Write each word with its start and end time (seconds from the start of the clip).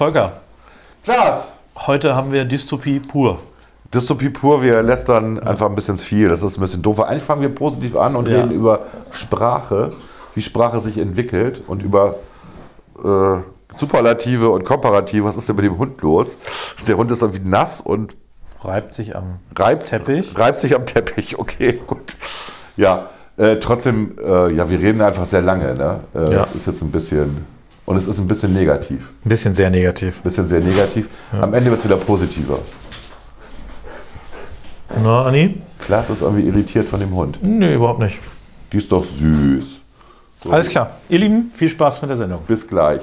Volker, 0.00 0.32
Klaas! 1.04 1.48
heute 1.76 2.16
haben 2.16 2.32
wir 2.32 2.46
Dystopie 2.46 3.00
pur. 3.00 3.38
Dystopie 3.92 4.30
pur, 4.30 4.62
wir 4.62 4.82
lästern 4.82 5.38
einfach 5.38 5.66
ein 5.68 5.74
bisschen 5.74 5.98
viel. 5.98 6.30
Das 6.30 6.42
ist 6.42 6.56
ein 6.56 6.62
bisschen 6.62 6.80
doof. 6.80 7.00
Eigentlich 7.00 7.22
fangen 7.22 7.42
wir 7.42 7.54
positiv 7.54 7.96
an 7.96 8.16
und 8.16 8.26
Ja. 8.26 8.38
reden 8.40 8.50
über 8.50 8.86
Sprache, 9.12 9.92
wie 10.34 10.40
Sprache 10.40 10.80
sich 10.80 10.96
entwickelt 10.96 11.60
und 11.66 11.82
über 11.82 12.14
äh, 13.04 13.40
Superlative 13.76 14.48
und 14.48 14.64
Komparative. 14.64 15.26
Was 15.26 15.36
ist 15.36 15.50
denn 15.50 15.56
mit 15.56 15.66
dem 15.66 15.76
Hund 15.76 16.00
los? 16.00 16.38
Der 16.88 16.96
Hund 16.96 17.10
ist 17.10 17.20
irgendwie 17.20 17.46
nass 17.46 17.82
und 17.82 18.16
Reibt 18.64 18.94
sich 18.94 19.14
am 19.14 19.38
reibt, 19.54 19.90
Teppich? 19.90 20.32
reibt 20.38 20.60
sich 20.60 20.74
am 20.74 20.86
Teppich. 20.86 21.38
Okay, 21.38 21.78
gut. 21.86 22.16
Ja, 22.78 23.10
äh, 23.36 23.56
trotzdem, 23.56 24.16
äh, 24.18 24.50
ja, 24.50 24.70
wir 24.70 24.80
reden 24.80 25.02
einfach 25.02 25.26
sehr 25.26 25.42
lange. 25.42 25.74
Ne? 25.74 26.00
Äh, 26.14 26.32
Ja. 26.36 26.44
Es 26.44 26.54
ist 26.54 26.66
jetzt 26.68 26.80
ein 26.80 26.90
bisschen, 26.90 27.44
und 27.90 27.96
es 27.96 28.06
ist 28.06 28.20
ein 28.20 28.28
bisschen 28.28 28.52
negativ. 28.54 29.00
Ein 29.24 29.28
bisschen 29.28 29.52
sehr 29.52 29.68
negativ. 29.68 30.22
bisschen 30.22 30.46
sehr 30.48 30.60
negativ. 30.60 31.08
Am 31.32 31.52
Ende 31.52 31.70
wird 31.70 31.80
es 31.80 31.84
wieder 31.84 31.96
positiver. 31.96 32.60
Na, 35.02 35.24
Anni? 35.24 35.60
Klaas 35.80 36.08
ist 36.08 36.22
irgendwie 36.22 36.46
irritiert 36.46 36.86
von 36.86 37.00
dem 37.00 37.12
Hund. 37.12 37.38
Nee, 37.42 37.74
überhaupt 37.74 37.98
nicht. 37.98 38.18
Die 38.72 38.76
ist 38.76 38.92
doch 38.92 39.02
süß. 39.04 39.64
So, 40.44 40.50
Alles 40.50 40.68
klar. 40.68 40.98
Ihr 41.08 41.18
Lieben, 41.18 41.50
viel 41.52 41.68
Spaß 41.68 42.00
mit 42.02 42.10
der 42.10 42.16
Sendung. 42.16 42.42
Bis 42.46 42.66
gleich. 42.66 43.02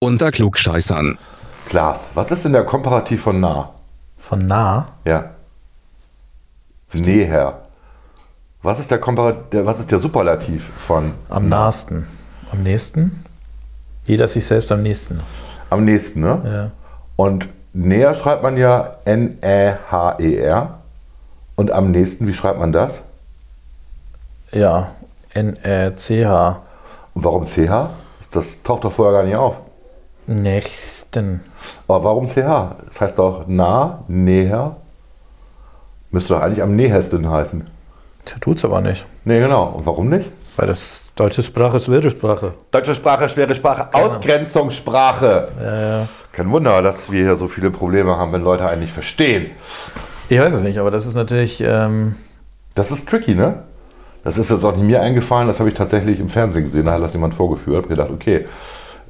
Unter 0.00 0.30
Klugscheißern. 0.30 1.18
Klaas, 1.68 2.10
was 2.14 2.30
ist 2.30 2.44
denn 2.44 2.52
der 2.52 2.64
Komparativ 2.64 3.22
von 3.22 3.40
nah? 3.40 3.70
Von 4.18 4.46
nah? 4.46 4.88
Ja. 5.04 5.30
Näher. 6.92 7.60
Was 8.62 8.78
ist 8.80 8.90
der 8.90 8.98
Komparativ, 8.98 9.42
der, 9.52 9.66
was 9.66 9.78
ist 9.80 9.90
der 9.90 9.98
Superlativ 9.98 10.68
von 10.68 11.14
Am 11.28 11.48
nahesten. 11.48 12.06
Am 12.50 12.62
nächsten? 12.62 13.24
Jeder 14.06 14.24
ist 14.24 14.32
sich 14.32 14.44
selbst 14.44 14.72
am 14.72 14.82
nächsten. 14.82 15.20
am 15.70 15.84
nächsten, 15.84 16.20
ne? 16.20 16.40
Ja. 16.44 16.70
Und 17.16 17.48
näher 17.72 18.14
schreibt 18.14 18.42
man 18.42 18.56
ja 18.56 18.96
N-E-H-E-R. 19.04 20.78
Und 21.54 21.70
am 21.70 21.90
nächsten, 21.90 22.26
wie 22.26 22.32
schreibt 22.34 22.58
man 22.58 22.72
das? 22.72 22.94
Ja. 24.50 24.90
N-E-C-H. 25.34 26.62
Und 27.14 27.24
warum 27.24 27.46
CH? 27.46 27.90
Das 28.32 28.62
taucht 28.62 28.84
doch 28.84 28.92
vorher 28.92 29.20
gar 29.20 29.24
nicht 29.26 29.36
auf. 29.36 29.56
Nächsten. 30.26 31.40
Aber 31.88 32.04
warum 32.04 32.28
CH? 32.28 32.76
Das 32.86 33.00
heißt 33.00 33.18
doch 33.18 33.46
nah, 33.46 34.04
näher. 34.08 34.76
Müsste 36.10 36.34
doch 36.34 36.42
eigentlich 36.42 36.62
am 36.62 36.76
nähersten 36.76 37.28
heißen. 37.28 37.68
Das 38.24 38.34
tut's 38.40 38.64
aber 38.64 38.80
nicht. 38.80 39.04
Nee, 39.24 39.40
genau. 39.40 39.68
Und 39.68 39.86
warum 39.86 40.08
nicht? 40.08 40.30
Weil 40.56 40.66
das 40.68 41.12
deutsche 41.14 41.42
Sprache 41.42 41.78
ist 41.78 41.88
Wirtssprache. 41.88 42.52
Deutsche 42.70 42.94
Sprache, 42.94 43.28
schwere 43.28 43.54
Sprache, 43.54 43.92
Ausgrenzungssprache. 43.94 46.06
Kein 46.32 46.50
Wunder, 46.50 46.82
dass 46.82 47.10
wir 47.10 47.24
hier 47.24 47.36
so 47.36 47.48
viele 47.48 47.70
Probleme 47.70 48.16
haben, 48.16 48.32
wenn 48.32 48.42
Leute 48.42 48.68
einen 48.68 48.82
nicht 48.82 48.92
verstehen. 48.92 49.50
Ich 50.28 50.38
weiß 50.38 50.54
es 50.54 50.62
nicht, 50.62 50.78
aber 50.78 50.90
das 50.90 51.06
ist 51.06 51.14
natürlich. 51.14 51.60
Ähm, 51.60 52.14
Das 52.74 52.90
ist 52.90 53.08
tricky, 53.08 53.34
ne? 53.34 53.62
Das 54.24 54.36
ist 54.38 54.50
jetzt 54.50 54.64
auch 54.64 54.76
nicht 54.76 54.84
mir 54.84 55.00
eingefallen, 55.00 55.48
das 55.48 55.58
habe 55.60 55.68
ich 55.70 55.74
tatsächlich 55.74 56.20
im 56.20 56.28
Fernsehen 56.28 56.64
gesehen, 56.64 56.86
da 56.86 56.92
hat 56.92 57.02
das 57.02 57.12
jemand 57.14 57.34
vorgeführt. 57.34 57.76
Ich 57.76 57.76
habe 57.76 57.88
gedacht, 57.88 58.10
okay, 58.10 58.46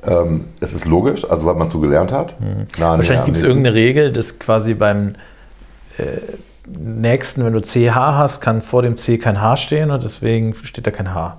ähm, 0.06 0.44
es 0.60 0.72
ist 0.72 0.84
logisch, 0.84 1.28
also 1.28 1.46
weil 1.46 1.54
man 1.56 1.68
so 1.68 1.80
gelernt 1.80 2.12
hat. 2.12 2.34
Na, 2.38 2.46
Mhm. 2.46 2.66
wahrscheinlich 2.78 3.08
nee, 3.20 3.24
gibt 3.26 3.36
es 3.36 3.42
irgendeine 3.42 3.74
Regel, 3.74 4.12
dass 4.12 4.38
quasi 4.38 4.74
beim 4.74 5.14
äh, 5.98 6.04
nächsten, 6.66 7.44
wenn 7.44 7.52
du 7.52 7.60
CH 7.60 7.94
hast, 7.94 8.40
kann 8.40 8.62
vor 8.62 8.82
dem 8.82 8.96
C 8.96 9.18
kein 9.18 9.40
H 9.40 9.56
stehen 9.56 9.90
und 9.90 10.02
deswegen 10.02 10.54
steht 10.54 10.86
da 10.86 10.90
kein 10.90 11.12
H. 11.12 11.36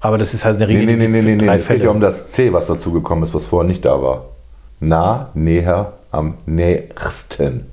Aber 0.00 0.18
das 0.18 0.34
ist 0.34 0.44
halt 0.44 0.56
eine 0.56 0.68
Regel, 0.68 0.86
Nee, 0.86 0.96
nee, 0.96 1.08
nee, 1.08 1.22
nee, 1.22 1.36
nee. 1.36 1.48
Es 1.48 1.68
geht 1.68 1.82
ja 1.82 1.90
um 1.90 2.00
das 2.00 2.28
C, 2.28 2.52
was 2.52 2.66
dazu 2.66 2.92
gekommen 2.92 3.22
ist, 3.22 3.34
was 3.34 3.46
vorher 3.46 3.66
nicht 3.68 3.84
da 3.84 4.00
war. 4.02 4.24
Nah, 4.80 5.30
näher, 5.34 5.92
am 6.10 6.34
nächsten. 6.46 7.66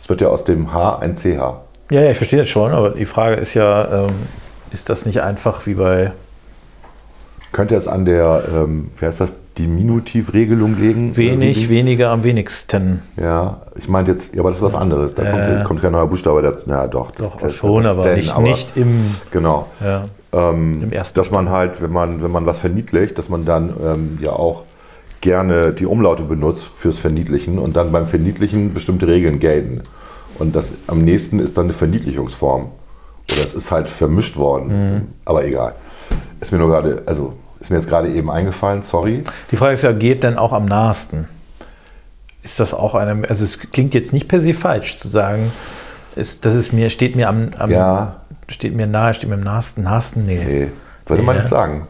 Es 0.00 0.08
wird 0.08 0.20
ja 0.20 0.28
aus 0.28 0.44
dem 0.44 0.72
H 0.72 0.98
ein 0.98 1.16
CH. 1.16 1.56
Ja, 1.90 2.02
ja, 2.02 2.10
ich 2.10 2.16
verstehe 2.16 2.40
das 2.40 2.48
schon, 2.48 2.72
aber 2.72 2.90
die 2.90 3.04
Frage 3.06 3.36
ist 3.36 3.54
ja, 3.54 4.04
ähm, 4.06 4.12
ist 4.72 4.90
das 4.90 5.06
nicht 5.06 5.22
einfach 5.22 5.66
wie 5.66 5.74
bei. 5.74 6.12
Könnte 7.52 7.76
es 7.76 7.88
an 7.88 8.04
der, 8.04 8.44
ähm, 8.54 8.90
wie 8.98 9.06
heißt 9.06 9.20
das, 9.20 9.32
Diminutivregelung 9.56 10.76
liegen? 10.78 11.16
Wenig, 11.16 11.56
liegen? 11.62 11.70
weniger 11.70 12.10
am 12.10 12.22
wenigsten. 12.22 13.02
Ja, 13.16 13.62
ich 13.76 13.88
meinte 13.88 14.12
jetzt, 14.12 14.34
ja, 14.34 14.40
aber 14.40 14.50
das 14.50 14.58
ist 14.58 14.64
was 14.64 14.74
anderes. 14.74 15.14
Da 15.14 15.22
Äh. 15.24 15.30
kommt, 15.56 15.64
kommt 15.64 15.82
kein 15.82 15.92
neuer 15.92 16.06
Buchstabe 16.06 16.42
dazu. 16.42 16.68
Ja, 16.68 16.86
doch. 16.86 17.10
Das, 17.12 17.30
Doch, 17.30 17.36
das, 17.38 17.54
schon, 17.54 17.82
das 17.82 17.94
aber 17.96 18.02
denn, 18.04 18.16
nicht, 18.16 18.30
aber- 18.34 18.42
nicht 18.42 18.76
im. 18.76 19.00
Genau. 19.30 19.66
Ja, 19.80 20.04
Ähm, 20.30 20.82
Im 20.82 20.92
ersten 20.92 21.18
dass 21.18 21.30
man 21.30 21.48
halt, 21.48 21.80
wenn 21.80 21.90
man, 21.90 22.22
wenn 22.22 22.30
man 22.30 22.44
was 22.44 22.58
verniedlicht, 22.58 23.16
dass 23.16 23.30
man 23.30 23.46
dann 23.46 23.72
ähm, 23.82 24.18
ja 24.20 24.30
auch 24.32 24.64
gerne 25.22 25.72
die 25.72 25.86
Umlaute 25.86 26.22
benutzt 26.22 26.64
fürs 26.76 26.98
Verniedlichen 26.98 27.58
und 27.58 27.76
dann 27.76 27.90
beim 27.90 28.06
Verniedlichen 28.06 28.74
bestimmte 28.74 29.06
Regeln 29.08 29.38
gelten. 29.40 29.80
Und 30.38 30.54
das 30.54 30.74
am 30.86 31.04
nächsten 31.04 31.38
ist 31.40 31.56
dann 31.56 31.64
eine 31.64 31.72
Verniedlichungsform. 31.74 32.66
Oder 33.32 33.42
es 33.44 33.54
ist 33.54 33.70
halt 33.70 33.88
vermischt 33.90 34.36
worden. 34.36 34.94
Mhm. 34.94 35.08
Aber 35.24 35.44
egal. 35.44 35.74
Ist 36.40 36.52
mir 36.52 36.58
nur 36.58 36.68
gerade, 36.68 37.02
also 37.06 37.34
ist 37.60 37.70
mir 37.70 37.76
jetzt 37.76 37.88
gerade 37.88 38.08
eben 38.12 38.30
eingefallen, 38.30 38.82
sorry. 38.82 39.24
Die 39.50 39.56
Frage 39.56 39.72
ist 39.74 39.82
ja, 39.82 39.92
geht 39.92 40.22
denn 40.22 40.36
auch 40.38 40.52
am 40.52 40.64
nahesten? 40.66 41.26
Ist 42.42 42.60
das 42.60 42.72
auch 42.72 42.94
eine, 42.94 43.28
also 43.28 43.44
es 43.44 43.58
klingt 43.58 43.94
jetzt 43.94 44.12
nicht 44.12 44.28
per 44.28 44.40
se 44.40 44.54
falsch 44.54 44.96
zu 44.96 45.08
sagen, 45.08 45.50
ist, 46.14 46.46
das 46.46 46.54
ist 46.54 46.72
mir, 46.72 46.88
steht 46.90 47.16
mir 47.16 47.28
am, 47.28 47.50
am 47.58 47.70
Ja. 47.70 48.16
steht 48.48 48.74
mir 48.74 48.86
nahe, 48.86 49.12
steht 49.12 49.28
mir 49.28 49.34
am 49.34 49.42
nahesten, 49.42 49.82
nahesten, 49.82 50.24
nee, 50.24 50.42
Nee, 50.44 50.68
würde 51.06 51.22
man 51.24 51.34
Ja. 51.36 51.42
nicht 51.42 51.50
sagen. 51.50 51.86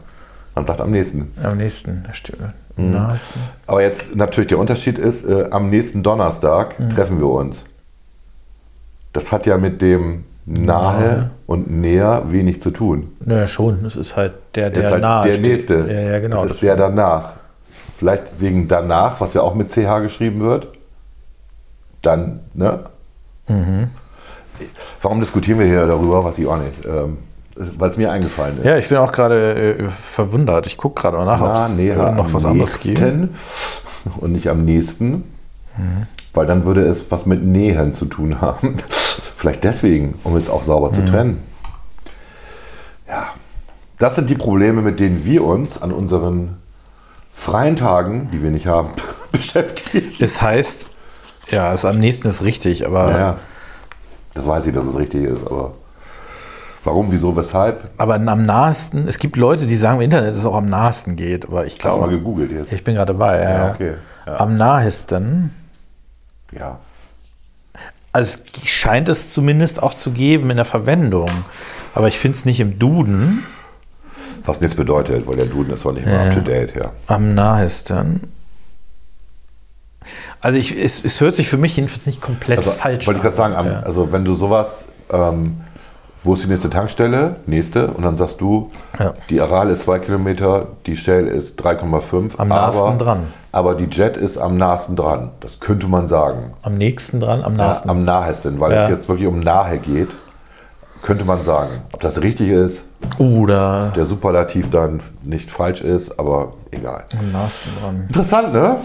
Man 0.55 0.65
sagt 0.65 0.81
am 0.81 0.91
nächsten. 0.91 1.31
am 1.43 1.57
nächsten, 1.57 2.03
da 2.05 2.13
steht 2.13 2.39
mir 2.39 2.53
Mhm. 2.75 2.91
nahesten. 2.91 3.39
Aber 3.67 3.81
jetzt 3.83 4.15
natürlich 4.15 4.47
der 4.49 4.57
Unterschied 4.57 4.97
ist, 4.97 5.25
äh, 5.25 5.45
am 5.51 5.69
nächsten 5.69 6.01
Donnerstag 6.03 6.79
Mhm. 6.79 6.89
treffen 6.89 7.19
wir 7.19 7.27
uns. 7.27 7.59
Das 9.13 9.31
hat 9.31 9.45
ja 9.45 9.57
mit 9.57 9.81
dem 9.81 10.25
nahe 10.45 11.29
und 11.45 11.69
näher 11.69 12.23
wenig 12.27 12.61
zu 12.61 12.71
tun. 12.71 13.15
Naja, 13.23 13.47
schon, 13.47 13.83
das 13.83 13.95
ist 13.95 14.15
halt 14.15 14.33
der, 14.55 14.69
der 14.69 14.79
ist 14.79 14.91
halt 14.91 15.01
nahe 15.01 15.25
der 15.25 15.33
steht. 15.33 15.45
nächste. 15.45 15.73
Ja, 15.87 15.99
ja, 15.99 16.19
genau. 16.19 16.43
Das 16.43 16.53
ist 16.53 16.61
der 16.61 16.75
danach. 16.75 17.33
Vielleicht 17.97 18.39
wegen 18.39 18.67
danach, 18.67 19.19
was 19.19 19.33
ja 19.33 19.41
auch 19.41 19.53
mit 19.53 19.71
CH 19.71 19.99
geschrieben 20.01 20.39
wird. 20.39 20.67
Dann, 22.01 22.39
ne? 22.53 22.85
Mhm. 23.47 23.89
Warum 25.01 25.19
diskutieren 25.19 25.59
wir 25.59 25.65
hier 25.65 25.85
darüber? 25.85 26.23
Was 26.23 26.39
ich 26.39 26.47
auch 26.47 26.57
nicht. 26.57 26.85
Ähm, 26.85 27.17
Weil 27.77 27.89
es 27.89 27.97
mir 27.97 28.11
eingefallen 28.11 28.57
ist. 28.59 28.65
ja, 28.65 28.77
ich 28.77 28.87
bin 28.87 28.97
auch 28.97 29.11
gerade 29.11 29.75
äh, 29.77 29.89
verwundert. 29.89 30.65
Ich 30.65 30.77
gucke 30.77 31.01
gerade 31.01 31.17
mal 31.17 31.25
nach, 31.25 31.41
ob 31.41 31.55
es 31.55 31.77
näher 31.77 32.11
noch 32.11 32.27
am 32.27 32.33
was 32.33 32.45
anderes 32.45 32.79
gibt. 32.79 33.01
und 34.19 34.31
nicht 34.31 34.47
am 34.47 34.63
nächsten. 34.63 35.23
Weil 36.39 36.45
dann 36.45 36.63
würde 36.63 36.85
es 36.85 37.11
was 37.11 37.25
mit 37.25 37.43
Nähern 37.43 37.93
zu 37.93 38.05
tun 38.05 38.39
haben. 38.39 38.77
Vielleicht 39.35 39.65
deswegen, 39.65 40.17
um 40.23 40.37
es 40.37 40.49
auch 40.49 40.63
sauber 40.63 40.89
zu 40.93 41.03
trennen. 41.03 41.43
Ja, 43.09 43.33
das 43.97 44.15
sind 44.15 44.29
die 44.29 44.35
Probleme, 44.35 44.81
mit 44.81 45.01
denen 45.01 45.25
wir 45.25 45.43
uns 45.43 45.81
an 45.81 45.91
unseren 45.91 46.55
freien 47.33 47.75
Tagen, 47.75 48.29
die 48.31 48.41
wir 48.41 48.51
nicht 48.51 48.67
haben, 48.67 48.87
beschäftigen. 49.33 50.13
Das 50.21 50.41
heißt, 50.41 50.89
ja, 51.49 51.73
es 51.73 51.83
am 51.83 51.99
nächsten 51.99 52.29
ist 52.29 52.45
richtig, 52.45 52.85
aber, 52.85 53.11
Ja, 53.11 53.37
das 54.33 54.47
weiß 54.47 54.65
ich, 54.67 54.73
dass 54.73 54.85
es 54.85 54.97
richtig 54.97 55.25
ist, 55.25 55.45
aber 55.45 55.73
warum, 56.85 57.11
wieso, 57.11 57.35
weshalb? 57.35 57.89
aber 57.97 58.15
am 58.15 58.45
nahesten, 58.45 59.09
es 59.09 59.17
gibt 59.17 59.35
Leute, 59.35 59.65
die 59.65 59.75
sagen 59.75 59.97
im 59.97 60.03
Internet, 60.03 60.31
dass 60.31 60.37
es 60.37 60.45
auch 60.45 60.55
am 60.55 60.69
nahesten 60.69 61.17
geht, 61.17 61.49
aber 61.49 61.65
ich 61.65 61.73
Hast 61.83 61.97
du 61.97 61.99
mal 61.99 62.07
glaube, 62.07 62.13
gegoogelt 62.19 62.51
jetzt? 62.53 62.71
ich 62.71 62.81
bin 62.85 62.95
gerade 62.95 63.11
dabei. 63.11 63.43
Ja, 63.43 63.49
Ja, 63.49 63.71
okay. 63.73 63.93
Ja. 64.25 64.39
Am 64.39 64.55
nahesten, 64.55 65.53
Ja. 66.51 66.79
also 68.11 68.37
es 68.63 68.69
scheint 68.69 69.07
es 69.09 69.33
zumindest 69.33 69.81
auch 69.83 69.93
zu 69.93 70.11
geben 70.11 70.49
in 70.49 70.55
der 70.57 70.65
Verwendung, 70.65 71.29
aber 71.93 72.07
ich 72.07 72.17
finde 72.17 72.37
es 72.37 72.45
nicht 72.45 72.59
im 72.59 72.79
Duden. 72.79 73.43
Was 74.45 74.61
nichts 74.61 74.75
bedeutet, 74.75 75.27
weil 75.27 75.35
der 75.35 75.45
Duden 75.45 75.73
ist 75.73 75.85
doch 75.85 75.91
nicht 75.91 76.05
mehr 76.05 76.23
Ja. 76.25 76.29
up 76.31 76.33
to 76.35 76.41
date, 76.41 76.75
ja. 76.75 76.91
Am 77.07 77.35
nahesten. 77.35 78.31
Also 80.41 80.57
ich, 80.57 80.71
es, 80.79 81.03
es 81.03 81.19
hört 81.21 81.33
sich 81.33 81.49
für 81.49 81.57
mich 81.57 81.75
jedenfalls 81.75 82.05
nicht 82.05 82.21
komplett 82.21 82.57
Also, 82.59 82.71
falsch 82.71 83.05
wollte 83.05 83.17
ich 83.19 83.23
gerade 83.23 83.35
sagen, 83.35 83.53
Ja. 83.53 83.81
also 83.81 84.11
wenn 84.11 84.23
du 84.25 84.33
sowas, 84.33 84.85
ähm, 85.11 85.59
wo 86.23 86.33
ist 86.33 86.43
die 86.43 86.47
nächste 86.49 86.69
Tankstelle? 86.69 87.37
Nächste. 87.45 87.87
Und 87.87 88.03
dann 88.03 88.17
sagst 88.17 88.41
du, 88.41 88.71
Ja. 88.99 89.13
die 89.29 89.39
Aral 89.41 89.69
ist 89.69 89.83
2 89.83 89.99
Kilometer, 89.99 90.67
die 90.85 90.95
Shell 90.97 91.27
ist 91.27 91.57
3,5. 91.63 92.37
Am 92.37 92.47
nahesten 92.49 92.97
dran. 92.99 93.27
Aber 93.51 93.75
die 93.75 93.85
Jet 93.85 94.17
ist 94.17 94.37
am 94.37 94.57
nahesten 94.57 94.95
dran. 94.95 95.31
Das 95.39 95.59
könnte 95.59 95.87
man 95.87 96.07
sagen. 96.07 96.53
Am 96.61 96.75
nächsten 96.77 97.19
dran, 97.19 97.41
am 97.43 97.53
Ja, 97.53 97.65
nahesten. 97.65 97.89
am 97.89 98.03
nahesten, 98.03 98.59
weil 98.59 98.73
Ja. 98.73 98.83
es 98.83 98.89
jetzt 98.89 99.09
wirklich 99.09 99.27
um 99.27 99.39
nahe 99.39 99.77
geht, 99.79 100.09
könnte 101.01 101.23
man 101.25 101.41
sagen. 101.41 101.69
Ob 101.93 102.01
das 102.01 102.21
richtig 102.21 102.49
ist, 102.49 102.83
Oder 103.17 103.93
der 103.95 104.05
Superlativ 104.05 104.69
dann 104.69 104.99
nicht 105.23 105.49
falsch 105.49 105.79
ist, 105.81 106.19
aber 106.19 106.51
egal. 106.71 107.05
am 107.17 107.31
nahesten 107.31 107.71
dran. 107.81 108.03
Interessant, 108.07 108.51
ne? 108.53 108.75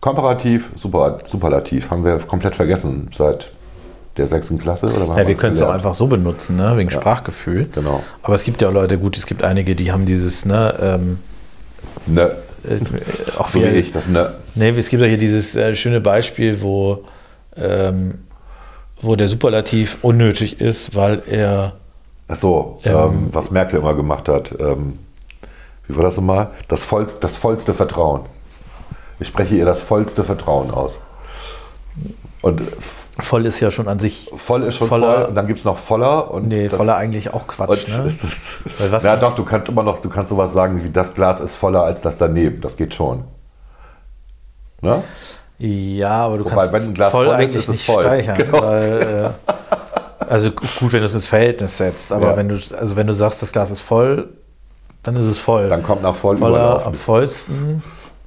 Komparativ, 0.00 0.70
super, 0.76 1.18
Superlativ. 1.26 1.90
Haben 1.90 2.04
wir 2.04 2.18
komplett 2.20 2.54
vergessen 2.56 3.08
seit 3.16 3.50
der 4.16 4.26
sechsten 4.26 4.58
Klasse? 4.58 4.86
Oder 4.86 5.18
Ja, 5.18 5.26
wir 5.26 5.34
können 5.34 5.52
es 5.52 5.62
auch 5.62 5.70
einfach 5.70 5.94
so 5.94 6.06
benutzen, 6.06 6.56
ne? 6.56 6.76
wegen 6.76 6.90
Sprachgefühl. 6.90 7.68
Genau. 7.74 8.02
Aber 8.22 8.34
es 8.34 8.44
gibt 8.44 8.62
ja 8.62 8.68
auch 8.68 8.72
Leute, 8.72 8.98
gut, 8.98 9.16
es 9.16 9.26
gibt 9.26 9.42
einige, 9.42 9.74
die 9.74 9.92
haben 9.92 10.06
dieses, 10.06 10.44
ne, 10.44 10.74
ähm, 10.80 11.18
Ne, 12.06 12.32
äh, 12.68 12.78
auch 13.38 13.48
so 13.48 13.60
wie 13.60 13.66
ich, 13.66 13.92
das 13.92 14.08
ne. 14.08 14.34
Nee, 14.54 14.70
es 14.70 14.88
gibt 14.88 15.02
ja 15.02 15.08
hier 15.08 15.18
dieses 15.18 15.54
äh, 15.56 15.74
schöne 15.74 16.00
Beispiel, 16.00 16.62
wo, 16.62 17.04
ähm, 17.56 18.18
wo 19.00 19.16
der 19.16 19.28
Superlativ 19.28 19.98
unnötig 20.02 20.60
ist, 20.60 20.94
weil 20.94 21.22
er. 21.28 21.74
Ach 22.28 22.36
so, 22.36 22.78
Ähm, 22.84 22.94
ähm, 22.94 23.28
was 23.32 23.50
Merkel 23.50 23.78
immer 23.80 23.94
gemacht 23.94 24.28
hat. 24.28 24.52
Ähm, 24.58 24.98
wie 25.86 25.96
war 25.96 26.04
das 26.04 26.16
nochmal? 26.16 26.50
Das, 26.68 26.84
vollst, 26.84 27.22
das 27.22 27.36
vollste 27.36 27.74
Vertrauen. 27.74 28.22
Ich 29.18 29.28
spreche 29.28 29.54
ihr 29.56 29.64
das 29.64 29.80
vollste 29.80 30.24
Vertrauen 30.24 30.70
aus. 30.70 30.98
Und 32.40 32.62
Voll 33.18 33.44
ist 33.44 33.60
ja 33.60 33.70
schon 33.70 33.88
an 33.88 33.98
sich. 33.98 34.30
voll 34.36 34.62
ist 34.62 34.76
schon 34.76 34.88
Voller- 34.88 35.14
voll 35.16 35.24
und 35.26 35.34
dann 35.34 35.46
gibt 35.46 35.58
es 35.58 35.64
noch 35.66 35.76
voller. 35.76 36.30
Und 36.30 36.48
Nee, 36.48 36.68
das, 36.68 36.76
voller 36.78 36.96
eigentlich 36.96 37.32
auch 37.34 37.46
Quatsch. 37.46 37.88
Ne? 37.88 38.10
ja 39.02 39.16
doch, 39.16 39.34
du 39.34 39.44
kannst 39.44 39.68
immer 39.68 39.82
noch, 39.82 39.98
du 39.98 40.08
kannst 40.08 40.30
sowas 40.30 40.52
sagen 40.54 40.82
wie 40.82 40.88
das 40.90 41.12
Glas 41.14 41.40
ist 41.40 41.56
voller 41.56 41.82
als 41.84 42.00
das 42.00 42.16
daneben. 42.18 42.60
Das 42.62 42.76
geht 42.76 42.94
schon. 42.94 43.24
Ne? 44.80 45.02
Ja, 45.58 46.10
aber 46.24 46.38
du 46.38 46.44
Wobei, 46.44 46.54
kannst 46.56 46.72
wenn 46.72 46.82
ein 46.84 46.94
Glas 46.94 47.10
voll 47.12 47.26
voll 47.26 47.34
ist, 47.34 47.40
eigentlich 47.40 47.54
ist 47.56 47.62
es 47.64 47.68
nicht 47.68 47.84
voll. 47.86 48.02
streichern. 48.02 48.36
Genau. 48.38 48.62
Weil, 48.62 49.34
äh, 49.46 49.52
also 50.28 50.50
gu- 50.50 50.64
gut, 50.80 50.92
wenn 50.92 51.00
du 51.00 51.06
es 51.06 51.14
ins 51.14 51.26
Verhältnis 51.26 51.76
setzt, 51.76 52.12
aber 52.12 52.30
Ja. 52.30 52.36
wenn 52.36 52.48
du 52.48 52.56
also 52.78 52.96
wenn 52.96 53.06
du 53.06 53.12
sagst, 53.12 53.42
das 53.42 53.52
Glas 53.52 53.70
ist 53.70 53.80
voll, 53.82 54.28
dann 55.02 55.16
ist 55.16 55.26
es 55.26 55.38
voll. 55.38 55.68
Dann 55.68 55.82
kommt 55.82 56.02
nach 56.02 56.14
voll 56.16 56.38
Voller, 56.38 56.56
überlaufen. 56.58 56.86
am 56.88 56.94
vollsten. 56.94 57.82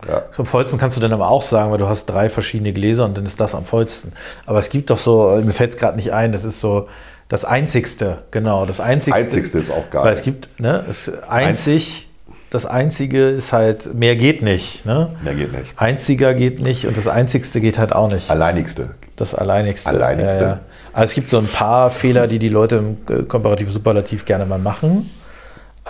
Ja. 0.08 0.24
Am 0.38 0.46
vollsten 0.46 0.80
kannst 0.80 0.98
du 0.98 1.02
dann 1.02 1.14
aber 1.14 1.30
auch 1.30 1.42
sagen, 1.42 1.72
weil 1.72 1.78
du 1.78 1.88
hast 1.88 2.06
drei 2.06 2.30
verschiedene 2.30 2.74
Gläser 2.74 3.06
und 3.06 3.18
dann 3.18 3.26
ist 3.26 3.40
das 3.40 3.56
am 3.56 3.66
vollsten. 3.66 4.12
Aber 4.46 4.60
es 4.60 4.70
gibt 4.70 4.90
doch 4.90 4.98
so, 4.98 5.40
mir 5.44 5.54
fällt 5.54 5.72
es 5.72 5.78
gerade 5.78 5.98
nicht 5.98 6.14
ein, 6.14 6.32
das 6.32 6.44
ist 6.44 6.60
so 6.60 6.88
das 7.28 7.44
Einzigste, 7.44 8.20
genau, 8.32 8.66
das 8.66 8.80
Einzigste. 8.80 9.20
Einzigste 9.20 9.60
ist 9.60 9.72
auch 9.72 9.90
geil. 9.90 10.04
Weil 10.04 10.14
es 10.14 10.22
gibt, 10.22 10.60
ne, 10.60 10.84
es 10.88 11.12
einzig, 11.28 12.08
das 12.52 12.66
Einzige 12.68 13.30
ist 13.30 13.52
halt, 13.52 13.96
mehr 13.96 14.16
geht 14.16 14.42
nicht, 14.44 14.86
ne? 14.86 15.10
Mehr 15.24 15.34
geht 15.34 15.52
nicht. 15.52 15.74
Einziger 15.78 16.36
geht 16.36 16.60
nicht 16.60 16.86
und 16.86 16.96
das 16.98 17.08
Einzigste 17.08 17.62
geht 17.62 17.80
halt 17.80 17.94
auch 17.94 18.12
nicht. 18.12 18.30
Alleinigste. 18.30 18.92
Das 19.16 19.34
Alleinigste. 19.34 19.90
Alleinigste. 19.90 20.40
Ja, 20.40 20.48
ja. 20.48 20.60
Also 20.94 21.12
es 21.12 21.14
gibt 21.16 21.30
so 21.30 21.40
ein 21.40 21.48
paar 21.48 21.90
Fehler, 21.90 22.28
die 22.28 22.40
die 22.40 22.50
Leute 22.50 22.76
im 22.78 22.98
äh, 23.10 23.24
komparativen 23.24 23.74
Superlativ 23.74 24.26
gerne 24.26 24.46
mal 24.46 24.60
machen. 24.60 25.10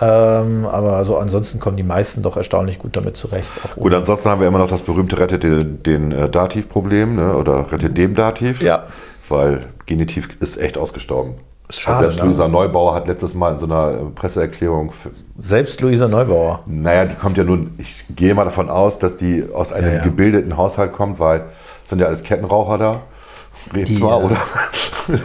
Ähm, 0.00 0.66
aber 0.66 1.04
so 1.04 1.16
ansonsten 1.16 1.58
kommen 1.58 1.76
die 1.78 1.82
meisten 1.82 2.22
doch 2.22 2.36
erstaunlich 2.36 2.78
gut 2.78 2.96
damit 2.96 3.16
zurecht. 3.16 3.48
Gut, 3.76 3.94
ansonsten 3.94 4.28
haben 4.28 4.40
wir 4.40 4.48
immer 4.48 4.58
noch 4.58 4.68
das 4.68 4.82
berühmte 4.82 5.18
Rettet 5.18 5.42
den, 5.42 5.82
den 5.82 6.12
äh, 6.12 6.28
Dativ-Problem 6.28 7.16
ne? 7.16 7.34
oder 7.34 7.70
Rettet 7.72 7.96
dem 7.96 8.14
Dativ. 8.14 8.60
Ja. 8.60 8.84
Weil 9.28 9.64
Genitiv 9.86 10.28
ist 10.40 10.58
echt 10.60 10.76
ausgestorben. 10.76 11.34
Ist 11.68 11.80
schade, 11.80 12.00
Selbst 12.04 12.18
ne? 12.20 12.26
Luisa 12.26 12.46
Neubauer 12.46 12.94
hat 12.94 13.08
letztes 13.08 13.34
Mal 13.34 13.54
in 13.54 13.58
so 13.58 13.66
einer 13.66 13.92
äh, 13.92 13.96
Presseerklärung, 14.14 14.92
Selbst 15.38 15.80
Luisa 15.80 16.06
Neubauer. 16.08 16.60
naja, 16.66 17.06
die 17.06 17.14
kommt 17.14 17.38
ja 17.38 17.44
nun, 17.44 17.74
ich 17.78 18.04
gehe 18.14 18.34
mal 18.34 18.44
davon 18.44 18.68
aus, 18.68 18.98
dass 18.98 19.16
die 19.16 19.44
aus 19.52 19.72
einem 19.72 19.88
Ja, 19.92 19.96
ja. 19.98 20.04
gebildeten 20.04 20.56
Haushalt 20.56 20.92
kommt, 20.92 21.18
weil 21.18 21.44
es 21.82 21.90
sind 21.90 22.00
ja 22.00 22.06
alles 22.06 22.22
Kettenraucher 22.22 22.78
da. 22.78 23.00
Zwar, 23.98 24.20
äh, 24.20 24.24
oder, 24.24 24.36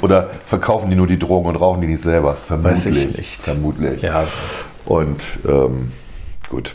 oder 0.00 0.30
verkaufen 0.46 0.90
die 0.90 0.96
nur 0.96 1.06
die 1.06 1.18
Drogen 1.18 1.48
und 1.48 1.56
rauchen 1.56 1.80
die 1.80 1.86
nicht 1.86 2.02
selber? 2.02 2.34
Vermutlich. 2.34 3.16
Nicht. 3.16 3.44
Vermutlich. 3.44 4.02
Ja. 4.02 4.24
Und 4.84 5.22
ähm, 5.48 5.92
gut. 6.50 6.74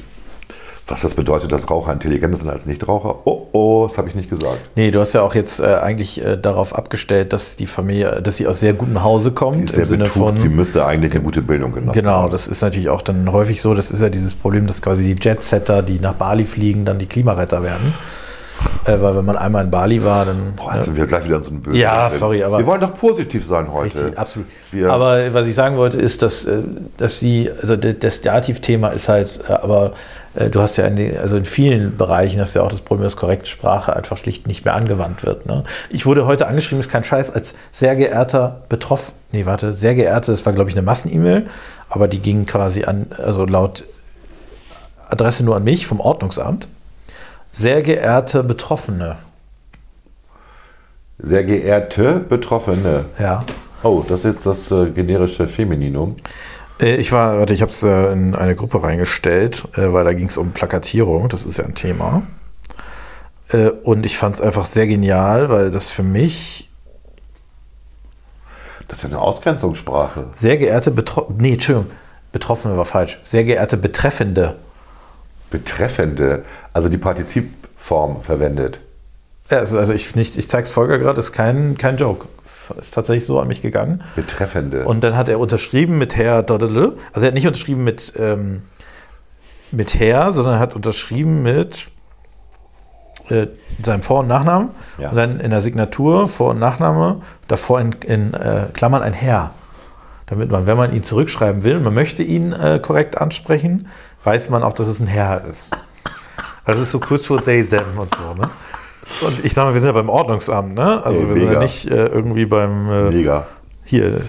Was 0.88 1.02
das 1.02 1.14
bedeutet, 1.14 1.52
dass 1.52 1.70
Raucher 1.70 1.94
intelligenter 1.94 2.38
sind 2.38 2.50
als 2.50 2.66
Nichtraucher? 2.66 3.18
Oh, 3.26 3.46
oh, 3.52 3.86
das 3.88 4.00
habe 4.00 4.10
ich 4.10 4.16
nicht 4.16 4.28
gesagt. 4.28 4.58
Nee, 4.76 4.90
du 4.90 5.00
hast 5.00 5.14
ja 5.14 5.22
auch 5.22 5.36
jetzt 5.36 5.60
äh, 5.60 5.76
eigentlich 5.76 6.20
äh, 6.20 6.36
darauf 6.36 6.74
abgestellt, 6.74 7.32
dass 7.32 7.56
die 7.56 7.68
Familie, 7.68 8.24
dass 8.24 8.38
sie 8.38 8.48
aus 8.48 8.60
sehr 8.60 8.74
gutem 8.74 9.04
Hause 9.04 9.32
kommt. 9.32 9.58
Die 9.58 9.64
ist 9.66 9.76
sehr 9.76 9.86
betucht, 9.86 10.40
sie 10.40 10.50
müsste 10.50 10.88
eigentlich 10.88 11.12
eine 11.14 11.22
gute 11.22 11.44
Bildung 11.44 11.74
genossen 11.74 11.94
Genau, 11.94 12.24
haben. 12.24 12.32
das 12.32 12.48
ist 12.48 12.64
natürlich 12.64 12.90
auch 12.90 13.04
dann 13.04 13.32
häufig 13.32 13.62
so. 13.62 13.76
Das 13.76 13.92
ist 13.92 14.02
ja 14.02 14.10
dieses 14.10 14.34
Problem, 14.34 14.66
dass 14.66 14.82
quasi 14.82 15.04
die 15.04 15.22
Jetsetter, 15.22 15.84
die 15.84 16.00
nach 16.00 16.16
Bali 16.16 16.46
fliegen, 16.46 16.86
dann 16.86 16.98
die 16.98 17.06
Klimaretter 17.06 17.62
werden. 17.62 17.94
Äh, 18.86 19.02
weil 19.02 19.16
wenn 19.18 19.26
man 19.26 19.38
einmal 19.38 19.66
in 19.66 19.72
Bali 19.72 20.04
war, 20.04 20.26
dann. 20.26 20.54
Boah, 20.56 20.74
jetzt 20.76 20.86
sind 20.86 20.96
wir 20.98 21.06
gleich 21.06 21.26
wieder 21.26 21.36
in 21.38 21.42
so 21.42 21.50
einem 21.52 21.62
bösen 21.62 21.78
Ja, 21.80 22.10
sorry, 22.10 22.44
aber- 22.44 22.58
Wir 22.60 22.66
wollen 22.66 22.82
doch 22.82 22.94
positiv 22.96 23.46
sein 23.46 23.72
heute. 23.72 23.86
Richtig, 24.06 24.18
absolut. 24.18 24.48
Wir, 24.72 24.92
aber 24.92 25.34
was 25.34 25.48
ich 25.48 25.56
sagen 25.56 25.78
wollte, 25.78 25.98
ist, 25.98 26.22
dass, 26.22 26.46
äh, 26.46 26.64
dass 26.98 27.20
die, 27.20 27.50
also 27.62 27.76
das 27.76 28.22
Dativ-Thema 28.22 28.90
ist 28.90 29.08
halt, 29.10 29.40
äh, 29.48 29.52
aber 29.54 29.94
äh, 30.36 30.50
du 30.50 30.62
hast 30.62 30.78
ja 30.78 30.86
in, 30.86 30.96
den, 30.96 31.18
also 31.18 31.38
in 31.38 31.46
vielen 31.46 31.98
Bereichen 31.98 32.40
hast 32.40 32.54
ja 32.56 32.62
auch 32.62 32.70
das 32.70 32.82
Problem, 32.82 33.04
dass 33.04 33.18
korrekte 33.18 33.48
Sprache 33.50 33.96
einfach 33.96 34.18
schlicht 34.18 34.48
nicht 34.48 34.66
mehr 34.66 34.76
angewandt 34.76 35.24
wird. 35.26 35.46
Ne? 35.46 35.64
Ich 35.90 36.06
wurde 36.06 36.26
heute 36.26 36.48
angeschrieben, 36.48 36.80
ist 36.80 36.90
kein 36.90 37.04
Scheiß, 37.04 37.32
als 37.32 37.56
sehr 37.72 37.96
geehrter 37.96 38.62
Betroff, 38.70 39.14
nee, 39.32 39.46
warte, 39.46 39.74
sehr 39.74 39.94
geehrte, 39.96 40.32
das 40.32 40.46
war 40.46 40.54
glaube 40.54 40.70
ich 40.70 40.76
eine 40.76 40.84
Massen-E-Mail, 40.86 41.48
aber 41.90 42.08
die 42.08 42.20
ging 42.20 42.46
quasi 42.46 42.86
an, 42.86 43.08
also 43.18 43.46
laut 43.46 43.84
Adresse 45.10 45.44
nur 45.44 45.56
an 45.56 45.64
mich 45.64 45.86
vom 45.88 46.00
Ordnungsamt. 46.00 46.68
Sehr 47.52 47.82
geehrte 47.82 48.44
Betroffene. 48.44 49.18
sehr 51.18 51.44
geehrte 51.44 52.20
Betroffene. 52.20 53.06
Ja. 53.20 53.44
Oh, 53.84 54.04
das 54.08 54.20
ist 54.26 54.26
jetzt 54.36 54.46
das 54.46 54.72
äh, 54.72 54.92
generische 54.92 55.48
Femininum. 55.48 56.16
Äh, 56.80 56.96
Ich 56.96 57.12
war, 57.12 57.40
warte, 57.40 57.54
ich 57.54 57.62
habe 57.62 57.72
es 57.72 57.84
äh, 57.84 58.12
in 58.14 58.36
eine 58.36 58.56
Gruppe 58.56 58.82
reingestellt, 58.84 59.68
äh, 59.76 59.92
weil 59.92 60.06
da 60.06 60.14
ging 60.14 60.28
es 60.28 60.38
um 60.38 60.52
Plakatierung, 60.52 61.28
das 61.30 61.46
ist 61.46 61.58
ja 61.58 61.66
ein 61.66 61.76
Thema. 61.76 62.24
Äh, 63.50 63.70
und 63.70 64.06
ich 64.06 64.18
fand 64.18 64.36
es 64.36 64.42
einfach 64.42 64.66
sehr 64.66 64.88
genial, 64.88 65.50
weil 65.50 65.72
das 65.72 65.90
für 65.90 66.04
mich 66.04 66.70
Das 68.88 69.00
ist 69.00 69.04
ja 69.04 69.10
eine 69.10 69.20
Ausgrenzungssprache. 69.22 70.28
sehr 70.32 70.58
geehrte 70.58 70.92
Betroffene, 70.92 71.38
nee, 71.42 71.54
Entschuldigung, 71.54 71.92
Betroffene 72.32 72.78
war 72.78 72.86
falsch, 72.86 73.20
sehr 73.24 73.44
geehrte 73.44 73.76
Betreffende. 73.78 74.56
Betreffende, 75.50 76.44
also 76.74 76.90
die 76.90 76.98
Partizipform 76.98 78.24
verwendet. 78.24 78.80
Ja, 79.50 79.58
also, 79.60 79.80
also 79.80 79.94
ich, 79.94 80.16
nicht, 80.16 80.38
ich 80.38 80.48
zeige 80.48 80.64
es 80.64 80.72
Volker 80.72 81.00
gerade, 81.00 81.16
das 81.16 81.26
ist 81.26 81.32
kein, 81.32 81.76
kein 81.78 81.98
Joke. 81.98 82.28
Es 82.44 82.72
ist 82.80 82.94
tatsächlich 82.94 83.26
so 83.26 83.40
an 83.40 83.48
mich 83.48 83.62
gegangen. 83.62 84.04
Betreffende. 84.16 84.86
Und 84.86 85.04
dann 85.04 85.18
hat 85.18 85.28
er 85.28 85.40
unterschrieben 85.40 85.98
mit 85.98 86.16
Herr, 86.16 86.44
dadadada. 86.44 86.94
also 87.14 87.26
er 87.26 87.28
hat 87.28 87.34
nicht 87.34 87.48
unterschrieben 87.48 87.84
mit, 87.84 88.14
ähm, 88.18 88.62
mit 89.72 90.00
Herr, 90.00 90.32
sondern 90.32 90.56
er 90.56 90.60
hat 90.60 90.76
unterschrieben 90.76 91.42
mit 91.42 91.88
äh, 93.30 93.48
seinem 93.84 94.04
Vor- 94.04 94.20
und 94.20 94.28
Nachnamen 94.28 94.70
Ja. 95.00 95.10
und 95.10 95.16
dann 95.16 95.40
in 95.40 95.50
der 95.50 95.62
Signatur 95.62 96.28
Vor- 96.28 96.52
und 96.52 96.60
Nachname, 96.60 97.22
davor 97.48 97.80
in, 97.82 97.94
in 98.06 98.34
äh, 98.36 98.68
Klammern 98.74 99.02
ein 99.02 99.14
Herr. 99.14 99.52
Damit 100.28 100.52
man, 100.52 100.68
wenn 100.68 100.78
man 100.78 100.94
ihn 100.94 101.02
zurückschreiben 101.02 101.64
will, 101.64 101.80
man 101.80 101.96
möchte 101.96 102.22
ihn 102.22 102.54
äh, 102.54 102.80
korrekt 102.80 103.18
ansprechen, 103.20 103.88
weiß 104.24 104.50
man 104.50 104.64
auch, 104.64 104.74
dass 104.74 104.88
es 104.88 105.00
ein 105.00 105.08
Herr 105.08 105.46
ist. 105.46 105.72
Das 106.66 106.80
ist 106.80 106.92
so 106.92 107.00
kurz 107.00 107.26
vor 107.26 107.44
they, 107.44 107.64
them 107.64 107.98
und 107.98 108.14
so, 108.14 108.34
ne? 108.34 108.48
Und 109.22 109.44
ich 109.44 109.54
sag 109.54 109.66
mal, 109.66 109.74
wir 109.74 109.82
sind 109.82 109.88
ja 109.88 109.94
beim 109.94 110.10
Ordnungsamt, 110.10 110.76
ne? 110.76 111.04
Also 111.04 111.22
Ey, 111.22 111.30
wir 111.30 111.36
sind 111.36 111.52
ja 111.54 111.60
nicht 111.60 111.86
äh, 111.90 112.06
irgendwie 112.06 112.46
beim 112.46 112.90
äh, 112.92 113.10
Mega, 113.10 113.48
hier, 113.86 114.22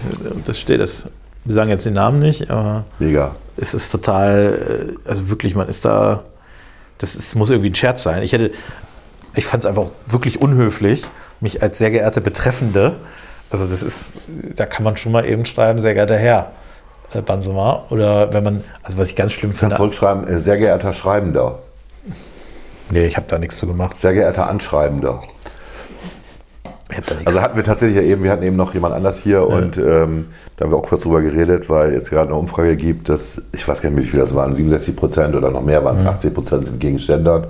das 0.45 0.59
steht 0.59 0.81
es. 0.81 1.07
Wir 1.45 1.53
sagen 1.53 1.69
jetzt 1.69 1.85
den 1.85 1.93
Namen 1.93 2.19
nicht, 2.19 2.49
aber 2.49 2.85
mega. 2.99 3.35
es 3.57 3.73
ist 3.73 3.91
total, 3.91 4.95
äh, 5.05 5.09
also 5.09 5.29
wirklich, 5.29 5.55
man 5.55 5.67
ist 5.67 5.85
da, 5.85 6.23
das 6.97 7.15
ist, 7.15 7.35
muss 7.35 7.51
irgendwie 7.51 7.69
ein 7.69 7.75
Scherz 7.75 8.01
sein. 8.01 8.23
Ich 8.23 8.33
hätte, 8.33 8.51
ich 9.35 9.45
fand 9.45 9.63
es 9.63 9.67
einfach 9.67 9.89
wirklich 10.07 10.41
unhöflich, 10.41 11.03
mich 11.41 11.61
als 11.61 11.77
sehr 11.77 11.91
geehrte 11.91 12.21
Betreffende, 12.21 12.95
also 13.51 13.67
das 13.67 13.83
ist, 13.83 14.17
da 14.55 14.65
kann 14.65 14.83
man 14.83 14.97
schon 14.97 15.11
mal 15.11 15.25
eben 15.25 15.45
schreiben, 15.45 15.79
sehr 15.81 15.93
geehrter 15.93 16.17
Herr 16.17 16.53
äh, 17.13 17.21
Bansoma. 17.21 17.83
Oder 17.89 18.33
wenn 18.33 18.43
man, 18.43 18.63
also 18.83 18.97
was 18.97 19.09
ich 19.09 19.15
ganz 19.15 19.33
schlimm 19.33 19.51
Kannst 19.51 19.59
finde, 19.59 19.75
zurückschreiben, 19.75 20.27
äh, 20.27 20.39
sehr 20.39 20.57
geehrter 20.57 20.93
Schreibender. 20.93 21.59
nee, 22.89 23.05
ich 23.05 23.17
habe 23.17 23.27
da 23.29 23.37
nichts 23.37 23.57
zu 23.57 23.67
gemacht. 23.67 23.97
Sehr 23.97 24.13
geehrter 24.13 24.49
Anschreibender. 24.49 25.21
Ich 26.89 26.97
hab 26.97 27.05
da 27.05 27.15
nichts. 27.15 27.27
Also 27.27 27.41
hatten 27.41 27.55
wir 27.55 27.63
tatsächlich 27.63 27.97
ja 27.97 28.03
eben, 28.03 28.23
wir 28.23 28.31
hatten 28.31 28.43
eben 28.43 28.57
noch 28.57 28.73
jemand 28.73 28.93
anders 28.93 29.17
hier 29.17 29.47
und 29.47 29.77
ähm, 29.77 30.27
da 30.57 30.65
haben 30.65 30.71
wir 30.73 30.77
auch 30.77 30.87
kurz 30.87 31.03
drüber 31.03 31.21
geredet, 31.21 31.69
weil 31.69 31.93
es 31.93 32.09
gerade 32.09 32.27
eine 32.27 32.35
Umfrage 32.35 32.75
gibt, 32.75 33.09
dass, 33.09 33.41
ich 33.53 33.67
weiß 33.67 33.81
gar 33.81 33.89
nicht 33.89 33.95
mehr, 33.95 34.05
wie 34.05 34.09
viel 34.09 34.19
das 34.19 34.35
waren, 34.35 34.53
67 34.53 34.95
Prozent 34.95 35.35
oder 35.35 35.49
noch 35.51 35.63
mehr 35.63 35.83
waren 35.83 35.95
es, 35.95 36.05
80 36.05 36.33
Prozent 36.33 36.65
sind 36.65 36.79
gegen 36.79 36.97
das 36.97 37.07
Gendern. 37.07 37.47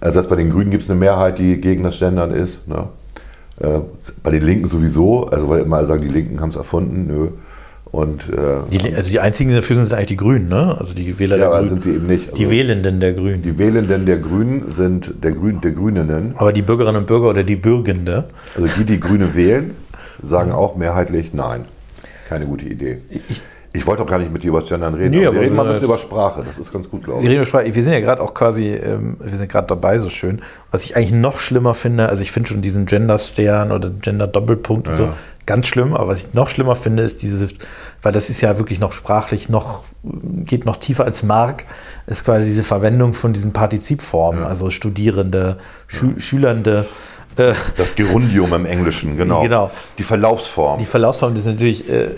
Also 0.00 0.18
das 0.18 0.28
bei 0.28 0.36
den 0.36 0.50
Grünen 0.50 0.70
gibt 0.70 0.82
es 0.82 0.90
eine 0.90 0.98
Mehrheit, 0.98 1.38
die 1.38 1.56
gegen 1.60 1.84
das 1.84 1.98
Gendern 1.98 2.32
ist. 2.32 2.66
Ne? 2.68 2.88
Äh, 3.60 3.78
bei 4.22 4.32
den 4.32 4.42
Linken 4.42 4.68
sowieso, 4.68 5.26
also 5.28 5.48
weil 5.48 5.60
immer 5.60 5.84
sagen, 5.84 6.02
die 6.02 6.08
Linken 6.08 6.40
haben 6.40 6.50
es 6.50 6.56
erfunden, 6.56 7.06
nö. 7.06 7.28
Und 7.96 8.22
äh, 8.28 8.70
Die, 8.70 8.94
also 8.94 9.10
die 9.10 9.20
einzigen, 9.20 9.50
die 9.50 9.56
dafür 9.56 9.76
sind, 9.76 9.86
sind 9.86 9.94
eigentlich 9.94 10.08
die 10.08 10.16
Grünen, 10.16 10.48
ne? 10.48 10.76
Also 10.78 10.92
die 10.92 11.18
Wähler 11.18 11.36
ja, 11.38 11.48
der 11.48 11.56
Grünen. 11.58 11.68
sind 11.70 11.82
sie 11.82 11.90
eben 11.94 12.06
nicht. 12.06 12.28
die 12.36 12.44
Also 12.44 12.50
Wählenden 12.50 13.00
der 13.00 13.12
Grünen. 13.14 13.42
die 13.42 13.56
Wählenden 13.58 14.04
der 14.04 14.18
Grünen 14.18 14.70
sind 14.70 15.14
der 15.24 15.32
Grün, 15.32 15.60
der 15.62 15.70
Grüninnen. 15.72 16.34
aber 16.36 16.52
die 16.52 16.62
Bürgerinnen 16.62 17.00
und 17.00 17.06
Bürger 17.06 17.28
oder 17.30 17.42
die 17.42 17.56
Bürgende, 17.56 18.24
Also 18.54 18.68
die, 18.78 18.84
die 18.84 19.00
Grüne 19.00 19.34
wählen, 19.34 19.70
sagen 20.22 20.52
auch 20.52 20.76
mehrheitlich 20.76 21.32
nein. 21.32 21.64
Keine 22.28 22.44
gute 22.46 22.66
Idee. 22.66 22.98
Ich, 23.08 23.40
wollte 23.84 24.04
auch 24.04 24.06
gar 24.06 24.20
nicht 24.20 24.32
mit 24.32 24.44
dir 24.44 24.50
über 24.50 24.60
das 24.60 24.68
Gendern 24.68 24.94
reden. 24.94 25.10
Nee, 25.10 25.26
aber 25.26 25.28
aber 25.28 25.34
wir 25.38 25.42
reden 25.42 25.56
mal 25.56 25.62
ein 25.64 25.72
bisschen 25.72 25.86
über 25.86 25.98
Sprache. 25.98 26.44
Das 26.46 26.56
ist 26.56 26.72
ganz 26.72 26.88
gut, 26.88 27.02
glaube 27.02 27.18
Wir, 27.20 27.24
ich. 27.24 27.30
reden 27.30 27.42
über 27.42 27.46
Sprache. 27.46 27.74
wir 27.74 27.82
sind 27.82 27.92
ja 27.92 28.00
gerade 28.00 28.22
auch 28.22 28.32
quasi, 28.32 28.68
ähm, 28.68 29.16
wir 29.18 29.36
sind 29.36 29.50
gerade 29.50 29.66
dabei, 29.66 29.98
so 29.98 30.08
schön. 30.08 30.40
Was 30.70 30.84
ich 30.84 30.96
eigentlich 30.96 31.10
noch 31.12 31.40
schlimmer 31.40 31.74
finde, 31.74 32.08
also 32.08 32.22
ich 32.22 32.30
finde 32.30 32.48
schon 32.48 32.62
diesen 32.62 32.86
Gender-Stern 32.86 33.72
oder 33.72 33.90
Gender-Doppelpunkt 33.90 34.86
und 34.86 34.94
so 34.94 35.08
ganz 35.46 35.68
schlimm, 35.68 35.94
aber 35.94 36.08
was 36.08 36.24
ich 36.24 36.34
noch 36.34 36.48
schlimmer 36.48 36.74
finde, 36.74 37.04
ist 37.04 37.22
diese, 37.22 37.48
weil 38.02 38.12
das 38.12 38.28
ist 38.28 38.40
ja 38.40 38.58
wirklich 38.58 38.80
noch 38.80 38.92
sprachlich 38.92 39.48
noch, 39.48 39.84
geht 40.02 40.66
noch 40.66 40.76
tiefer 40.76 41.04
als 41.04 41.22
Mark, 41.22 41.64
ist 42.08 42.24
quasi 42.24 42.46
diese 42.46 42.64
Verwendung 42.64 43.14
von 43.14 43.32
diesen 43.32 43.52
Partizipformen, 43.52 44.42
also 44.42 44.70
Studierende, 44.70 45.58
Schü 45.86 46.20
Schülernde, 46.20 46.84
äh, 46.84 47.15
Das 47.76 47.94
Gerundium 47.94 48.52
im 48.54 48.66
Englischen, 48.66 49.16
genau. 49.16 49.42
Genau. 49.42 49.70
Die 49.98 50.02
Verlaufsform. 50.02 50.78
Die 50.78 50.84
Verlaufsform 50.84 51.34
ist 51.34 51.46
natürlich, 51.46 51.88
äh, 51.88 52.08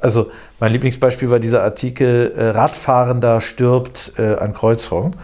also 0.00 0.30
mein 0.58 0.72
Lieblingsbeispiel 0.72 1.30
war 1.30 1.38
dieser 1.38 1.62
Artikel, 1.62 2.32
äh, 2.36 2.48
Radfahrender 2.50 3.40
stirbt 3.40 4.12
äh, 4.18 4.34
an 4.34 4.52
Kreuzung. 4.54 5.16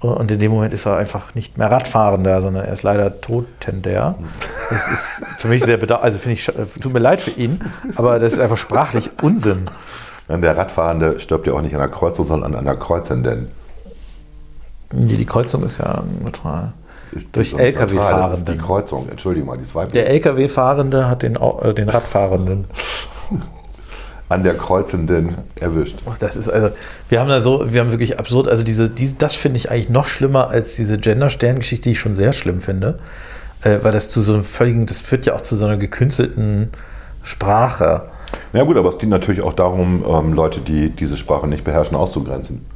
Und 0.00 0.30
in 0.30 0.38
dem 0.38 0.52
Moment 0.52 0.74
ist 0.74 0.84
er 0.84 0.98
einfach 0.98 1.34
nicht 1.34 1.56
mehr 1.56 1.70
Radfahrender, 1.70 2.42
sondern 2.42 2.66
er 2.66 2.74
ist 2.74 2.82
leider 2.82 3.22
Totender. 3.22 4.16
Das 4.68 4.88
ist 4.88 5.22
für 5.38 5.48
mich 5.48 5.64
sehr 5.64 5.78
bedauerlich. 5.78 6.04
Also 6.04 6.18
finde 6.18 6.34
ich, 6.34 6.44
tut 6.80 6.92
mir 6.92 6.98
leid 6.98 7.22
für 7.22 7.30
ihn, 7.30 7.58
aber 7.96 8.18
das 8.18 8.34
ist 8.34 8.38
einfach 8.38 8.58
sprachlich 8.58 9.10
Unsinn. 9.22 9.70
Denn 10.28 10.42
der 10.42 10.58
Radfahrende 10.58 11.20
stirbt 11.20 11.46
ja 11.46 11.54
auch 11.54 11.62
nicht 11.62 11.74
an 11.74 11.80
einer 11.80 11.90
Kreuzung, 11.90 12.26
sondern 12.26 12.54
an 12.54 12.66
einer 12.66 12.76
Kreuzenden. 12.76 13.48
Nee, 14.92 15.16
Die 15.16 15.24
Kreuzung 15.24 15.62
ist 15.64 15.78
ja 15.78 16.02
neutral. 16.22 16.74
Ist 17.14 17.36
Durch 17.36 17.52
neutral? 17.52 18.30
Das 18.30 18.40
ist 18.40 18.48
die 18.48 18.58
Kreuzung, 18.58 19.08
entschuldige 19.08 19.46
mal, 19.46 19.56
die 19.56 19.62
ist 19.62 19.74
weiblich. 19.74 19.92
Der 19.92 20.08
LKW-Fahrende 20.10 21.08
hat 21.08 21.22
den, 21.22 21.36
äh, 21.36 21.72
den 21.72 21.88
Radfahrenden. 21.88 22.64
An 24.28 24.42
der 24.42 24.54
Kreuzenden 24.54 25.36
erwischt. 25.60 25.98
Ach, 26.10 26.18
Das 26.18 26.34
ist 26.34 26.48
also, 26.48 26.70
wir 27.08 27.20
haben 27.20 27.28
da 27.28 27.40
so, 27.40 27.72
wir 27.72 27.80
haben 27.80 27.90
wirklich 27.90 28.18
absurd, 28.18 28.48
also 28.48 28.64
diese, 28.64 28.88
diese 28.88 29.14
das 29.14 29.36
finde 29.36 29.58
ich 29.58 29.70
eigentlich 29.70 29.90
noch 29.90 30.08
schlimmer 30.08 30.48
als 30.50 30.74
diese 30.76 30.98
Gender-Stern-Geschichte, 30.98 31.84
die 31.84 31.90
ich 31.92 32.00
schon 32.00 32.14
sehr 32.14 32.32
schlimm 32.32 32.60
finde, 32.60 32.98
äh, 33.62 33.78
weil 33.82 33.92
das 33.92 34.08
zu 34.08 34.22
so 34.22 34.32
einem 34.34 34.42
völligen, 34.42 34.86
das 34.86 35.00
führt 35.00 35.26
ja 35.26 35.34
auch 35.36 35.42
zu 35.42 35.54
so 35.54 35.66
einer 35.66 35.76
gekünstelten 35.76 36.70
Sprache. 37.22 38.06
Ja 38.52 38.64
gut, 38.64 38.76
aber 38.76 38.88
es 38.88 38.98
dient 38.98 39.10
natürlich 39.10 39.42
auch 39.42 39.52
darum, 39.52 40.04
ähm, 40.08 40.32
Leute, 40.32 40.60
die 40.60 40.88
diese 40.88 41.16
Sprache 41.16 41.46
nicht 41.46 41.62
beherrschen, 41.62 41.96
auszugrenzen. 41.96 42.66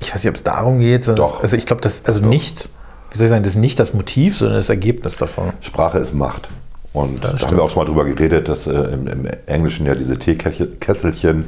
Ich 0.00 0.12
weiß 0.12 0.22
nicht, 0.22 0.30
ob 0.30 0.36
es 0.36 0.44
darum 0.44 0.80
geht, 0.80 1.04
sondern 1.04 1.28
Doch. 1.28 1.40
also 1.40 1.56
ich 1.56 1.64
glaube, 1.64 1.80
das 1.80 2.04
also 2.04 2.20
nicht, 2.20 2.68
wie 3.14 3.18
soll 3.18 3.26
ich 3.26 3.30
sagen, 3.30 3.44
das 3.44 3.54
ist 3.54 3.60
nicht 3.60 3.78
das 3.78 3.94
Motiv, 3.94 4.36
sondern 4.36 4.56
das 4.56 4.70
Ergebnis 4.70 5.16
davon. 5.16 5.52
Sprache 5.60 5.98
ist 5.98 6.14
Macht. 6.14 6.48
Und 6.92 7.22
da 7.22 7.28
haben 7.28 7.38
stimmt. 7.38 7.52
wir 7.52 7.62
auch 7.62 7.70
schon 7.70 7.84
mal 7.84 7.86
drüber 7.86 8.04
geredet, 8.04 8.48
dass 8.48 8.66
äh, 8.66 8.72
im, 8.72 9.06
im 9.06 9.28
Englischen 9.46 9.86
ja 9.86 9.94
diese 9.94 10.18
Teekesselchen 10.18 11.44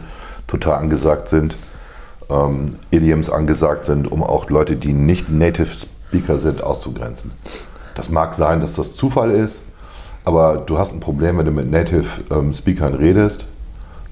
total 0.47 0.79
angesagt 0.79 1.27
sind, 1.27 1.57
ähm, 2.31 2.77
Idioms 2.93 3.31
angesagt 3.31 3.85
sind, 3.85 4.11
um 4.13 4.23
auch 4.23 4.49
Leute, 4.49 4.77
die 4.77 4.93
nicht 4.93 5.29
Native 5.29 5.67
Speaker 5.67 6.39
sind, 6.39 6.63
auszugrenzen. 6.63 7.33
Das 7.97 8.11
mag 8.11 8.35
sein, 8.35 8.61
dass 8.61 8.75
das 8.75 8.95
Zufall 8.95 9.33
ist, 9.33 9.61
aber 10.25 10.59
du 10.59 10.79
hast 10.79 10.93
ein 10.93 11.01
Problem, 11.01 11.37
wenn 11.39 11.47
du 11.47 11.53
mit 11.53 11.69
Native 11.69 12.07
ähm, 12.31 12.55
Speakern 12.55 12.95
redest, 12.95 13.45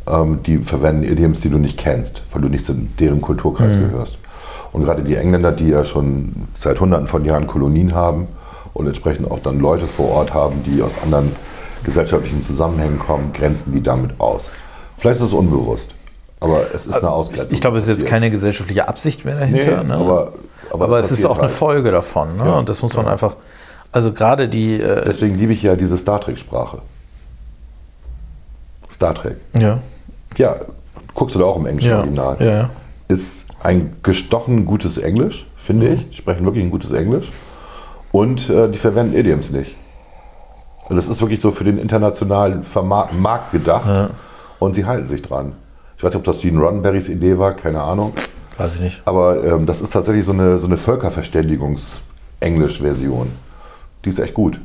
ähm, 0.08 0.42
die 0.42 0.58
verwenden 0.58 1.04
Idioms, 1.04 1.38
die 1.38 1.50
du 1.50 1.58
nicht 1.58 1.78
kennst, 1.78 2.22
weil 2.32 2.42
du 2.42 2.48
nicht 2.48 2.66
zu 2.66 2.74
deren 2.98 3.20
Kulturkreis 3.20 3.74
gehörst. 3.74 4.18
Und 4.74 4.84
gerade 4.84 5.02
die 5.02 5.14
Engländer, 5.16 5.52
die 5.52 5.68
ja 5.68 5.84
schon 5.84 6.48
seit 6.54 6.78
hunderten 6.80 7.06
von 7.06 7.24
Jahren 7.24 7.46
Kolonien 7.46 7.94
haben 7.94 8.26
und 8.74 8.86
entsprechend 8.86 9.30
auch 9.30 9.38
dann 9.38 9.58
Leute 9.60 9.86
vor 9.86 10.10
Ort 10.10 10.34
haben, 10.34 10.62
die 10.64 10.82
aus 10.82 10.92
anderen 11.02 11.32
gesellschaftlichen 11.84 12.42
Zusammenhängen 12.42 12.98
kommen, 12.98 13.32
grenzen 13.32 13.72
die 13.72 13.82
damit 13.82 14.20
aus. 14.20 14.50
Vielleicht 14.98 15.20
ist 15.20 15.28
es 15.28 15.32
unbewusst, 15.32 15.92
aber 16.40 16.60
es 16.74 16.86
ist 16.86 16.94
eine 16.94 17.08
Ausgrenzung. 17.10 17.48
Ich 17.54 17.60
glaube, 17.60 17.78
es 17.78 17.84
ist 17.84 18.00
jetzt 18.00 18.06
keine 18.06 18.30
gesellschaftliche 18.30 18.88
Absicht 18.88 19.24
mehr 19.24 19.38
dahinter. 19.38 19.82
Nee, 19.84 19.88
ne? 19.88 19.94
aber- 19.94 20.32
aber 20.72 20.84
aber 20.86 20.98
es 20.98 21.12
es 21.12 21.20
ist 21.20 21.26
auch 21.26 21.38
eine 21.38 21.42
halt. 21.42 21.52
Folge 21.52 21.90
davon. 21.92 22.34
Ne? 22.36 22.44
Ja, 22.44 22.58
Und 22.58 22.68
das 22.68 22.82
muss 22.82 22.96
man 22.96 23.06
einfach, 23.06 23.36
also 23.92 24.12
gerade 24.12 24.48
die, 24.48 24.80
äh, 24.80 25.04
Deswegen 25.06 25.38
liebe 25.38 25.52
ich 25.52 25.62
ja 25.62 25.76
diese 25.76 25.96
Star 25.96 26.20
Trek-Sprache. 26.20 26.78
Star 28.90 29.14
Trek. 29.14 29.36
ja, 29.58 29.78
Ja, 30.36 30.56
guckst 31.14 31.34
du 31.36 31.40
da 31.40 31.44
auch 31.46 31.56
im 31.56 31.66
englischen 31.66 31.90
ja, 31.90 31.98
Original. 31.98 32.36
ja, 32.40 32.46
ja. 32.46 32.70
ist 33.08 33.43
ein 33.64 33.96
gestochen 34.02 34.66
gutes 34.66 34.98
Englisch, 34.98 35.46
finde 35.56 35.88
ich. 35.88 36.10
Die 36.10 36.18
sprechen 36.18 36.44
wirklich 36.44 36.64
ein 36.64 36.70
gutes 36.70 36.92
Englisch. 36.92 37.32
Und 38.12 38.50
äh, 38.50 38.68
die 38.68 38.78
verwenden 38.78 39.16
Idioms 39.16 39.50
nicht. 39.50 39.74
Und 40.88 40.94
das 40.96 41.08
ist 41.08 41.20
wirklich 41.20 41.40
so 41.40 41.50
für 41.50 41.64
den 41.64 41.78
internationalen 41.78 42.62
Verma 42.62 43.08
Markt 43.18 43.50
gedacht. 43.52 44.10
Und 44.58 44.74
sie 44.74 44.84
halten 44.84 45.08
sich 45.08 45.22
dran. 45.22 45.52
Ich 45.96 46.04
weiß 46.04 46.12
nicht, 46.12 46.18
ob 46.18 46.24
das 46.24 46.40
Gene 46.40 46.60
Roddenberrys 46.60 47.08
Idee 47.08 47.38
war, 47.38 47.54
keine 47.54 47.82
Ahnung. 47.82 48.12
weiß 48.58 48.74
ich 48.74 48.80
nicht. 48.80 49.00
Aber 49.06 49.42
ähm, 49.42 49.64
das 49.66 49.80
ist 49.80 49.92
tatsächlich 49.92 50.26
so 50.26 50.32
eine, 50.32 50.58
so 50.58 50.66
eine 50.66 50.76
Völkerverständigungs-Englisch-Version. 50.76 53.32
Die 54.04 54.08
ist 54.10 54.18
echt 54.18 54.34
gut. 54.34 54.60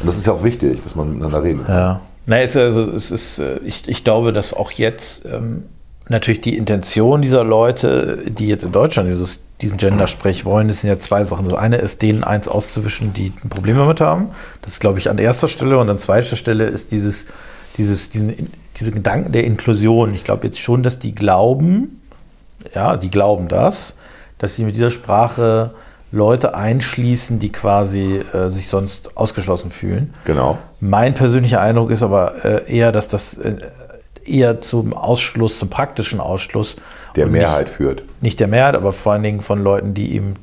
Und 0.00 0.06
das 0.06 0.18
ist 0.18 0.26
ja 0.26 0.32
auch 0.32 0.42
wichtig, 0.42 0.82
dass 0.82 0.96
man 0.96 1.10
miteinander 1.10 1.40
redet. 1.42 1.68
Ja. 1.68 2.00
Na, 2.26 2.40
es, 2.40 2.56
also, 2.56 2.90
es 2.90 3.12
ist, 3.12 3.38
äh, 3.38 3.58
ich, 3.64 3.88
ich 3.88 4.02
glaube, 4.02 4.32
dass 4.32 4.52
auch 4.52 4.72
jetzt 4.72 5.24
ähm, 5.26 5.62
natürlich 6.10 6.40
die 6.40 6.56
Intention 6.56 7.22
dieser 7.22 7.44
Leute, 7.44 8.18
die 8.26 8.46
jetzt 8.46 8.64
in 8.64 8.72
Deutschland 8.72 9.08
dieses, 9.08 9.40
diesen 9.60 9.78
Gender-Sprech 9.78 10.44
wollen, 10.44 10.68
das 10.68 10.80
sind 10.80 10.90
ja 10.90 10.98
zwei 10.98 11.24
Sachen. 11.24 11.48
Das 11.48 11.54
eine 11.56 11.76
ist, 11.76 12.02
denen 12.02 12.24
eins 12.24 12.48
auszuwischen, 12.48 13.14
die 13.14 13.32
ein 13.44 13.48
Problem 13.48 13.76
damit 13.78 14.00
haben. 14.00 14.30
Das 14.62 14.74
ist, 14.74 14.80
glaube 14.80 14.98
ich, 14.98 15.08
an 15.08 15.18
erster 15.18 15.48
Stelle. 15.48 15.78
Und 15.78 15.88
an 15.88 15.98
zweiter 15.98 16.36
Stelle 16.36 16.66
ist 16.66 16.90
dieses, 16.90 17.26
dieses, 17.76 18.10
diesen, 18.10 18.50
diese 18.76 18.90
Gedanken 18.90 19.32
der 19.32 19.44
Inklusion. 19.44 20.14
Ich 20.14 20.24
glaube 20.24 20.46
jetzt 20.46 20.58
schon, 20.58 20.82
dass 20.82 20.98
die 20.98 21.14
glauben, 21.14 22.00
ja, 22.74 22.96
die 22.96 23.10
glauben 23.10 23.48
das, 23.48 23.94
dass 24.38 24.56
sie 24.56 24.64
mit 24.64 24.74
dieser 24.74 24.90
Sprache 24.90 25.70
Leute 26.12 26.56
einschließen, 26.56 27.38
die 27.38 27.52
quasi 27.52 28.20
äh, 28.32 28.48
sich 28.48 28.68
sonst 28.68 29.16
ausgeschlossen 29.16 29.70
fühlen. 29.70 30.12
Genau. 30.24 30.58
Mein 30.80 31.14
persönlicher 31.14 31.60
Eindruck 31.60 31.90
ist 31.90 32.02
aber 32.02 32.44
äh, 32.44 32.76
eher, 32.76 32.90
dass 32.90 33.06
das 33.06 33.38
äh, 33.38 33.54
eher 34.24 34.60
zum 34.60 34.92
Ausschluss, 34.92 35.58
zum 35.58 35.70
praktischen 35.70 36.20
Ausschluss 36.20 36.76
Der 37.16 37.26
Mehrheit 37.26 37.68
führt. 37.68 38.00
Nicht, 38.00 38.22
nicht 38.22 38.40
der 38.40 38.48
Mehrheit, 38.48 38.74
aber 38.74 38.92
vor 38.92 39.12
allen 39.12 39.22
Dingen 39.22 39.40
von 39.42 39.62
Leuten, 39.62 39.94
die 39.94 40.14
eben. 40.14 40.34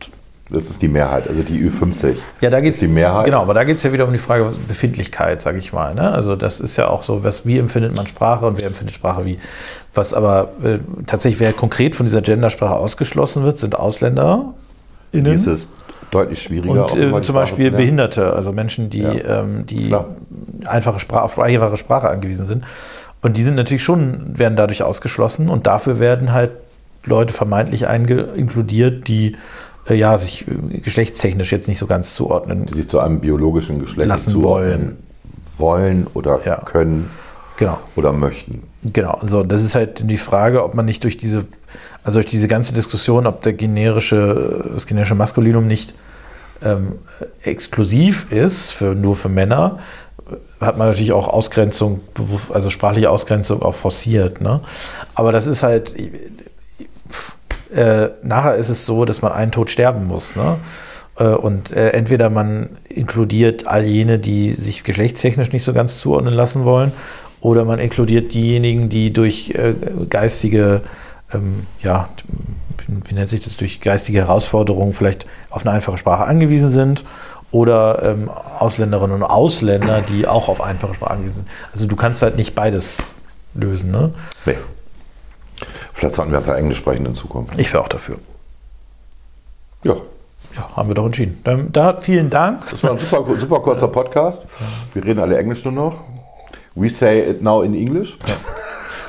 Das 0.50 0.70
ist 0.70 0.82
die 0.82 0.88
Mehrheit, 0.88 1.28
also 1.28 1.44
die 1.44 1.60
Ü50. 1.70 2.16
Ja, 2.40 2.50
da 2.50 2.62
geht's 2.62 2.78
ist 2.78 2.84
die 2.84 2.94
Mehrheit. 2.94 3.26
Genau, 3.26 3.42
aber 3.42 3.54
da 3.54 3.66
geht 3.66 3.78
es 3.78 3.84
ja 3.84 3.92
wieder 3.92 4.06
um 4.06 4.14
die 4.14 4.18
Frage 4.18 4.54
Befindlichkeit, 4.70 5.42
sage 5.42 5.58
ich 5.58 5.74
mal. 5.74 5.94
Ne? 5.94 6.10
Also 6.10 6.38
das 6.38 6.62
ist 6.62 6.78
ja 6.78 6.88
auch 6.88 7.04
so, 7.04 7.26
was, 7.26 7.46
wie 7.46 7.58
empfindet 7.58 7.98
man 7.98 8.08
Sprache 8.08 8.46
und 8.46 8.58
wer 8.58 8.68
empfindet 8.68 8.96
Sprache 8.96 9.26
wie. 9.26 9.40
Was 9.94 10.14
aber 10.14 10.50
äh, 10.64 10.78
tatsächlich, 11.06 11.42
wer 11.42 11.52
konkret 11.52 11.98
von 11.98 12.06
dieser 12.06 12.22
Gendersprache 12.22 12.76
ausgeschlossen 12.76 13.44
wird, 13.44 13.58
sind 13.58 13.78
Ausländer. 13.78 14.54
Hier 15.12 15.26
ist 15.34 15.48
es 15.48 15.70
deutlich 16.12 16.42
schwieriger. 16.42 16.92
Und 16.92 16.98
äh, 16.98 17.22
zum 17.22 17.36
Beispiel 17.36 17.72
zu. 17.72 17.78
Behinderte, 17.78 18.34
also 18.34 18.52
Menschen, 18.52 18.90
die, 18.90 19.02
Ja. 19.02 19.42
ähm, 19.42 19.66
die 19.66 19.94
einfache 20.66 21.00
Sprache, 21.00 21.24
auf 21.24 21.40
einfache 21.40 21.78
Sprache 21.78 22.10
angewiesen 22.10 22.46
sind. 22.46 22.64
Und 23.28 23.36
die 23.36 23.44
sind 23.44 23.56
natürlich 23.56 23.84
schon, 23.84 24.40
werden 24.40 24.56
dadurch 24.56 24.84
ausgeschlossen 24.84 25.50
und 25.50 25.68
dafür 25.68 26.00
werden 26.00 26.32
halt 26.32 26.52
Leute 27.04 27.34
vermeintlich 27.34 27.84
inkludiert, 27.84 29.10
die 29.10 29.36
äh, 29.90 29.96
ja, 29.96 30.18
sich 30.18 30.46
äh, 30.48 30.78
geschlechtstechnisch 30.78 31.52
jetzt 31.52 31.68
nicht 31.68 31.78
so 31.78 31.88
ganz 31.88 32.16
zuordnen. 32.16 32.68
die 32.68 32.74
sich 32.76 32.88
zu 32.88 33.02
einem 33.02 33.20
biologischen 33.20 33.82
Geschlecht 33.82 34.08
Lassen 34.08 34.32
zuordnen 34.32 34.96
wollen 35.58 36.08
oder 36.14 36.40
Ja. 36.46 36.62
können 36.62 37.10
Genau. 37.58 37.78
oder 37.98 38.14
möchten. 38.14 38.64
Genau, 38.94 39.16
also 39.16 39.44
das 39.44 39.62
ist 39.62 39.76
halt 39.76 40.10
die 40.10 40.18
Frage, 40.18 40.64
ob 40.64 40.74
man 40.74 40.86
nicht 40.86 41.04
durch 41.04 41.18
diese, 41.18 41.46
also 42.06 42.20
durch 42.20 42.28
diese 42.28 42.48
ganze 42.48 42.74
Diskussion, 42.74 43.28
ob 43.28 43.42
der 43.42 43.52
generische, 43.52 44.70
das 44.74 44.88
generische 44.88 45.16
Maskulinum 45.16 45.68
nicht 45.68 45.94
ähm, 46.64 46.94
exklusiv 47.44 48.32
ist, 48.32 48.72
für, 48.72 48.96
nur 48.96 49.18
für 49.18 49.28
Männer, 49.28 49.80
hat 50.60 50.78
man 50.78 50.88
natürlich 50.88 51.12
auch 51.12 51.28
Ausgrenzung, 51.28 52.02
also 52.54 52.70
sprachliche 52.70 53.10
Ausgrenzung 53.10 53.62
auch 53.62 53.76
forciert. 53.76 54.42
Ne? 54.42 54.62
Aber 55.16 55.32
das 55.32 55.48
ist 55.48 55.64
halt, 55.64 55.96
äh, 57.74 58.10
nachher 58.24 58.56
ist 58.56 58.70
es 58.70 58.86
so, 58.86 59.06
dass 59.06 59.22
man 59.22 59.32
einen 59.32 59.52
Tod 59.52 59.70
sterben 59.70 60.06
muss. 60.06 60.36
Ne? 60.36 60.58
Äh, 61.20 61.26
Und 61.26 61.72
äh, 61.72 61.90
entweder 61.90 62.30
man 62.30 62.78
inkludiert 62.90 63.68
all 63.68 63.84
jene, 63.84 64.20
die 64.20 64.52
sich 64.52 64.84
geschlechtstechnisch 64.84 65.52
nicht 65.52 65.64
so 65.64 65.74
ganz 65.74 66.00
zuordnen 66.00 66.34
lassen 66.34 66.64
wollen, 66.64 66.92
oder 67.40 67.66
man 67.66 67.80
inkludiert 67.80 68.34
diejenigen, 68.34 68.90
die 68.90 69.14
durch 69.14 69.52
äh, 69.52 69.74
geistige, 70.10 70.82
ähm, 71.32 71.68
ja, 71.84 72.10
wie 72.88 73.14
nennt 73.14 73.30
sich 73.30 73.42
das, 73.42 73.58
durch 73.58 73.80
geistige 73.80 74.20
Herausforderungen 74.20 74.94
vielleicht 74.94 75.28
auf 75.50 75.66
eine 75.66 75.76
einfache 75.76 75.98
Sprache 75.98 76.24
angewiesen 76.24 76.72
sind 76.72 77.04
oder 77.52 78.04
ähm, 78.04 78.30
Ausländerinnen 78.60 79.16
und 79.18 79.24
Ausländer, 79.24 80.02
die 80.02 80.28
auch 80.28 80.50
auf 80.50 80.62
einfache 80.62 80.94
Sprachen 80.96 81.30
sind. 81.30 81.48
Also 81.72 81.88
du 81.88 81.96
kannst 81.96 82.22
halt 82.22 82.36
nicht 82.36 82.56
beides 82.56 83.12
lösen. 83.54 83.92
Ne? 83.92 84.14
Nee. 84.46 84.56
Vielleicht 85.94 86.16
sollten 86.16 86.32
wir 86.32 86.40
einfach 86.40 86.56
Englisch 86.56 86.78
sprechen 86.80 87.06
in 87.06 87.16
Zukunft. 87.16 87.58
Ich 87.60 87.72
wäre 87.74 87.84
auch 87.84 87.88
dafür. 87.88 88.18
Ja. 89.84 89.96
Ja, 90.56 90.70
haben 90.76 90.90
wir 90.90 90.96
doch 90.96 91.06
entschieden. 91.06 91.40
Dann, 91.44 91.72
da 91.72 91.98
vielen 91.98 92.30
Dank. 92.30 92.64
Das 92.70 92.84
war 92.84 92.92
ein 92.92 92.98
super, 93.00 93.24
super 93.36 93.60
kurzer 93.60 93.88
Podcast. 93.88 94.44
Wir 94.94 95.04
reden 95.06 95.20
alle 95.20 95.38
Englisch 95.38 95.64
nur 95.66 95.74
noch. 95.74 96.02
We 96.76 96.90
say 96.90 97.30
it 97.30 97.42
now 97.42 97.62
in 97.64 97.74
English. 97.74 98.18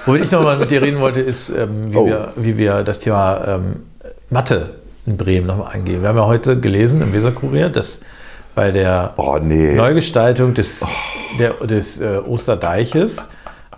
Womit 0.07 0.25
ich 0.25 0.31
nochmal 0.31 0.57
mit 0.59 0.71
dir 0.71 0.81
reden 0.83 1.01
wollte, 1.01 1.21
ist, 1.21 1.51
ähm, 1.51 1.93
wie, 1.93 1.97
Oh. 1.97 2.07
wir, 2.07 2.33
wie 2.37 2.57
wir 2.57 2.83
das 2.83 2.99
Thema 3.01 3.47
ähm, 3.47 3.83
Mathe 4.31 4.71
in 5.07 5.17
Bremen 5.17 5.47
nochmal 5.47 5.75
angehen. 5.75 6.01
Wir 6.03 6.09
haben 6.09 6.17
ja 6.17 6.27
heute 6.27 6.59
gelesen 6.59 7.03
im 7.03 7.13
Weserkurier, 7.13 7.69
dass 7.71 8.01
bei 8.59 8.73
der 8.73 9.15
Oh 9.17 9.39
nee. 9.41 9.77
Neugestaltung 9.77 10.53
des, 10.53 10.85
der, 11.39 11.53
des 11.65 12.01
äh, 12.01 12.19
Osterdeiches 12.27 13.29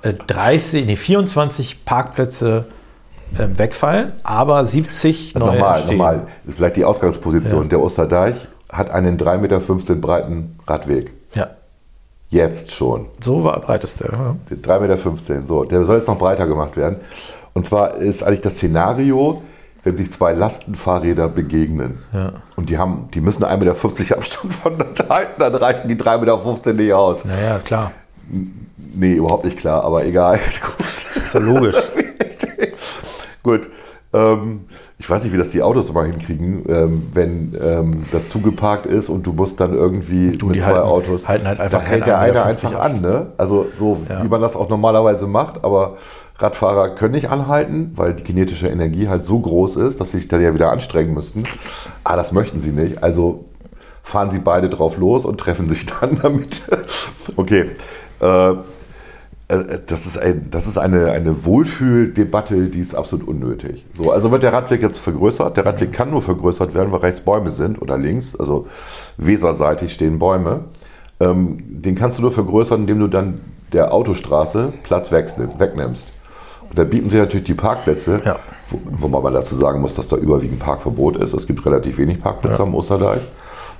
äh, 0.00 0.14
30, 0.14 0.86
nee, 0.86 0.96
24 0.96 1.84
Parkplätze 1.84 2.64
ähm, 3.38 3.58
wegfallen, 3.58 4.10
aber 4.22 4.64
70 4.64 5.36
Also 5.36 5.46
neue 5.46 5.58
nochmal, 5.58 5.84
nochmal. 5.84 6.26
Vielleicht 6.48 6.76
die 6.78 6.86
Ausgangsposition. 6.86 7.68
Der 7.68 7.78
Osterdeich 7.82 8.48
hat 8.72 8.90
einen 8.90 9.18
3,15 9.18 9.36
Meter 9.38 9.94
breiten 9.96 10.58
Radweg. 10.66 11.12
Ja, 11.34 11.50
Jetzt 12.30 12.72
schon. 12.72 13.06
so 13.20 13.44
war 13.44 13.60
breit 13.60 13.84
ist 13.84 14.00
der. 14.00 14.12
Ja. 14.12 14.34
3,15 14.50 14.80
Meter. 14.80 15.46
So, 15.46 15.64
der 15.64 15.84
soll 15.84 15.98
jetzt 15.98 16.08
noch 16.08 16.18
breiter 16.18 16.46
gemacht 16.46 16.78
werden. 16.78 16.96
Und 17.52 17.66
zwar 17.66 17.96
ist 17.96 18.22
eigentlich 18.22 18.40
das 18.40 18.54
Szenario, 18.54 19.42
wenn 19.82 19.96
sich 19.96 20.10
zwei 20.10 20.32
Lastenfahrräder 20.32 21.28
begegnen. 21.28 21.98
Und 22.56 22.70
die 22.70 22.78
haben, 22.78 23.08
die 23.14 23.20
müssen 23.20 23.44
1,50 23.44 23.58
Meter 23.98 24.16
Abstand 24.16 24.54
voneinander 24.54 25.08
halten, 25.08 25.40
dann 25.40 25.54
reichen 25.54 25.88
die 25.88 25.96
3,15 25.96 26.18
Meter 26.20 26.72
nicht 26.74 26.92
aus. 26.92 27.24
Naja, 27.24 27.58
klar. 27.58 27.92
Nee, 28.94 29.14
überhaupt 29.14 29.44
nicht 29.44 29.58
klar, 29.58 29.84
aber 29.84 30.04
egal. 30.04 30.38
Gut. 30.60 31.22
Ist 31.22 31.34
ja 31.34 31.40
logisch. 31.40 31.76
Gut. 33.42 33.68
Ähm, 34.12 34.64
ich 35.00 35.08
weiß 35.08 35.24
nicht, 35.24 35.32
wie 35.32 35.38
das 35.38 35.48
die 35.48 35.62
Autos 35.62 35.88
immer 35.88 36.04
hinkriegen, 36.04 36.62
ähm, 36.68 37.02
wenn 37.14 37.56
ähm, 37.58 38.02
das 38.12 38.28
zugeparkt 38.28 38.84
ist 38.84 39.08
und 39.08 39.26
du 39.26 39.32
musst 39.32 39.58
dann 39.58 39.72
irgendwie 39.72 40.28
Du, 40.36 40.46
mit 40.46 40.56
zwei 40.60 40.66
halten- 40.74 40.78
Autos. 40.80 41.26
halten 41.26 41.46
halt 41.48 41.58
einfach 41.58 41.82
da 41.82 41.86
hält 41.88 42.06
der 42.06 42.18
eine 42.18 42.38
1,50 42.44 42.48
einfach 42.66 42.80
an, 42.80 43.00
ne? 43.00 43.26
Also 43.38 43.66
so 43.74 43.96
Ja. 44.10 44.22
wie 44.22 44.28
man 44.28 44.42
das 44.42 44.54
auch 44.56 44.68
normalerweise 44.68 45.26
macht, 45.26 45.64
aber 45.64 45.96
Radfahrer 46.38 46.90
können 46.90 47.14
nicht 47.14 47.30
anhalten, 47.30 47.92
weil 47.96 48.12
die 48.12 48.22
kinetische 48.24 48.68
Energie 48.68 49.08
halt 49.08 49.24
so 49.24 49.38
groß 49.40 49.76
ist, 49.76 50.00
dass 50.00 50.10
sie 50.10 50.18
sich 50.18 50.28
dann 50.28 50.42
ja 50.42 50.52
wieder 50.54 50.70
anstrengen 50.70 51.14
müssten. 51.14 51.44
Ah, 52.04 52.16
das 52.16 52.32
möchten 52.32 52.60
sie 52.60 52.72
nicht. 52.72 53.02
Also 53.02 53.46
fahren 54.02 54.30
sie 54.30 54.38
beide 54.38 54.68
drauf 54.68 54.98
los 54.98 55.24
und 55.24 55.38
treffen 55.38 55.66
sich 55.68 55.86
dann 55.86 56.18
damit. 56.22 56.62
okay. 57.36 57.70
Äh, 58.20 58.54
das 59.86 60.06
ist, 60.06 60.18
ein, 60.18 60.48
das 60.50 60.66
ist 60.66 60.78
eine, 60.78 61.10
eine 61.10 61.44
Wohlfühldebatte, 61.44 62.68
die 62.68 62.80
ist 62.80 62.94
absolut 62.94 63.26
unnötig. 63.26 63.84
So, 63.94 64.12
also 64.12 64.30
wird 64.30 64.42
der 64.42 64.52
Radweg 64.52 64.82
jetzt 64.82 64.98
vergrößert. 64.98 65.56
Der 65.56 65.66
Radweg 65.66 65.92
kann 65.92 66.10
nur 66.10 66.22
vergrößert 66.22 66.74
werden, 66.74 66.92
weil 66.92 67.00
rechts 67.00 67.20
Bäume 67.20 67.50
sind 67.50 67.80
oder 67.82 67.98
links, 67.98 68.36
also 68.36 68.66
weserseitig 69.16 69.92
stehen 69.92 70.18
Bäume. 70.18 70.64
Ähm, 71.18 71.58
den 71.68 71.94
kannst 71.96 72.18
du 72.18 72.22
nur 72.22 72.32
vergrößern, 72.32 72.82
indem 72.82 73.00
du 73.00 73.08
dann 73.08 73.40
der 73.72 73.92
Autostraße 73.92 74.72
Platz 74.82 75.10
wegnimm- 75.10 75.58
wegnimmst. 75.58 76.06
Und 76.68 76.78
da 76.78 76.84
bieten 76.84 77.08
sich 77.08 77.18
natürlich 77.18 77.46
die 77.46 77.54
Parkplätze, 77.54 78.20
Ja. 78.24 78.36
wo, 78.70 78.78
wo 78.90 79.08
man 79.08 79.20
aber 79.20 79.30
dazu 79.32 79.56
sagen 79.56 79.80
muss, 79.80 79.94
dass 79.94 80.06
da 80.08 80.16
überwiegend 80.16 80.60
Parkverbot 80.60 81.16
ist. 81.16 81.34
Es 81.34 81.46
gibt 81.46 81.64
relativ 81.66 81.98
wenig 81.98 82.20
Parkplätze 82.22 82.62
am 82.62 82.74
Osterdeich. 82.74 83.20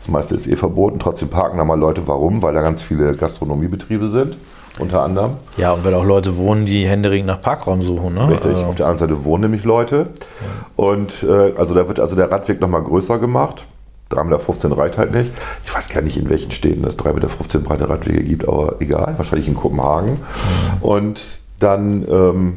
Das 0.01 0.09
meiste 0.09 0.35
ist 0.35 0.47
eh 0.49 0.57
verboten. 0.57 0.99
Trotzdem 0.99 1.29
parken 1.29 1.59
da 1.59 1.65
mal 1.65 1.79
Leute. 1.79 2.07
Warum? 2.09 2.43
Weil 2.43 2.55
da 2.55 2.63
ganz 2.63 2.83
viele 2.83 3.15
Gastronomiebetriebe 3.15 4.09
sind, 4.09 4.37
unter 4.81 5.03
anderem. 5.03 5.37
Ja, 5.57 5.73
und 5.73 5.85
weil 5.85 5.95
auch 5.95 6.05
Leute 6.05 6.37
wohnen, 6.37 6.67
die 6.67 6.87
händeringend 6.87 7.27
nach 7.27 7.43
Parkraum 7.43 7.83
suchen. 7.83 8.15
Ne? 8.15 8.29
Richtig. 8.29 8.53
Also, 8.53 8.67
Auf 8.67 8.75
der 8.75 8.87
anderen 8.87 9.11
Seite 9.11 9.25
wohnen 9.25 9.43
nämlich 9.43 9.65
Leute. 9.65 10.09
Und 10.77 11.23
äh, 11.23 11.53
also 11.57 11.75
da 11.75 11.89
wird 11.89 12.01
also 12.01 12.17
der 12.17 12.31
Radweg 12.31 12.61
nochmal 12.61 12.83
größer 12.83 13.19
gemacht. 13.19 13.67
3,15 14.11 14.69
Meter 14.69 14.79
reicht 14.79 14.99
halt 14.99 15.15
nicht. 15.15 15.31
Ich 15.65 15.75
weiß 15.75 15.89
gar 15.89 16.03
nicht, 16.03 16.17
in 16.17 16.29
welchen 16.31 16.51
Städten 16.51 16.85
es 16.85 16.99
3,15 16.99 17.15
Meter 17.15 17.59
breite 17.61 17.89
Radwege 17.89 18.25
gibt, 18.25 18.49
aber 18.49 18.81
egal. 18.81 19.15
Wahrscheinlich 19.17 19.47
in 19.47 19.55
Kopenhagen. 19.55 20.19
Und 20.81 21.21
dann 21.61 22.07
ähm, 22.09 22.57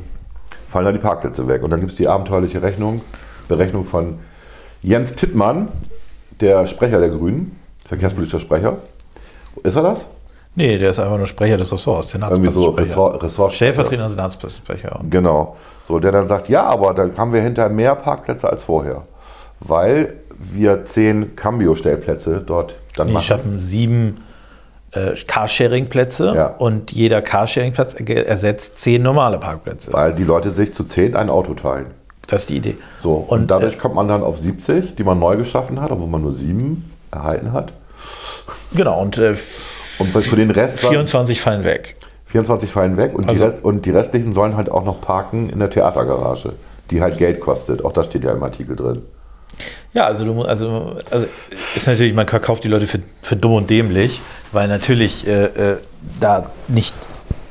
fallen 0.68 0.86
da 0.86 0.92
die 0.92 1.00
Parkplätze 1.00 1.48
weg. 1.48 1.62
Und 1.64 1.70
dann 1.70 1.80
gibt 1.80 1.92
es 1.92 1.98
die 1.98 2.08
abenteuerliche 2.08 2.62
Rechnung, 2.62 3.02
Berechnung 3.48 3.86
von 3.86 4.18
Jens 4.82 5.16
Tittmann, 5.16 5.68
der 6.42 6.66
Sprecher 6.66 7.00
der 7.00 7.10
Grünen, 7.10 7.58
verkehrspolitischer 7.86 8.40
Sprecher. 8.40 8.78
Ist 9.64 9.76
er 9.76 9.84
das? 9.84 10.06
Nee, 10.56 10.78
der 10.78 10.92
ist 10.92 11.00
einfach 11.00 11.18
nur 11.18 11.28
Sprecher 11.28 11.58
des 11.58 11.72
Ressorts, 11.72 12.14
Irgendwie 12.14 12.50
so. 12.50 12.70
Ressort, 12.72 13.54
Stellvertretender 13.54 14.10
Senatspräsensprecher. 14.10 15.00
Und 15.00 15.10
Genau. 15.12 15.56
So, 15.86 16.00
der 16.00 16.12
dann 16.12 16.28
sagt, 16.28 16.50
ja, 16.50 16.64
aber 16.64 16.94
dann 16.94 17.18
haben 17.18 17.34
wir 17.34 17.42
hinterher 17.42 17.70
mehr 17.72 17.96
Parkplätze 17.96 18.50
als 18.50 18.64
vorher. 18.64 19.04
Weil 19.60 20.14
wir 20.38 20.84
zehn 20.84 21.36
Cambio-Stellplätze 21.36 22.44
dort 22.46 22.76
dann 22.96 23.08
die 23.08 23.14
machen. 23.14 23.24
schaffen 23.24 23.60
sieben 23.60 24.24
äh, 24.92 25.14
Carsharing-Plätze 25.28 26.34
Ja. 26.36 26.48
und 26.48 26.92
jeder 26.92 27.22
Carsharing-Platz 27.22 27.96
ersetzt 27.96 28.80
zehn 28.80 29.02
normale 29.02 29.40
Parkplätze. 29.40 29.92
Weil 29.94 30.14
die 30.14 30.24
Leute 30.24 30.52
sich 30.52 30.74
zu 30.74 30.84
zehn 30.84 31.16
ein 31.16 31.30
Auto 31.30 31.54
teilen. 31.54 31.88
Das 32.28 32.44
ist 32.44 32.50
die 32.50 32.58
Idee. 32.58 32.78
So, 33.02 33.14
und, 33.16 33.42
Und, 33.42 33.52
dadurch 33.52 33.76
äh, 33.76 33.78
kommt 33.78 33.96
man 33.96 34.08
dann 34.08 34.24
auf 34.24 34.38
70, 34.40 34.96
die 34.96 35.04
man 35.04 35.20
neu 35.20 35.36
geschaffen 35.38 35.82
hat, 35.82 35.92
obwohl 35.92 36.08
man 36.08 36.22
nur 36.22 36.34
sieben 36.34 36.92
erhalten 37.12 37.52
hat. 37.52 37.74
Genau, 38.74 39.02
und 39.02 39.18
äh, 39.18 39.36
Und 40.00 40.08
für 40.12 40.36
den 40.36 40.52
Rest 40.52 40.80
24 40.80 41.42
fallen 41.42 41.64
weg. 41.64 41.96
24 42.28 42.72
fallen 42.72 42.98
weg 42.98 43.14
und, 43.14 43.26
die 43.26 43.30
Also- 43.30 43.46
Rest, 43.46 43.64
und 43.64 43.86
die 43.86 43.92
restlichen 43.92 44.34
sollen 44.34 44.58
halt 44.58 44.70
auch 44.72 44.84
noch 44.84 45.02
parken 45.02 45.50
in 45.50 45.60
der 45.60 45.70
Theatergarage, 45.70 46.54
die 46.90 47.02
halt 47.02 47.18
Geld 47.18 47.40
kostet. 47.40 47.86
Auch 47.86 47.92
das 47.92 48.08
steht 48.08 48.24
ja 48.24 48.32
im 48.32 48.42
Artikel 48.42 48.76
drin. 48.76 49.04
Ja, 49.94 50.06
also 50.06 50.26
du 50.26 50.42
also, 50.42 50.94
also 51.12 51.28
ist 51.52 51.86
natürlich, 51.86 52.16
man 52.16 52.28
verkauft 52.28 52.64
die 52.64 52.68
Leute 52.70 52.88
für, 52.88 53.00
für 53.22 53.36
dumm 53.36 53.54
und 53.54 53.70
dämlich, 53.70 54.22
weil 54.52 54.68
natürlich 54.68 55.28
äh, 55.28 55.46
äh, 55.46 55.78
da 56.20 56.50
nicht 56.68 56.96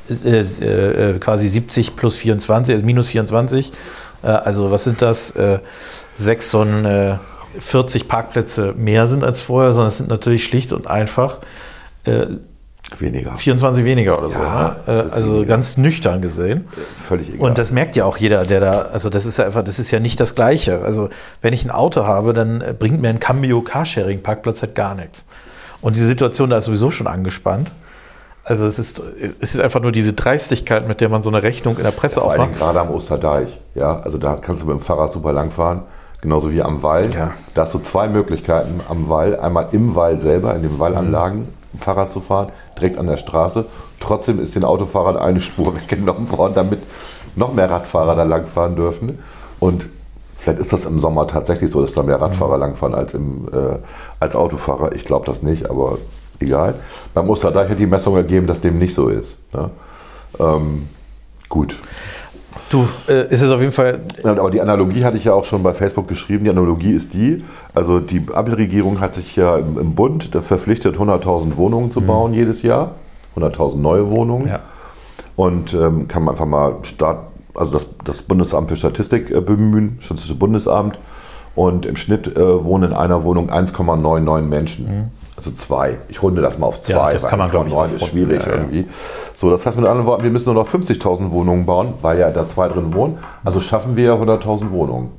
äh, 0.09 0.39
äh, 0.39 1.19
quasi 1.19 1.47
70 1.47 1.95
plus 1.95 2.17
24, 2.17 2.73
also 2.75 2.85
minus 2.85 3.07
24, 3.07 3.71
äh, 4.23 4.27
also 4.27 4.69
was 4.71 4.83
sind 4.83 5.01
das? 5.01 5.31
Äh, 5.31 5.59
46 6.17 8.07
Parkplätze 8.09 8.73
mehr 8.75 9.07
sind 9.07 9.23
als 9.23 9.41
vorher, 9.41 9.71
sondern 9.71 9.87
es 9.87 9.97
sind 9.97 10.09
natürlich 10.09 10.43
schlicht 10.43 10.73
und 10.73 10.87
einfach 10.87 11.37
äh, 12.05 12.27
Weniger. 12.99 13.31
24 13.31 13.85
weniger 13.85 14.17
oder 14.17 14.29
so. 14.29 14.39
Ja, 14.39 14.75
ne? 14.85 14.93
es 14.93 15.13
äh, 15.13 15.15
also 15.15 15.33
weniger. 15.33 15.47
ganz 15.47 15.77
nüchtern 15.77 16.21
gesehen. 16.21 16.67
Völlig 16.69 17.29
egal. 17.29 17.49
Und 17.49 17.57
das 17.57 17.71
merkt 17.71 17.95
ja 17.95 18.05
auch 18.05 18.17
jeder, 18.17 18.43
der 18.45 18.59
da, 18.59 18.71
also 18.93 19.09
das 19.09 19.25
ist 19.25 19.37
ja 19.37 19.45
einfach, 19.45 19.63
das 19.63 19.79
ist 19.79 19.89
ja 19.91 19.99
nicht 19.99 20.19
das 20.19 20.35
Gleiche. 20.35 20.81
Also 20.83 21.09
wenn 21.41 21.53
ich 21.53 21.63
ein 21.63 21.71
Auto 21.71 22.05
habe, 22.05 22.33
dann 22.33 22.61
äh, 22.61 22.75
bringt 22.77 23.01
mir 23.01 23.09
ein 23.09 23.19
Cambio 23.19 23.61
Carsharing 23.61 24.21
Parkplatz 24.21 24.61
halt 24.61 24.75
gar 24.75 24.95
nichts. 24.95 25.25
Und 25.81 25.95
diese 25.95 26.07
Situation 26.07 26.49
da 26.49 26.57
ist 26.57 26.65
sowieso 26.65 26.91
schon 26.91 27.07
angespannt. 27.07 27.71
Also 28.45 28.65
es 28.65 28.77
ist, 28.77 29.01
es 29.39 29.55
ist 29.55 29.61
einfach 29.61 29.81
nur 29.81 29.93
diese 29.93 30.11
Dreistigkeit, 30.11 30.87
mit 30.87 30.99
der 30.99 31.07
man 31.07 31.23
so 31.23 31.29
eine 31.29 31.41
Rechnung 31.41 31.77
in 31.77 31.83
der 31.83 31.91
Presse 31.91 32.19
Dingen 32.19 32.31
aufmacht. 32.31 32.57
gerade 32.57 32.81
am 32.81 32.91
Osterdeich. 32.91 33.57
Ja, 33.73 34.01
also 34.01 34.17
da 34.17 34.35
kannst 34.35 34.63
du 34.63 34.67
mit 34.67 34.75
dem 34.77 34.81
Fahrrad 34.81 35.13
super 35.13 35.31
lang 35.31 35.51
fahren. 35.51 35.83
Genauso 36.21 36.51
wie 36.51 36.61
am 36.61 36.83
Wall. 36.83 37.09
Ja. 37.13 37.31
Da 37.53 37.63
hast 37.63 37.73
du 37.73 37.79
zwei 37.79 38.07
Möglichkeiten 38.09 38.81
am 38.89 39.09
Wall. 39.09 39.39
Einmal 39.39 39.69
im 39.71 39.95
Wall 39.95 40.19
selber, 40.19 40.55
in 40.55 40.61
den 40.61 40.79
Wallanlagen, 40.79 41.47
Fahrrad 41.77 42.11
zu 42.11 42.21
fahren, 42.21 42.51
direkt 42.77 42.97
an 42.97 43.07
der 43.07 43.17
Straße. 43.17 43.65
Trotzdem 43.99 44.39
ist 44.39 44.55
den 44.55 44.63
Autofahrern 44.63 45.17
eine 45.17 45.41
Spur 45.41 45.75
weggenommen 45.75 46.31
worden, 46.31 46.53
damit 46.55 46.79
noch 47.35 47.53
mehr 47.53 47.69
Radfahrer 47.69 48.15
da 48.15 48.23
langfahren 48.23 48.75
dürfen. 48.75 49.19
Und 49.59 49.87
vielleicht 50.37 50.59
ist 50.59 50.73
das 50.73 50.85
im 50.85 50.99
Sommer 50.99 51.27
tatsächlich 51.27 51.71
so, 51.71 51.81
dass 51.81 51.93
da 51.93 52.03
mehr 52.03 52.21
Radfahrer 52.21 52.57
langfahren 52.57 52.93
als, 52.93 53.13
im, 53.13 53.47
äh, 53.51 53.77
als 54.19 54.35
Autofahrer. 54.35 54.93
Ich 54.93 55.05
glaube 55.05 55.25
das 55.25 55.41
nicht, 55.41 55.69
aber 55.69 55.97
egal. 56.39 56.75
Beim 57.13 57.29
Osterdeich 57.29 57.69
hat 57.69 57.79
die 57.79 57.87
Messung 57.87 58.15
ergeben, 58.15 58.47
dass 58.47 58.61
dem 58.61 58.77
nicht 58.77 58.93
so 58.93 59.07
ist. 59.07 59.37
Ne? 59.53 59.69
Ähm, 60.39 60.87
gut. 61.49 61.77
Du, 62.73 62.87
äh, 63.07 63.31
ist 63.31 63.43
es 63.43 63.51
auf 63.51 63.59
jeden 63.59 63.71
Fall, 63.71 63.99
Aber 64.23 64.49
die 64.49 64.59
Analogie 64.59 65.05
hatte 65.05 65.15
ich 65.15 65.25
ja 65.25 65.33
auch 65.33 65.45
schon 65.45 65.61
bei 65.61 65.75
Facebook 65.75 66.07
geschrieben. 66.07 66.43
Die 66.43 66.49
Analogie 66.49 66.91
ist 66.91 67.13
die, 67.13 67.37
also 67.75 67.99
die 67.99 68.25
Ampelregierung 68.33 68.99
hat 68.99 69.13
sich 69.13 69.35
ja 69.35 69.57
im, 69.57 69.77
im 69.77 69.93
Bund 69.93 70.31
verpflichtet, 70.33 70.97
100.000 70.97 71.55
Wohnungen 71.55 71.91
zu 71.91 72.01
bauen 72.01 72.33
jedes 72.33 72.63
Jahr. 72.63 72.95
100.000 73.35 73.77
neue 73.77 74.09
Wohnungen. 74.09 74.47
ja. 74.47 74.59
Und 75.35 75.75
ähm, 75.75 76.07
kann 76.07 76.23
man 76.23 76.33
einfach 76.33 76.47
mal 76.47 76.77
Start, 76.81 77.27
also 77.53 77.71
das, 77.71 77.87
das 78.03 78.23
Bundesamt 78.23 78.69
für 78.69 78.75
Statistik 78.75 79.29
äh, 79.29 79.39
bemühen, 79.39 79.97
Statistische 79.99 80.35
Bundesamt. 80.35 80.97
Und 81.53 81.85
im 81.85 81.95
Schnitt 81.95 82.35
äh, 82.35 82.63
wohnen 82.63 82.91
in 82.91 82.97
einer 82.97 83.23
Wohnung 83.23 83.51
1,99 83.51 84.41
Menschen. 84.41 85.11
Also 85.45 85.57
zwei. 85.57 85.97
Ich 86.07 86.21
runde 86.23 86.41
das 86.41 86.57
mal 86.57 86.67
auf 86.67 86.79
zwei. 86.79 86.93
Ja, 86.93 87.11
das 87.11 87.23
kann 87.23 87.37
man, 87.37 87.49
glaub 87.49 87.67
ich, 87.67 87.73
1,9 87.73 87.95
ist 87.95 88.05
schwierig 88.07 88.41
Ja, 88.41 88.47
ja. 88.47 88.55
irgendwie. 88.55 88.87
So, 89.33 89.49
das 89.49 89.65
heißt 89.65 89.77
mit 89.77 89.85
anderen 89.85 90.07
Worten, 90.07 90.23
wir 90.23 90.31
müssen 90.31 90.45
nur 90.45 90.63
noch 90.63 90.69
50.000 90.69 91.31
Wohnungen 91.31 91.65
bauen, 91.65 91.95
weil 92.01 92.17
ja 92.17 92.31
da 92.31 92.47
zwei 92.47 92.69
drin 92.69 92.93
wohnen. 92.93 93.17
Also 93.43 93.59
schaffen 93.59 93.97
wir 93.97 94.13
100.000 94.13 94.71
Wohnungen. 94.71 95.11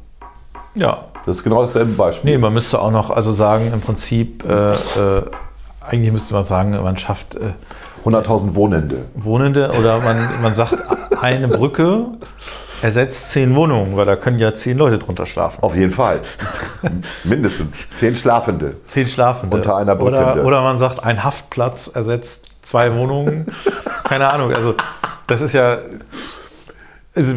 Ja. 0.75 0.99
Das 1.27 1.37
ist 1.39 1.45
genau 1.45 1.61
dasselbe 1.63 1.93
Beispiel. 1.93 2.31
Nee, 2.31 2.39
man 2.39 2.55
müsste 2.55 2.81
auch 2.81 2.91
noch 2.91 3.11
also 3.11 3.33
sagen, 3.33 3.71
im 3.73 3.81
Prinzip, 3.81 4.45
äh, 4.49 4.73
äh, 4.73 5.23
eigentlich 5.87 6.13
müsste 6.13 6.33
man 6.33 6.45
sagen, 6.45 6.71
man 6.83 6.97
schafft 6.97 7.35
äh, 7.35 7.53
100.000 8.07 8.55
Wohnende. 8.55 9.05
Wohnende 9.15 9.71
oder 9.79 10.01
man, 10.01 10.17
man 10.43 10.55
sagt, 10.55 10.77
eine 11.21 11.49
Brücke 11.49 12.07
ersetzt 12.85 13.31
zehn 13.31 13.55
Wohnungen, 13.55 13.97
weil 13.97 14.05
da 14.05 14.15
können 14.15 14.39
ja 14.39 14.53
zehn 14.53 14.77
Leute 14.77 14.99
drunter 14.99 15.25
schlafen. 15.25 15.63
Auf 15.63 15.75
jeden 15.75 15.91
Fall. 15.91 16.21
Mindestens. 17.25 17.89
Zehn 17.89 18.15
Schlafende. 18.15 18.75
Zehn 18.85 19.07
Schlafende. 19.07 19.57
Unter 19.57 19.79
einer 19.79 19.97
Brücke. 19.97 20.19
Oder, 20.19 20.45
oder 20.45 20.63
man 20.63 20.77
sagt, 20.77 21.03
ein 21.03 21.25
Haftplatz 21.25 21.91
ersetzt 21.95 22.49
zwei 22.61 22.95
Wohnungen. 22.95 23.47
Keine 24.05 24.31
Ahnung. 24.31 24.53
Also 24.53 24.75
das 25.27 25.41
ist 25.41 25.55
ja. 25.55 25.79
Also 27.17 27.33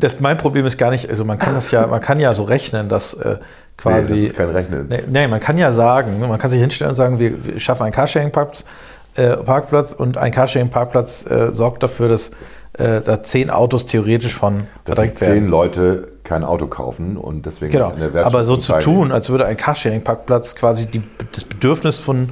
das, 0.00 0.18
mein 0.18 0.36
Problem 0.36 0.66
ist 0.66 0.78
gar 0.78 0.90
nicht, 0.90 1.08
also 1.08 1.24
man 1.24 1.38
kann 1.38 1.54
das 1.54 1.70
ja, 1.70 1.86
man 1.86 2.00
kann 2.00 2.18
ja 2.18 2.34
so 2.34 2.42
rechnen, 2.44 2.88
dass 2.88 3.14
äh, 3.14 3.36
quasi. 3.76 4.14
Nee, 4.14 4.22
das 4.22 4.30
ist 4.30 4.36
kein 4.36 4.50
Rechnen. 4.50 4.86
Nee, 4.88 5.04
nee, 5.06 5.28
man 5.28 5.38
kann 5.38 5.58
ja 5.58 5.70
sagen, 5.70 6.18
man 6.18 6.38
kann 6.38 6.50
sich 6.50 6.58
hinstellen 6.58 6.90
und 6.90 6.96
sagen, 6.96 7.20
wir, 7.20 7.44
wir 7.44 7.60
schaffen 7.60 7.84
einen 7.84 7.92
Carsharing-Parkplatz 7.92 9.92
äh, 9.92 9.96
und 9.96 10.16
ein 10.16 10.32
Carsharing-Parkplatz 10.32 11.26
äh, 11.26 11.54
sorgt 11.54 11.84
dafür, 11.84 12.08
dass 12.08 12.32
äh, 12.78 13.00
da 13.00 13.22
zehn 13.22 13.50
Autos 13.50 13.86
theoretisch 13.86 14.34
von 14.34 14.54
Dass 14.54 14.64
sich 14.64 14.84
verdrängt 14.84 15.18
zehn 15.18 15.28
werden. 15.28 15.48
Leute 15.48 16.08
kein 16.24 16.44
Auto 16.44 16.66
kaufen 16.66 17.16
und 17.16 17.46
deswegen 17.46 17.72
Genau. 17.72 17.92
Aber 18.22 18.44
so 18.44 18.56
zu 18.56 18.78
tun, 18.78 19.12
als 19.12 19.30
würde 19.30 19.46
ein 19.46 19.56
Carsharing-Parkplatz 19.56 20.54
quasi 20.54 20.86
die, 20.86 21.02
das 21.32 21.44
Bedürfnis 21.44 21.96
von 21.96 22.30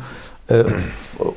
äh, 0.49 0.65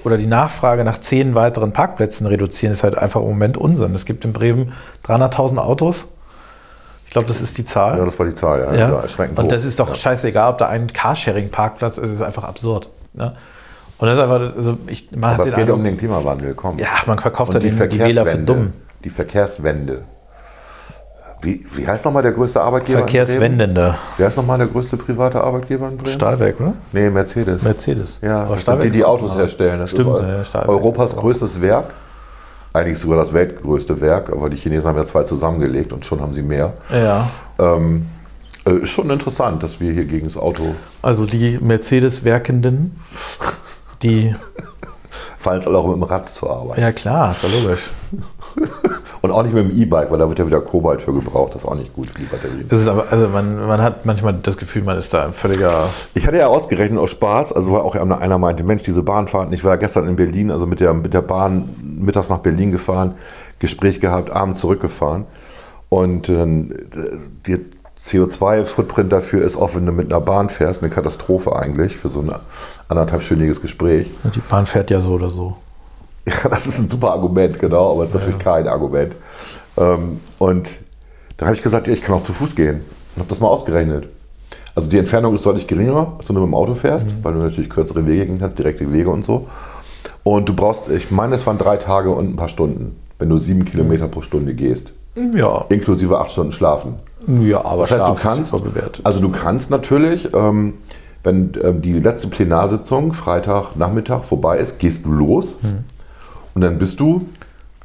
oder 0.03 0.17
die 0.17 0.27
Nachfrage 0.27 0.83
nach 0.83 0.99
zehn 0.99 1.35
weiteren 1.35 1.71
Parkplätzen 1.71 2.27
reduzieren, 2.27 2.73
ist 2.73 2.83
halt 2.83 2.97
einfach 2.97 3.21
im 3.21 3.29
Moment 3.29 3.57
Unsinn. 3.57 3.95
Es 3.95 4.05
gibt 4.05 4.25
in 4.25 4.33
Bremen 4.33 4.73
300.000 5.07 5.57
Autos. 5.57 6.07
Ich 7.05 7.11
glaube, 7.11 7.27
das 7.27 7.41
ist 7.41 7.57
die 7.57 7.65
Zahl. 7.65 7.97
Ja, 7.97 8.05
das 8.05 8.19
war 8.19 8.25
die 8.27 8.35
Zahl, 8.35 8.59
ja. 8.59 8.73
Ja. 8.73 8.89
ja 8.89 9.27
Und 9.35 9.51
das 9.51 9.65
ist 9.65 9.79
doch 9.79 9.95
scheißegal, 9.95 10.51
ob 10.51 10.57
da 10.59 10.67
ein 10.67 10.93
Carsharing-Parkplatz 10.93 11.97
ist, 11.97 12.03
das 12.03 12.11
ist 12.11 12.21
einfach 12.21 12.43
absurd. 12.43 12.89
Ne? 13.13 13.35
Und 13.97 14.07
das 14.07 14.17
ist 14.17 14.23
einfach, 14.23 14.55
also 14.55 14.77
ich, 14.85 15.09
man 15.11 15.23
Aber 15.23 15.33
hat 15.33 15.39
es 15.39 15.45
geht 15.51 15.59
Eindruck, 15.61 15.77
um 15.77 15.83
den 15.83 15.97
Klimawandel, 15.97 16.53
komm. 16.53 16.77
ja, 16.77 16.87
man 17.07 17.17
verkauft 17.17 17.53
ja 17.55 17.59
den, 17.59 17.89
die 17.89 17.99
Wähler 17.99 18.25
für 18.25 18.37
dumm. 18.37 18.73
Die 19.03 19.09
Verkehrswende. 19.09 20.03
Wie, 21.41 21.65
wie 21.73 21.87
heißt 21.87 22.03
nochmal 22.03 22.21
der 22.21 22.33
größte 22.33 22.59
Arbeitgeber? 22.61 22.99
Verkehrswendende. 22.99 23.95
Wer 24.17 24.27
ist 24.27 24.35
nochmal 24.35 24.57
der 24.57 24.67
größte 24.67 24.97
private 24.97 25.41
Arbeitgeber 25.41 25.87
in 25.87 25.95
Bremen? 25.95 26.13
Stahlwerk, 26.13 26.59
oder? 26.59 26.73
Nee, 26.91 27.09
Mercedes. 27.09 27.61
Mercedes. 27.61 28.19
Ja, 28.21 28.41
Aber 28.41 28.55
das 28.55 28.65
sind 28.65 28.83
die, 28.83 28.89
die 28.89 29.05
Autos 29.05 29.37
herstellen. 29.37 29.79
Das 29.79 29.91
Stimmt, 29.91 30.15
ist 30.17 30.21
ja, 30.21 30.43
Stahlwerk 30.43 30.69
Europas 30.69 31.15
größtes 31.15 31.61
Werk. 31.61 31.91
Eigentlich 32.73 32.99
sogar 32.99 33.17
das 33.19 33.33
weltgrößte 33.33 33.99
Werk, 34.01 34.29
aber 34.31 34.49
die 34.49 34.57
Chinesen 34.57 34.89
haben 34.89 34.97
ja 34.97 35.05
zwei 35.05 35.23
zusammengelegt 35.23 35.91
und 35.93 36.05
schon 36.05 36.19
haben 36.21 36.33
sie 36.33 36.43
mehr. 36.43 36.73
Ja. 36.91 37.29
Ähm, 37.57 38.05
äh, 38.65 38.83
ist 38.83 38.89
schon 38.89 39.09
interessant, 39.09 39.63
dass 39.63 39.79
wir 39.79 39.91
hier 39.93 40.05
gegen 40.05 40.27
das 40.27 40.37
Auto 40.37 40.75
Also 41.01 41.25
die 41.25 41.57
Mercedes-Werkenden, 41.59 42.99
die, 44.03 44.35
fallen 45.39 45.61
es 45.61 45.67
alle 45.67 45.77
auch 45.77 45.87
mit 45.87 45.95
dem 45.95 46.03
Rad 46.03 46.35
zur 46.35 46.51
Arbeit. 46.51 46.77
ja 46.77 46.91
klar, 46.91 47.31
ist 47.31 47.43
ja 47.43 47.49
logisch. 47.49 47.89
Und 49.21 49.31
auch 49.31 49.43
nicht 49.43 49.53
mit 49.53 49.69
dem 49.69 49.77
E-Bike, 49.77 50.11
weil 50.11 50.19
da 50.19 50.29
wird 50.29 50.39
ja 50.39 50.47
wieder 50.47 50.61
Kobalt 50.61 51.01
für 51.01 51.13
gebraucht. 51.13 51.53
Das 51.53 51.63
ist 51.63 51.67
auch 51.67 51.75
nicht 51.75 51.93
gut 51.93 52.07
für 52.07 52.19
die 52.19 52.25
Batterien. 52.25 52.67
Das 52.69 52.79
ist 52.79 52.87
aber, 52.87 53.05
also 53.09 53.27
man, 53.27 53.67
man 53.67 53.81
hat 53.81 54.05
manchmal 54.05 54.33
das 54.41 54.57
Gefühl, 54.57 54.83
man 54.83 54.97
ist 54.97 55.13
da 55.13 55.25
ein 55.25 55.33
völliger. 55.33 55.73
Ich 56.13 56.25
hatte 56.25 56.37
ja 56.37 56.47
ausgerechnet 56.47 56.99
aus 56.99 57.11
Spaß, 57.11 57.51
also 57.51 57.73
weil 57.73 57.81
auch 57.81 57.95
einer 57.95 58.37
meinte, 58.37 58.63
Mensch, 58.63 58.83
diese 58.83 59.03
Bahnfahrten, 59.03 59.51
ich 59.53 59.63
war 59.63 59.77
gestern 59.77 60.07
in 60.07 60.15
Berlin, 60.15 60.51
also 60.51 60.65
mit 60.65 60.79
der, 60.79 60.93
mit 60.93 61.13
der 61.13 61.21
Bahn 61.21 61.75
mittags 61.83 62.29
nach 62.29 62.39
Berlin 62.39 62.71
gefahren, 62.71 63.15
Gespräch 63.59 63.99
gehabt, 63.99 64.31
abends 64.31 64.61
zurückgefahren. 64.61 65.25
Und 65.89 66.29
ähm, 66.29 66.73
die 67.45 67.57
CO2-Footprint 67.99 69.11
dafür 69.11 69.43
ist 69.43 69.57
auch, 69.57 69.75
wenn 69.75 69.85
du 69.85 69.91
mit 69.91 70.11
einer 70.11 70.21
Bahn 70.21 70.49
fährst, 70.49 70.81
eine 70.81 70.89
Katastrophe 70.91 71.53
eigentlich 71.55 71.97
für 71.97 72.07
so 72.07 72.21
ein 72.21 72.31
anderthalbstündiges 72.87 73.61
Gespräch. 73.61 74.07
Und 74.23 74.35
die 74.35 74.39
Bahn 74.39 74.65
fährt 74.65 74.89
ja 74.89 75.01
so 75.01 75.13
oder 75.13 75.29
so. 75.29 75.57
Ja, 76.29 76.49
das 76.49 76.67
ist 76.67 76.79
ein 76.79 76.89
super 76.89 77.11
Argument, 77.11 77.59
genau, 77.59 77.91
aber 77.93 78.03
es 78.03 78.09
ist 78.09 78.15
natürlich 78.15 78.39
kein 78.39 78.67
Argument. 78.67 79.13
Ähm, 79.77 80.19
und 80.37 80.69
dann 81.37 81.47
habe 81.47 81.55
ich 81.55 81.63
gesagt, 81.63 81.87
ja, 81.87 81.93
ich 81.93 82.01
kann 82.01 82.15
auch 82.15 82.23
zu 82.23 82.33
Fuß 82.33 82.55
gehen. 82.55 82.81
Und 83.15 83.19
habe 83.21 83.29
das 83.29 83.39
mal 83.39 83.47
ausgerechnet. 83.47 84.07
Also 84.75 84.89
die 84.89 84.97
Entfernung 84.99 85.35
ist 85.35 85.45
deutlich 85.45 85.67
geringer, 85.67 86.13
als 86.17 86.29
wenn 86.29 86.35
du 86.35 86.41
mit 86.41 86.49
dem 86.49 86.53
Auto 86.53 86.73
fährst, 86.75 87.07
weil 87.23 87.33
du 87.33 87.39
natürlich 87.39 87.69
kürzere 87.69 88.05
Wege 88.05 88.25
gehen 88.27 88.39
kannst, 88.39 88.59
direkte 88.59 88.91
Wege 88.93 89.09
und 89.09 89.25
so. 89.25 89.47
Und 90.23 90.47
du 90.47 90.53
brauchst, 90.53 90.89
ich 90.89 91.11
meine, 91.11 91.35
es 91.35 91.45
waren 91.47 91.57
drei 91.57 91.77
Tage 91.77 92.11
und 92.11 92.29
ein 92.29 92.35
paar 92.35 92.49
Stunden, 92.49 92.95
wenn 93.17 93.29
du 93.29 93.37
sieben 93.37 93.65
Kilometer 93.65 94.07
pro 94.07 94.21
Stunde 94.21 94.53
gehst, 94.53 94.91
Ja. 95.33 95.65
inklusive 95.69 96.17
acht 96.19 96.31
Stunden 96.31 96.51
Schlafen. 96.53 96.93
Ja, 97.41 97.65
aber 97.65 97.81
Das 97.81 97.91
heißt, 97.91 98.07
du 98.07 98.13
kannst, 98.13 98.53
also 99.03 99.19
du 99.19 99.29
kannst 99.29 99.69
natürlich, 99.69 100.33
ähm, 100.33 100.75
wenn 101.23 101.51
ähm, 101.61 101.81
die 101.81 101.93
letzte 101.99 102.27
Plenarsitzung 102.27 103.11
Freitagnachmittag 103.11 104.23
vorbei 104.23 104.59
ist, 104.59 104.79
gehst 104.79 105.05
du 105.05 105.11
los 105.11 105.55
und 106.55 106.61
dann 106.61 106.79
bist 106.79 106.99
du 106.99 107.19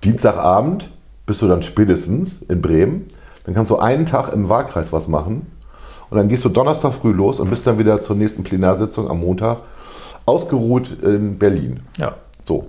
Dienstagabend, 0.02 0.90
bist 1.26 1.42
du 1.42 1.48
dann 1.48 1.62
spätestens 1.62 2.42
in 2.48 2.60
Bremen. 2.60 3.06
Dann 3.44 3.54
kannst 3.54 3.70
du 3.70 3.78
einen 3.78 4.06
Tag 4.06 4.32
im 4.32 4.48
Wahlkreis 4.48 4.92
was 4.92 5.08
machen 5.08 5.46
und 6.10 6.16
dann 6.16 6.28
gehst 6.28 6.44
du 6.44 6.48
Donnerstag 6.48 6.94
früh 6.94 7.12
los 7.12 7.40
und 7.40 7.50
bist 7.50 7.66
dann 7.66 7.78
wieder 7.78 8.00
zur 8.02 8.16
nächsten 8.16 8.42
Plenarsitzung 8.42 9.10
am 9.10 9.20
Montag 9.20 9.58
ausgeruht 10.26 11.02
in 11.02 11.38
Berlin. 11.38 11.80
Ja. 11.98 12.14
So. 12.46 12.66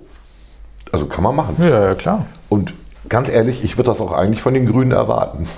Also 0.92 1.06
kann 1.06 1.24
man 1.24 1.34
machen. 1.36 1.56
Ja, 1.58 1.84
ja, 1.84 1.94
klar. 1.94 2.26
Und 2.48 2.72
ganz 3.08 3.28
ehrlich, 3.28 3.64
ich 3.64 3.76
würde 3.76 3.90
das 3.90 4.00
auch 4.00 4.14
eigentlich 4.14 4.42
von 4.42 4.54
den 4.54 4.66
Grünen 4.66 4.92
erwarten. 4.92 5.46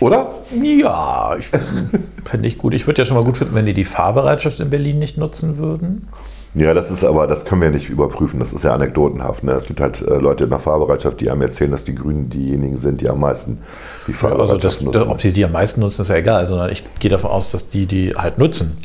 Oder? 0.00 0.41
Ja, 0.60 1.36
ich 1.38 1.46
fände 2.24 2.48
ich 2.48 2.58
gut. 2.58 2.74
Ich 2.74 2.86
würde 2.86 3.00
ja 3.02 3.04
schon 3.04 3.16
mal 3.16 3.24
gut 3.24 3.36
finden, 3.36 3.54
wenn 3.54 3.66
die 3.66 3.74
die 3.74 3.84
Fahrbereitschaft 3.84 4.60
in 4.60 4.70
Berlin 4.70 4.98
nicht 4.98 5.16
nutzen 5.18 5.58
würden. 5.58 6.08
Ja, 6.54 6.74
das 6.74 6.90
ist 6.90 7.02
aber, 7.02 7.26
das 7.26 7.46
können 7.46 7.62
wir 7.62 7.70
nicht 7.70 7.88
überprüfen. 7.88 8.38
Das 8.38 8.52
ist 8.52 8.62
ja 8.62 8.74
anekdotenhaft. 8.74 9.42
Ne? 9.42 9.52
Es 9.52 9.64
gibt 9.64 9.80
halt 9.80 10.02
äh, 10.02 10.16
Leute 10.16 10.44
in 10.44 10.50
der 10.50 10.58
Fahrbereitschaft, 10.58 11.20
die 11.22 11.30
einem 11.30 11.40
erzählen, 11.42 11.70
dass 11.70 11.84
die 11.84 11.94
Grünen 11.94 12.28
diejenigen 12.28 12.76
sind, 12.76 13.00
die 13.00 13.08
am 13.08 13.20
meisten 13.20 13.58
die 14.06 14.12
Also 14.12 14.28
Fahrbereitschaft 14.28 14.64
das, 14.64 14.80
nutzen. 14.82 15.02
ob 15.08 15.22
sie 15.22 15.32
die 15.32 15.44
am 15.46 15.52
meisten 15.52 15.80
nutzen, 15.80 16.02
ist 16.02 16.08
ja 16.08 16.16
egal, 16.16 16.46
sondern 16.46 16.70
ich 16.70 16.84
gehe 16.98 17.10
davon 17.10 17.30
aus, 17.30 17.50
dass 17.52 17.70
die 17.70 17.86
die 17.86 18.14
halt 18.14 18.36
nutzen. 18.36 18.76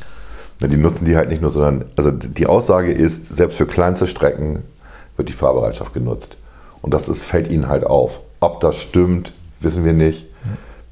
Ja, 0.61 0.67
die 0.69 0.77
nutzen 0.77 1.03
die 1.03 1.17
halt 1.17 1.29
nicht 1.29 1.41
nur, 1.41 1.51
sondern 1.51 1.83
also 1.97 2.09
die 2.11 2.47
Aussage 2.47 2.91
ist, 2.91 3.35
selbst 3.35 3.57
für 3.57 3.65
kleinste 3.65 4.07
Strecken 4.07 4.63
wird 5.17 5.27
die 5.27 5.33
Fahrbereitschaft 5.33 5.93
genutzt. 5.93 6.37
Und 6.81 6.93
das 6.93 7.09
ist, 7.09 7.23
fällt 7.23 7.51
ihnen 7.51 7.67
halt 7.67 7.83
auf. 7.83 8.21
Ob 8.39 8.61
das 8.61 8.79
stimmt, 8.81 9.33
wissen 9.59 9.83
wir 9.83 9.93
nicht. 9.93 10.25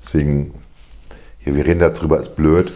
Deswegen, 0.03 0.51
hier, 1.45 1.55
wir 1.55 1.65
reden 1.65 1.79
jetzt 1.79 2.01
drüber, 2.01 2.19
ist 2.19 2.35
blöd, 2.35 2.73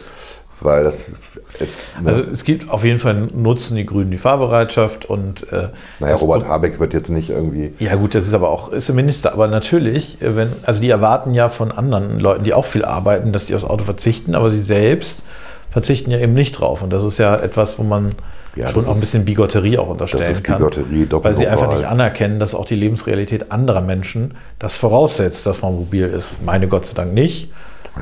weil 0.62 0.86
das 0.86 1.12
jetzt, 1.60 2.02
ne? 2.02 2.08
Also 2.08 2.22
es 2.22 2.46
gibt 2.46 2.70
auf 2.70 2.84
jeden 2.86 3.00
Fall 3.00 3.16
nutzen 3.36 3.76
die 3.76 3.86
Grünen 3.86 4.12
die 4.12 4.18
Fahrbereitschaft 4.18 5.06
und 5.06 5.52
äh, 5.52 5.70
naja, 6.00 6.14
das 6.14 6.22
Robert 6.22 6.48
Habeck 6.48 6.80
wird 6.80 6.94
jetzt 6.94 7.10
nicht 7.10 7.30
irgendwie 7.30 7.74
Ja 7.80 7.96
gut, 7.96 8.16
das 8.16 8.28
ist 8.28 8.34
aber 8.34 8.50
auch, 8.50 8.72
ist 8.72 8.88
der 8.88 8.96
Minister, 8.96 9.34
aber 9.34 9.48
natürlich, 9.48 10.22
äh, 10.22 10.36
wenn, 10.36 10.50
also 10.64 10.82
die 10.82 10.90
erwarten 10.90 11.34
ja 11.34 11.50
von 11.50 11.72
anderen 11.72 12.20
Leuten, 12.20 12.46
die 12.46 12.54
auch 12.54 12.66
viel 12.66 12.86
arbeiten, 12.86 13.34
dass 13.34 13.48
die 13.48 13.56
aufs 13.56 13.66
Auto 13.66 13.84
verzichten, 13.84 14.36
aber 14.36 14.50
sie 14.50 14.60
selbst 14.60 15.24
verzichten 15.72 16.12
ja 16.12 16.20
eben 16.20 16.34
nicht 16.34 16.54
drauf. 16.54 16.82
Und 16.82 16.92
das 16.92 17.04
ist 17.04 17.18
ja 17.18 17.36
etwas, 17.36 17.78
wo 17.80 17.84
man 17.84 18.12
Ja, 18.56 18.68
schon 18.68 18.76
das 18.76 18.88
auch 18.90 18.96
ein 18.96 19.00
bisschen 19.00 19.26
Bigotterie 19.26 19.78
auch 19.78 19.90
unterstellen 19.90 20.32
ist 20.32 20.44
kann. 20.44 20.58
Bigotterie, 20.58 21.08
weil 21.10 21.36
sie 21.36 21.48
einfach 21.48 21.72
nicht 21.74 21.86
anerkennen, 21.86 22.40
dass 22.40 22.56
auch 22.56 22.66
die 22.66 22.76
Lebensrealität 22.76 23.52
anderer 23.52 23.82
Menschen 23.82 24.34
das 24.58 24.76
voraussetzt, 24.76 25.46
dass 25.46 25.62
man 25.62 25.76
mobil 25.76 26.06
ist. 26.06 26.44
Meine 26.44 26.68
Gott 26.68 26.86
sei 26.86 26.96
Dank 26.96 27.14
nicht, 27.14 27.52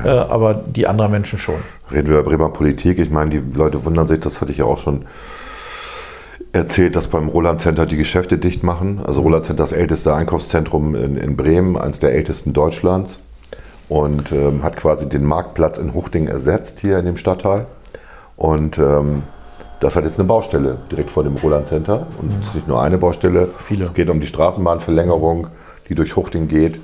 äh, 0.04 0.08
aber 0.08 0.54
die 0.54 0.86
anderer 0.86 1.08
Menschen 1.08 1.38
schon. 1.38 1.56
Reden 1.90 2.08
wir 2.08 2.18
über 2.18 2.30
Bremer 2.30 2.50
Politik. 2.50 2.98
Ich 2.98 3.10
meine, 3.10 3.30
die 3.30 3.42
Leute 3.56 3.84
wundern 3.84 4.06
sich, 4.06 4.20
das 4.20 4.40
hatte 4.40 4.52
ich 4.52 4.58
ja 4.58 4.64
auch 4.64 4.78
schon 4.78 5.04
erzählt, 6.52 6.96
dass 6.96 7.08
beim 7.08 7.28
Roland 7.28 7.60
Center 7.60 7.86
die 7.86 7.96
Geschäfte 7.96 8.38
dicht 8.38 8.62
machen. 8.62 9.00
Also 9.04 9.22
Roland 9.22 9.44
Center 9.44 9.64
ist 9.64 9.72
das 9.72 9.78
älteste 9.78 10.14
Einkaufszentrum 10.14 10.94
in, 10.94 11.16
in 11.16 11.36
Bremen, 11.36 11.76
eines 11.76 11.98
der 11.98 12.12
ältesten 12.12 12.52
Deutschlands. 12.52 13.18
Und 13.88 14.32
ähm, 14.32 14.62
hat 14.62 14.76
quasi 14.76 15.08
den 15.08 15.24
Marktplatz 15.24 15.78
in 15.78 15.94
Huchting 15.94 16.28
ersetzt 16.28 16.80
hier 16.80 16.98
in 16.98 17.06
dem 17.06 17.16
Stadtteil. 17.16 17.66
Und 18.36 18.76
ähm, 18.78 19.22
das 19.80 19.96
hat 19.96 20.04
jetzt 20.04 20.18
eine 20.18 20.28
Baustelle 20.28 20.76
direkt 20.90 21.10
vor 21.10 21.24
dem 21.24 21.36
Roland 21.36 21.68
Center. 21.68 22.06
Und 22.20 22.32
es 22.40 22.48
ist 22.48 22.54
nicht 22.56 22.68
nur 22.68 22.82
eine 22.82 22.98
Baustelle. 22.98 23.48
Viele. 23.56 23.84
Es 23.84 23.94
geht 23.94 24.10
um 24.10 24.20
die 24.20 24.26
Straßenbahnverlängerung, 24.26 25.46
die 25.88 25.94
durch 25.94 26.16
Huchting 26.16 26.48
geht, 26.48 26.80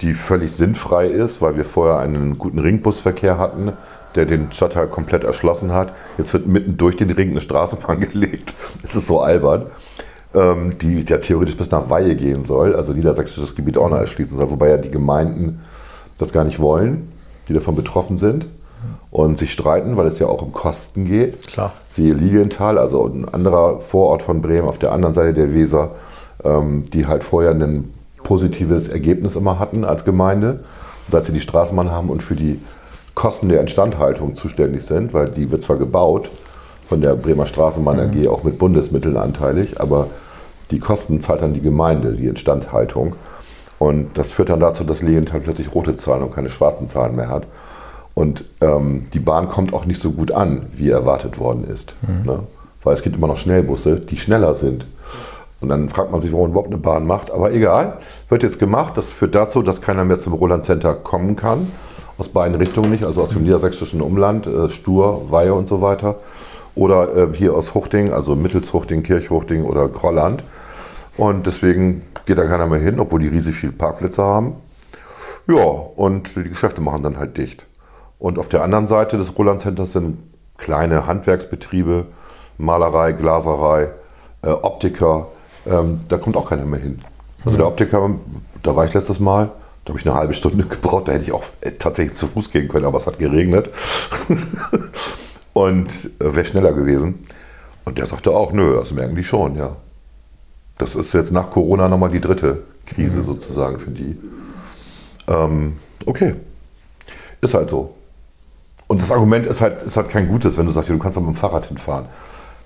die 0.00 0.14
völlig 0.14 0.52
sinnfrei 0.52 1.06
ist, 1.06 1.40
weil 1.40 1.56
wir 1.56 1.64
vorher 1.64 1.98
einen 1.98 2.38
guten 2.38 2.58
Ringbusverkehr 2.58 3.38
hatten, 3.38 3.72
der 4.14 4.26
den 4.26 4.52
Stadtteil 4.52 4.88
komplett 4.88 5.24
erschlossen 5.24 5.72
hat. 5.72 5.92
Jetzt 6.18 6.32
wird 6.32 6.46
mitten 6.46 6.76
durch 6.76 6.96
den 6.96 7.10
Ring 7.10 7.30
eine 7.30 7.40
Straßenbahn 7.40 8.00
gelegt. 8.12 8.54
Es 8.82 8.96
ist 8.96 9.06
so 9.06 9.20
albern. 9.20 9.66
Ähm, 10.34 10.76
die 10.78 11.00
ja 11.00 11.18
theoretisch 11.18 11.56
bis 11.56 11.70
nach 11.70 11.88
Weihe 11.88 12.14
gehen 12.14 12.44
soll, 12.44 12.74
also 12.74 12.92
niedersächsisches 12.92 13.54
Gebiet 13.54 13.78
auch 13.78 13.88
noch 13.88 13.96
erschließen 13.96 14.36
soll, 14.36 14.50
wobei 14.50 14.68
ja 14.68 14.76
die 14.76 14.90
Gemeinden 14.90 15.62
das 16.18 16.32
gar 16.32 16.44
nicht 16.44 16.58
wollen, 16.58 17.10
die 17.48 17.54
davon 17.54 17.74
betroffen 17.74 18.18
sind 18.18 18.44
und 19.10 19.38
sich 19.38 19.52
streiten, 19.52 19.96
weil 19.96 20.06
es 20.06 20.18
ja 20.18 20.26
auch 20.26 20.42
um 20.42 20.52
Kosten 20.52 21.06
geht. 21.06 21.46
Klar. 21.46 21.72
Siehe 21.90 22.12
Lilienthal, 22.12 22.76
also 22.76 23.06
ein 23.06 23.26
anderer 23.26 23.78
Vorort 23.78 24.22
von 24.22 24.42
Bremen 24.42 24.68
auf 24.68 24.78
der 24.78 24.92
anderen 24.92 25.14
Seite 25.14 25.32
der 25.32 25.54
Weser, 25.54 25.92
ähm, 26.44 26.84
die 26.92 27.06
halt 27.06 27.24
vorher 27.24 27.52
ein 27.52 27.94
positives 28.26 28.88
Ergebnis 28.88 29.36
immer 29.36 29.58
hatten 29.58 29.84
als 29.84 30.04
Gemeinde 30.04 30.60
seit 31.10 31.26
sie 31.26 31.32
die 31.32 31.40
Straßenbahn 31.40 31.90
haben 31.90 32.10
und 32.10 32.22
für 32.22 32.34
die 32.34 32.60
Kosten 33.14 33.48
der 33.48 33.60
Instandhaltung 33.60 34.34
zuständig 34.34 34.84
sind, 34.84 35.14
weil 35.14 35.28
die 35.28 35.50
wird 35.50 35.62
zwar 35.62 35.76
gebaut 35.76 36.30
von 36.88 37.00
der 37.00 37.14
Bremer 37.14 37.46
Straßenbahn 37.46 37.98
AG 37.98 38.28
auch 38.28 38.44
mit 38.44 38.58
Bundesmitteln 38.58 39.16
anteilig, 39.16 39.80
aber 39.80 40.08
die 40.70 40.78
Kosten 40.78 41.22
zahlt 41.22 41.42
dann 41.42 41.54
die 41.54 41.62
Gemeinde, 41.62 42.12
die 42.12 42.26
Instandhaltung. 42.26 43.14
Und 43.78 44.18
das 44.18 44.32
führt 44.32 44.48
dann 44.48 44.60
dazu, 44.60 44.84
dass 44.84 45.02
Lilienthal 45.02 45.40
plötzlich 45.40 45.74
rote 45.74 45.96
Zahlen 45.96 46.22
und 46.22 46.34
keine 46.34 46.50
schwarzen 46.50 46.88
Zahlen 46.88 47.14
mehr 47.14 47.28
hat. 47.28 47.46
Und 48.14 48.44
ähm, 48.60 49.04
die 49.12 49.18
Bahn 49.18 49.48
kommt 49.48 49.74
auch 49.74 49.84
nicht 49.84 50.00
so 50.00 50.12
gut 50.12 50.32
an, 50.32 50.66
wie 50.74 50.90
erwartet 50.90 51.38
worden 51.38 51.64
ist. 51.64 51.94
Ne? 52.24 52.40
Weil 52.82 52.94
es 52.94 53.02
gibt 53.02 53.16
immer 53.16 53.26
noch 53.26 53.38
Schnellbusse, 53.38 53.96
die 53.96 54.16
schneller 54.16 54.54
sind. 54.54 54.86
Und 55.60 55.68
dann 55.68 55.88
fragt 55.88 56.12
man 56.12 56.20
sich, 56.20 56.32
warum 56.32 56.50
überhaupt 56.50 56.68
eine 56.68 56.78
Bahn 56.78 57.06
macht. 57.06 57.30
Aber 57.30 57.52
egal, 57.52 57.98
wird 58.28 58.42
jetzt 58.42 58.58
gemacht. 58.58 58.96
Das 58.96 59.10
führt 59.10 59.34
dazu, 59.34 59.62
dass 59.62 59.80
keiner 59.80 60.04
mehr 60.04 60.18
zum 60.18 60.34
Roland 60.34 60.64
Center 60.64 60.94
kommen 60.94 61.36
kann. 61.36 61.72
Aus 62.18 62.28
beiden 62.28 62.56
Richtungen 62.56 62.90
nicht, 62.90 63.04
also 63.04 63.22
aus 63.22 63.30
dem 63.30 63.42
niedersächsischen 63.42 64.00
Umland, 64.00 64.46
äh, 64.46 64.68
Stur, 64.68 65.30
Weihe 65.30 65.54
und 65.54 65.68
so 65.68 65.80
weiter. 65.80 66.16
Oder 66.74 67.14
äh, 67.16 67.28
hier 67.32 67.54
aus 67.54 67.74
Huchting, 67.74 68.12
also 68.12 68.36
Mittelshuchting, 68.36 69.02
Kirchhuchting 69.02 69.64
oder 69.64 69.88
Grolland. 69.88 70.42
Und 71.16 71.46
deswegen 71.46 72.02
geht 72.26 72.38
da 72.38 72.44
keiner 72.44 72.66
mehr 72.66 72.80
hin, 72.80 73.00
obwohl 73.00 73.20
die 73.20 73.28
riesig 73.28 73.56
viele 73.56 73.72
Parkplätze 73.72 74.22
haben. 74.22 74.54
Ja, 75.48 75.62
und 75.62 76.36
die 76.36 76.48
Geschäfte 76.50 76.80
machen 76.80 77.02
dann 77.02 77.18
halt 77.18 77.38
dicht. 77.38 77.66
Und 78.18 78.38
auf 78.38 78.48
der 78.48 78.62
anderen 78.62 78.88
Seite 78.88 79.16
des 79.16 79.36
Roland 79.38 79.60
Centers 79.60 79.92
sind 79.92 80.18
kleine 80.56 81.06
Handwerksbetriebe, 81.06 82.06
Malerei, 82.58 83.12
Glaserei, 83.12 83.90
äh, 84.42 84.48
Optiker. 84.48 85.28
Ähm, 85.68 86.00
da 86.08 86.18
kommt 86.18 86.36
auch 86.36 86.48
keiner 86.48 86.64
mehr 86.64 86.80
hin. 86.80 87.02
Also 87.44 87.56
der 87.56 87.66
Optiker, 87.66 88.10
da 88.62 88.76
war 88.76 88.84
ich 88.84 88.94
letztes 88.94 89.20
Mal, 89.20 89.50
da 89.84 89.90
habe 89.90 90.00
ich 90.00 90.06
eine 90.06 90.16
halbe 90.16 90.34
Stunde 90.34 90.64
gebraucht, 90.68 91.08
da 91.08 91.12
hätte 91.12 91.24
ich 91.24 91.32
auch 91.32 91.44
äh, 91.60 91.72
tatsächlich 91.72 92.16
zu 92.16 92.26
Fuß 92.26 92.50
gehen 92.50 92.68
können, 92.68 92.84
aber 92.84 92.98
es 92.98 93.06
hat 93.06 93.18
geregnet. 93.18 93.70
Und 95.52 96.10
äh, 96.20 96.34
wäre 96.34 96.44
schneller 96.44 96.72
gewesen. 96.72 97.26
Und 97.84 97.98
der 97.98 98.06
sagte 98.06 98.32
auch, 98.32 98.52
nö, 98.52 98.76
das 98.76 98.92
merken 98.92 99.16
die 99.16 99.24
schon, 99.24 99.56
ja. 99.56 99.76
Das 100.78 100.94
ist 100.94 101.14
jetzt 101.14 101.32
nach 101.32 101.50
Corona 101.50 101.88
nochmal 101.88 102.10
die 102.10 102.20
dritte 102.20 102.62
Krise 102.84 103.22
sozusagen 103.22 103.78
für 103.78 103.90
die. 103.90 104.18
Ähm, 105.28 105.76
okay. 106.04 106.34
Ist 107.40 107.54
halt 107.54 107.70
so. 107.70 107.94
Und 108.88 109.00
das 109.00 109.10
Argument 109.10 109.46
ist 109.46 109.60
halt, 109.60 109.82
ist 109.82 109.96
halt 109.96 110.08
kein 110.08 110.28
gutes, 110.28 110.58
wenn 110.58 110.66
du 110.66 110.72
sagst, 110.72 110.88
ja, 110.88 110.94
du 110.94 111.00
kannst 111.00 111.16
auch 111.16 111.22
mit 111.22 111.34
dem 111.34 111.36
Fahrrad 111.36 111.66
hinfahren. 111.66 112.06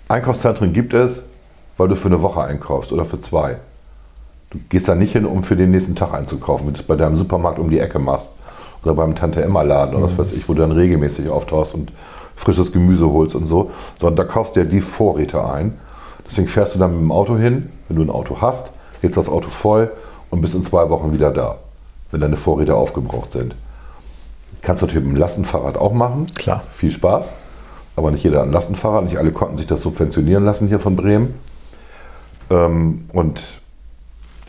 Einkaufszentren 0.09 0.73
gibt 0.73 0.93
es, 0.93 1.23
weil 1.77 1.89
du 1.89 1.97
für 1.97 2.09
eine 2.09 2.23
Woche 2.23 2.43
einkaufst 2.43 2.93
oder 2.93 3.05
für 3.05 3.21
zwei. 3.21 3.57
Du 4.51 4.59
gehst 4.69 4.89
da 4.89 4.95
nicht 4.95 5.13
hin, 5.13 5.27
um 5.27 5.45
für 5.45 5.57
den 5.57 5.71
nächsten 5.71 5.95
Tag 5.95 6.13
einzukaufen, 6.13 6.67
wenn 6.67 6.75
du 6.75 6.81
es 6.81 6.87
bei 6.87 6.97
deinem 6.97 7.17
Supermarkt 7.17 7.59
um 7.59 7.71
die 7.71 7.79
Ecke 7.79 7.99
machst. 7.99 8.33
Oder 8.83 8.95
beim 8.95 9.15
Tante-Emma-Laden 9.15 9.95
oder 9.95 10.07
was 10.07 10.19
weiß 10.19 10.33
ich, 10.33 10.49
wo 10.49 10.55
du 10.55 10.61
dann 10.61 10.73
regelmäßig 10.73 11.29
auftauchst 11.29 11.75
und 11.75 11.93
frisches 12.35 12.73
Gemüse 12.73 13.11
holst 13.11 13.35
und 13.35 13.47
so. 13.47 13.71
Sondern 13.99 14.17
da 14.27 14.33
kaufst 14.33 14.57
du 14.57 14.61
ja 14.61 14.67
die 14.67 14.81
Vorräte 14.81 15.45
ein. 15.45 15.79
Deswegen 16.27 16.49
fährst 16.49 16.75
du 16.75 16.79
dann 16.79 16.93
mit 16.93 17.01
dem 17.01 17.13
Auto 17.13 17.37
hin, 17.37 17.71
wenn 17.89 17.97
du 17.97 18.03
ein 18.03 18.11
Auto 18.11 18.39
hast, 18.41 18.71
lädst 19.03 19.17
das 19.17 19.29
Auto 19.29 19.51
voll 19.51 19.91
und 20.31 20.41
bist 20.41 20.55
in 20.55 20.65
zwei 20.65 20.89
Wochen 20.89 21.13
wieder 21.13 21.31
da, 21.31 21.59
wenn 22.11 22.21
deine 22.21 22.37
Vorräte 22.37 22.75
aufgebraucht 22.75 23.33
sind. 23.33 23.55
Kannst 24.63 24.83
du 24.83 24.87
natürlich 24.87 25.07
mit 25.07 25.17
dem 25.17 25.21
Lastenfahrrad 25.21 25.77
auch 25.77 25.93
machen. 25.93 26.27
Klar. 26.35 26.63
Viel 26.75 26.91
Spaß. 26.91 27.29
Aber 27.97 28.11
nicht 28.11 28.25
jeder 28.25 28.41
hat 28.41 28.47
ein 28.47 28.53
Lastenfahrrad. 28.53 29.05
Nicht 29.05 29.19
alle 29.19 29.33
konnten 29.33 29.57
sich 29.57 29.67
das 29.67 29.83
subventionieren 29.83 30.45
lassen 30.45 30.69
hier 30.69 30.81
von 30.81 30.97
Bremen. 30.97 31.35
Ähm, 32.51 33.05
und 33.13 33.61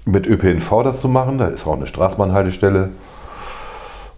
mit 0.05 0.27
ÖPNV 0.27 0.83
das 0.83 1.01
zu 1.01 1.07
machen, 1.07 1.37
da 1.37 1.47
ist 1.47 1.65
auch 1.67 1.75
eine 1.75 1.87
Straßenbahnhaltestelle. 1.87 2.89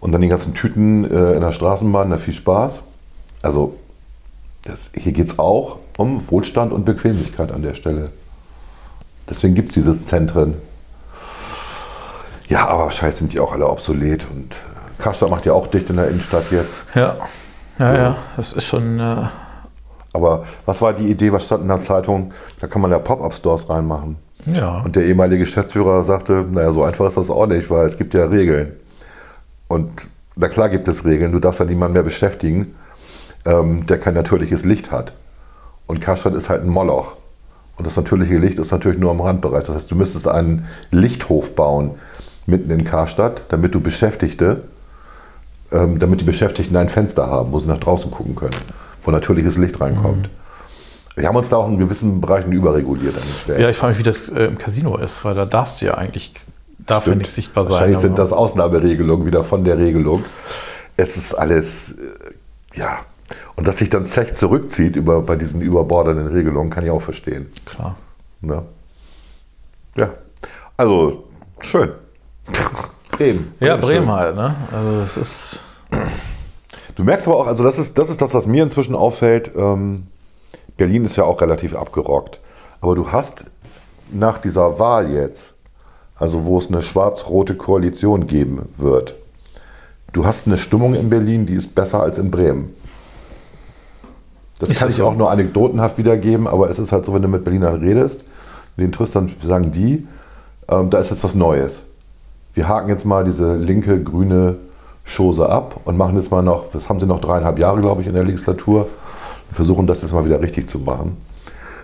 Und 0.00 0.12
dann 0.12 0.20
die 0.20 0.28
ganzen 0.28 0.54
Tüten 0.54 1.04
äh, 1.04 1.32
in 1.32 1.40
der 1.40 1.52
Straßenbahn, 1.52 2.10
da 2.10 2.18
viel 2.18 2.34
Spaß. 2.34 2.80
Also 3.42 3.76
das, 4.62 4.90
hier 4.94 5.12
geht 5.12 5.28
es 5.28 5.38
auch 5.38 5.78
um 5.96 6.30
Wohlstand 6.30 6.72
und 6.72 6.84
Bequemlichkeit 6.84 7.52
an 7.52 7.62
der 7.62 7.74
Stelle. 7.74 8.10
Deswegen 9.28 9.54
gibt 9.54 9.68
es 9.68 9.74
diese 9.74 9.98
Zentren. 9.98 10.56
Ja, 12.48 12.68
aber 12.68 12.90
scheiße 12.90 13.18
sind 13.18 13.32
die 13.32 13.40
auch 13.40 13.52
alle 13.52 13.68
obsolet. 13.68 14.26
Und 14.30 14.52
äh, 14.52 15.02
Karstadt 15.02 15.30
macht 15.30 15.46
ja 15.46 15.52
auch 15.52 15.66
dicht 15.66 15.88
in 15.90 15.96
der 15.96 16.08
Innenstadt 16.08 16.50
jetzt. 16.50 16.72
Ja. 16.94 17.16
Ja, 17.78 17.94
ja, 17.94 18.16
das 18.36 18.52
ist 18.52 18.66
schon. 18.66 19.00
Äh, 19.00 19.26
Aber 20.14 20.44
was 20.64 20.80
war 20.80 20.92
die 20.92 21.10
Idee, 21.10 21.32
was 21.32 21.44
stand 21.44 21.62
in 21.62 21.68
der 21.68 21.80
Zeitung? 21.80 22.32
Da 22.60 22.68
kann 22.68 22.80
man 22.80 22.90
ja 22.90 22.98
Pop-Up-Stores 22.98 23.68
reinmachen. 23.68 24.16
ja. 24.46 24.80
Und 24.82 24.96
der 24.96 25.04
ehemalige 25.04 25.40
Geschäftsführer 25.40 26.04
sagte, 26.04 26.46
naja, 26.50 26.72
so 26.72 26.84
einfach 26.84 27.06
ist 27.06 27.16
das 27.16 27.28
auch 27.30 27.46
nicht, 27.46 27.68
weil 27.68 27.84
es 27.84 27.98
gibt 27.98 28.14
ja 28.14 28.24
Regeln. 28.24 28.72
Und 29.68 29.90
na 30.36 30.48
klar 30.48 30.68
gibt 30.68 30.86
es 30.88 31.04
Regeln, 31.04 31.32
du 31.32 31.40
darfst 31.40 31.60
ja 31.60 31.66
niemanden 31.66 31.94
mehr 31.94 32.04
beschäftigen, 32.04 32.74
ähm, 33.44 33.86
der 33.86 33.98
kein 33.98 34.14
natürliches 34.14 34.64
Licht 34.64 34.92
hat. 34.92 35.12
Und 35.86 36.00
Karstadt 36.00 36.34
ist 36.34 36.48
halt 36.48 36.62
ein 36.62 36.68
Moloch. 36.68 37.16
Und 37.76 37.86
das 37.86 37.96
natürliche 37.96 38.38
Licht 38.38 38.60
ist 38.60 38.70
natürlich 38.70 38.98
nur 38.98 39.10
am 39.10 39.20
Randbereich. 39.20 39.64
Das 39.64 39.74
heißt, 39.74 39.90
du 39.90 39.96
müsstest 39.96 40.28
einen 40.28 40.68
Lichthof 40.92 41.56
bauen 41.56 41.92
mitten 42.46 42.70
in 42.70 42.84
Karstadt, 42.84 43.42
damit 43.48 43.74
du 43.74 43.80
Beschäftigte, 43.80 44.62
ähm, 45.72 45.98
damit 45.98 46.20
die 46.20 46.24
Beschäftigten 46.24 46.76
ein 46.76 46.88
Fenster 46.88 47.26
haben, 47.26 47.52
wo 47.52 47.58
sie 47.58 47.68
nach 47.68 47.80
draußen 47.80 48.12
gucken 48.12 48.36
können, 48.36 48.54
wo 49.04 49.10
natürliches 49.10 49.56
Licht 49.56 49.80
reinkommt. 49.80 50.28
Wir 51.16 51.28
haben 51.28 51.36
uns 51.36 51.48
da 51.48 51.56
auch 51.56 51.68
in 51.68 51.78
gewissen 51.78 52.20
Bereichen 52.20 52.50
überreguliert 52.50 53.14
ja, 53.46 53.68
ich 53.68 53.76
frage 53.76 53.92
mich, 53.92 54.00
wie 54.00 54.04
das 54.04 54.28
äh, 54.30 54.46
im 54.46 54.58
Casino 54.58 54.96
ist, 54.96 55.24
weil 55.24 55.34
da 55.34 55.44
darfst 55.44 55.80
du 55.80 55.86
ja 55.86 55.94
eigentlich, 55.94 56.32
darf 56.78 57.06
ja 57.06 57.14
nicht 57.14 57.30
sichtbar 57.30 57.64
sein. 57.64 57.72
Wahrscheinlich 57.72 57.98
sind 57.98 58.18
das 58.18 58.32
Ausnahmeregelungen 58.32 59.24
wieder 59.24 59.44
von 59.44 59.64
der 59.64 59.78
Regelung. 59.78 60.24
Es 60.96 61.16
ist 61.16 61.34
alles, 61.34 61.92
äh, 61.92 62.78
ja. 62.78 62.98
Und 63.56 63.68
dass 63.68 63.78
sich 63.78 63.90
dann 63.90 64.06
Zech 64.06 64.34
zurückzieht 64.34 64.96
über, 64.96 65.22
bei 65.22 65.36
diesen 65.36 65.60
überbordenden 65.60 66.28
Regelungen, 66.28 66.70
kann 66.70 66.84
ich 66.84 66.90
auch 66.90 67.02
verstehen. 67.02 67.46
Klar. 67.64 67.96
Ne? 68.40 68.62
Ja. 69.96 70.10
Also, 70.76 71.24
schön. 71.60 71.92
Bremen. 73.12 73.54
Ja, 73.60 73.74
Schön. 73.74 73.80
Bremen 73.80 74.10
halt, 74.10 74.34
ne? 74.34 74.54
Also 74.72 75.00
es 75.00 75.16
ist. 75.16 75.60
Du 76.96 77.04
merkst 77.04 77.26
aber 77.26 77.36
auch, 77.36 77.46
also 77.46 77.64
das 77.64 77.78
ist, 77.78 77.98
das 77.98 78.10
ist 78.10 78.22
das, 78.22 78.34
was 78.34 78.46
mir 78.46 78.62
inzwischen 78.62 78.94
auffällt. 78.94 79.50
Ähm, 79.56 80.06
Berlin 80.76 81.04
ist 81.04 81.16
ja 81.16 81.24
auch 81.24 81.40
relativ 81.40 81.74
abgerockt. 81.74 82.40
Aber 82.80 82.94
du 82.94 83.10
hast 83.10 83.46
nach 84.12 84.38
dieser 84.38 84.78
Wahl 84.78 85.10
jetzt, 85.10 85.52
also 86.16 86.44
wo 86.44 86.58
es 86.58 86.68
eine 86.68 86.82
schwarz-rote 86.82 87.56
Koalition 87.56 88.26
geben 88.26 88.68
wird, 88.76 89.14
du 90.12 90.24
hast 90.24 90.46
eine 90.46 90.58
Stimmung 90.58 90.94
in 90.94 91.10
Berlin, 91.10 91.46
die 91.46 91.54
ist 91.54 91.74
besser 91.74 92.00
als 92.02 92.18
in 92.18 92.30
Bremen. 92.30 92.74
Das 94.60 94.70
Ist 94.70 94.78
kann 94.78 94.88
das 94.88 94.92
ich 94.94 94.98
so? 94.98 95.08
auch 95.08 95.16
nur 95.16 95.30
anekdotenhaft 95.30 95.98
wiedergeben, 95.98 96.46
aber 96.46 96.70
es 96.70 96.78
ist 96.78 96.92
halt 96.92 97.04
so, 97.04 97.12
wenn 97.12 97.22
du 97.22 97.28
mit 97.28 97.42
Berlinern 97.44 97.80
redest, 97.80 98.22
mit 98.76 98.86
den 98.86 98.92
Tristern 98.92 99.30
sagen 99.44 99.72
die, 99.72 100.06
ähm, 100.68 100.90
da 100.90 100.98
ist 100.98 101.10
jetzt 101.10 101.24
was 101.24 101.34
Neues. 101.34 101.82
Wir 102.54 102.68
haken 102.68 102.88
jetzt 102.88 103.04
mal 103.04 103.24
diese 103.24 103.56
linke, 103.56 104.00
grüne 104.02 104.56
Chose 105.04 105.48
ab 105.48 105.80
und 105.84 105.96
machen 105.96 106.16
jetzt 106.16 106.30
mal 106.30 106.42
noch, 106.42 106.70
das 106.72 106.88
haben 106.88 106.98
sie 106.98 107.06
noch 107.06 107.20
dreieinhalb 107.20 107.58
Jahre, 107.58 107.80
glaube 107.80 108.00
ich, 108.00 108.06
in 108.06 108.14
der 108.14 108.24
Legislatur, 108.24 108.82
und 108.82 109.54
versuchen 109.54 109.86
das 109.86 110.02
jetzt 110.02 110.12
mal 110.12 110.24
wieder 110.24 110.40
richtig 110.40 110.68
zu 110.68 110.78
machen. 110.78 111.16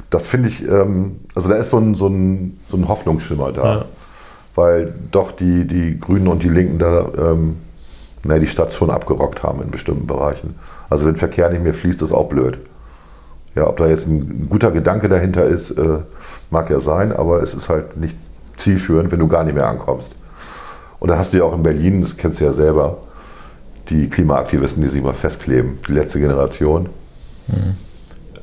Das 0.08 0.26
finde 0.26 0.48
ich, 0.48 0.66
ähm, 0.66 1.20
also 1.34 1.48
da 1.48 1.56
ist 1.56 1.70
so 1.70 1.78
ein, 1.78 1.94
so 1.94 2.08
ein, 2.08 2.58
so 2.68 2.76
ein 2.76 2.88
Hoffnungsschimmer 2.88 3.52
da. 3.52 3.64
Ja. 3.64 3.84
Weil 4.56 4.92
doch 5.12 5.30
die, 5.32 5.66
die 5.66 6.00
Grünen 6.00 6.26
und 6.26 6.42
die 6.42 6.48
Linken 6.48 6.78
da 6.78 7.06
ähm, 7.16 7.56
na, 8.24 8.38
die 8.38 8.46
Stadt 8.46 8.72
schon 8.72 8.90
abgerockt 8.90 9.42
haben 9.42 9.62
in 9.62 9.70
bestimmten 9.70 10.06
Bereichen. 10.06 10.54
Also 10.88 11.06
wenn 11.06 11.16
Verkehr 11.16 11.48
nicht 11.50 11.62
mehr 11.62 11.74
fließt, 11.74 12.02
ist 12.02 12.12
auch 12.12 12.28
blöd. 12.28 12.58
Ja, 13.54 13.66
ob 13.66 13.78
da 13.78 13.86
jetzt 13.86 14.06
ein 14.06 14.48
guter 14.48 14.70
Gedanke 14.70 15.08
dahinter 15.08 15.44
ist, 15.44 15.70
äh, 15.72 15.98
mag 16.50 16.70
ja 16.70 16.80
sein, 16.80 17.12
aber 17.12 17.42
es 17.42 17.54
ist 17.54 17.68
halt 17.68 17.96
nicht 17.96 18.16
zielführend, 18.56 19.10
wenn 19.10 19.20
du 19.20 19.28
gar 19.28 19.44
nicht 19.44 19.54
mehr 19.54 19.66
ankommst. 19.66 20.14
Und 20.98 21.08
dann 21.08 21.18
hast 21.18 21.32
du 21.32 21.38
ja 21.38 21.44
auch 21.44 21.54
in 21.54 21.62
Berlin, 21.62 22.02
das 22.02 22.16
kennst 22.16 22.40
du 22.40 22.44
ja 22.44 22.52
selber, 22.52 22.98
die 23.90 24.08
Klimaaktivisten, 24.08 24.82
die 24.82 24.88
sich 24.88 25.02
mal 25.02 25.14
festkleben. 25.14 25.78
Die 25.86 25.92
letzte 25.92 26.20
Generation, 26.20 26.88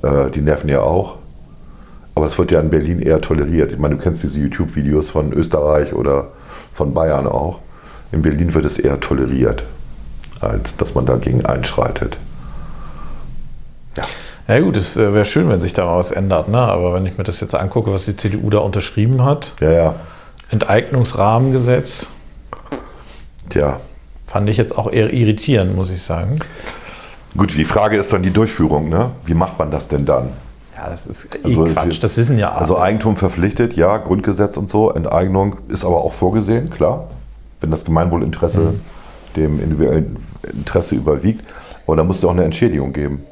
äh, 0.04 0.30
die 0.32 0.42
nerven 0.42 0.70
ja 0.70 0.82
auch. 0.82 1.16
Aber 2.16 2.28
es 2.28 2.38
wird 2.38 2.52
ja 2.52 2.60
in 2.60 2.70
Berlin 2.70 3.00
eher 3.02 3.22
toleriert. 3.22 3.72
Ich 3.72 3.80
meine, 3.80 3.96
du 3.96 4.02
kennst 4.02 4.24
diese 4.24 4.40
YouTube-Videos 4.40 5.10
von 5.10 5.32
Österreich 5.34 5.94
oder 5.94 6.30
von 6.74 6.94
Bayern 6.94 7.28
auch. 7.28 7.60
In 8.12 8.22
Berlin 8.22 8.54
wird 8.54 8.66
es 8.66 8.80
eher 8.80 9.00
toleriert, 9.00 9.64
als 10.40 10.76
dass 10.78 10.96
man 10.96 11.06
dagegen 11.06 11.46
einschreitet. 11.46 12.18
Ja 14.48 14.60
gut, 14.62 14.78
es 14.78 14.96
äh, 14.96 15.14
wäre 15.14 15.26
schön, 15.26 15.50
wenn 15.50 15.60
sich 15.60 15.74
da 15.74 15.86
mal 15.86 15.98
was 15.98 16.12
ändert, 16.12 16.48
ne? 16.48 16.60
Aber 16.60 16.94
wenn 16.94 17.06
ich 17.06 17.18
mir 17.18 17.26
das 17.26 17.42
jetzt 17.42 17.54
angucke, 17.54 17.92
was 17.92 18.06
die 18.06 18.16
CDU 18.16 18.50
da 18.50 18.60
unterschrieben 18.60 19.26
hat, 19.26 19.54
Ja, 19.60 19.72
ja. 19.72 19.96
Enteignungsrahmengesetz, 20.50 22.08
Tja. 23.50 23.80
Fand 24.38 24.50
ich 24.50 24.58
jetzt 24.58 24.78
auch 24.78 24.92
eher 24.92 25.12
irritierend, 25.12 25.76
muss 25.76 25.90
ich 25.90 26.04
sagen. 26.04 26.38
Gut, 27.36 27.58
die 27.58 27.66
Frage 27.66 27.98
ist 27.98 28.14
dann 28.14 28.22
die 28.22 28.30
Durchführung. 28.30 28.88
Ne? 28.88 29.10
Wie 29.26 29.34
macht 29.34 29.58
man 29.58 29.72
das 29.72 29.88
denn 29.88 30.06
dann? 30.06 30.30
Ja, 30.78 30.92
das 30.92 31.08
ist 31.08 31.26
eh 31.34 31.40
Also, 31.44 31.64
Quatsch, 31.64 32.04
das 32.04 32.18
wissen 32.18 32.38
ja 32.38 32.52
alle. 32.52 32.60
Also 32.60 32.78
Eigentum 32.78 33.16
verpflichtet, 33.16 33.74
ja, 33.76 33.98
Grundgesetz 33.98 34.56
und 34.58 34.70
so. 34.70 34.92
Enteignung 34.92 35.56
ist 35.70 35.86
aber 35.86 36.04
auch 36.04 36.14
vorgesehen, 36.14 36.70
klar. 36.70 37.08
Wenn 37.62 37.72
das 37.72 37.84
Gemeinwohlinteresse 37.84 38.76
dem 39.36 39.60
individuellen 39.60 40.18
Interesse 40.54 40.94
überwiegt. 40.94 41.52
Aber 41.88 41.96
da 41.96 42.04
muss 42.04 42.20
es 42.20 42.26
auch 42.26 42.30
eine 42.30 42.44
Entschädigung 42.44 42.94
geben. 42.94 43.24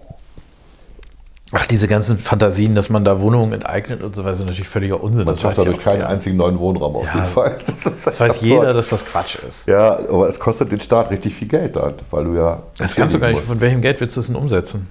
Ach, 1.57 1.65
diese 1.65 1.87
ganzen 1.87 2.17
Fantasien, 2.17 2.75
dass 2.75 2.89
man 2.89 3.05
da 3.05 3.19
Wohnungen 3.21 3.53
enteignet 3.53 4.01
und 4.03 4.13
so 4.15 4.23
weiter, 4.25 4.35
sind 4.35 4.47
natürlich 4.47 4.67
völliger 4.67 5.01
Unsinn. 5.01 5.23
Man 5.25 5.35
Das 5.35 5.41
schafft 5.41 5.57
ja 5.57 5.63
dadurch 5.63 5.81
keinen 5.81 5.97
jeder. 5.97 6.09
einzigen 6.09 6.35
neuen 6.37 6.59
Wohnraum 6.59 6.97
auf 6.97 7.05
Ja, 7.05 7.13
jeden 7.15 7.25
Fall. 7.27 7.57
Das, 7.65 8.03
Das 8.03 8.19
weiß 8.19 8.41
jeder, 8.41 8.57
absurd. 8.59 8.75
dass 8.77 8.89
das 8.89 9.05
Quatsch 9.05 9.37
ist. 9.47 9.67
Ja, 9.67 9.97
aber 10.09 10.27
es 10.27 10.39
kostet 10.39 10.71
den 10.71 10.81
Staat 10.81 11.09
richtig 11.11 11.33
viel 11.35 11.47
Geld 11.47 11.75
dann, 11.77 11.93
weil 12.11 12.25
du 12.25 12.33
ja. 12.35 12.61
Das 12.77 12.93
kannst 12.95 13.15
du 13.15 13.19
gar 13.19 13.29
nicht. 13.29 13.41
Von 13.41 13.61
welchem 13.61 13.81
Geld 13.81 14.01
willst 14.01 14.15
du 14.17 14.19
es 14.21 14.27
denn 14.27 14.35
umsetzen? 14.35 14.87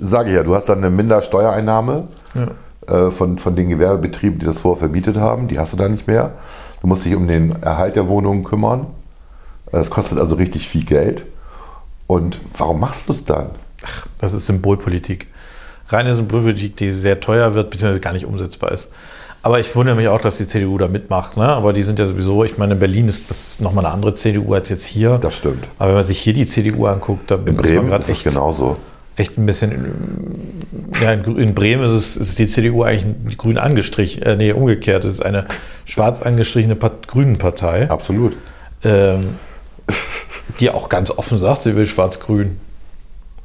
Sage 0.00 0.30
ich 0.30 0.36
ja, 0.36 0.42
du 0.42 0.54
hast 0.54 0.68
dann 0.68 0.78
eine 0.78 0.90
Mindersteuereinnahme 0.90 2.08
äh, 2.88 3.10
von, 3.10 3.38
von 3.38 3.54
den 3.54 3.68
Gewerbebetrieben, 3.68 4.38
die 4.38 4.46
das 4.46 4.60
vorher 4.60 4.78
vermietet 4.78 5.16
haben. 5.18 5.48
Die 5.48 5.58
hast 5.58 5.72
du 5.72 5.76
da 5.76 5.88
nicht 5.88 6.06
mehr. 6.08 6.32
Du 6.80 6.86
musst 6.88 7.04
dich 7.04 7.14
um 7.14 7.28
den 7.28 7.62
Erhalt 7.62 7.94
der 7.96 8.08
Wohnungen 8.08 8.42
kümmern. 8.44 8.86
Es 9.70 9.88
kostet 9.90 10.18
also 10.18 10.34
richtig 10.34 10.68
viel 10.68 10.84
Geld. 10.84 11.24
Und 12.06 12.40
warum 12.58 12.80
machst 12.80 13.08
du 13.08 13.12
es 13.12 13.24
dann? 13.24 13.46
Das 14.18 14.32
ist 14.32 14.46
Symbolpolitik. 14.46 15.28
Reine 15.92 16.14
Symbolpolitik, 16.14 16.76
die 16.76 16.90
sehr 16.92 17.20
teuer 17.20 17.54
wird, 17.54 17.70
beziehungsweise 17.70 18.00
gar 18.00 18.12
nicht 18.12 18.26
umsetzbar 18.26 18.72
ist. 18.72 18.88
Aber 19.44 19.58
ich 19.58 19.74
wundere 19.74 19.96
mich 19.96 20.06
auch, 20.06 20.20
dass 20.20 20.38
die 20.38 20.46
CDU 20.46 20.78
da 20.78 20.86
mitmacht. 20.86 21.36
Ne? 21.36 21.44
Aber 21.48 21.72
die 21.72 21.82
sind 21.82 21.98
ja 21.98 22.06
sowieso, 22.06 22.44
ich 22.44 22.58
meine, 22.58 22.74
in 22.74 22.78
Berlin 22.78 23.08
ist 23.08 23.28
das 23.28 23.58
nochmal 23.58 23.84
eine 23.84 23.92
andere 23.94 24.12
CDU 24.12 24.54
als 24.54 24.68
jetzt 24.68 24.84
hier. 24.84 25.18
Das 25.20 25.36
stimmt. 25.36 25.68
Aber 25.78 25.88
wenn 25.88 25.94
man 25.96 26.04
sich 26.04 26.18
hier 26.20 26.32
die 26.32 26.46
CDU 26.46 26.86
anguckt, 26.86 27.28
dann 27.30 27.40
In 27.40 27.48
ist 27.48 27.54
man 27.56 27.62
Bremen 27.64 27.86
gerade 27.88 28.02
ist 28.02 28.08
es 28.08 28.16
echt, 28.18 28.24
genauso. 28.24 28.76
echt 29.16 29.36
ein 29.38 29.46
bisschen. 29.46 29.92
Ja, 31.02 31.12
in 31.14 31.54
Bremen 31.54 31.84
ist, 31.84 31.90
es, 31.90 32.16
ist 32.16 32.38
die 32.38 32.46
CDU 32.46 32.84
eigentlich 32.84 33.36
grün 33.36 33.58
angestrichen. 33.58 34.22
Äh, 34.22 34.36
nee, 34.36 34.52
umgekehrt. 34.52 35.04
Es 35.04 35.14
ist 35.14 35.24
eine 35.24 35.46
schwarz 35.86 36.22
angestrichene 36.22 36.76
Part 36.76 37.08
grünen 37.08 37.36
Partei. 37.38 37.90
Absolut. 37.90 38.36
ähm, 38.84 39.20
die 40.60 40.70
auch 40.70 40.88
ganz 40.88 41.10
offen 41.10 41.38
sagt, 41.38 41.62
sie 41.62 41.74
will 41.74 41.86
schwarz-grün. 41.86 42.60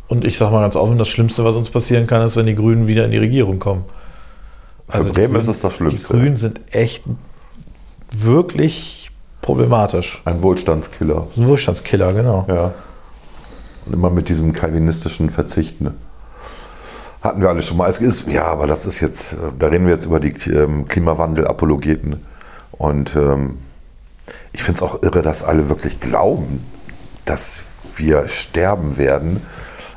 Und 0.07 0.23
ich 0.23 0.37
sage 0.37 0.51
mal 0.53 0.61
ganz 0.61 0.75
offen, 0.75 0.97
das 0.97 1.09
Schlimmste, 1.09 1.43
was 1.43 1.55
uns 1.55 1.69
passieren 1.69 2.07
kann, 2.07 2.21
ist, 2.21 2.35
wenn 2.37 2.45
die 2.45 2.55
Grünen 2.55 2.87
wieder 2.87 3.05
in 3.05 3.11
die 3.11 3.17
Regierung 3.17 3.59
kommen. 3.59 3.83
Also 4.87 5.07
Für 5.07 5.13
Bremen 5.13 5.33
Grünen- 5.33 5.41
ist 5.41 5.55
es 5.55 5.61
das 5.61 5.73
Schlimmste. 5.75 5.99
Die 5.99 6.05
Grünen 6.05 6.37
sind 6.37 6.61
echt 6.71 7.03
wirklich 8.11 9.11
problematisch. 9.41 10.21
Ein 10.25 10.41
Wohlstandskiller. 10.41 11.27
Ein 11.35 11.47
Wohlstandskiller, 11.47 12.13
genau. 12.13 12.45
Ja. 12.47 12.73
Und 13.85 13.93
immer 13.93 14.09
mit 14.09 14.29
diesem 14.29 14.53
kalvinistischen 14.53 15.29
Verzicht. 15.29 15.81
Ne? 15.81 15.93
Hatten 17.21 17.41
wir 17.41 17.49
alle 17.49 17.61
schon 17.61 17.77
mal. 17.77 17.89
Es 17.89 17.99
ist, 17.99 18.27
ja, 18.27 18.45
aber 18.45 18.67
das 18.67 18.85
ist 18.85 19.01
jetzt, 19.01 19.33
äh, 19.33 19.37
da 19.59 19.67
reden 19.67 19.85
wir 19.85 19.93
jetzt 19.93 20.05
über 20.05 20.19
die 20.19 20.33
ähm, 20.51 20.85
Klimawandel-Apologeten. 20.87 22.23
Und 22.71 23.15
ähm, 23.15 23.57
ich 24.53 24.63
finde 24.63 24.77
es 24.77 24.81
auch 24.83 25.01
irre, 25.03 25.21
dass 25.21 25.43
alle 25.43 25.67
wirklich 25.69 25.99
glauben, 25.99 26.63
dass 27.25 27.61
wir 27.97 28.27
sterben 28.27 28.97
werden. 28.97 29.41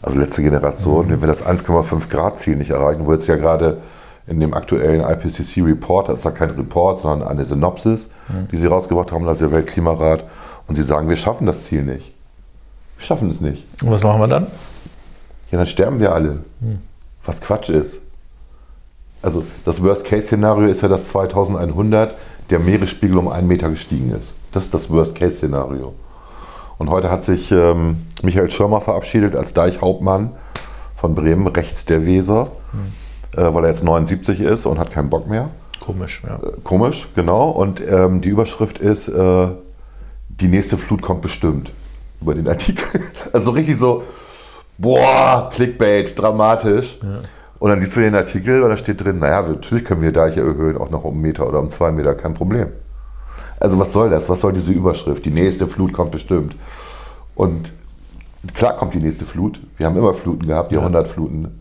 Also 0.02 0.18
letzte 0.18 0.42
Generation, 0.42 1.10
wenn 1.10 1.20
wir 1.20 1.28
das 1.28 1.44
1,5 1.44 2.08
Grad 2.08 2.38
Ziel 2.38 2.56
nicht 2.56 2.70
erreichen, 2.70 3.06
wo 3.06 3.12
jetzt 3.12 3.26
ja 3.26 3.36
gerade 3.36 3.78
in 4.26 4.40
dem 4.40 4.54
aktuellen 4.54 5.00
IPCC-Report, 5.00 6.08
das 6.08 6.20
ist 6.20 6.24
ja 6.24 6.30
kein 6.30 6.50
Report, 6.50 6.98
sondern 6.98 7.28
eine 7.28 7.44
Synopsis, 7.44 8.10
die 8.50 8.56
sie 8.56 8.66
rausgebracht 8.66 9.12
haben, 9.12 9.26
also 9.28 9.46
der 9.46 9.56
Weltklimarat, 9.56 10.24
und 10.68 10.76
sie 10.76 10.82
sagen, 10.82 11.08
wir 11.08 11.16
schaffen 11.16 11.46
das 11.46 11.64
Ziel 11.64 11.82
nicht. 11.82 12.12
Wir 12.96 13.04
schaffen 13.04 13.30
es 13.30 13.40
nicht. 13.40 13.66
Und 13.82 13.90
was 13.90 14.02
machen 14.02 14.20
wir 14.20 14.28
dann? 14.28 14.46
Ja, 15.50 15.58
dann 15.58 15.66
sterben 15.66 15.98
wir 16.00 16.12
alle. 16.14 16.44
Was 17.24 17.40
Quatsch 17.40 17.70
ist. 17.70 17.96
Also 19.22 19.42
das 19.64 19.82
Worst-Case-Szenario 19.82 20.68
ist 20.68 20.80
ja, 20.80 20.88
dass 20.88 21.08
2100 21.08 22.14
der 22.48 22.58
Meeresspiegel 22.58 23.18
um 23.18 23.28
einen 23.28 23.48
Meter 23.48 23.68
gestiegen 23.68 24.12
ist. 24.12 24.32
Das 24.52 24.64
ist 24.64 24.74
das 24.74 24.88
Worst-Case-Szenario. 24.88 25.92
Und 26.80 26.88
heute 26.88 27.10
hat 27.10 27.24
sich 27.24 27.52
ähm, 27.52 27.98
Michael 28.22 28.50
Schirmer 28.50 28.80
verabschiedet 28.80 29.36
als 29.36 29.52
Deichhauptmann 29.52 30.30
von 30.96 31.14
Bremen, 31.14 31.46
rechts 31.46 31.84
der 31.84 32.06
Weser, 32.06 32.52
äh, 33.36 33.42
weil 33.52 33.64
er 33.64 33.68
jetzt 33.68 33.84
79 33.84 34.40
ist 34.40 34.64
und 34.64 34.78
hat 34.78 34.90
keinen 34.90 35.10
Bock 35.10 35.28
mehr. 35.28 35.50
Komisch, 35.78 36.22
ja. 36.26 36.40
Komisch, 36.64 37.08
genau. 37.14 37.50
Und 37.50 37.82
ähm, 37.86 38.22
die 38.22 38.30
Überschrift 38.30 38.78
ist, 38.78 39.08
äh, 39.08 39.48
die 40.28 40.48
nächste 40.48 40.78
Flut 40.78 41.02
kommt 41.02 41.20
bestimmt 41.20 41.70
über 42.22 42.34
den 42.34 42.48
Artikel. 42.48 43.02
Also 43.34 43.50
richtig 43.50 43.76
so, 43.76 44.02
boah, 44.78 45.50
Clickbait, 45.52 46.18
dramatisch. 46.18 46.98
Und 47.58 47.68
dann 47.68 47.80
liest 47.80 47.94
du 47.94 48.00
den 48.00 48.14
Artikel 48.14 48.62
und 48.62 48.70
da 48.70 48.76
steht 48.78 49.04
drin, 49.04 49.18
naja, 49.18 49.42
natürlich 49.42 49.84
können 49.84 50.00
wir 50.00 50.12
Deiche 50.12 50.40
erhöhen, 50.40 50.78
auch 50.78 50.88
noch 50.88 51.04
um 51.04 51.12
einen 51.12 51.20
Meter 51.20 51.46
oder 51.46 51.58
um 51.58 51.68
zwei 51.68 51.92
Meter, 51.92 52.14
kein 52.14 52.32
Problem. 52.32 52.68
Also 53.60 53.78
was 53.78 53.92
soll 53.92 54.08
das? 54.10 54.28
Was 54.28 54.40
soll 54.40 54.54
diese 54.54 54.72
Überschrift? 54.72 55.24
Die 55.24 55.30
nächste 55.30 55.66
Flut 55.66 55.92
kommt 55.92 56.10
bestimmt. 56.10 56.56
Und 57.34 57.72
klar 58.54 58.74
kommt 58.76 58.94
die 58.94 58.98
nächste 58.98 59.26
Flut. 59.26 59.60
Wir 59.76 59.86
haben 59.86 59.96
immer 59.96 60.14
Fluten 60.14 60.46
gehabt, 60.48 60.72
Jahrhundertfluten. 60.72 61.60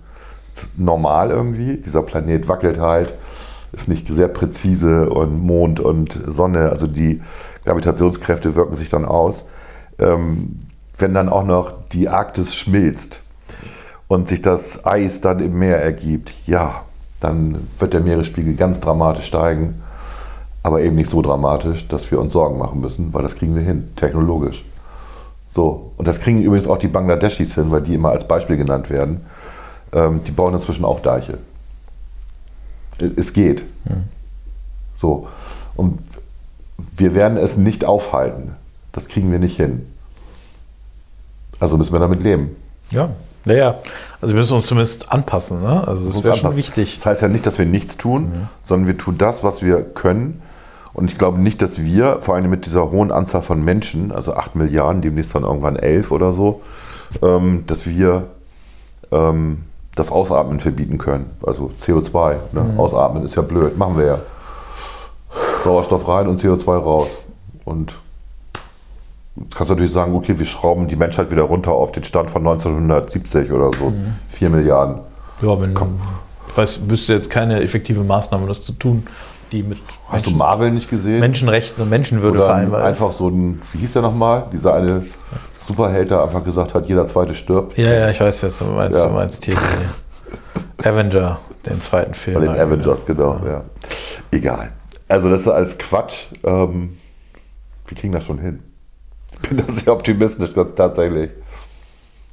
Normal 0.77 1.29
irgendwie. 1.29 1.77
Dieser 1.77 2.01
Planet 2.01 2.47
wackelt 2.47 2.79
halt, 2.79 3.13
ist 3.73 3.88
nicht 3.88 4.07
sehr 4.07 4.29
präzise 4.29 5.09
und 5.09 5.39
Mond 5.39 5.79
und 5.79 6.19
Sonne, 6.25 6.69
also 6.69 6.88
die 6.88 7.21
Gravitationskräfte 7.65 8.55
wirken 8.55 8.75
sich 8.75 8.89
dann 8.89 9.05
aus. 9.05 9.45
Ähm, 9.99 10.59
wenn 10.97 11.13
dann 11.13 11.29
auch 11.29 11.45
noch 11.45 11.73
die 11.91 12.09
Arktis 12.09 12.55
schmilzt 12.55 13.21
und 14.07 14.27
sich 14.27 14.41
das 14.41 14.85
Eis 14.85 15.21
dann 15.21 15.39
im 15.39 15.59
Meer 15.59 15.81
ergibt, 15.81 16.33
ja, 16.45 16.83
dann 17.19 17.67
wird 17.77 17.93
der 17.93 18.01
Meeresspiegel 18.01 18.55
ganz 18.55 18.79
dramatisch 18.79 19.25
steigen, 19.25 19.81
aber 20.63 20.82
eben 20.82 20.95
nicht 20.95 21.10
so 21.10 21.22
dramatisch, 21.22 21.88
dass 21.88 22.10
wir 22.12 22.19
uns 22.19 22.34
Sorgen 22.34 22.58
machen 22.58 22.82
müssen, 22.82 23.13
weil 23.13 23.24
das 23.24 23.36
kriegen 23.36 23.56
wir 23.56 23.62
hin, 23.62 23.89
technologisch. 23.95 24.65
So, 25.52 25.91
und 25.98 26.08
das 26.08 26.19
kriegen 26.19 26.41
übrigens 26.41 26.67
auch 26.67 26.78
die 26.78 26.88
Bangladeschis 26.88 27.56
hin, 27.56 27.72
weil 27.72 27.82
die 27.82 27.95
immer 27.95 28.10
als 28.10 28.28
Beispiel 28.28 28.58
genannt 28.58 28.89
werden. 28.89 29.22
Ähm, 29.93 30.22
die 30.26 30.32
bauen 30.32 30.54
inzwischen 30.54 30.86
auch 30.86 31.00
Deiche. 31.00 31.39
Es 33.15 33.34
geht. 33.34 33.63
So, 34.95 35.28
und 35.76 36.00
wir 36.98 37.15
werden 37.15 37.38
es 37.38 37.58
nicht 37.58 37.86
aufhalten. 37.86 38.56
Das 38.91 39.08
kriegen 39.08 39.32
wir 39.32 39.39
nicht 39.39 39.56
hin. 39.56 39.86
Also 41.60 41.78
müssen 41.78 41.93
wir 41.93 42.00
damit 42.00 42.22
leben. 42.22 42.56
Ja, 42.91 43.10
naja. 43.45 43.80
Also 44.22 44.36
wir 44.36 44.41
müssen 44.41 44.56
uns 44.56 44.67
zumindest 44.67 45.12
anpassen. 45.12 45.62
Ne? 45.62 45.88
Also 45.88 46.08
das 46.08 46.24
wäre 46.24 46.36
schon 46.36 46.56
wichtig. 46.56 46.95
Das 46.98 47.06
heißt 47.06 47.22
ja 47.22 47.28
nicht, 47.28 47.45
dass 47.45 47.58
wir 47.58 47.65
nichts 47.65 47.98
tun, 47.98 48.48
sondern 48.63 48.88
wir 48.88 48.98
tun 48.98 49.17
das, 49.17 49.43
was 49.43 49.63
wir 49.63 49.82
können. 49.82 50.41
Und 50.93 51.12
ich 51.12 51.17
glaube 51.17 51.39
nicht, 51.39 51.62
dass 51.62 51.84
wir, 51.84 52.21
vor 52.21 52.36
allem 52.36 52.49
mit 52.49 52.65
dieser 52.65 52.91
hohen 52.91 53.12
Anzahl 53.12 53.41
von 53.41 53.63
Menschen, 53.63 54.12
also 54.12 54.34
8 54.34 54.56
Milliarden, 54.56 55.02
demnächst 55.02 55.36
dann 55.36 55.43
irgendwann 55.43 55.75
11 55.75 56.12
oder 56.12 56.32
so, 56.32 56.62
ähm, 57.21 57.63
dass 57.67 57.88
wir 57.88 58.28
ähm, 59.12 59.60
das 59.95 60.12
Ausatmen 60.12 60.60
verbieten 60.60 60.97
können. 60.97 61.30
Also 61.45 61.71
CO2. 61.82 62.36
Ne? 62.54 62.73
Ausatmen 62.78 63.23
ist 63.23 63.36
ja 63.36 63.41
blöd, 63.41 63.78
machen 63.78 63.97
wir 63.97 64.06
ja. 64.06 64.19
Sauerstoff 65.63 66.08
rein 66.08 66.28
und 66.28 66.41
CO2 66.41 66.78
raus. 66.78 67.08
Und 67.65 67.93
Jetzt 69.36 69.56
kannst 69.56 69.69
du 69.69 69.75
natürlich 69.75 69.93
sagen, 69.93 70.15
okay, 70.15 70.38
wir 70.38 70.45
schrauben 70.45 70.88
die 70.88 70.95
Menschheit 70.95 71.32
wieder 71.32 71.43
runter 71.43 71.71
auf 71.71 71.91
den 71.91 72.04
Stand 72.04 72.30
von 72.30 72.45
1970 72.45 73.52
oder 73.52 73.71
so. 73.71 73.93
4 74.32 74.49
Milliarden. 74.49 74.99
Ja, 75.41 75.60
wenn 75.62 75.71
ich 75.71 76.58
weiß, 76.58 76.89
wüsste 76.89 77.13
jetzt 77.13 77.30
keine 77.30 77.62
effektive 77.62 78.04
Maßnahme, 78.04 78.47
das 78.47 78.65
zu 78.65 78.73
tun, 78.73 79.08
die 79.51 79.63
mit 79.63 79.79
Hast 80.07 80.27
du 80.27 80.31
Marvel 80.31 80.71
nicht 80.71 80.89
gesehen? 80.89 81.19
Menschenrechten 81.19 81.83
und 81.83 81.89
Menschenwürde 81.89 82.38
Oder 82.38 82.47
vereinbar 82.47 82.81
ist. 82.81 83.01
einfach 83.01 83.17
so 83.17 83.29
ein, 83.29 83.62
wie 83.73 83.79
hieß 83.79 83.93
der 83.93 84.01
nochmal? 84.01 84.45
Dieser 84.51 84.73
eine 84.73 85.05
Superheld, 85.67 86.09
der 86.12 86.23
einfach 86.23 86.43
gesagt 86.43 86.73
hat, 86.73 86.88
jeder 86.88 87.05
zweite 87.07 87.35
stirbt. 87.35 87.77
Ja, 87.77 87.91
ja, 87.91 88.09
ich 88.09 88.19
weiß, 88.19 88.43
was 88.43 88.57
du 88.59 88.65
meinst. 88.65 88.97
Ja. 88.97 89.07
Du 89.07 89.13
meinst 89.13 89.45
hier 89.45 89.55
Avenger, 90.83 91.39
den 91.65 91.81
zweiten 91.81 92.13
Film. 92.13 92.39
Bei 92.39 92.53
den 92.53 92.59
Avengers, 92.59 93.05
genau. 93.05 93.39
Ja. 93.45 93.63
Egal. 94.31 94.71
Also 95.07 95.29
das 95.29 95.41
ist 95.41 95.47
alles 95.47 95.77
Quatsch. 95.77 96.25
Ähm, 96.43 96.97
wir 97.88 97.97
kriegen 97.97 98.13
das 98.13 98.25
schon 98.25 98.39
hin. 98.39 98.59
Ich 99.41 99.49
bin 99.49 99.57
da 99.57 99.71
sehr 99.71 99.93
optimistisch, 99.93 100.51
tatsächlich. 100.75 101.31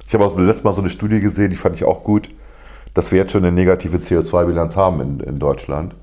Ich 0.07 0.13
habe 0.13 0.25
auch 0.25 0.29
so 0.29 0.39
letztes 0.39 0.63
Mal 0.63 0.73
so 0.73 0.81
eine 0.81 0.89
Studie 0.89 1.19
gesehen, 1.19 1.49
die 1.49 1.57
fand 1.57 1.75
ich 1.75 1.83
auch 1.83 2.03
gut, 2.03 2.29
dass 2.93 3.11
wir 3.11 3.19
jetzt 3.19 3.31
schon 3.31 3.43
eine 3.43 3.51
negative 3.51 3.97
CO2-Bilanz 3.97 4.75
haben 4.75 5.01
in, 5.01 5.19
in 5.19 5.39
Deutschland, 5.39 5.93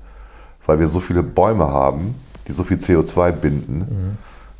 weil 0.65 0.79
wir 0.79 0.87
so 0.87 0.99
viele 0.99 1.23
Bäume 1.23 1.67
haben, 1.67 2.15
die 2.47 2.51
so 2.51 2.63
viel 2.63 2.77
CO2 2.77 3.31
binden, 3.31 4.17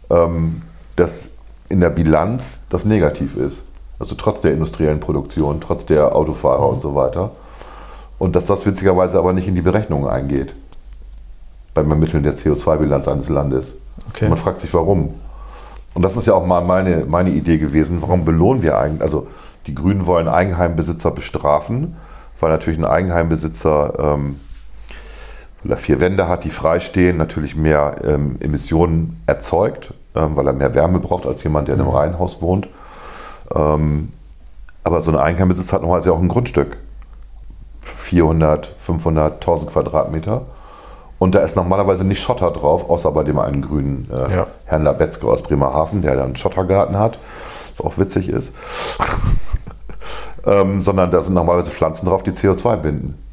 ähm, 0.09 0.61
dass 0.95 1.31
in 1.69 1.79
der 1.79 1.89
Bilanz 1.89 2.61
das 2.69 2.85
negativ 2.85 3.35
ist. 3.37 3.57
Also 3.99 4.15
trotz 4.15 4.41
der 4.41 4.51
industriellen 4.51 4.99
Produktion, 4.99 5.61
trotz 5.61 5.85
der 5.85 6.15
Autofahrer 6.15 6.67
und 6.67 6.81
so 6.81 6.95
weiter. 6.95 7.31
Und 8.17 8.35
dass 8.35 8.45
das 8.45 8.65
witzigerweise 8.65 9.17
aber 9.17 9.33
nicht 9.33 9.47
in 9.47 9.55
die 9.55 9.61
Berechnungen 9.61 10.07
eingeht. 10.07 10.53
Beim 11.73 11.89
Ermitteln 11.89 12.23
der 12.23 12.35
CO2-Bilanz 12.35 13.07
eines 13.07 13.29
Landes. 13.29 13.73
Okay. 14.09 14.29
Man 14.29 14.37
fragt 14.37 14.61
sich, 14.61 14.73
warum. 14.73 15.15
Und 15.93 16.01
das 16.01 16.15
ist 16.15 16.27
ja 16.27 16.33
auch 16.33 16.45
mal 16.45 16.61
meine, 16.61 17.05
meine 17.05 17.29
Idee 17.29 17.57
gewesen. 17.57 18.01
Warum 18.01 18.25
belohnen 18.25 18.61
wir 18.61 18.77
eigentlich? 18.77 19.01
Also, 19.01 19.27
die 19.67 19.75
Grünen 19.75 20.05
wollen 20.05 20.27
Eigenheimbesitzer 20.27 21.11
bestrafen, 21.11 21.95
weil 22.39 22.51
natürlich 22.51 22.77
ein 22.77 22.85
Eigenheimbesitzer, 22.85 23.93
ähm, 23.97 24.39
weil 25.65 25.73
er 25.73 25.77
vier 25.77 25.99
Wände 25.99 26.29
hat, 26.29 26.45
die 26.45 26.49
freistehen, 26.49 27.17
natürlich 27.17 27.55
mehr 27.55 27.95
ähm, 28.05 28.37
Emissionen 28.39 29.21
erzeugt 29.27 29.93
ähm, 30.15 30.35
weil 30.35 30.47
er 30.47 30.53
mehr 30.53 30.73
Wärme 30.73 30.99
braucht 30.99 31.25
als 31.25 31.43
jemand, 31.43 31.67
der 31.67 31.75
in 31.75 31.81
einem 31.81 31.89
Reihenhaus 31.89 32.41
wohnt. 32.41 32.67
Ähm, 33.55 34.11
aber 34.83 35.01
so 35.01 35.11
ein 35.11 35.17
Eigenheimbesitz 35.17 35.73
hat 35.73 35.81
normalerweise 35.81 36.13
auch 36.13 36.21
ein 36.21 36.29
Grundstück. 36.29 36.77
400, 37.81 38.67
500, 38.79 39.33
1000 39.35 39.71
Quadratmeter. 39.71 40.43
Und 41.17 41.35
da 41.35 41.39
ist 41.39 41.55
normalerweise 41.55 42.03
nicht 42.03 42.21
Schotter 42.21 42.51
drauf, 42.51 42.89
außer 42.89 43.11
bei 43.11 43.23
dem 43.23 43.39
einen 43.39 43.61
grünen 43.61 44.09
äh, 44.11 44.35
Ja. 44.35 44.47
Herrn 44.65 44.83
Labetzke 44.83 45.27
aus 45.27 45.43
Bremerhaven, 45.43 46.01
der 46.01 46.15
dann 46.15 46.25
einen 46.25 46.35
Schottergarten 46.35 46.97
hat, 46.97 47.17
was 47.75 47.85
auch 47.85 47.97
witzig 47.97 48.29
ist. 48.29 48.53
ähm, 50.45 50.81
sondern 50.81 51.11
da 51.11 51.21
sind 51.21 51.33
normalerweise 51.33 51.71
Pflanzen 51.71 52.07
drauf, 52.07 52.21
die 52.23 52.31
CO2 52.31 52.77
binden. 52.77 53.24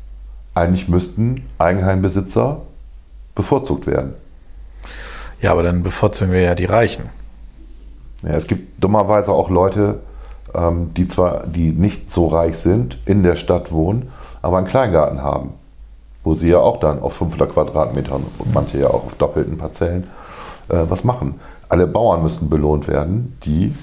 Eigentlich 0.54 0.88
müssten 0.88 1.46
Eigenheimbesitzer 1.58 2.60
bevorzugt 3.34 3.86
werden. 3.86 4.14
Ja, 5.40 5.52
aber 5.52 5.62
dann 5.62 5.82
bevorzugen 5.82 6.32
wir 6.32 6.40
ja 6.40 6.54
die 6.54 6.66
Reichen. 6.66 7.04
Ja, 8.22 8.30
es 8.30 8.46
gibt 8.46 8.82
dummerweise 8.82 9.32
auch 9.32 9.50
Leute, 9.50 10.00
ähm, 10.54 10.94
die 10.94 11.08
zwar 11.08 11.46
die 11.46 11.70
nicht 11.72 12.10
so 12.10 12.28
reich 12.28 12.56
sind, 12.58 12.98
in 13.06 13.22
der 13.22 13.36
Stadt 13.36 13.72
wohnen, 13.72 14.12
aber 14.42 14.58
einen 14.58 14.66
Kleingarten 14.66 15.22
haben, 15.22 15.54
wo 16.22 16.34
sie 16.34 16.50
ja 16.50 16.58
auch 16.58 16.78
dann 16.78 17.00
auf 17.00 17.14
500 17.14 17.52
Quadratmetern 17.52 18.24
und 18.38 18.54
manche 18.54 18.78
ja 18.78 18.88
auch 18.88 19.06
auf 19.06 19.14
doppelten 19.14 19.58
Parzellen 19.58 20.04
äh, 20.68 20.84
was 20.88 21.04
machen. 21.04 21.40
Alle 21.68 21.86
Bauern 21.86 22.22
müssten 22.22 22.48
belohnt 22.48 22.86
werden, 22.86 23.36
die 23.44 23.74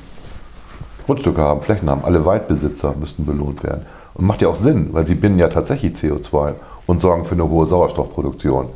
Grundstücke 1.05 1.41
haben, 1.41 1.61
Flächen 1.61 1.89
haben. 1.89 2.05
Alle 2.05 2.23
Waldbesitzer 2.23 2.93
müssten 2.99 3.25
belohnt 3.25 3.63
werden. 3.63 3.85
Und 4.19 4.25
macht 4.25 4.41
ja 4.41 4.49
auch 4.49 4.57
Sinn, 4.57 4.89
weil 4.91 5.05
sie 5.05 5.15
binden 5.15 5.39
ja 5.39 5.47
tatsächlich 5.47 5.93
CO2 5.93 6.55
und 6.87 6.99
sorgen 6.99 7.23
für 7.23 7.35
eine 7.35 7.49
hohe 7.49 7.65
Sauerstoffproduktion. 7.65 8.67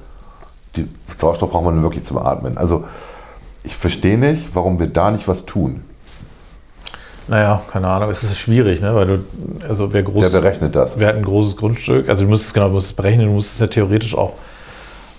Die 0.78 0.88
Sauerstoff 1.18 1.52
braucht 1.52 1.66
man 1.66 1.84
wirklich 1.84 2.06
zum 2.06 2.18
Atmen. 2.18 2.58
Also 2.58 2.86
ich 3.64 3.76
verstehe 3.76 4.18
nicht, 4.18 4.56
warum 4.56 4.80
wir 4.80 4.88
da 4.88 5.12
nicht 5.12 5.28
was 5.28 5.46
tun. 5.46 5.82
Naja, 7.28 7.62
keine 7.74 7.90
Ahnung, 7.90 8.10
es 8.10 8.24
ist 8.24 8.38
schwierig, 8.38 8.80
ne? 8.80 8.96
weil 8.96 9.06
du, 9.06 9.24
also 9.68 9.92
wer 9.92 10.04
groß, 10.04 10.22
Wer 10.22 10.30
berechnet 10.30 10.76
das? 10.76 10.98
wer 10.98 11.10
hat 11.10 11.16
ein 11.16 11.26
großes 11.26 11.58
Grundstück, 11.58 12.08
also 12.08 12.24
du 12.24 12.30
musst 12.30 12.46
es 12.46 12.54
genau, 12.54 12.68
du 12.68 12.74
musst 12.74 12.88
es 12.88 12.94
berechnen, 12.94 13.28
du 13.28 13.34
musst 13.34 13.54
es 13.54 13.60
ja 13.60 13.68
theoretisch 13.68 14.16
auch 14.16 14.34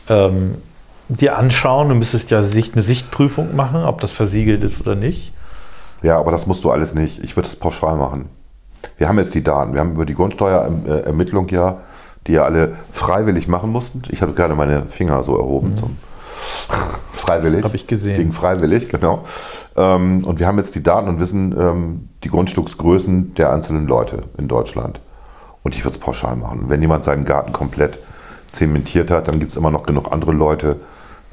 ähm, 0.09 0.57
dir 1.09 1.37
anschauen, 1.37 1.91
du 1.91 1.95
müsstest 1.95 2.31
ja 2.31 2.43
Sicht, 2.43 2.73
eine 2.73 2.83
Sichtprüfung 2.83 3.55
machen, 3.55 3.85
ob 3.85 4.01
das 4.01 4.13
versiegelt 4.13 4.65
ist 4.65 4.81
oder 4.81 4.95
nicht. 4.95 5.33
Ja, 6.03 6.19
aber 6.19 6.31
das 6.33 6.47
musst 6.47 6.65
du 6.65 6.71
alles 6.71 6.95
nicht. 6.95 7.23
Ich 7.23 7.37
würde 7.37 7.49
das 7.49 7.57
pauschal 7.57 7.97
machen. 7.97 8.27
Wir 8.99 9.09
haben 9.09 9.19
jetzt 9.19 9.35
die 9.35 9.43
Daten. 9.43 9.73
Wir 9.73 9.81
haben 9.81 9.93
über 9.93 10.07
die 10.07 10.15
Grundsteuerermittlung 10.15 11.49
ja, 11.49 11.79
die 12.27 12.33
ja 12.33 12.45
alle 12.45 12.75
freiwillig 12.91 13.49
machen 13.49 13.71
mussten. 13.71 14.03
Ich 14.11 14.23
habe 14.23 14.33
gerade 14.33 14.55
meine 14.55 14.83
Finger 14.83 15.23
so 15.23 15.37
erhoben 15.37 15.77
zum 15.77 15.97
freiwillig. 17.13 17.65
Hab 17.65 17.75
ich 17.75 17.87
gesehen. 17.87 18.17
Gegen 18.17 18.33
freiwillig, 18.33 18.89
genau. 18.89 19.25
Ähm, 19.77 20.25
und 20.25 20.39
wir 20.39 20.47
haben 20.47 20.59
jetzt 20.59 20.75
die 20.75 20.83
Daten 20.83 21.09
und 21.09 21.21
wissen 21.21 21.55
ähm, 21.59 22.09
die 22.23 22.29
Grundstücksgrößen 22.29 23.35
der 23.35 23.53
einzelnen 23.53 23.87
Leute 23.87 24.21
in 24.39 24.49
Deutschland. 24.49 25.01
Und 25.63 25.75
ich 25.75 25.85
würde 25.85 25.97
es 25.97 26.01
pauschal 26.01 26.37
machen. 26.37 26.65
Wenn 26.69 26.81
jemand 26.83 27.05
seinen 27.05 27.25
Garten 27.25 27.53
komplett 27.53 27.99
zementiert 28.51 29.11
hat, 29.11 29.29
dann 29.29 29.39
gibt 29.39 29.51
es 29.51 29.57
immer 29.57 29.71
noch 29.71 29.85
genug 29.85 30.13
andere 30.13 30.33
Leute, 30.33 30.77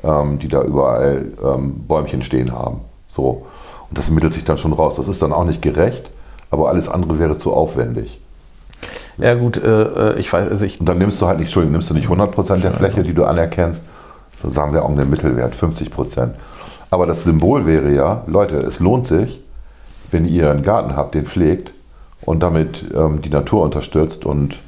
ähm, 0.03 0.39
die 0.39 0.47
da 0.47 0.63
überall 0.63 1.25
Bäumchen 1.87 2.21
stehen 2.21 2.51
haben. 2.51 2.81
So. 3.09 3.45
Und 3.89 3.97
das 3.97 4.07
ermittelt 4.07 4.33
sich 4.33 4.45
dann 4.45 4.57
schon 4.57 4.71
raus. 4.71 4.95
Das 4.95 5.09
ist 5.09 5.21
dann 5.21 5.33
auch 5.33 5.43
nicht 5.43 5.61
gerecht, 5.61 6.09
aber 6.51 6.69
alles 6.69 6.87
andere 6.89 7.17
wäre 7.17 7.37
zu 7.37 7.53
aufwendig. 7.53 8.19
Ja 9.17 9.35
gut, 9.35 9.57
äh, 9.63 9.83
äh, 10.13 10.19
ich 10.19 10.31
weiß, 10.31 10.49
also 10.49 10.65
ich, 10.65 10.79
Und 10.79 10.87
dann 10.87 10.97
nimmst 10.97 11.21
du 11.21 11.27
halt 11.27 11.37
nicht, 11.37 11.47
Entschuldigung, 11.47 11.73
nimmst 11.73 11.89
du 11.89 11.93
nicht 11.93 12.09
100% 12.09 12.57
der 12.57 12.71
Fläche, 12.71 13.03
die 13.03 13.13
du 13.13 13.25
anerkennst, 13.25 13.83
so 14.41 14.49
sagen 14.49 14.73
wir 14.73 14.83
auch 14.83 14.89
einen 14.89 15.09
Mittelwert, 15.09 15.55
50%. 15.55 16.31
Aber 16.89 17.05
das 17.05 17.23
Symbol 17.23 17.65
wäre 17.65 17.91
ja, 17.91 18.23
Leute, 18.27 18.57
es 18.57 18.79
lohnt 18.79 19.07
sich, 19.07 19.41
wenn 20.11 20.25
ihr 20.25 20.51
einen 20.51 20.63
Garten 20.63 20.95
habt, 20.95 21.15
den 21.15 21.25
pflegt 21.25 21.71
und 22.21 22.41
damit 22.41 22.85
ähm, 22.95 23.21
die 23.21 23.29
Natur 23.29 23.63
unterstützt 23.63 24.25
und 24.25 24.59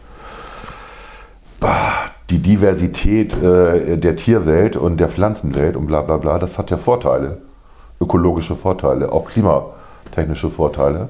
bah, 1.59 1.91
die 2.29 2.39
Diversität 2.39 3.36
äh, 3.41 3.97
der 3.97 4.15
Tierwelt 4.15 4.75
und 4.75 4.97
der 4.97 5.09
Pflanzenwelt 5.09 5.75
und 5.75 5.88
bla 5.88 6.01
bla 6.01 6.17
bla, 6.17 6.39
das 6.39 6.57
hat 6.57 6.71
ja 6.71 6.77
Vorteile, 6.77 7.39
ökologische 7.99 8.55
Vorteile, 8.55 9.11
auch 9.11 9.25
klimatechnische 9.25 10.49
Vorteile, 10.49 11.09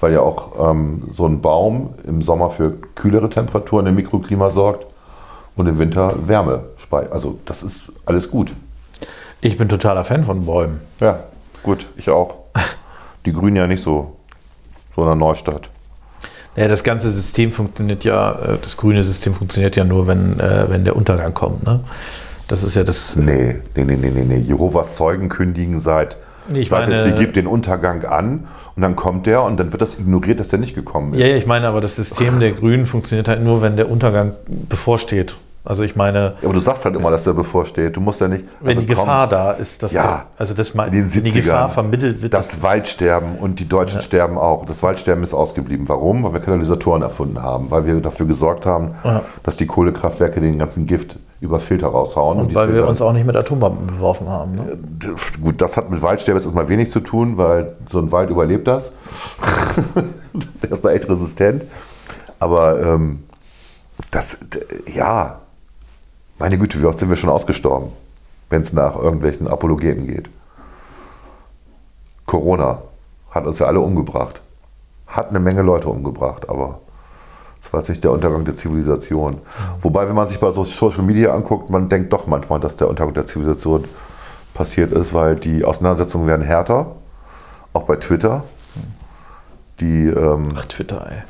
weil 0.00 0.12
ja 0.12 0.20
auch 0.20 0.70
ähm, 0.70 1.08
so 1.10 1.26
ein 1.26 1.40
Baum 1.40 1.94
im 2.06 2.22
Sommer 2.22 2.50
für 2.50 2.72
kühlere 2.94 3.28
Temperaturen 3.28 3.86
im 3.86 3.94
Mikroklima 3.94 4.50
sorgt 4.50 4.86
und 5.56 5.66
im 5.66 5.78
Winter 5.78 6.14
Wärme 6.26 6.64
speichert. 6.78 7.12
Also 7.12 7.38
das 7.44 7.62
ist 7.62 7.92
alles 8.06 8.30
gut. 8.30 8.52
ich 9.40 9.56
bin 9.56 9.68
totaler 9.68 10.04
Fan 10.04 10.24
von 10.24 10.46
Bäumen. 10.46 10.80
Ja, 11.00 11.20
gut, 11.62 11.88
ich 11.96 12.10
auch. 12.10 12.34
Die 13.26 13.32
Grünen 13.32 13.56
ja 13.56 13.66
nicht 13.66 13.82
so, 13.82 14.16
so 14.94 15.02
in 15.02 15.08
der 15.08 15.16
Neustadt. 15.16 15.70
Ja, 16.56 16.66
das 16.66 16.82
ganze 16.82 17.10
System 17.10 17.52
funktioniert 17.52 18.04
ja, 18.04 18.32
äh, 18.32 18.58
das 18.60 18.76
grüne 18.76 19.04
System 19.04 19.34
funktioniert 19.34 19.76
ja 19.76 19.84
nur, 19.84 20.06
wenn, 20.06 20.40
äh, 20.40 20.66
wenn 20.68 20.84
der 20.84 20.96
Untergang 20.96 21.34
kommt. 21.34 21.64
Ne? 21.64 21.80
Das 22.48 22.62
ist 22.62 22.74
ja 22.74 22.82
das. 22.82 23.14
Nee, 23.14 23.56
nee, 23.76 23.84
nee, 23.84 23.96
nee, 23.96 24.10
nee, 24.10 24.24
nee. 24.24 24.38
Jehovas 24.38 24.96
Zeugen 24.96 25.28
kündigen 25.28 25.78
seit, 25.78 26.16
Nee, 26.48 26.60
ich 26.60 26.68
seit 26.70 26.88
es 26.88 27.00
meine- 27.00 27.12
die 27.14 27.20
gibt, 27.20 27.36
den 27.36 27.46
Untergang 27.46 28.04
an 28.04 28.44
und 28.76 28.82
dann 28.82 28.96
kommt 28.96 29.26
der 29.26 29.42
und 29.42 29.58
dann 29.60 29.72
wird 29.72 29.82
das 29.82 29.98
ignoriert, 29.98 30.40
dass 30.40 30.48
der 30.48 30.58
nicht 30.58 30.74
gekommen 30.74 31.14
ist. 31.14 31.20
Ja, 31.20 31.26
ja, 31.26 31.36
ich 31.36 31.46
meine, 31.46 31.68
aber 31.68 31.80
das 31.80 31.96
System 31.96 32.40
der 32.40 32.52
Grünen 32.52 32.86
funktioniert 32.86 33.28
halt 33.28 33.42
nur, 33.42 33.62
wenn 33.62 33.76
der 33.76 33.90
Untergang 33.90 34.32
bevorsteht. 34.68 35.36
Also 35.64 35.82
ich 35.82 35.96
meine, 35.96 36.18
Ja, 36.40 36.44
aber 36.44 36.54
du 36.54 36.60
sagst 36.60 36.86
halt 36.86 36.94
immer, 36.96 37.10
dass 37.10 37.24
der 37.24 37.34
bevorsteht. 37.34 37.94
Du 37.94 38.00
musst 38.00 38.22
ja 38.22 38.28
nicht. 38.28 38.46
wenn 38.60 38.68
also 38.70 38.80
die 38.80 38.86
komm, 38.86 39.04
Gefahr 39.04 39.28
da 39.28 39.50
ist, 39.52 39.82
dass 39.82 39.92
Ja. 39.92 40.02
der, 40.02 40.26
also 40.38 40.54
das 40.54 40.70
in 40.70 40.76
den 40.92 41.04
70ern, 41.04 41.14
wenn 41.14 41.24
die 41.24 41.30
Gefahr 41.32 41.68
vermittelt 41.68 42.22
wird, 42.22 42.32
Das 42.32 42.62
Waldsterben 42.62 43.34
und 43.38 43.60
die 43.60 43.68
Deutschen 43.68 44.00
sterben 44.00 44.38
auch. 44.38 44.64
Das 44.64 44.82
Waldsterben 44.82 45.22
ist 45.22 45.34
ausgeblieben. 45.34 45.86
Warum? 45.86 46.22
Weil 46.22 46.32
wir 46.34 46.40
Katalysatoren 46.40 47.02
erfunden 47.02 47.42
haben. 47.42 47.70
Weil 47.70 47.84
wir 47.84 48.00
dafür 48.00 48.24
gesorgt 48.24 48.64
haben, 48.64 48.92
Ja. 49.04 49.20
dass 49.42 49.58
die 49.58 49.66
Kohlekraftwerke 49.66 50.40
den 50.40 50.58
ganzen 50.58 50.86
Gift 50.86 51.16
über 51.40 51.60
Filter 51.60 51.88
raushauen. 51.88 52.40
und 52.40 52.48
die 52.50 52.54
weil 52.54 52.68
wir 52.68 52.74
Filter- 52.74 52.88
uns 52.88 53.00
auch 53.00 53.12
nicht 53.12 53.26
mit 53.26 53.36
Atombomben 53.36 53.86
beworfen 53.86 54.28
haben. 54.28 54.54
Ne? 54.56 54.78
Gut, 55.40 55.60
das 55.60 55.76
hat 55.76 55.88
mit 55.90 56.02
Waldsterben 56.02 56.38
jetzt 56.38 56.46
erstmal 56.46 56.68
wenig 56.68 56.90
zu 56.90 57.00
tun, 57.00 57.36
weil 57.36 57.76
so 57.90 57.98
ein 58.00 58.10
Wald 58.10 58.30
überlebt 58.30 58.66
das. 58.66 58.92
Der 60.62 60.70
ist 60.72 60.84
da 60.84 60.90
echt 60.90 61.08
resistent. 61.08 61.62
Aber 62.40 62.80
ähm, 62.80 63.22
das, 64.10 64.38
ja, 64.92 65.38
meine 66.38 66.58
Güte, 66.58 66.80
wie 66.80 66.86
oft 66.86 66.98
sind 66.98 67.08
wir 67.10 67.16
schon 67.16 67.30
ausgestorben, 67.30 67.90
wenn 68.48 68.62
es 68.62 68.72
nach 68.72 68.96
irgendwelchen 68.96 69.48
Apologeten 69.48 70.06
geht. 70.06 70.28
Corona 72.26 72.82
hat 73.30 73.46
uns 73.46 73.58
ja 73.58 73.66
alle 73.66 73.80
umgebracht. 73.80 74.40
Hat 75.06 75.30
eine 75.30 75.40
Menge 75.40 75.62
Leute 75.62 75.88
umgebracht, 75.88 76.48
aber 76.48 76.80
war 77.72 77.80
jetzt 77.80 77.88
nicht 77.88 78.04
der 78.04 78.12
Untergang 78.12 78.44
der 78.44 78.56
Zivilisation. 78.56 79.38
Wobei, 79.82 80.08
wenn 80.08 80.14
man 80.14 80.28
sich 80.28 80.38
bei 80.38 80.50
so 80.50 80.64
Social 80.64 81.02
Media 81.02 81.34
anguckt, 81.34 81.70
man 81.70 81.88
denkt 81.88 82.12
doch 82.12 82.26
manchmal, 82.26 82.60
dass 82.60 82.76
der 82.76 82.88
Untergang 82.88 83.14
der 83.14 83.26
Zivilisation 83.26 83.84
passiert 84.54 84.92
ist, 84.92 85.14
weil 85.14 85.36
die 85.36 85.64
Auseinandersetzungen 85.64 86.26
werden 86.26 86.44
härter, 86.44 86.96
auch 87.72 87.84
bei 87.84 87.96
Twitter. 87.96 88.44
Die, 89.80 90.06
ähm, 90.06 90.52
Ach, 90.56 90.64
Twitter, 90.64 91.06
ey. 91.08 91.22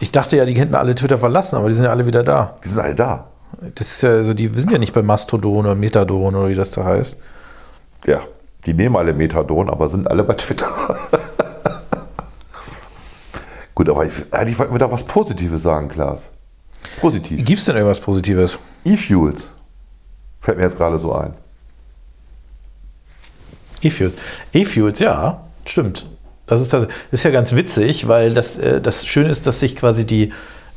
Ich 0.00 0.10
dachte 0.10 0.36
ja, 0.36 0.44
die 0.44 0.54
hätten 0.54 0.74
alle 0.74 0.94
Twitter 0.94 1.18
verlassen, 1.18 1.56
aber 1.56 1.68
die 1.68 1.74
sind 1.74 1.84
ja 1.84 1.90
alle 1.90 2.04
wieder 2.04 2.22
da. 2.24 2.56
die 2.64 2.68
sind 2.68 2.80
alle 2.80 2.94
da. 2.94 3.26
Das 3.74 3.86
ist 3.86 4.02
ja, 4.02 4.10
also 4.10 4.34
die 4.34 4.48
sind 4.48 4.72
ja 4.72 4.78
nicht 4.78 4.92
bei 4.92 5.02
Mastodon 5.02 5.64
oder 5.64 5.74
Methadon 5.74 6.34
oder 6.34 6.48
wie 6.48 6.54
das 6.54 6.70
da 6.70 6.84
heißt. 6.84 7.18
Ja, 8.06 8.20
die 8.66 8.74
nehmen 8.74 8.96
alle 8.96 9.14
Methadon, 9.14 9.70
aber 9.70 9.88
sind 9.88 10.10
alle 10.10 10.24
bei 10.24 10.34
Twitter. 10.34 10.66
Gut, 13.74 13.88
aber 13.88 14.06
ich, 14.06 14.12
eigentlich 14.30 14.58
wollten 14.58 14.74
wir 14.74 14.78
da 14.78 14.90
was 14.90 15.04
Positives 15.04 15.62
sagen, 15.62 15.88
Klaas. 15.88 16.28
Positiv. 17.00 17.44
Gibt 17.44 17.58
es 17.58 17.64
denn 17.64 17.76
irgendwas 17.76 18.00
Positives? 18.00 18.60
E-Fuels. 18.84 19.48
Fällt 20.40 20.58
mir 20.58 20.64
jetzt 20.64 20.76
gerade 20.76 20.98
so 20.98 21.12
ein. 21.12 21.34
E-Fuels. 23.82 24.16
E-Fuels, 24.52 24.98
ja, 24.98 25.44
stimmt. 25.64 26.06
Das 26.46 26.60
ist, 26.60 26.72
das 26.72 26.88
ist 27.10 27.24
ja 27.24 27.30
ganz 27.30 27.54
witzig, 27.54 28.06
weil 28.06 28.34
das, 28.34 28.58
äh, 28.58 28.80
das 28.80 29.06
Schöne 29.06 29.30
ist, 29.30 29.46
dass 29.46 29.60
sich 29.60 29.76
quasi 29.76 30.06
die 30.06 30.32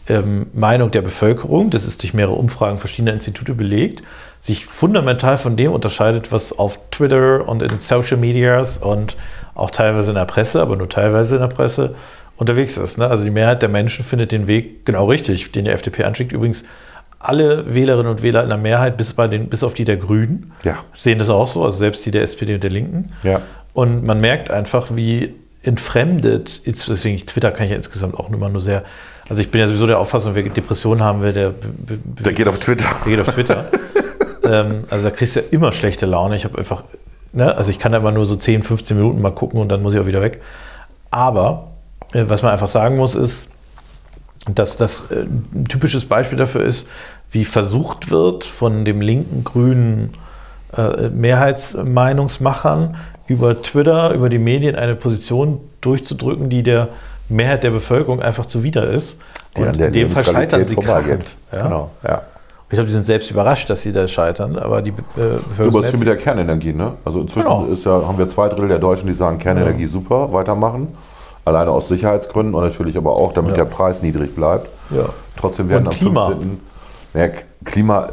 ähm, 0.08 0.48
Meinung 0.54 0.92
der 0.92 1.02
Bevölkerung, 1.02 1.70
das 1.70 1.86
ist 1.86 2.02
durch 2.02 2.14
mehrere 2.14 2.36
Umfragen 2.36 2.78
verschiedener 2.78 3.14
Institute 3.14 3.54
belegt, 3.54 4.02
sich 4.40 4.66
fundamental 4.66 5.38
von 5.38 5.58
dem 5.58 5.74
unterscheidet, 5.74 6.32
was 6.32 6.58
auf 6.58 6.80
Twitter 6.92 7.48
und 7.48 7.62
in 7.62 7.80
Social 7.80 8.18
Medias 8.18 8.78
und 8.78 9.18
auch 9.56 9.72
teilweise 9.72 10.12
in 10.12 10.16
der 10.16 10.26
Presse, 10.26 10.62
aber 10.62 10.78
nur 10.78 10.88
teilweise 10.88 11.36
in 11.36 11.42
der 11.42 11.48
Presse 11.48 11.96
unterwegs 12.38 12.78
ist. 12.78 12.98
Ne? 12.98 13.08
Also 13.08 13.24
die 13.24 13.32
Mehrheit 13.32 13.62
der 13.62 13.70
Menschen 13.70 14.06
findet 14.06 14.32
den 14.32 14.48
Weg 14.48 14.86
genau 14.86 15.06
richtig, 15.06 15.52
den 15.52 15.66
die 15.66 15.72
FDP 15.72 16.04
anschickt. 16.04 16.32
Übrigens 16.32 16.66
alle 17.20 17.74
Wählerinnen 17.74 18.12
und 18.12 18.22
Wähler 18.22 18.44
in 18.44 18.50
der 18.50 18.58
Mehrheit, 18.60 18.96
bis, 18.96 19.14
bei 19.14 19.28
den, 19.28 19.48
bis 19.50 19.64
auf 19.64 19.74
die 19.74 19.86
der 19.86 19.98
Grünen, 19.98 20.52
Ja. 20.64 20.78
sehen 20.94 21.18
das 21.20 21.30
auch 21.30 21.48
so, 21.48 21.66
also 21.66 21.78
selbst 21.78 22.06
die 22.06 22.12
der 22.12 22.22
SPD 22.22 22.54
und 22.56 22.64
der 22.64 22.70
Linken. 22.70 23.12
Ja. 23.24 23.42
Und 23.74 24.04
man 24.04 24.22
merkt 24.22 24.52
einfach, 24.52 24.88
wie 24.96 25.34
entfremdet, 25.64 26.62
deswegen 26.66 27.18
Twitter 27.26 27.52
kann 27.52 27.66
ich 27.66 27.72
ja 27.72 27.76
insgesamt 27.78 28.16
auch 28.16 28.32
immer 28.32 28.50
nur 28.50 28.62
sehr, 28.62 28.84
also 29.28 29.42
ich 29.42 29.50
bin 29.52 29.60
ja 29.60 29.68
sowieso 29.68 29.88
der 29.88 30.00
Auffassung, 30.00 30.36
wer 30.36 30.44
Depressionen 30.44 31.04
haben 31.04 31.22
will, 31.22 31.34
der, 31.34 31.54
Der 32.24 32.34
geht 32.34 32.48
auf 32.48 32.60
Twitter. 32.60 32.88
der 33.06 33.12
geht 33.18 33.28
auf 33.28 33.34
Twitter. 33.34 33.66
ähm, 34.44 34.84
also 34.90 35.10
da 35.10 35.12
kriegst 35.14 35.36
du 35.36 35.40
ja 35.42 35.46
immer 35.52 35.74
schlechte 35.74 36.06
Laune. 36.06 36.36
Ich 36.36 36.46
habe 36.46 36.58
einfach 36.60 36.84
ne, 37.34 37.56
also 37.56 37.72
ich 37.72 37.80
kann 37.80 37.92
da 37.92 37.98
immer 37.98 38.12
nur 38.12 38.26
so 38.26 38.36
10, 38.36 38.64
15 38.64 38.96
Minuten 38.98 39.22
mal 39.22 39.32
gucken 39.32 39.60
und 39.60 39.70
dann 39.70 39.82
muss 39.82 39.94
ich 39.94 40.00
auch 40.00 40.06
wieder 40.06 40.22
weg. 40.22 40.42
Aber 41.12 41.72
was 42.14 42.42
man 42.42 42.52
einfach 42.52 42.68
sagen 42.68 42.98
muss, 42.98 43.16
ist, 43.16 43.50
dass 44.54 44.78
das 44.78 45.12
äh, 45.12 45.26
ein 45.54 45.66
typisches 45.68 46.06
Beispiel 46.06 46.38
dafür 46.38 46.62
ist, 46.64 46.88
wie 47.32 47.46
versucht 47.46 48.10
wird 48.10 48.44
von 48.44 48.86
dem 48.86 49.02
linken 49.02 49.44
grünen 49.44 50.14
äh, 50.76 51.10
Mehrheitsmeinungsmachern 51.10 52.96
über 53.28 53.62
Twitter, 53.62 54.12
über 54.14 54.30
die 54.30 54.40
Medien 54.40 54.76
eine 54.76 54.96
Position 54.96 55.60
durchzudrücken, 55.82 56.50
die 56.50 56.64
der 56.64 56.88
Mehrheit 57.30 57.64
der 57.64 57.72
Bevölkerung 57.72 58.22
einfach 58.22 58.46
zuwider 58.46 58.90
ist. 58.90 59.20
Die 59.58 59.62
Und 59.62 59.80
in 59.80 59.92
dem 59.92 60.10
Fall 60.10 60.24
scheitern 60.24 60.66
sie 60.66 60.76
krachend. 60.76 61.36
Ja? 61.52 61.64
Genau, 61.64 61.92
ja. 62.08 62.22
Ich 62.70 62.74
glaube, 62.74 62.88
die 62.88 62.94
sind 62.94 63.06
selbst 63.06 63.32
überrascht, 63.32 63.70
dass 63.70 63.82
sie 63.82 63.94
da 63.94 64.08
scheitern, 64.08 64.58
aber 64.58 64.82
die 64.82 64.90
äh, 64.90 64.94
Aber 64.94 65.40
Bevölkerung 65.48 65.84
es 65.84 65.94
ist 65.94 66.00
mit 66.00 66.08
der 66.08 66.18
Kernenergie, 66.18 66.74
ne? 66.74 66.94
Also 67.06 67.22
inzwischen 67.22 67.48
Genau. 67.48 67.66
ist 67.66 67.86
ja, 67.86 67.92
haben 67.92 68.18
wir 68.18 68.28
zwei 68.28 68.50
Drittel 68.50 68.68
der 68.68 68.80
Deutschen, 68.80 69.08
die 69.08 69.14
sagen, 69.14 69.40
Kernenergie 69.40 69.86
super, 69.86 70.32
weitermachen. 70.34 70.90
Alleine 71.48 71.72
aus 71.72 71.88
Sicherheitsgründen 71.88 72.54
und 72.54 72.64
natürlich 72.64 72.98
aber 72.98 73.14
auch, 73.16 73.32
damit 73.34 73.52
Ja. 73.52 73.58
der 73.64 73.66
Preis 73.66 74.02
niedrig 74.02 74.36
bleibt. 74.36 74.68
Ja. 74.90 75.06
Trotzdem 75.38 75.70
werden 75.70 75.88
Und 75.88 75.94
am 75.94 75.98
Klima. 75.98 76.26
15. 76.28 76.60
Ja, 77.14 77.30
Klima 77.64 78.08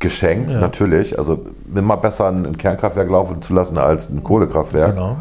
geschenkt, 0.00 0.50
natürlich. 0.50 1.18
Also 1.18 1.46
immer 1.74 1.96
besser 1.96 2.28
ein 2.28 2.56
Kernkraftwerk 2.58 3.08
laufen 3.08 3.40
zu 3.40 3.54
lassen 3.54 3.78
als 3.78 4.08
ein 4.10 4.22
Kohlekraftwerk. 4.22 4.94
Genau. 4.94 5.16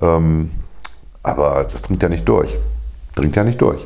Ähm, 0.00 0.50
aber 1.22 1.64
das 1.70 1.82
dringt 1.82 2.02
ja 2.02 2.08
nicht 2.08 2.26
durch. 2.28 2.56
Dringt 3.14 3.36
ja 3.36 3.44
nicht 3.44 3.60
durch. 3.60 3.84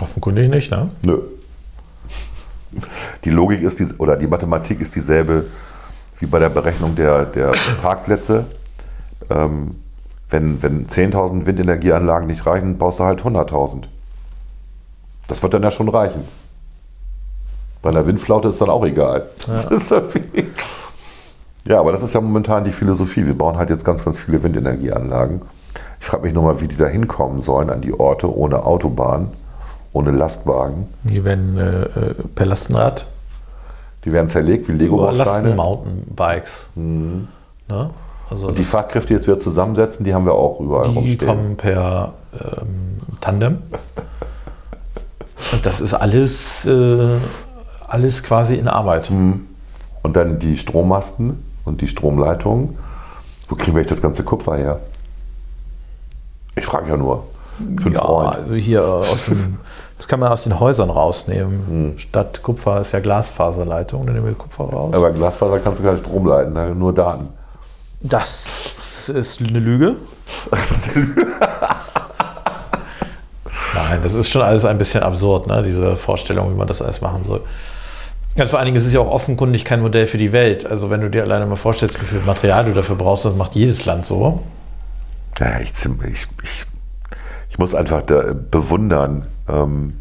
Offenkundig 0.00 0.48
nicht, 0.50 0.70
ne? 0.70 0.90
Nö. 1.02 1.18
Die 3.24 3.30
Logik 3.30 3.62
ist 3.62 3.78
die, 3.80 3.86
oder 3.98 4.16
die 4.16 4.26
Mathematik 4.26 4.80
ist 4.80 4.94
dieselbe 4.94 5.44
wie 6.18 6.26
bei 6.26 6.38
der 6.38 6.50
Berechnung 6.50 6.94
der, 6.94 7.24
der 7.26 7.52
Parkplätze. 7.80 8.44
Ähm, 9.30 9.76
wenn 10.30 10.62
wenn 10.62 10.86
10.000 10.86 11.46
Windenergieanlagen 11.46 12.26
nicht 12.26 12.46
reichen, 12.46 12.78
baust 12.78 12.98
du 13.00 13.04
halt 13.04 13.22
100.000. 13.22 13.84
Das 15.28 15.42
wird 15.42 15.54
dann 15.54 15.62
ja 15.62 15.70
schon 15.70 15.88
reichen. 15.88 16.22
Bei 17.82 17.90
einer 17.90 18.06
Windflaute 18.06 18.48
ist 18.48 18.60
dann 18.60 18.70
auch 18.70 18.84
egal. 18.84 19.26
Irgendwie- 19.46 20.48
ja, 21.66 21.80
aber 21.80 21.92
das 21.92 22.02
ist 22.02 22.14
ja 22.14 22.20
momentan 22.20 22.64
die 22.64 22.70
Philosophie. 22.70 23.26
Wir 23.26 23.36
bauen 23.36 23.56
halt 23.56 23.70
jetzt 23.70 23.84
ganz, 23.84 24.04
ganz 24.04 24.18
viele 24.18 24.42
Windenergieanlagen. 24.42 25.42
Ich 26.00 26.06
frage 26.06 26.22
mich 26.24 26.32
nur 26.34 26.44
mal, 26.44 26.60
wie 26.60 26.68
die 26.68 26.76
da 26.76 26.86
hinkommen 26.86 27.40
sollen 27.40 27.70
an 27.70 27.80
die 27.80 27.92
Orte 27.98 28.32
ohne 28.32 28.64
Autobahn, 28.64 29.28
ohne 29.92 30.10
Lastwagen. 30.12 30.88
Die 31.04 31.24
werden 31.24 31.56
äh, 31.58 31.82
äh, 31.82 32.14
per 32.34 32.46
Lastenrad 32.46 33.06
Die 34.04 34.12
werden 34.12 34.28
zerlegt 34.28 34.68
wie 34.68 34.72
Lego-Bausteine. 34.72 35.48
Lasten-Mountainbikes. 35.48 36.66
Ne? 36.76 37.90
Also 38.28 38.48
Und 38.48 38.58
die 38.58 38.64
Fachkräfte, 38.64 39.08
die 39.08 39.14
jetzt 39.14 39.26
wieder 39.26 39.38
zusammensetzen, 39.38 40.04
die 40.04 40.12
haben 40.14 40.24
wir 40.26 40.34
auch 40.34 40.60
überall 40.60 40.88
die 40.88 40.94
rumstehen. 40.98 41.28
kommen 41.28 41.56
per 41.56 42.12
ähm, 42.34 42.98
Tandem. 43.20 43.58
Und 45.52 45.64
das 45.64 45.80
ist 45.80 45.94
alles, 45.94 46.66
äh, 46.66 47.08
alles 47.86 48.22
quasi 48.22 48.54
in 48.56 48.68
Arbeit. 48.68 49.10
Mhm. 49.10 49.46
Und 50.02 50.16
dann 50.16 50.38
die 50.38 50.56
Strommasten 50.56 51.42
und 51.64 51.80
die 51.80 51.88
Stromleitungen. 51.88 52.76
Wo 53.48 53.54
kriegen 53.54 53.76
wir 53.76 53.80
echt 53.82 53.90
das 53.90 54.02
ganze 54.02 54.24
Kupfer 54.24 54.56
her? 54.56 54.80
Ich 56.56 56.64
frage 56.64 56.88
ja 56.90 56.96
nur. 56.96 57.24
Für 57.82 57.90
Ja, 57.90 58.00
Freund. 58.02 58.34
also 58.34 58.54
hier 58.54 58.84
aus 58.84 59.26
dem, 59.26 59.58
das 59.96 60.08
kann 60.08 60.20
man 60.20 60.30
aus 60.32 60.42
den 60.42 60.58
Häusern 60.60 60.90
rausnehmen. 60.90 61.94
Statt 61.96 62.42
Kupfer 62.42 62.80
ist 62.80 62.92
ja 62.92 63.00
Glasfaserleitung, 63.00 64.04
dann 64.04 64.14
nehmen 64.14 64.26
wir 64.26 64.34
Kupfer 64.34 64.64
raus. 64.64 64.94
Aber 64.94 65.10
Glasfaser 65.12 65.58
kannst 65.60 65.78
du 65.80 65.84
gar 65.84 65.92
nicht 65.92 66.04
Strom 66.04 66.26
leiten, 66.26 66.78
nur 66.78 66.92
Daten. 66.92 67.28
Das 68.00 69.08
ist 69.08 69.40
eine 69.40 69.58
Lüge. 69.58 69.96
Nein, 73.74 74.00
das 74.02 74.14
ist 74.14 74.30
schon 74.30 74.42
alles 74.42 74.64
ein 74.64 74.78
bisschen 74.78 75.02
absurd, 75.02 75.46
ne? 75.46 75.62
diese 75.62 75.96
Vorstellung, 75.96 76.50
wie 76.52 76.56
man 76.56 76.66
das 76.66 76.82
alles 76.82 77.00
machen 77.00 77.24
soll. 77.24 77.42
Ja, 78.36 78.46
vor 78.46 78.58
allen 78.58 78.66
Dingen 78.66 78.76
ist 78.76 78.86
es 78.86 78.92
ja 78.92 79.00
auch 79.00 79.10
offenkundig 79.10 79.64
kein 79.64 79.80
Modell 79.80 80.06
für 80.06 80.18
die 80.18 80.32
Welt. 80.32 80.66
Also 80.66 80.90
wenn 80.90 81.00
du 81.00 81.08
dir 81.08 81.22
alleine 81.22 81.46
mal 81.46 81.56
vorstellst, 81.56 82.00
wie 82.00 82.04
viel 82.04 82.20
Material 82.20 82.66
du 82.66 82.72
dafür 82.72 82.96
brauchst, 82.96 83.24
das 83.24 83.34
macht 83.34 83.54
jedes 83.54 83.86
Land 83.86 84.04
so. 84.04 84.42
Ja, 85.38 85.58
ich, 85.60 85.72
ich, 86.04 86.26
ich, 86.42 86.64
ich 87.48 87.58
muss 87.58 87.74
einfach 87.74 88.02
da 88.02 88.34
bewundern, 88.50 89.26
ähm, 89.48 89.94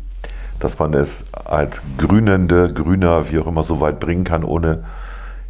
dass 0.60 0.80
man 0.80 0.94
es 0.94 1.26
als 1.46 1.82
Grünende, 1.98 2.74
Grüner, 2.74 3.30
wie 3.30 3.40
auch 3.40 3.48
immer, 3.48 3.64
so 3.64 3.80
weit 3.80 4.02
bringen 4.02 4.26
kann, 4.26 4.44
ohne 4.44 4.84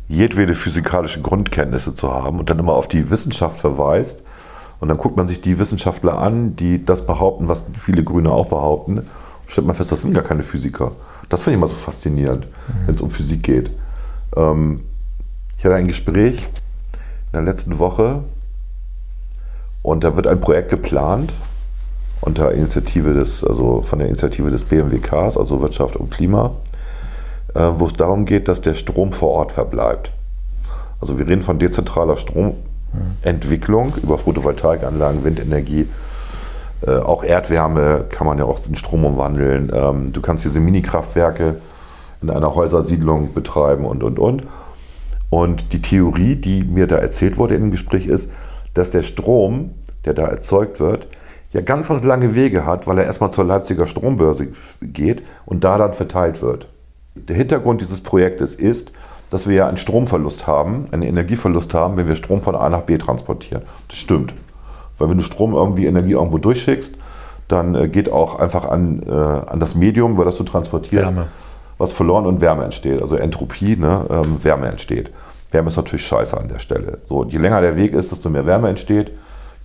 jedwede 0.07 0.53
physikalische 0.53 1.21
Grundkenntnisse 1.21 1.93
zu 1.93 2.13
haben 2.13 2.39
und 2.39 2.49
dann 2.49 2.59
immer 2.59 2.73
auf 2.73 2.87
die 2.87 3.09
Wissenschaft 3.09 3.59
verweist. 3.59 4.23
Und 4.79 4.89
dann 4.89 4.97
guckt 4.97 5.17
man 5.17 5.27
sich 5.27 5.41
die 5.41 5.57
Wissenschaftler 5.57 6.17
an, 6.17 6.55
die 6.55 6.83
das 6.83 7.05
behaupten, 7.05 7.47
was 7.47 7.65
viele 7.77 8.03
Grüne 8.03 8.31
auch 8.31 8.47
behaupten. 8.47 8.99
Und 8.99 9.07
stellt 9.47 9.65
man 9.65 9.75
fest, 9.75 9.91
das 9.91 10.01
sind 10.01 10.13
gar 10.13 10.23
keine 10.23 10.43
Physiker. 10.43 10.91
Das 11.29 11.43
finde 11.43 11.55
ich 11.55 11.61
immer 11.61 11.67
so 11.67 11.75
faszinierend, 11.75 12.47
wenn 12.85 12.95
es 12.95 13.01
um 13.01 13.09
Physik 13.09 13.43
geht. 13.43 13.71
Ähm, 14.35 14.81
ich 15.57 15.65
hatte 15.65 15.75
ein 15.75 15.87
Gespräch 15.87 16.47
in 16.93 17.33
der 17.33 17.41
letzten 17.41 17.79
Woche 17.79 18.23
und 19.81 20.03
da 20.03 20.15
wird 20.15 20.27
ein 20.27 20.39
Projekt 20.39 20.69
geplant 20.69 21.33
unter 22.21 22.51
Initiative 22.51 23.13
des, 23.13 23.43
also 23.43 23.81
von 23.81 23.99
der 23.99 24.07
Initiative 24.07 24.49
des 24.49 24.63
BMWKs, 24.63 25.37
also 25.37 25.61
Wirtschaft 25.61 25.95
und 25.95 26.11
Klima, 26.11 26.51
wo 27.61 27.85
es 27.85 27.93
darum 27.93 28.25
geht, 28.25 28.47
dass 28.47 28.61
der 28.61 28.73
Strom 28.73 29.13
vor 29.13 29.29
Ort 29.29 29.51
verbleibt. 29.51 30.11
Also 30.99 31.17
wir 31.17 31.27
reden 31.27 31.41
von 31.41 31.59
dezentraler 31.59 32.17
Stromentwicklung 32.17 33.95
über 34.01 34.17
Photovoltaikanlagen, 34.17 35.23
Windenergie, 35.23 35.87
äh, 36.85 36.97
auch 36.97 37.23
Erdwärme 37.23 38.05
kann 38.09 38.27
man 38.27 38.37
ja 38.37 38.45
auch 38.45 38.59
in 38.67 38.75
Strom 38.75 39.05
umwandeln. 39.05 39.71
Ähm, 39.73 40.13
du 40.13 40.21
kannst 40.21 40.45
diese 40.45 40.59
Minikraftwerke 40.59 41.55
in 42.21 42.29
einer 42.29 42.55
Häusersiedlung 42.55 43.33
betreiben 43.33 43.85
und, 43.85 44.03
und, 44.03 44.19
und. 44.19 44.43
Und 45.29 45.73
die 45.73 45.81
Theorie, 45.81 46.35
die 46.35 46.63
mir 46.63 46.87
da 46.87 46.97
erzählt 46.97 47.37
wurde 47.37 47.55
in 47.55 47.63
dem 47.63 47.71
Gespräch, 47.71 48.07
ist, 48.07 48.31
dass 48.73 48.91
der 48.91 49.03
Strom, 49.03 49.71
der 50.05 50.13
da 50.13 50.27
erzeugt 50.27 50.79
wird, 50.79 51.07
ja 51.53 51.61
ganz, 51.61 51.87
ganz 51.87 52.03
lange 52.03 52.35
Wege 52.35 52.65
hat, 52.65 52.87
weil 52.87 52.99
er 52.99 53.05
erstmal 53.05 53.31
zur 53.31 53.45
Leipziger 53.45 53.87
Strombörse 53.87 54.49
geht 54.81 55.23
und 55.45 55.63
da 55.63 55.77
dann 55.77 55.93
verteilt 55.93 56.41
wird. 56.41 56.67
Der 57.16 57.36
Hintergrund 57.36 57.82
dieses 57.82 58.01
Projektes 58.01 58.55
ist, 58.55 58.91
dass 59.30 59.47
wir 59.47 59.55
ja 59.55 59.68
einen 59.68 59.78
Stromverlust 59.78 60.47
haben, 60.47 60.86
einen 60.91 61.03
Energieverlust 61.03 61.74
haben, 61.74 61.97
wenn 61.97 62.07
wir 62.07 62.16
Strom 62.16 62.41
von 62.41 62.55
A 62.55 62.70
nach 62.70 62.82
B 62.82 62.97
transportieren. 62.97 63.63
Das 63.88 63.97
stimmt. 63.97 64.34
Weil 64.97 65.09
wenn 65.09 65.18
du 65.18 65.24
Strom 65.24 65.53
irgendwie 65.53 65.86
Energie 65.86 66.11
irgendwo 66.11 66.38
durchschickst, 66.38 66.95
dann 67.47 67.76
äh, 67.76 67.88
geht 67.88 68.11
auch 68.11 68.39
einfach 68.39 68.66
an, 68.66 69.03
äh, 69.07 69.11
an 69.11 69.59
das 69.59 69.76
Medium, 69.76 70.13
über 70.13 70.26
das 70.26 70.38
du 70.38 70.43
transportierst, 70.43 71.16
Wärme. 71.16 71.28
was 71.78 71.93
verloren 71.93 72.26
und 72.26 72.41
Wärme 72.41 72.63
entsteht. 72.63 73.01
Also 73.01 73.16
Entropie, 73.16 73.76
ne, 73.76 74.05
ähm, 74.09 74.43
Wärme 74.43 74.68
entsteht. 74.68 75.11
Wärme 75.51 75.70
ist 75.70 75.78
natürlich 75.78 76.05
scheiße 76.05 76.38
an 76.38 76.47
der 76.47 76.59
Stelle. 76.59 76.99
So, 77.07 77.24
je 77.26 77.38
länger 77.38 77.61
der 77.61 77.76
Weg 77.76 77.93
ist, 77.93 78.11
desto 78.11 78.30
mehr 78.30 78.45
Wärme 78.45 78.70
entsteht. 78.70 79.11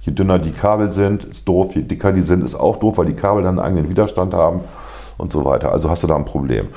Je 0.02 0.12
dünner 0.12 0.38
die 0.38 0.52
Kabel 0.52 0.92
sind, 0.92 1.24
ist 1.24 1.46
doof. 1.46 1.74
Je 1.74 1.82
dicker 1.82 2.12
die 2.12 2.22
sind, 2.22 2.42
ist 2.42 2.54
auch 2.54 2.76
doof, 2.76 2.98
weil 2.98 3.06
die 3.06 3.14
Kabel 3.14 3.42
dann 3.42 3.58
einen 3.58 3.66
eigenen 3.66 3.90
Widerstand 3.90 4.32
haben 4.32 4.60
und 5.18 5.30
so 5.30 5.44
weiter. 5.44 5.72
Also 5.72 5.90
hast 5.90 6.02
du 6.02 6.06
da 6.06 6.16
ein 6.16 6.24
Problem. 6.24 6.68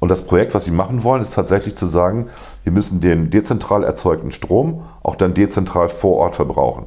Und 0.00 0.08
das 0.08 0.22
Projekt, 0.22 0.54
was 0.54 0.64
sie 0.64 0.70
machen 0.70 1.04
wollen, 1.04 1.20
ist 1.20 1.34
tatsächlich 1.34 1.76
zu 1.76 1.86
sagen, 1.86 2.28
wir 2.64 2.72
müssen 2.72 3.00
den 3.00 3.30
dezentral 3.30 3.84
erzeugten 3.84 4.32
Strom 4.32 4.82
auch 5.02 5.14
dann 5.14 5.34
dezentral 5.34 5.88
vor 5.88 6.16
Ort 6.16 6.34
verbrauchen 6.34 6.86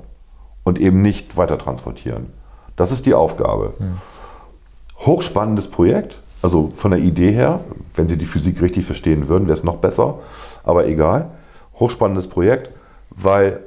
und 0.64 0.80
eben 0.80 1.02
nicht 1.02 1.38
weiter 1.38 1.58
transportieren. 1.58 2.34
Das 2.76 2.92
ist 2.92 3.06
die 3.06 3.14
Aufgabe. 3.14 3.74
Hochspannendes 5.00 5.70
Projekt, 5.70 6.20
also 6.42 6.72
von 6.76 6.92
der 6.92 7.00
Idee 7.00 7.32
her, 7.32 7.60
wenn 7.96 8.08
Sie 8.08 8.18
die 8.18 8.26
Physik 8.26 8.62
richtig 8.62 8.86
verstehen 8.86 9.28
würden, 9.28 9.48
wäre 9.48 9.58
es 9.58 9.64
noch 9.64 9.78
besser, 9.78 10.20
aber 10.64 10.88
egal. 10.88 11.30
Hochspannendes 11.80 12.28
Projekt, 12.28 12.74
weil 13.12 13.60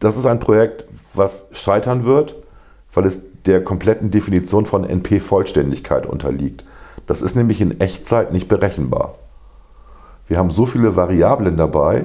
das 0.00 0.16
ist 0.16 0.26
ein 0.26 0.40
Projekt, 0.40 0.84
was 1.14 1.46
scheitern 1.52 2.04
wird, 2.04 2.34
weil 2.92 3.06
es 3.06 3.20
der 3.46 3.62
kompletten 3.62 4.10
Definition 4.10 4.66
von 4.66 4.84
NP-Vollständigkeit 4.84 6.06
unterliegt. 6.06 6.64
Das 7.08 7.22
ist 7.22 7.34
nämlich 7.34 7.60
in 7.62 7.80
Echtzeit 7.80 8.32
nicht 8.32 8.48
berechenbar. 8.48 9.14
Wir 10.28 10.36
haben 10.36 10.50
so 10.50 10.66
viele 10.66 10.94
Variablen 10.94 11.56
dabei, 11.56 12.04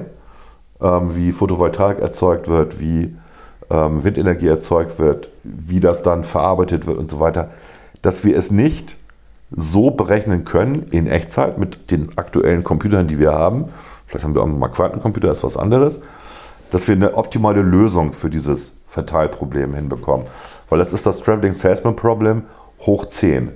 ähm, 0.80 1.14
wie 1.14 1.30
Photovoltaik 1.30 2.00
erzeugt 2.00 2.48
wird, 2.48 2.80
wie 2.80 3.14
ähm, 3.70 4.02
Windenergie 4.02 4.48
erzeugt 4.48 4.98
wird, 4.98 5.28
wie 5.42 5.78
das 5.78 6.02
dann 6.02 6.24
verarbeitet 6.24 6.86
wird 6.86 6.98
und 6.98 7.10
so 7.10 7.20
weiter, 7.20 7.50
dass 8.00 8.24
wir 8.24 8.36
es 8.36 8.50
nicht 8.50 8.96
so 9.50 9.90
berechnen 9.90 10.46
können 10.46 10.86
in 10.90 11.06
Echtzeit 11.06 11.58
mit 11.58 11.90
den 11.90 12.16
aktuellen 12.16 12.64
Computern, 12.64 13.06
die 13.06 13.18
wir 13.18 13.34
haben. 13.34 13.66
Vielleicht 14.06 14.24
haben 14.24 14.34
wir 14.34 14.42
auch 14.42 14.46
mal 14.46 14.68
Quantencomputer, 14.68 15.28
das 15.28 15.38
ist 15.38 15.44
was 15.44 15.56
anderes, 15.58 16.00
dass 16.70 16.88
wir 16.88 16.96
eine 16.96 17.14
optimale 17.14 17.60
Lösung 17.60 18.14
für 18.14 18.30
dieses 18.30 18.72
Verteilproblem 18.86 19.74
hinbekommen. 19.74 20.26
Weil 20.70 20.78
das 20.78 20.94
ist 20.94 21.04
das 21.04 21.18
Traveling 21.18 21.52
Salesman 21.52 21.94
Problem 21.94 22.44
hoch 22.80 23.04
10. 23.04 23.52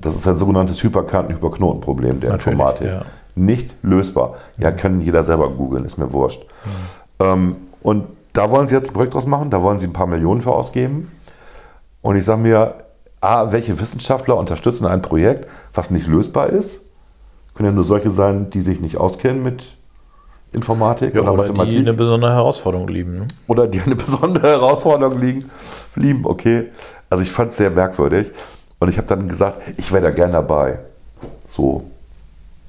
Das 0.00 0.14
ist 0.16 0.26
ein 0.26 0.36
sogenanntes 0.36 0.82
Hyperkanten-Hyperknotenproblem 0.82 2.20
der 2.20 2.30
Natürlich, 2.30 2.52
Informatik. 2.58 2.86
ja. 2.88 3.02
Nicht 3.34 3.76
lösbar. 3.82 4.34
Ja, 4.58 4.72
kann 4.72 5.00
jeder 5.00 5.22
selber 5.22 5.50
googeln, 5.50 5.84
ist 5.84 5.98
mir 5.98 6.12
wurscht. 6.12 6.44
Ähm, 7.20 7.56
und 7.82 8.04
da 8.32 8.50
wollen 8.50 8.68
sie 8.68 8.74
jetzt 8.74 8.90
ein 8.90 8.94
Projekt 8.94 9.14
draus 9.14 9.26
machen, 9.26 9.50
da 9.50 9.62
wollen 9.62 9.78
sie 9.78 9.86
ein 9.86 9.92
paar 9.92 10.06
Millionen 10.06 10.40
für 10.42 10.52
ausgeben. 10.52 11.10
Und 12.02 12.16
ich 12.16 12.24
sage 12.24 12.40
mir, 12.42 12.74
A, 13.20 13.52
welche 13.52 13.78
Wissenschaftler 13.78 14.36
unterstützen 14.36 14.86
ein 14.86 15.02
Projekt, 15.02 15.46
was 15.74 15.90
nicht 15.90 16.06
lösbar 16.06 16.48
ist? 16.48 16.80
Können 17.54 17.68
ja 17.70 17.74
nur 17.74 17.84
solche 17.84 18.10
sein, 18.10 18.48
die 18.50 18.62
sich 18.62 18.80
nicht 18.80 18.96
auskennen 18.96 19.42
mit 19.42 19.68
Informatik 20.52 21.14
Ja, 21.14 21.20
oder 21.20 21.32
oder 21.34 21.42
die 21.44 21.48
Mathematik. 21.52 21.78
eine 21.80 21.92
besondere 21.94 22.32
Herausforderung 22.32 22.88
lieben. 22.88 23.18
Ne? 23.20 23.26
oder 23.46 23.66
die 23.68 23.80
eine 23.80 23.94
besondere 23.96 24.48
Herausforderung 24.48 25.20
liegen, 25.20 25.50
lieben, 25.94 26.24
okay. 26.24 26.68
Also 27.10 27.22
ich 27.22 27.30
fand 27.30 27.50
es 27.50 27.58
sehr 27.58 27.70
merkwürdig. 27.70 28.30
Und 28.80 28.88
ich 28.88 28.96
habe 28.96 29.06
dann 29.06 29.28
gesagt, 29.28 29.62
ich 29.76 29.92
wäre 29.92 30.02
da 30.02 30.10
gerne 30.10 30.32
dabei. 30.32 30.78
So, 31.48 31.82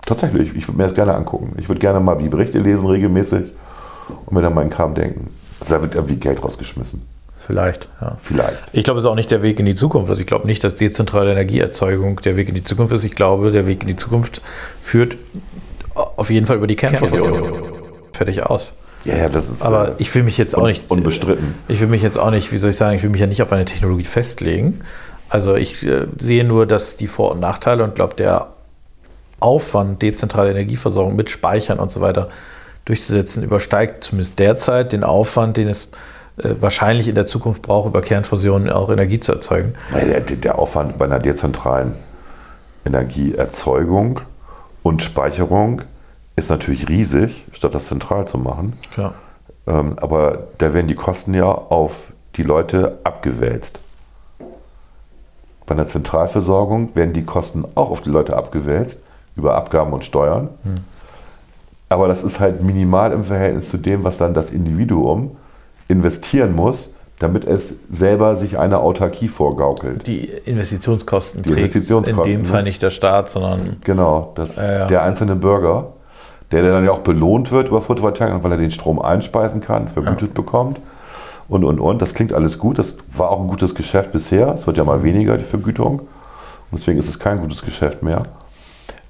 tatsächlich, 0.05 0.55
ich 0.55 0.67
würde 0.67 0.77
mir 0.77 0.83
das 0.83 0.93
gerne 0.93 1.15
angucken. 1.15 1.53
Ich 1.57 1.69
würde 1.69 1.79
gerne 1.79 1.99
mal 1.99 2.15
die 2.17 2.29
Berichte 2.29 2.59
lesen 2.59 2.85
regelmäßig 2.85 3.45
und 4.25 4.33
mir 4.35 4.41
dann 4.41 4.53
meinen 4.53 4.69
Kram 4.69 4.93
denken. 4.93 5.29
Also 5.59 5.75
da 5.75 5.81
wird 5.81 5.95
irgendwie 5.95 6.15
Geld 6.17 6.43
rausgeschmissen. 6.43 7.01
Vielleicht, 7.39 7.87
ja. 8.01 8.17
Vielleicht. 8.21 8.63
Ich 8.71 8.83
glaube, 8.83 8.99
es 8.99 9.05
ist 9.05 9.09
auch 9.09 9.15
nicht 9.15 9.31
der 9.31 9.41
Weg 9.41 9.59
in 9.59 9.65
die 9.65 9.75
Zukunft. 9.75 10.09
Also 10.09 10.21
ich 10.21 10.27
glaube 10.27 10.45
nicht, 10.47 10.63
dass 10.63 10.75
dezentrale 10.75 11.31
Energieerzeugung 11.31 12.21
der 12.21 12.35
Weg 12.35 12.49
in 12.49 12.55
die 12.55 12.63
Zukunft 12.63 12.93
ist. 12.93 13.03
Ich 13.03 13.15
glaube, 13.15 13.51
der 13.51 13.65
Weg 13.65 13.81
in 13.81 13.87
die 13.87 13.95
Zukunft 13.95 14.41
führt 14.81 15.17
auf 15.95 16.29
jeden 16.29 16.45
Fall 16.45 16.57
über 16.57 16.67
die 16.67 16.75
Kernfusion. 16.75 17.41
Fertig 18.13 18.43
aus. 18.43 18.73
Ja, 19.03 19.17
ja, 19.17 19.29
das 19.29 19.49
ist 19.49 19.63
Aber 19.63 19.89
äh, 19.89 19.93
ich 19.97 20.13
will 20.13 20.23
mich 20.23 20.37
jetzt 20.37 20.55
auch 20.55 20.67
nicht. 20.67 20.89
unbestritten. 20.91 21.55
Ich 21.67 21.81
will 21.81 21.87
mich 21.87 22.03
jetzt 22.03 22.19
auch 22.19 22.29
nicht, 22.29 22.51
wie 22.51 22.59
soll 22.59 22.69
ich 22.69 22.75
sagen, 22.75 22.95
ich 22.95 23.01
will 23.01 23.09
mich 23.09 23.21
ja 23.21 23.27
nicht 23.27 23.41
auf 23.41 23.51
eine 23.51 23.65
Technologie 23.65 24.03
festlegen. 24.03 24.81
Also 25.31 25.55
ich 25.55 25.87
äh, 25.87 26.07
sehe 26.19 26.43
nur, 26.43 26.65
dass 26.67 26.97
die 26.97 27.07
Vor- 27.07 27.31
und 27.31 27.39
Nachteile 27.39 27.85
und 27.85 27.95
glaube, 27.95 28.15
der 28.17 28.47
Aufwand, 29.39 30.01
dezentrale 30.01 30.51
Energieversorgung 30.51 31.15
mit 31.15 31.29
Speichern 31.29 31.79
und 31.79 31.89
so 31.89 32.01
weiter 32.01 32.27
durchzusetzen, 32.83 33.41
übersteigt 33.41 34.03
zumindest 34.03 34.39
derzeit 34.39 34.91
den 34.91 35.05
Aufwand, 35.05 35.55
den 35.55 35.69
es 35.69 35.85
äh, 36.37 36.55
wahrscheinlich 36.59 37.07
in 37.07 37.15
der 37.15 37.25
Zukunft 37.25 37.61
braucht, 37.61 37.87
über 37.87 38.01
Kernfusion 38.01 38.69
auch 38.69 38.89
Energie 38.89 39.21
zu 39.21 39.31
erzeugen. 39.31 39.73
Der, 39.93 40.19
der 40.19 40.59
Aufwand 40.59 40.97
bei 40.97 41.05
einer 41.05 41.19
dezentralen 41.19 41.95
Energieerzeugung 42.85 44.19
und 44.83 45.01
Speicherung 45.01 45.81
ist 46.35 46.49
natürlich 46.49 46.89
riesig, 46.89 47.45
statt 47.53 47.73
das 47.73 47.87
zentral 47.87 48.27
zu 48.27 48.37
machen. 48.37 48.73
Klar. 48.91 49.13
Ähm, 49.65 49.95
aber 50.01 50.47
da 50.57 50.73
werden 50.73 50.87
die 50.87 50.95
Kosten 50.95 51.33
ja 51.33 51.45
auf 51.45 52.11
die 52.35 52.43
Leute 52.43 52.99
abgewälzt. 53.05 53.79
Bei 55.71 55.77
einer 55.77 55.87
Zentralversorgung 55.87 56.93
werden 56.97 57.13
die 57.13 57.23
Kosten 57.23 57.63
auch 57.75 57.91
auf 57.91 58.01
die 58.01 58.09
Leute 58.09 58.35
abgewälzt, 58.35 58.99
über 59.37 59.55
Abgaben 59.55 59.93
und 59.93 60.03
Steuern. 60.03 60.49
Aber 61.87 62.09
das 62.09 62.25
ist 62.25 62.41
halt 62.41 62.61
minimal 62.61 63.13
im 63.13 63.23
Verhältnis 63.23 63.69
zu 63.69 63.77
dem, 63.77 64.03
was 64.03 64.17
dann 64.17 64.33
das 64.33 64.51
Individuum 64.51 65.31
investieren 65.87 66.53
muss, 66.57 66.89
damit 67.19 67.45
es 67.45 67.73
selber 67.89 68.35
sich 68.35 68.59
eine 68.59 68.79
Autarkie 68.79 69.29
vorgaukelt. 69.29 70.05
Die 70.07 70.25
Investitionskosten 70.25 71.43
Die 71.43 71.51
Investitionskosten, 71.51 72.33
in 72.33 72.39
dem 72.39 72.41
ne? 72.41 72.47
Fall 72.49 72.63
nicht 72.63 72.81
der 72.81 72.89
Staat, 72.89 73.29
sondern 73.29 73.77
Genau, 73.85 74.33
das, 74.35 74.57
Ja, 74.57 74.71
ja. 74.79 74.87
der 74.87 75.03
einzelne 75.03 75.37
Bürger, 75.37 75.93
der, 76.51 76.63
der 76.63 76.73
dann 76.73 76.83
ja 76.83 76.91
auch 76.91 76.99
belohnt 76.99 77.49
wird 77.53 77.69
über 77.69 77.81
Photovoltaik, 77.81 78.43
weil 78.43 78.51
er 78.51 78.57
den 78.57 78.71
Strom 78.71 79.01
einspeisen 79.01 79.61
kann, 79.61 79.87
vergütet 79.87 80.33
bekommt 80.33 80.81
und, 81.51 81.65
und, 81.65 81.79
und. 81.79 82.01
Das 82.01 82.13
klingt 82.13 82.31
alles 82.31 82.57
gut. 82.57 82.79
Das 82.79 82.95
war 83.15 83.29
auch 83.29 83.41
ein 83.41 83.47
gutes 83.47 83.75
Geschäft 83.75 84.13
bisher. 84.13 84.53
Es 84.53 84.65
wird 84.67 84.77
ja 84.77 84.85
mal 84.85 85.03
weniger, 85.03 85.37
die 85.37 85.43
Vergütung. 85.43 85.99
Und 85.99 86.79
deswegen 86.79 86.97
ist 86.97 87.09
es 87.09 87.19
kein 87.19 87.39
gutes 87.41 87.61
Geschäft 87.61 88.01
mehr. 88.03 88.23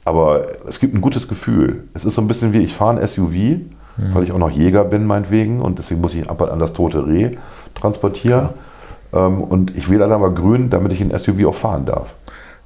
Aber 0.03 0.41
es 0.67 0.79
gibt 0.79 0.95
ein 0.95 1.01
gutes 1.01 1.27
Gefühl. 1.27 1.83
Es 1.93 2.03
ist 2.03 2.15
so 2.15 2.21
ein 2.21 2.27
bisschen 2.27 2.51
wie, 2.51 2.57
ich 2.59 2.73
fahre 2.73 2.99
ein 2.99 3.07
SUV, 3.07 3.61
weil 4.13 4.23
ich 4.23 4.31
auch 4.31 4.39
noch 4.39 4.49
Jäger 4.49 4.83
bin, 4.83 5.05
meinetwegen. 5.05 5.61
Und 5.61 5.77
deswegen 5.77 6.01
muss 6.01 6.15
ich 6.15 6.27
ab 6.27 6.41
und 6.41 6.49
an 6.49 6.57
das 6.57 6.73
tote 6.73 7.05
Reh 7.05 7.37
transportieren. 7.75 8.49
Ähm, 9.13 9.41
und 9.41 9.77
ich 9.77 9.89
wähle 9.91 9.99
dann 9.99 10.11
aber 10.11 10.31
grün, 10.31 10.71
damit 10.71 10.91
ich 10.93 11.01
ein 11.01 11.15
SUV 11.15 11.45
auch 11.45 11.55
fahren 11.55 11.85
darf. 11.85 12.15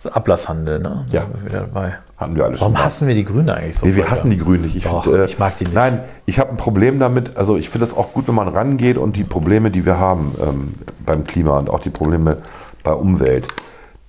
Ablasshandel, 0.07 0.79
ne? 0.79 1.05
Da 1.09 1.13
Ja. 1.15 1.21
sind 1.21 1.33
wir 1.35 1.45
wieder 1.45 1.59
dabei. 1.61 1.93
Hatten 2.17 2.35
wir 2.35 2.45
alle 2.45 2.55
schon. 2.57 2.73
Warum 2.73 2.83
hassen 2.83 3.07
wir 3.07 3.15
die 3.15 3.25
Grünen 3.25 3.49
eigentlich 3.49 3.77
so? 3.77 3.85
Nee, 3.85 3.95
wir 3.95 4.03
sehr? 4.03 4.11
hassen 4.11 4.29
die 4.31 4.37
Grünen 4.37 4.63
nicht. 4.63 4.75
Ich, 4.75 4.83
Doch, 4.83 5.03
find, 5.03 5.15
äh, 5.17 5.25
ich 5.25 5.37
mag 5.39 5.55
die 5.57 5.65
nicht. 5.65 5.73
Nein, 5.73 6.01
ich 6.25 6.39
habe 6.39 6.51
ein 6.51 6.57
Problem 6.57 6.99
damit. 6.99 7.37
Also 7.37 7.57
ich 7.57 7.69
finde 7.69 7.83
es 7.83 7.95
auch 7.95 8.13
gut, 8.13 8.27
wenn 8.27 8.35
man 8.35 8.47
rangeht 8.47 8.97
und 8.97 9.15
die 9.17 9.23
Probleme, 9.23 9.71
die 9.71 9.85
wir 9.85 9.99
haben 9.99 10.33
ähm, 10.41 10.73
beim 11.05 11.25
Klima 11.25 11.59
und 11.59 11.69
auch 11.69 11.79
die 11.79 11.89
Probleme 11.89 12.37
bei 12.83 12.93
Umwelt, 12.93 13.47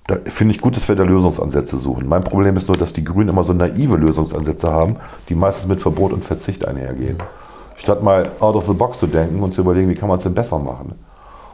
da 0.07 0.15
finde 0.25 0.55
ich 0.55 0.61
gut, 0.61 0.75
dass 0.77 0.87
wir 0.87 0.95
da 0.95 1.03
Lösungsansätze 1.03 1.77
suchen. 1.77 2.07
Mein 2.07 2.23
Problem 2.23 2.55
ist 2.55 2.69
nur, 2.69 2.77
dass 2.77 2.93
die 2.93 3.03
Grünen 3.03 3.27
immer 3.29 3.43
so 3.43 3.51
naive 3.51 3.97
Lösungsansätze 3.97 4.71
haben, 4.71 4.95
die 5.27 5.35
meistens 5.35 5.67
mit 5.67 5.81
Verbot 5.81 6.13
und 6.13 6.23
Verzicht 6.23 6.65
einhergehen. 6.65 7.17
Statt 7.75 8.01
mal 8.01 8.31
out 8.39 8.55
of 8.55 8.65
the 8.67 8.73
box 8.73 8.99
zu 8.99 9.07
denken 9.07 9.43
und 9.43 9.53
zu 9.53 9.61
überlegen, 9.61 9.89
wie 9.89 9.95
kann 9.95 10.07
man 10.07 10.17
es 10.17 10.23
denn 10.23 10.33
besser 10.33 10.59
machen. 10.59 10.93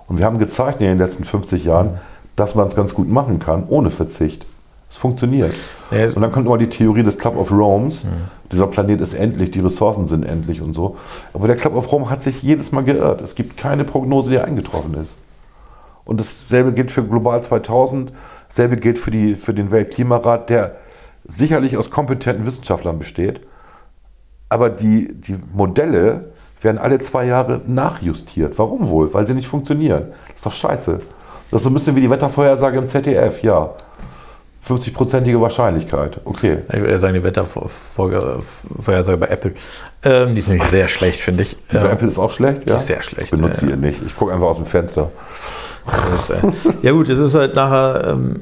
Und 0.08 0.20
wir 0.20 0.26
haben 0.26 0.38
gezeigt 0.38 0.80
in 0.82 0.86
den 0.88 0.98
letzten 1.00 1.26
50 1.26 1.66
Jahren, 1.66 1.98
dass 2.36 2.56
man 2.56 2.68
es 2.68 2.76
ganz 2.76 2.94
gut 2.94 3.10
machen 3.10 3.40
kann, 3.40 3.66
ohne 3.68 3.92
Verzicht. 3.92 4.46
Es 4.90 4.98
funktioniert. 4.98 5.54
Ja. 5.92 6.08
Und 6.08 6.22
dann 6.22 6.32
kommt 6.32 6.46
immer 6.46 6.58
die 6.58 6.70
Theorie 6.70 7.04
des 7.04 7.18
Club 7.18 7.36
of 7.36 7.52
Rome's. 7.52 8.04
Dieser 8.52 8.68
Planet 8.68 9.02
ist 9.02 9.16
endlich, 9.16 9.50
die 9.50 9.60
Ressourcen 9.60 10.08
sind 10.08 10.24
endlich 10.24 10.62
und 10.62 10.74
so. 10.74 10.98
Aber 11.34 11.48
der 11.48 11.56
Club 11.56 11.76
of 11.76 11.92
Rome 11.92 12.12
hat 12.12 12.22
sich 12.22 12.44
jedes 12.44 12.72
Mal 12.72 12.84
geirrt. 12.84 13.22
Es 13.22 13.34
gibt 13.34 13.58
keine 13.58 13.84
Prognose, 13.84 14.30
die 14.30 14.40
eingetroffen 14.40 14.94
ist. 14.94 15.16
Und 16.06 16.20
dasselbe 16.20 16.74
gilt 16.74 16.92
für 16.92 17.04
Global 17.04 17.42
2000, 17.42 18.12
dasselbe 18.48 18.76
gilt 18.76 19.00
für, 19.00 19.10
die, 19.10 19.36
für 19.36 19.54
den 19.54 19.72
Weltklimarat, 19.72 20.50
der 20.50 20.76
sicherlich 21.26 21.78
aus 21.78 21.90
kompetenten 21.90 22.46
Wissenschaftlern 22.46 23.00
besteht. 23.00 23.42
Aber 24.50 24.70
die, 24.70 25.14
die 25.14 25.38
Modelle 25.54 26.32
werden 26.62 26.78
alle 26.78 27.00
zwei 27.00 27.26
Jahre 27.26 27.62
nachjustiert. 27.66 28.60
Warum 28.60 28.90
wohl? 28.90 29.14
Weil 29.14 29.26
sie 29.26 29.34
nicht 29.34 29.48
funktionieren. 29.48 30.04
Das 30.28 30.36
ist 30.36 30.46
doch 30.46 30.52
scheiße. 30.52 31.02
Das 31.54 31.62
ist 31.62 31.66
so 31.66 31.70
ein 31.70 31.74
bisschen 31.76 31.96
wie 31.96 32.02
die 32.02 32.10
Wettervorhersage 32.10 32.80
im 32.80 32.88
ZDF, 32.88 33.44
ja. 33.44 33.70
50-prozentige 34.68 35.40
Wahrscheinlichkeit. 35.40 36.20
Okay. 36.26 36.60
Ich 36.70 36.74
würde 36.76 36.88
eher 36.90 36.98
sagen, 37.00 37.14
die 37.14 37.24
Wettervorhersage 37.24 39.18
bei 39.18 39.28
Apple. 39.28 39.54
Ähm, 40.04 40.34
die 40.34 40.40
ist 40.40 40.48
nämlich 40.48 40.68
sehr 40.70 40.88
schlecht, 40.88 41.20
finde 41.20 41.44
ich. 41.44 41.58
Bei 41.68 41.80
Ähm, 41.80 41.92
Apple 41.92 42.08
ist 42.08 42.18
auch 42.18 42.32
schlecht, 42.32 42.68
ja? 42.68 42.76
ist 42.76 42.88
sehr 42.88 43.02
schlecht, 43.04 43.34
Ich 43.34 43.40
benutze 43.40 43.66
ja, 43.68 43.76
die 43.76 43.78
nicht. 43.78 44.02
Ich 44.04 44.16
gucke 44.16 44.34
einfach 44.34 44.48
aus 44.48 44.56
dem 44.56 44.66
Fenster. 44.66 45.12
ja 46.82 46.92
gut, 46.92 47.10
es 47.10 47.20
ist 47.20 47.36
halt 47.36 47.56
nachher 47.56 48.08
ähm, 48.14 48.42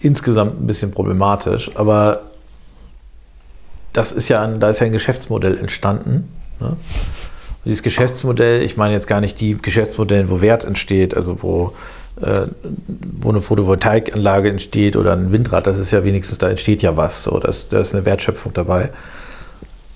insgesamt 0.00 0.60
ein 0.60 0.66
bisschen 0.66 0.92
problematisch, 0.92 1.70
aber 1.76 2.20
das 3.94 4.12
ist 4.12 4.28
ja 4.28 4.42
ein, 4.42 4.60
da 4.60 4.68
ist 4.68 4.80
ja 4.80 4.86
ein 4.86 4.92
Geschäftsmodell 4.92 5.56
entstanden. 5.58 6.28
Ne? 6.60 6.76
Und 7.64 7.70
dieses 7.70 7.82
Geschäftsmodell, 7.82 8.62
ich 8.62 8.76
meine 8.76 8.92
jetzt 8.92 9.06
gar 9.06 9.20
nicht 9.20 9.40
die 9.40 9.56
Geschäftsmodelle, 9.56 10.28
wo 10.28 10.40
Wert 10.40 10.64
entsteht, 10.64 11.16
also 11.16 11.42
wo, 11.42 11.72
äh, 12.20 12.46
wo 13.20 13.30
eine 13.30 13.40
Photovoltaikanlage 13.40 14.50
entsteht 14.50 14.96
oder 14.96 15.14
ein 15.14 15.32
Windrad, 15.32 15.66
das 15.66 15.78
ist 15.78 15.90
ja 15.90 16.04
wenigstens, 16.04 16.38
da 16.38 16.50
entsteht 16.50 16.82
ja 16.82 16.96
was, 16.96 17.24
so, 17.24 17.38
das, 17.38 17.68
da 17.70 17.80
ist 17.80 17.94
eine 17.94 18.04
Wertschöpfung 18.04 18.52
dabei. 18.52 18.90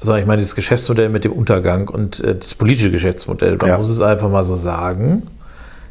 Sondern 0.01 0.23
ich 0.23 0.27
meine, 0.27 0.41
das 0.41 0.55
Geschäftsmodell 0.55 1.09
mit 1.09 1.25
dem 1.25 1.33
Untergang 1.33 1.89
und 1.89 2.21
äh, 2.21 2.37
das 2.37 2.55
politische 2.55 2.91
Geschäftsmodell, 2.91 3.57
man 3.57 3.69
Ja. 3.69 3.77
muss 3.77 3.91
es 3.91 4.01
einfach 4.01 4.31
mal 4.31 4.45
so 4.45 4.55
sagen, 4.55 5.25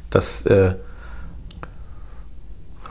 dass 0.09 0.45
äh, 0.45 0.73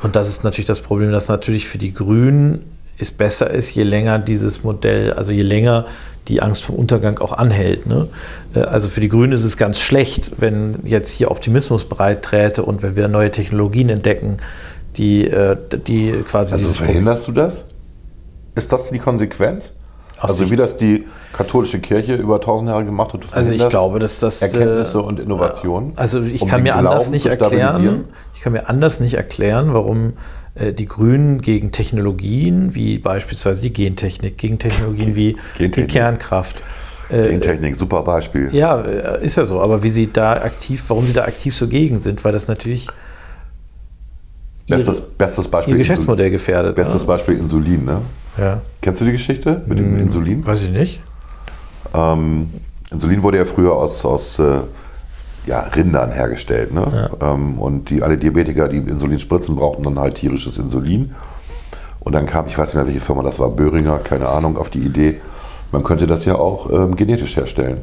und 0.03 0.15
das 0.15 0.29
ist 0.29 0.45
natürlich 0.45 0.67
das 0.67 0.81
Problem, 0.81 1.11
dass 1.11 1.29
natürlich 1.29 1.67
für 1.67 1.79
die 1.79 1.93
Grünen 1.93 2.61
es 2.99 3.11
besser 3.11 3.51
ist, 3.51 3.75
je 3.75 3.83
länger 3.83 4.19
dieses 4.19 4.63
Modell, 4.63 5.13
also 5.15 5.33
je 5.33 5.43
länger 5.43 5.87
die 6.29 6.43
Angst 6.43 6.65
vor 6.65 6.79
Untergang 6.79 7.19
auch 7.19 7.33
anhält. 7.33 7.87
Ne? 7.87 8.09
Äh, 8.55 8.61
Also 8.61 8.89
für 8.89 9.01
die 9.01 9.09
Grünen 9.09 9.33
ist 9.33 9.45
es 9.45 9.57
ganz 9.57 9.79
schlecht, 9.79 10.33
wenn 10.41 10.77
jetzt 10.85 11.11
hier 11.11 11.31
Optimismus 11.31 11.85
breit 11.85 12.23
träte 12.23 12.63
und 12.63 12.83
wenn 12.83 12.97
wir 12.97 13.09
neue 13.09 13.31
Technologien 13.31 13.89
entdecken, 13.89 14.39
die, 14.97 15.27
äh, 15.27 15.57
die 15.87 16.13
quasi 16.29 16.55
Also 16.55 16.69
verhinderst 16.71 17.29
du 17.29 17.33
das? 17.33 17.65
Ist 18.55 18.73
das 18.73 18.91
die 18.91 18.99
Konsequenz? 18.99 19.73
Aus 20.19 20.31
also 20.31 20.51
wie 20.51 20.57
das 20.57 20.79
die 20.79 21.07
katholische 21.35 21.79
Kirche 21.79 22.15
über 22.15 22.41
tausend 22.41 22.71
Jahre 22.71 22.87
gemacht 22.87 23.13
hat? 23.13 23.21
Also 23.33 23.53
ich 23.53 23.69
glaube, 23.69 23.99
dass 23.99 24.19
das 24.19 24.41
äh, 24.41 24.47
Erkenntnisse 24.47 25.03
und 25.03 25.21
Innovationen. 25.21 25.93
Also 25.97 26.23
ich 26.23 26.41
um 26.41 26.49
kann 26.49 26.63
mir 26.63 26.75
anders 26.75 27.11
nicht 27.11 27.27
erklären, 27.27 28.05
ich 28.35 28.41
kann 28.41 28.55
mir 28.55 28.69
anders 28.69 29.01
nicht 29.01 29.15
erklären, 29.15 29.75
warum 29.75 30.09
äh, 30.09 30.13
die 30.73 30.87
Grünen 30.87 31.41
gegen 31.41 31.71
Technologien 31.73 32.75
wie 32.75 32.99
beispielsweise 32.99 33.63
die 33.63 33.73
Gentechnik, 33.73 34.39
gegen 34.39 34.59
Technologien 34.59 35.15
wie 35.15 35.37
die 35.59 35.63
Gentechnik. 35.65 35.91
Kernkraft. 35.91 36.63
äh, 37.11 37.29
Gentechnik, 37.29 37.77
super 37.77 38.03
Beispiel. 38.03 38.49
Ja, 38.53 38.81
äh, 38.81 39.25
ist 39.25 39.37
ja 39.37 39.45
so. 39.45 39.61
Aber 39.61 39.83
wie 39.83 39.91
sie 39.91 40.11
da 40.13 40.33
aktiv, 40.33 40.83
warum 40.89 41.05
sie 41.05 41.13
da 41.13 41.25
aktiv 41.25 41.55
so 41.55 41.69
gegen 41.69 41.99
sind, 41.99 42.25
weil 42.25 42.33
das 42.33 42.49
natürlich 42.49 42.89
ihre, 44.67 44.79
Bestes, 44.79 45.01
bestes 45.01 45.49
Beispiel. 45.49 45.75
ihr 45.75 45.79
Geschäftsmodell 45.79 46.31
gefährdet. 46.31 46.75
Bestes 46.75 47.05
Beispiel 47.05 47.39
Insulin, 47.39 47.85
ne? 47.85 47.93
ne? 47.93 48.45
ja. 48.45 48.61
Kennst 48.81 49.01
du 49.01 49.05
die 49.05 49.13
Geschichte 49.13 49.63
mit 49.67 49.79
dem 49.79 49.99
Insulin? 49.99 50.45
Weiß 50.47 50.63
ich 50.63 50.71
nicht. 50.71 51.01
Ähm, 51.95 52.49
Insulin 52.91 53.23
wurde 53.23 53.39
ja 53.39 53.45
früher 53.45 53.73
aus, 53.75 54.05
aus 54.05 54.39
äh, 54.39 54.61
ja, 55.47 55.61
Rindern 55.61 56.11
hergestellt. 56.13 56.73
Ne? 56.75 57.11
Ähm, 57.21 57.59
und 57.59 57.91
die, 57.91 58.03
alle 58.03 58.19
Diabetiker, 58.19 58.69
die 58.69 58.79
Insulin 58.79 59.19
spritzen, 59.19 59.57
brauchten 59.57 59.83
dann 59.85 59.99
halt 59.99 60.17
tierisches 60.17 60.59
Insulin. 60.59 61.15
Und 62.01 62.13
dann 62.13 62.27
kam, 62.27 62.47
ich 62.47 62.57
weiß 62.57 62.69
nicht 62.69 62.77
mehr, 62.77 62.87
welche 62.87 63.01
Firma 63.01 63.23
das 63.23 63.39
war, 63.39 63.49
Böhringer, 63.49 63.99
keine 63.99 64.29
Ahnung, 64.29 64.57
auf 64.57 64.71
die 64.71 64.81
Idee, 64.81 65.21
Man 65.73 65.83
könnte 65.83 66.07
das 66.07 66.25
ja 66.25 66.37
auch 66.37 66.71
ähm, 66.71 66.95
genetisch 66.97 67.37
herstellen. 67.37 67.79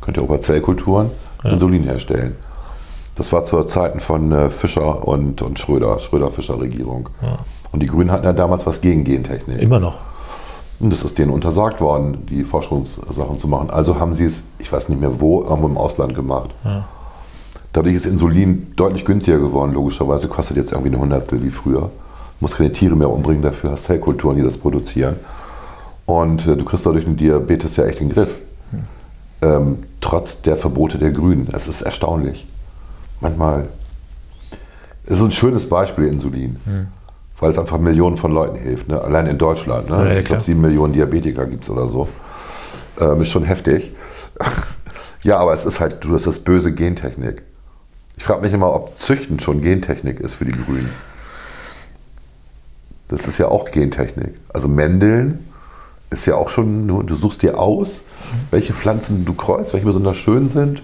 Könnte 0.00 0.20
über 0.20 0.40
Zellkulturen 0.40 1.10
Insulin 1.44 1.84
herstellen. 1.84 2.36
Das 3.14 3.32
war 3.32 3.44
zu 3.44 3.62
Zeiten 3.64 4.00
von 4.00 4.32
äh, 4.32 4.50
Fischer 4.50 5.06
und, 5.06 5.42
und 5.42 5.58
Schröder, 5.58 5.98
Schröder-Fischer-Regierung. 5.98 7.08
Und 7.72 7.82
die 7.82 7.86
Grünen 7.86 8.10
hatten 8.10 8.24
ja 8.24 8.32
damals 8.32 8.66
was 8.66 8.80
gegen 8.80 9.04
Gentechnik. 9.04 9.60
Immer 9.60 9.80
noch. 9.80 9.96
Und 10.78 10.92
das 10.92 11.02
ist 11.02 11.18
denen 11.18 11.30
untersagt 11.30 11.80
worden, 11.80 12.26
die 12.28 12.44
Forschungssachen 12.44 13.38
zu 13.38 13.48
machen. 13.48 13.70
Also 13.70 13.98
haben 13.98 14.12
sie 14.12 14.26
es, 14.26 14.42
ich 14.58 14.70
weiß 14.70 14.90
nicht 14.90 15.00
mehr 15.00 15.20
wo, 15.20 15.42
irgendwo 15.42 15.68
im 15.68 15.78
Ausland 15.78 16.14
gemacht. 16.14 16.50
Dadurch 17.76 17.94
ist 17.94 18.06
Insulin 18.06 18.72
deutlich 18.74 19.04
günstiger 19.04 19.38
geworden, 19.38 19.74
logischerweise. 19.74 20.28
Kostet 20.28 20.56
jetzt 20.56 20.72
irgendwie 20.72 20.88
eine 20.88 20.98
Hundertstel 20.98 21.44
wie 21.44 21.50
früher. 21.50 21.90
Muss 22.40 22.56
keine 22.56 22.72
Tiere 22.72 22.96
mehr 22.96 23.10
umbringen, 23.10 23.42
dafür 23.42 23.72
hast 23.72 23.84
Zellkulturen, 23.84 24.34
die 24.38 24.42
das 24.42 24.56
produzieren. 24.56 25.16
Und 26.06 26.46
äh, 26.46 26.56
du 26.56 26.64
kriegst 26.64 26.86
dadurch 26.86 27.04
den 27.04 27.18
Diabetes 27.18 27.76
ja 27.76 27.84
echt 27.84 28.00
in 28.00 28.08
den 28.08 28.14
Griff. 28.14 28.30
Ähm, 29.42 29.82
trotz 30.00 30.40
der 30.40 30.56
Verbote 30.56 30.96
der 30.96 31.10
Grünen. 31.10 31.48
Es 31.52 31.68
ist 31.68 31.82
erstaunlich. 31.82 32.48
Manchmal. 33.20 33.68
Es 35.04 35.18
ist 35.18 35.22
ein 35.24 35.30
schönes 35.30 35.68
Beispiel, 35.68 36.06
Insulin. 36.06 36.56
Weil 37.38 37.50
es 37.50 37.58
einfach 37.58 37.76
Millionen 37.76 38.16
von 38.16 38.32
Leuten 38.32 38.56
hilft. 38.56 38.88
Ne? 38.88 38.98
Allein 38.98 39.26
in 39.26 39.36
Deutschland. 39.36 39.90
Ne? 39.90 39.96
Ja, 39.96 40.12
ja, 40.14 40.18
ich 40.20 40.24
glaube, 40.24 40.42
sieben 40.42 40.62
Millionen 40.62 40.94
Diabetiker 40.94 41.44
gibt 41.44 41.64
es 41.64 41.68
oder 41.68 41.88
so. 41.88 42.08
Ähm, 42.98 43.20
ist 43.20 43.28
schon 43.28 43.44
heftig. 43.44 43.92
ja, 45.22 45.36
aber 45.36 45.52
es 45.52 45.66
ist 45.66 45.78
halt, 45.78 46.02
du 46.02 46.14
hast 46.14 46.26
das 46.26 46.38
böse 46.38 46.72
Gentechnik. 46.72 47.42
Ich 48.16 48.24
frage 48.24 48.42
mich 48.42 48.52
immer, 48.52 48.74
ob 48.74 48.98
Züchten 48.98 49.38
schon 49.40 49.60
Gentechnik 49.60 50.20
ist 50.20 50.38
für 50.38 50.44
die 50.44 50.52
Grünen. 50.52 50.90
Das 53.08 53.26
ist 53.26 53.38
ja 53.38 53.48
auch 53.48 53.70
Gentechnik. 53.70 54.34
Also 54.52 54.68
Mendeln 54.68 55.46
ist 56.10 56.26
ja 56.26 56.34
auch 56.36 56.48
schon, 56.48 56.88
du 56.88 57.14
suchst 57.14 57.42
dir 57.42 57.58
aus, 57.58 58.00
welche 58.50 58.72
Pflanzen 58.72 59.24
du 59.24 59.34
kreuzt, 59.34 59.72
welche 59.72 59.86
besonders 59.86 60.16
schön 60.16 60.48
sind, 60.48 60.82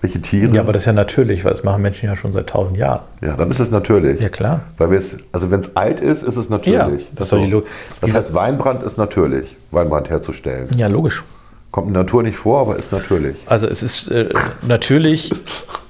welche 0.00 0.20
Tiere. 0.20 0.54
Ja, 0.54 0.62
aber 0.62 0.72
das 0.72 0.82
ist 0.82 0.86
ja 0.86 0.92
natürlich, 0.92 1.44
weil 1.44 1.52
das 1.52 1.64
machen 1.64 1.82
Menschen 1.82 2.06
ja 2.06 2.16
schon 2.16 2.32
seit 2.32 2.48
tausend 2.48 2.76
Jahren. 2.76 3.02
Ja, 3.20 3.36
dann 3.36 3.50
ist 3.50 3.60
es 3.60 3.70
natürlich. 3.70 4.20
Ja, 4.20 4.28
klar. 4.28 4.60
Weil 4.76 4.90
wir 4.90 4.98
es, 4.98 5.16
also 5.32 5.50
wenn 5.50 5.60
es 5.60 5.74
alt 5.76 6.00
ist, 6.00 6.22
ist 6.22 6.36
es 6.36 6.48
natürlich. 6.48 7.02
Ja, 7.02 7.08
das 7.14 7.28
doch 7.30 7.40
die 7.40 7.62
das 8.00 8.14
heißt, 8.14 8.34
Weinbrand 8.34 8.82
ist 8.82 8.98
natürlich, 8.98 9.56
Weinbrand 9.70 10.10
herzustellen. 10.10 10.68
Ja, 10.76 10.86
logisch. 10.86 11.24
Kommt 11.70 11.88
in 11.88 11.94
der 11.94 12.04
Natur 12.04 12.22
nicht 12.22 12.38
vor, 12.38 12.60
aber 12.60 12.76
ist 12.76 12.92
natürlich. 12.92 13.36
Also 13.46 13.66
es 13.66 13.82
ist 13.82 14.08
äh, 14.10 14.28
natürlich 14.66 15.32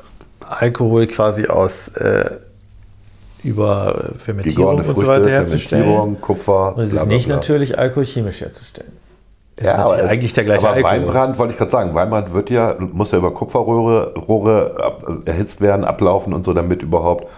Alkohol 0.49 1.07
quasi 1.07 1.47
aus 1.47 1.89
äh, 1.89 2.31
über 3.45 4.11
Fermentierung 4.17 4.57
Gegorene 4.57 4.81
und 4.81 4.87
so 4.87 4.95
Früchte, 4.95 5.09
weiter 5.11 5.31
herzustellen. 5.31 6.21
Kupfer. 6.21 6.77
Und 6.77 6.83
es 6.85 6.91
bla, 6.91 7.03
ist 7.03 7.09
nicht 7.09 7.27
bla. 7.27 7.37
natürlich 7.37 7.79
Alkohol 7.79 8.05
chemisch 8.05 8.41
herzustellen. 8.41 8.93
Das 9.57 9.67
Ja, 9.67 9.73
ist 9.73 9.79
aber 9.81 10.09
eigentlich 10.09 10.33
der 10.33 10.45
gleiche 10.45 10.67
aber 10.67 10.77
Alkohol. 10.77 10.93
Weinbrand, 10.93 11.39
wollte 11.39 11.53
ich 11.53 11.59
gerade 11.59 11.71
sagen, 11.71 11.95
Weinbrand 11.95 12.33
wird 12.33 12.51
ja, 12.51 12.77
muss 12.79 13.11
ja 13.11 13.19
über 13.19 13.33
Kupferrohre 13.33 14.15
Rohre 14.15 14.77
ab, 14.83 15.07
erhitzt 15.25 15.61
werden, 15.61 15.85
ablaufen 15.85 16.33
und 16.33 16.45
so, 16.45 16.55
damit 16.55 16.83
überhaupt 16.83 17.29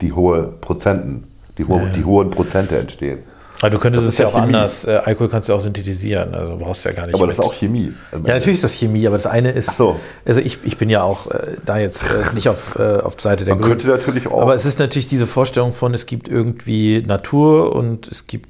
die 0.00 0.12
hohe 0.12 0.44
Prozenten, 0.60 1.24
die, 1.58 1.64
hohe, 1.66 1.86
die 1.94 2.04
hohen 2.04 2.30
Prozente 2.30 2.78
entstehen. 2.78 3.18
Aber 3.60 3.70
du 3.70 3.78
könntest 3.78 4.06
es 4.06 4.18
ja 4.18 4.26
ja 4.26 4.32
auch 4.32 4.36
anders. 4.36 4.84
Äh, 4.86 5.00
Alkohol 5.04 5.28
kannst 5.28 5.48
du 5.48 5.54
auch 5.54 5.60
synthetisieren. 5.60 6.34
Also 6.34 6.56
brauchst 6.56 6.84
du 6.84 6.90
ja 6.90 6.94
gar 6.94 7.06
nicht. 7.06 7.14
Aber 7.14 7.26
das 7.26 7.36
ist 7.36 7.38
mit- 7.40 7.48
auch 7.48 7.54
Chemie. 7.54 7.92
Ja, 8.12 8.18
natürlich 8.18 8.54
ist 8.56 8.64
das 8.64 8.74
Chemie, 8.74 9.06
aber 9.06 9.16
das 9.16 9.26
eine 9.26 9.50
ist. 9.50 9.70
Ach 9.70 9.74
so. 9.74 10.00
Also 10.26 10.40
ich, 10.40 10.58
ich 10.64 10.76
bin 10.76 10.90
ja 10.90 11.02
auch 11.02 11.30
äh, 11.30 11.52
da 11.64 11.78
jetzt 11.78 12.04
äh, 12.10 12.34
nicht 12.34 12.48
auf, 12.48 12.78
äh, 12.78 12.98
auf 12.98 13.14
Seite 13.20 13.44
der 13.44 13.54
Man 13.54 13.62
Grünen. 13.62 13.78
könnte 13.78 13.96
natürlich 13.96 14.26
auch- 14.26 14.42
Aber 14.42 14.54
es 14.54 14.66
ist 14.66 14.78
natürlich 14.78 15.06
diese 15.06 15.26
Vorstellung 15.26 15.72
von, 15.72 15.94
es 15.94 16.04
gibt 16.06 16.28
irgendwie 16.28 17.02
Natur 17.06 17.74
und 17.74 18.08
es 18.08 18.26
gibt 18.26 18.48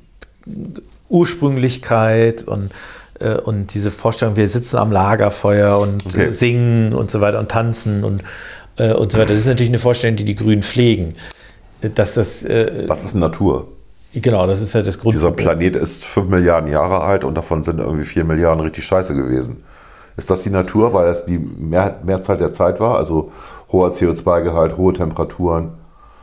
Ursprünglichkeit 1.09 2.45
und, 2.45 2.71
äh, 3.21 3.35
und 3.35 3.75
diese 3.75 3.91
Vorstellung, 3.91 4.37
wir 4.37 4.49
sitzen 4.49 4.77
am 4.77 4.91
Lagerfeuer 4.93 5.79
und 5.79 6.05
Okay. 6.07 6.31
singen 6.31 6.93
und 6.93 7.11
so 7.11 7.21
weiter 7.21 7.39
und 7.39 7.49
tanzen 7.51 8.05
und, 8.05 8.23
äh, 8.77 8.93
und 8.93 9.13
so 9.13 9.19
weiter. 9.19 9.31
Das 9.33 9.39
ist 9.43 9.47
natürlich 9.47 9.71
eine 9.71 9.79
Vorstellung, 9.79 10.17
die 10.17 10.25
die 10.25 10.35
Grünen 10.35 10.63
pflegen. 10.63 11.15
Dass 11.95 12.15
das, 12.15 12.45
Was 12.45 13.05
ist 13.05 13.15
Natur? 13.15 13.69
Genau, 14.21 14.47
das 14.47 14.61
ist 14.61 14.75
halt 14.75 14.87
das 14.87 14.99
Grund. 14.99 15.15
Dieser 15.15 15.31
Planet 15.31 15.77
ist 15.77 16.05
5 16.05 16.29
Milliarden 16.29 16.71
Jahre 16.71 17.01
alt 17.01 17.25
und 17.25 17.35
davon 17.35 17.63
sind 17.63 17.81
irgendwie 17.81 18.05
4 18.05 18.25
Milliarden 18.25 18.63
richtig 18.63 18.85
scheiße 18.85 19.15
gewesen. 19.15 19.59
Ist 20.17 20.31
das 20.31 20.43
die 20.43 20.51
Natur, 20.51 20.93
weil 20.95 21.07
das 21.07 21.27
die 21.27 21.39
Mehr 21.39 21.99
Mehrzahl 22.03 22.39
der 22.39 22.53
Zeit 22.53 22.81
war? 22.81 22.97
Also 22.97 23.31
hoher 23.71 23.91
CO2-Gehalt, 23.91 24.77
hohe 24.77 24.95
Temperaturen. 24.95 25.73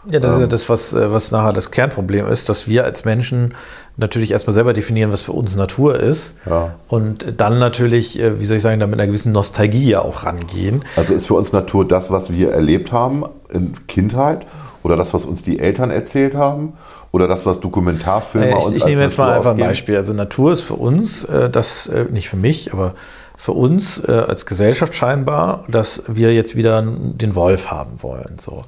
Ja, 0.05 0.19
das 0.19 0.33
ist 0.33 0.39
ja 0.41 0.47
das, 0.47 0.67
was, 0.67 0.93
äh, 0.93 1.13
was 1.13 1.31
nachher 1.31 1.53
das 1.53 1.71
Kernproblem 1.71 2.27
ist, 2.27 2.49
dass 2.49 2.67
wir 2.67 2.83
als 2.83 3.05
Menschen 3.05 3.53
natürlich 3.95 4.31
erstmal 4.31 4.53
selber 4.53 4.73
definieren, 4.73 5.11
was 5.13 5.21
für 5.21 5.31
uns 5.31 5.55
Natur 5.55 5.97
ist. 5.97 6.39
Ja. 6.45 6.73
Und 6.89 7.39
dann 7.39 7.57
natürlich, 7.57 8.19
äh, 8.19 8.39
wie 8.39 8.45
soll 8.45 8.57
ich 8.57 8.63
sagen, 8.63 8.79
da 8.81 8.87
mit 8.87 8.99
einer 8.99 9.07
gewissen 9.07 9.31
Nostalgie 9.31 9.89
ja 9.89 10.01
auch 10.01 10.25
rangehen. 10.25 10.83
Also 10.97 11.13
ist 11.13 11.27
für 11.27 11.35
uns 11.35 11.53
Natur 11.53 11.87
das, 11.87 12.11
was 12.11 12.29
wir 12.31 12.51
erlebt 12.51 12.91
haben 12.91 13.23
in 13.49 13.75
Kindheit 13.87 14.45
oder 14.83 14.97
das, 14.97 15.13
was 15.13 15.23
uns 15.23 15.43
die 15.43 15.59
Eltern 15.59 15.89
erzählt 15.89 16.35
haben 16.35 16.73
oder 17.13 17.27
das, 17.27 17.45
was 17.45 17.59
Dokumentarfilme 17.61 18.49
Äh, 18.49 18.53
uns 18.55 18.65
ich 18.71 18.73
ich 18.77 18.83
als 18.83 18.89
nehme 18.89 19.01
jetzt 19.03 19.17
Natur 19.17 19.25
mal 19.31 19.37
einfach 19.37 19.51
ein? 19.51 19.57
Beispiel. 19.57 19.95
Also 19.97 20.11
Natur 20.13 20.51
ist 20.51 20.61
für 20.61 20.73
uns, 20.73 21.23
äh, 21.23 21.49
das, 21.49 21.87
äh, 21.87 22.05
nicht 22.09 22.27
für 22.27 22.35
mich, 22.37 22.73
aber 22.73 22.95
für 23.37 23.53
uns 23.53 23.99
äh, 23.99 24.11
als 24.11 24.45
Gesellschaft 24.45 24.95
scheinbar, 24.95 25.63
dass 25.67 26.03
wir 26.07 26.33
jetzt 26.33 26.55
wieder 26.55 26.81
den 26.81 27.35
Wolf 27.35 27.71
haben 27.71 28.01
wollen. 28.01 28.37
So. 28.39 28.65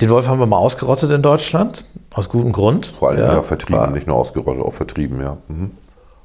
Den 0.00 0.08
Wolf 0.10 0.28
haben 0.28 0.38
wir 0.38 0.46
mal 0.46 0.58
ausgerottet 0.58 1.10
in 1.10 1.22
Deutschland, 1.22 1.84
aus 2.14 2.28
gutem 2.28 2.52
Grund. 2.52 2.86
Vor 2.86 3.08
allem 3.10 3.18
ja, 3.18 3.42
vertrieben, 3.42 3.80
war- 3.80 3.90
nicht 3.90 4.06
nur 4.06 4.16
ausgerottet, 4.16 4.62
auch 4.62 4.74
vertrieben, 4.74 5.20
ja. 5.20 5.36
Mhm. 5.48 5.72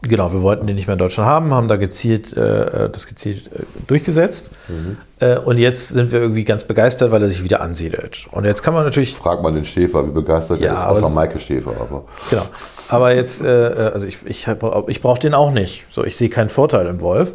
Genau, 0.04 0.34
wir 0.34 0.42
wollten 0.42 0.66
den 0.66 0.76
nicht 0.76 0.88
mehr 0.88 0.94
in 0.96 1.00
Deutschland 1.00 1.30
haben, 1.30 1.54
haben 1.54 1.68
da 1.68 1.76
gezielt 1.76 2.36
äh, 2.36 2.90
das 2.90 3.06
gezielt 3.06 3.48
äh, 3.54 3.60
durchgesetzt. 3.86 4.50
Mhm. 4.68 4.98
Äh, 5.20 5.38
und 5.38 5.60
jetzt 5.60 5.90
sind 5.90 6.12
wir 6.12 6.20
irgendwie 6.20 6.44
ganz 6.44 6.64
begeistert, 6.64 7.12
weil 7.12 7.22
er 7.22 7.28
sich 7.28 7.44
wieder 7.44 7.62
ansiedelt. 7.62 8.26
Und 8.32 8.46
jetzt 8.46 8.64
kann 8.64 8.74
man 8.74 8.84
natürlich, 8.84 9.14
Frag 9.16 9.44
mal 9.44 9.54
den 9.54 9.64
Schäfer, 9.64 10.08
wie 10.08 10.12
begeistert 10.12 10.60
Ja, 10.60 10.74
er 10.90 10.98
ist, 10.98 11.04
außer 11.04 11.14
Maike 11.14 11.40
Schäfer. 11.40 11.74
Aber 11.80 12.06
genau. 12.32 12.46
Aber 12.90 13.14
jetzt, 13.14 13.44
äh, 13.44 13.68
äh, 13.68 13.92
also 13.94 14.08
ich, 14.08 14.18
ich, 14.26 14.48
hab- 14.48 14.90
ich 14.90 15.02
brauche 15.02 15.20
den 15.20 15.36
auch 15.36 15.52
nicht. 15.52 15.86
So, 15.92 16.04
ich 16.04 16.16
sehe 16.18 16.30
keinen 16.30 16.50
Vorteil 16.50 16.88
im 16.88 17.00
Wolf. 17.02 17.34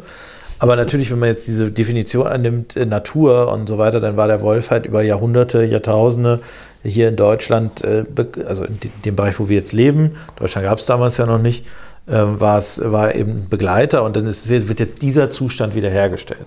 Aber 0.59 0.75
natürlich, 0.75 1.09
wenn 1.11 1.19
man 1.19 1.29
jetzt 1.29 1.47
diese 1.47 1.71
Definition 1.71 2.27
annimmt, 2.27 2.75
äh, 2.75 2.85
Natur 2.85 3.49
und 3.53 3.69
so 3.69 3.77
weiter, 3.77 4.01
dann 4.01 4.17
war 4.17 4.27
der 4.27 4.41
Wolf 4.41 4.71
halt 4.71 4.85
über 4.87 5.03
Jahrhunderte, 5.03 5.63
Jahrtausende 5.63 6.41
hier 6.83 7.07
in 7.09 7.15
Deutschland, 7.15 7.81
äh, 7.83 8.03
also 8.45 8.65
in 8.65 8.77
de- 8.81 8.91
dem 9.05 9.15
Bereich, 9.15 9.39
wo 9.39 9.47
wir 9.47 9.55
jetzt 9.55 9.71
leben, 9.71 10.15
Deutschland 10.37 10.67
gab 10.67 10.79
es 10.79 10.85
damals 10.85 11.15
ja 11.17 11.25
noch 11.25 11.39
nicht, 11.41 11.65
war 12.07 12.57
es 12.57 12.81
war 12.83 13.13
eben 13.13 13.31
ein 13.31 13.49
Begleiter 13.49 14.03
und 14.03 14.15
dann 14.15 14.25
ist, 14.25 14.49
wird 14.49 14.79
jetzt 14.79 15.01
dieser 15.01 15.29
Zustand 15.29 15.75
wiederhergestellt. 15.75 16.45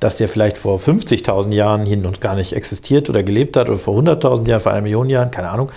Dass 0.00 0.16
der 0.16 0.28
vielleicht 0.28 0.58
vor 0.58 0.80
50.000 0.80 1.54
Jahren 1.54 1.86
hier 1.86 1.96
noch 1.96 2.18
gar 2.18 2.34
nicht 2.34 2.54
existiert 2.54 3.08
oder 3.08 3.22
gelebt 3.22 3.56
hat 3.56 3.68
oder 3.68 3.78
vor 3.78 3.96
100.000 3.96 4.48
Jahren, 4.48 4.60
vor 4.60 4.72
einer 4.72 4.82
Million 4.82 5.08
Jahren, 5.08 5.30
keine 5.30 5.50
Ahnung, 5.50 5.70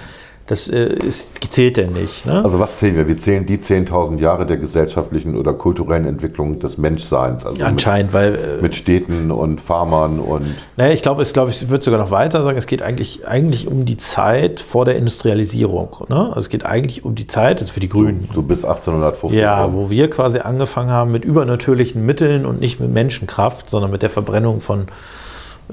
das 0.47 0.67
äh, 0.67 0.85
ist, 0.85 1.51
zählt 1.51 1.77
denn 1.77 1.93
nicht. 1.93 2.25
Ne? 2.27 2.43
also 2.43 2.59
was 2.59 2.77
zählen 2.77 2.95
wir? 2.95 3.07
Wir 3.07 3.17
zählen 3.17 3.47
die 3.47 3.57
10.000 3.57 4.19
Jahre 4.19 4.45
der 4.45 4.57
gesellschaftlichen 4.57 5.35
oder 5.35 5.53
kulturellen 5.53 6.05
Entwicklung 6.05 6.59
des 6.59 6.77
Menschseins. 6.77 7.45
Also 7.45 7.63
Anscheinend, 7.63 8.13
weil 8.13 8.35
äh, 8.35 8.37
Mit, 8.37 8.61
mit 8.61 8.75
Städten 8.75 9.31
und 9.31 9.59
Farmern 9.59 10.19
und 10.19 10.45
Naja, 10.77 10.93
ich 10.93 11.01
glaube, 11.01 11.23
es, 11.23 11.33
glaube 11.33 11.49
ich, 11.49 11.67
würde 11.69 11.83
sogar 11.83 11.99
noch 11.99 12.11
weiter 12.11 12.43
sagen, 12.43 12.59
es 12.59 12.67
geht 12.67 12.83
eigentlich, 12.83 13.27
eigentlich 13.27 13.67
um 13.67 13.85
die 13.85 13.97
Zeit 13.97 14.59
vor 14.59 14.85
der 14.85 14.97
Industrialisierung. 14.97 16.05
Ne? 16.09 16.27
Also 16.27 16.41
es 16.41 16.49
geht 16.49 16.63
eigentlich 16.63 17.03
um 17.03 17.15
die 17.15 17.25
Zeit, 17.25 17.57
das 17.57 17.69
ist 17.69 17.71
für 17.71 17.79
die 17.79 17.89
Grünen. 17.89 18.29
so 18.33 18.43
bis 18.43 18.63
1850. 18.63 19.41
Ja, 19.41 19.73
wo 19.73 19.89
wir 19.89 20.11
quasi 20.11 20.39
angefangen 20.39 20.91
haben 20.91 21.11
mit 21.11 21.25
übernatürlichen 21.25 22.05
Mitteln 22.05 22.45
und 22.45 22.59
nicht 22.59 22.79
mit 22.79 22.91
Menschenkraft, 22.91 23.67
sondern 23.67 23.89
mit 23.89 24.03
der 24.03 24.11
Verbrennung 24.11 24.61
von, 24.61 24.85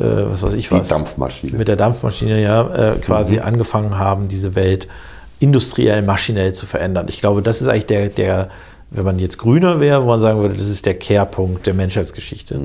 was 0.00 0.42
weiß 0.42 0.54
ich 0.54 0.68
die 0.68 0.74
was. 0.74 0.88
Dampfmaschine. 0.88 1.58
Mit 1.58 1.68
der 1.68 1.76
Dampfmaschine, 1.76 2.42
ja, 2.42 2.92
äh, 2.92 2.98
quasi 2.98 3.38
angefangen 3.40 3.98
haben, 3.98 4.28
diese 4.28 4.54
Welt 4.54 4.88
industriell, 5.38 6.02
maschinell 6.02 6.54
zu 6.54 6.66
verändern. 6.66 7.06
Ich 7.08 7.20
glaube, 7.20 7.42
das 7.42 7.60
ist 7.60 7.68
eigentlich 7.68 7.86
der, 7.86 8.08
der 8.08 8.48
wenn 8.92 9.04
man 9.04 9.18
jetzt 9.18 9.38
grüner 9.38 9.80
wäre, 9.80 10.02
wo 10.02 10.08
man 10.08 10.20
sagen 10.20 10.40
würde, 10.40 10.54
das 10.54 10.68
ist 10.68 10.86
der 10.86 10.94
Kehrpunkt 10.94 11.66
der 11.66 11.74
Menschheitsgeschichte. 11.74 12.60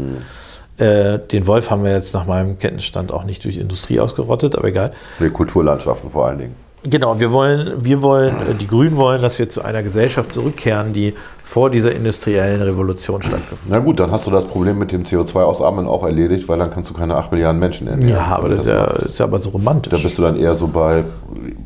Äh, 0.78 1.20
den 1.20 1.48
Wolf 1.48 1.72
haben 1.72 1.84
wir 1.84 1.92
jetzt 1.92 2.14
nach 2.14 2.26
meinem 2.26 2.60
Kenntnisstand 2.60 3.12
auch 3.12 3.24
nicht 3.24 3.46
durch 3.46 3.58
Industrie 3.58 4.00
ausgerottet, 4.00 4.56
aber 4.56 4.68
egal. 4.68 4.92
Die 5.20 5.30
Kulturlandschaften 5.30 6.10
vor 6.10 6.28
allen 6.28 6.38
Dingen. 6.38 6.67
Genau, 6.90 7.20
wir 7.20 7.32
wollen, 7.32 7.74
wir 7.84 8.02
wollen, 8.02 8.36
äh, 8.36 8.54
die 8.60 8.68
Grünen 8.68 8.96
wollen, 8.96 9.22
dass 9.22 9.38
wir 9.40 9.50
zu 9.50 9.62
einer 9.62 9.84
Gesellschaft 9.84 10.32
zurückkehren, 10.32 10.94
die 10.94 11.14
vor 11.44 11.70
dieser 11.70 11.92
industriellen 11.94 12.62
Revolution 12.62 13.22
stattgefunden 13.22 13.70
Na 13.70 13.80
gut, 13.80 14.00
dann 14.00 14.12
hast 14.12 14.28
du 14.28 14.32
das 14.32 14.46
Problem 14.46 14.78
mit 14.80 14.92
dem 14.92 15.04
CO2-Ausatmen 15.04 15.88
auch 15.88 16.04
erledigt, 16.04 16.48
weil 16.48 16.60
dann 16.60 16.72
kannst 16.72 16.90
du 16.90 16.94
keine 16.94 17.16
8 17.16 17.32
Milliarden 17.32 17.60
Menschen 17.60 17.88
ernähren. 17.88 18.14
Ja, 18.14 18.36
aber 18.38 18.50
das 18.50 18.62
ist 18.62 18.68
ja, 18.68 18.86
ist 18.86 19.20
ja 19.20 19.26
aber 19.26 19.40
so 19.40 19.50
romantisch. 19.50 19.92
Da 19.92 19.98
bist 19.98 20.18
du 20.18 20.22
dann 20.22 20.38
eher 20.38 20.56
so 20.56 20.68
bei, 20.68 21.04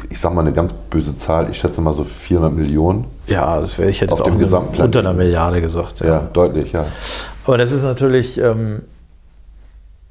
ich 0.09 0.19
sag 0.19 0.33
mal 0.33 0.41
eine 0.41 0.53
ganz 0.53 0.73
böse 0.89 1.15
Zahl, 1.17 1.49
ich 1.51 1.57
schätze 1.57 1.81
mal 1.81 1.93
so 1.93 2.03
400 2.03 2.53
Millionen. 2.53 3.05
ja, 3.27 3.59
das 3.59 3.77
wäre, 3.77 3.89
ich 3.89 4.01
hätte 4.01 4.13
Auf 4.13 4.19
jetzt 4.39 4.53
auch 4.53 4.79
unter 4.79 4.99
einer 4.99 5.13
Milliarde 5.13 5.61
gesagt. 5.61 5.99
Ja, 5.99 6.29
deutlich, 6.33 6.71
ja. 6.71 6.85
Aber 7.45 7.57
das 7.57 7.71
ist 7.71 7.83
natürlich, 7.83 8.39
ähm, 8.39 8.83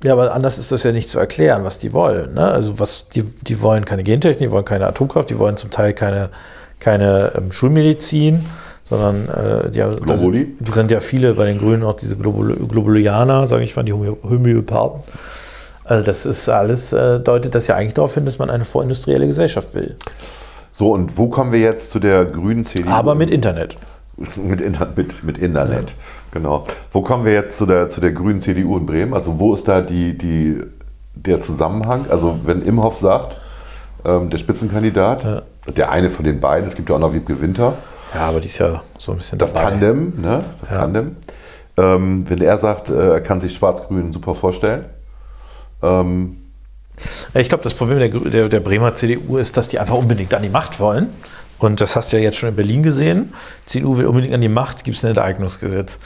ja, 0.03 0.13
aber 0.13 0.33
anders 0.33 0.59
ist 0.59 0.73
das 0.73 0.83
ja 0.83 0.93
nicht 0.93 1.09
zu 1.09 1.19
erklären, 1.19 1.65
was 1.65 1.79
die 1.79 1.93
wollen. 1.93 2.35
Ne? 2.35 2.47
Also 2.47 2.79
was 2.79 3.07
die, 3.15 3.23
die 3.23 3.61
wollen 3.61 3.85
keine 3.85 4.03
Gentechnik, 4.03 4.49
die 4.49 4.51
wollen 4.51 4.65
keine 4.65 4.87
Atomkraft, 4.87 5.29
die 5.31 5.39
wollen 5.39 5.57
zum 5.57 5.71
Teil 5.71 5.93
keine, 5.93 6.31
keine 6.79 7.33
ähm, 7.37 7.53
Schulmedizin, 7.53 8.45
sondern 8.85 9.29
äh, 9.29 9.77
ja, 9.77 9.89
das, 9.89 10.01
Globuli? 10.01 10.57
die 10.59 10.71
sind 10.71 10.91
ja 10.91 11.01
viele 11.01 11.35
bei 11.35 11.45
den 11.45 11.59
Grünen 11.59 11.83
auch 11.83 11.95
diese 11.95 12.17
Globul 12.17 12.57
Globulianer, 12.57 13.47
sage 13.47 13.63
ich 13.63 13.77
mal, 13.77 13.83
die 13.83 13.93
Homö 13.93 14.17
Homöopathen. 14.23 15.03
Also 15.85 16.05
das 16.05 16.25
ist 16.25 16.49
alles, 16.49 16.93
äh, 16.93 17.21
deutet 17.21 17.55
das 17.55 17.67
ja 17.67 17.77
eigentlich 17.77 17.95
darauf 17.95 18.15
hin, 18.15 18.25
dass 18.25 18.39
man 18.39 18.49
eine 18.49 18.65
vorindustrielle 18.65 19.27
Gesellschaft 19.27 19.75
will. 19.75 19.97
So, 20.71 20.93
und 20.93 21.19
wo 21.19 21.29
kommen 21.29 21.53
wir 21.53 21.61
jetzt 21.61 21.91
zu 21.91 21.99
der 21.99 22.25
grünen 22.25 22.65
CDU? 22.65 22.89
Aber 22.89 23.15
mit 23.15 23.29
Internet. 23.29 23.77
mit, 24.37 24.61
Inter 24.61 24.89
mit, 24.97 25.25
mit 25.25 25.39
Internet. 25.39 25.95
Genau. 26.33 26.64
Wo 26.93 27.03
kommen 27.03 27.24
wir 27.24 27.33
jetzt 27.33 27.57
zu 27.57 27.66
der, 27.66 27.89
zu 27.89 28.01
der 28.01 28.12
grünen 28.12 28.41
CDU 28.41 28.76
in 28.76 28.87
Bremen? 28.87 29.14
Also 29.14 29.39
wo 29.39 29.55
ist 29.55 29.66
da 29.66 29.81
die, 29.81 30.16
die, 30.16 30.61
der 31.14 31.41
Zusammenhang? 31.41 32.07
Also 32.09 32.39
wenn 32.45 32.62
Imhoff 32.62 32.97
sagt, 32.97 33.37
ähm, 34.05 34.31
der 34.31 34.39
Spitzenkandidat, 34.39 35.24
Ja. 35.24 35.43
der 35.76 35.91
eine 35.91 36.09
von 36.11 36.24
den 36.24 36.41
beiden, 36.41 36.66
es 36.66 36.74
gibt 36.76 36.89
ja 36.89 36.97
auch 36.97 37.01
noch 37.01 37.12
Wiebke 37.12 37.41
Winter, 37.41 37.74
Ja, 38.14 38.28
aber 38.28 38.41
die 38.41 38.47
ist 38.47 38.59
ja 38.59 38.81
so 38.99 39.12
ein 39.12 39.18
bisschen 39.18 39.39
das 39.39 39.53
dabei. 39.55 39.70
Tandem, 39.70 40.20
ne? 40.20 40.45
Das 40.61 40.70
Ja. 40.70 40.78
Tandem. 40.78 41.16
Ähm, 41.76 42.28
wenn 42.28 42.41
er 42.41 42.59
sagt, 42.59 42.91
äh, 42.91 43.12
er 43.14 43.20
kann 43.20 43.41
sich 43.41 43.55
Schwarz-Grün 43.55 44.12
super 44.12 44.35
vorstellen. 44.35 44.85
Ähm, 45.83 46.37
Ich 47.35 47.49
glaube, 47.49 47.64
das 47.64 47.72
Problem 47.74 47.99
der, 47.99 48.09
der, 48.31 48.49
der 48.49 48.61
Bremer 48.61 48.93
CDU 48.95 49.39
ist, 49.39 49.57
dass 49.57 49.68
die 49.68 49.78
einfach 49.78 49.95
unbedingt 49.97 50.33
an 50.35 50.43
die 50.43 50.49
Macht 50.51 50.78
wollen. 50.81 51.09
Und 51.61 51.81
das 51.81 51.95
hast 51.97 52.13
du 52.13 52.17
ja 52.17 52.23
jetzt 52.23 52.39
schon 52.39 52.49
in 52.49 52.57
Berlin 52.57 52.83
gesehen. 52.83 53.33
Die 53.67 53.71
CDU 53.71 53.97
will 53.97 54.07
unbedingt 54.07 54.35
an 54.35 54.41
die 54.41 54.49
Macht, 54.49 54.83
gibt 54.85 54.97
es 54.97 55.05
ein 55.05 55.09
Enteignungsgesetz. 55.11 55.99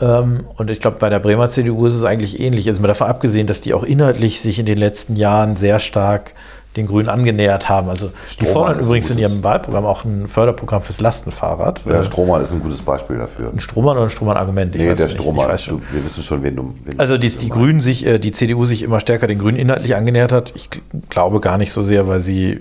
Ähm, 0.00 0.40
und 0.56 0.70
ich 0.70 0.80
glaube, 0.80 0.96
bei 0.98 1.08
der 1.10 1.20
Bremer 1.20 1.48
CDU 1.48 1.86
ist 1.86 1.94
es 1.94 2.04
eigentlich 2.04 2.40
ähnlich. 2.40 2.66
Also 2.68 2.80
mal 2.82 2.88
davon 2.88 3.06
abgesehen, 3.06 3.46
dass 3.46 3.60
die 3.60 3.72
auch 3.74 3.82
inhaltlich 3.84 4.40
sich 4.40 4.58
in 4.58 4.66
den 4.66 4.78
letzten 4.78 5.16
Jahren 5.16 5.56
sehr 5.56 5.78
stark 5.78 6.32
den 6.76 6.86
Grünen 6.86 7.08
angenähert 7.08 7.70
haben. 7.70 7.88
Also 7.88 8.08
die 8.08 8.32
Strohmann 8.32 8.52
fordern 8.52 8.72
ist 8.74 8.80
ein 8.80 8.84
übrigens 8.88 9.10
in 9.10 9.18
ihrem 9.18 9.42
Wahlprogramm 9.42 9.86
auch 9.86 10.04
ein 10.04 10.28
Förderprogramm 10.28 10.82
fürs 10.82 11.00
Lastenfahrrad. 11.00 11.82
der 11.86 12.00
Äh, 12.00 12.02
Strohmann 12.02 12.42
ist 12.42 12.52
ein 12.52 12.60
gutes 12.60 12.80
Beispiel 12.82 13.16
dafür. 13.16 13.50
ein 13.50 13.60
Strohmann 13.60 13.96
oder 13.96 14.06
ein 14.06 14.10
Strohmann-Argument? 14.10 14.74
Nee, 14.74 14.90
weiß 14.90 14.98
der. 14.98 15.08
Strohmann. 15.08 15.48
Wir 15.48 16.04
wissen 16.04 16.22
schon, 16.22 16.42
wen 16.42 16.56
du. 16.56 16.74
Wen 16.84 17.00
Also 17.00 17.16
die, 17.16 17.28
die 17.28 17.48
Grünen 17.48 17.80
sich, 17.80 18.04
äh, 18.06 18.18
die 18.18 18.32
CDU 18.32 18.66
sich 18.66 18.82
immer 18.82 19.00
stärker 19.00 19.26
den 19.26 19.38
Grünen 19.38 19.56
inhaltlich 19.56 19.96
angenähert 19.96 20.32
hat. 20.32 20.52
Ich 20.54 20.66
gl- 20.68 20.80
glaube 21.08 21.40
gar 21.40 21.56
nicht 21.56 21.72
so 21.72 21.82
sehr, 21.82 22.08
weil 22.08 22.20
sie, 22.20 22.50
äh, 22.52 22.58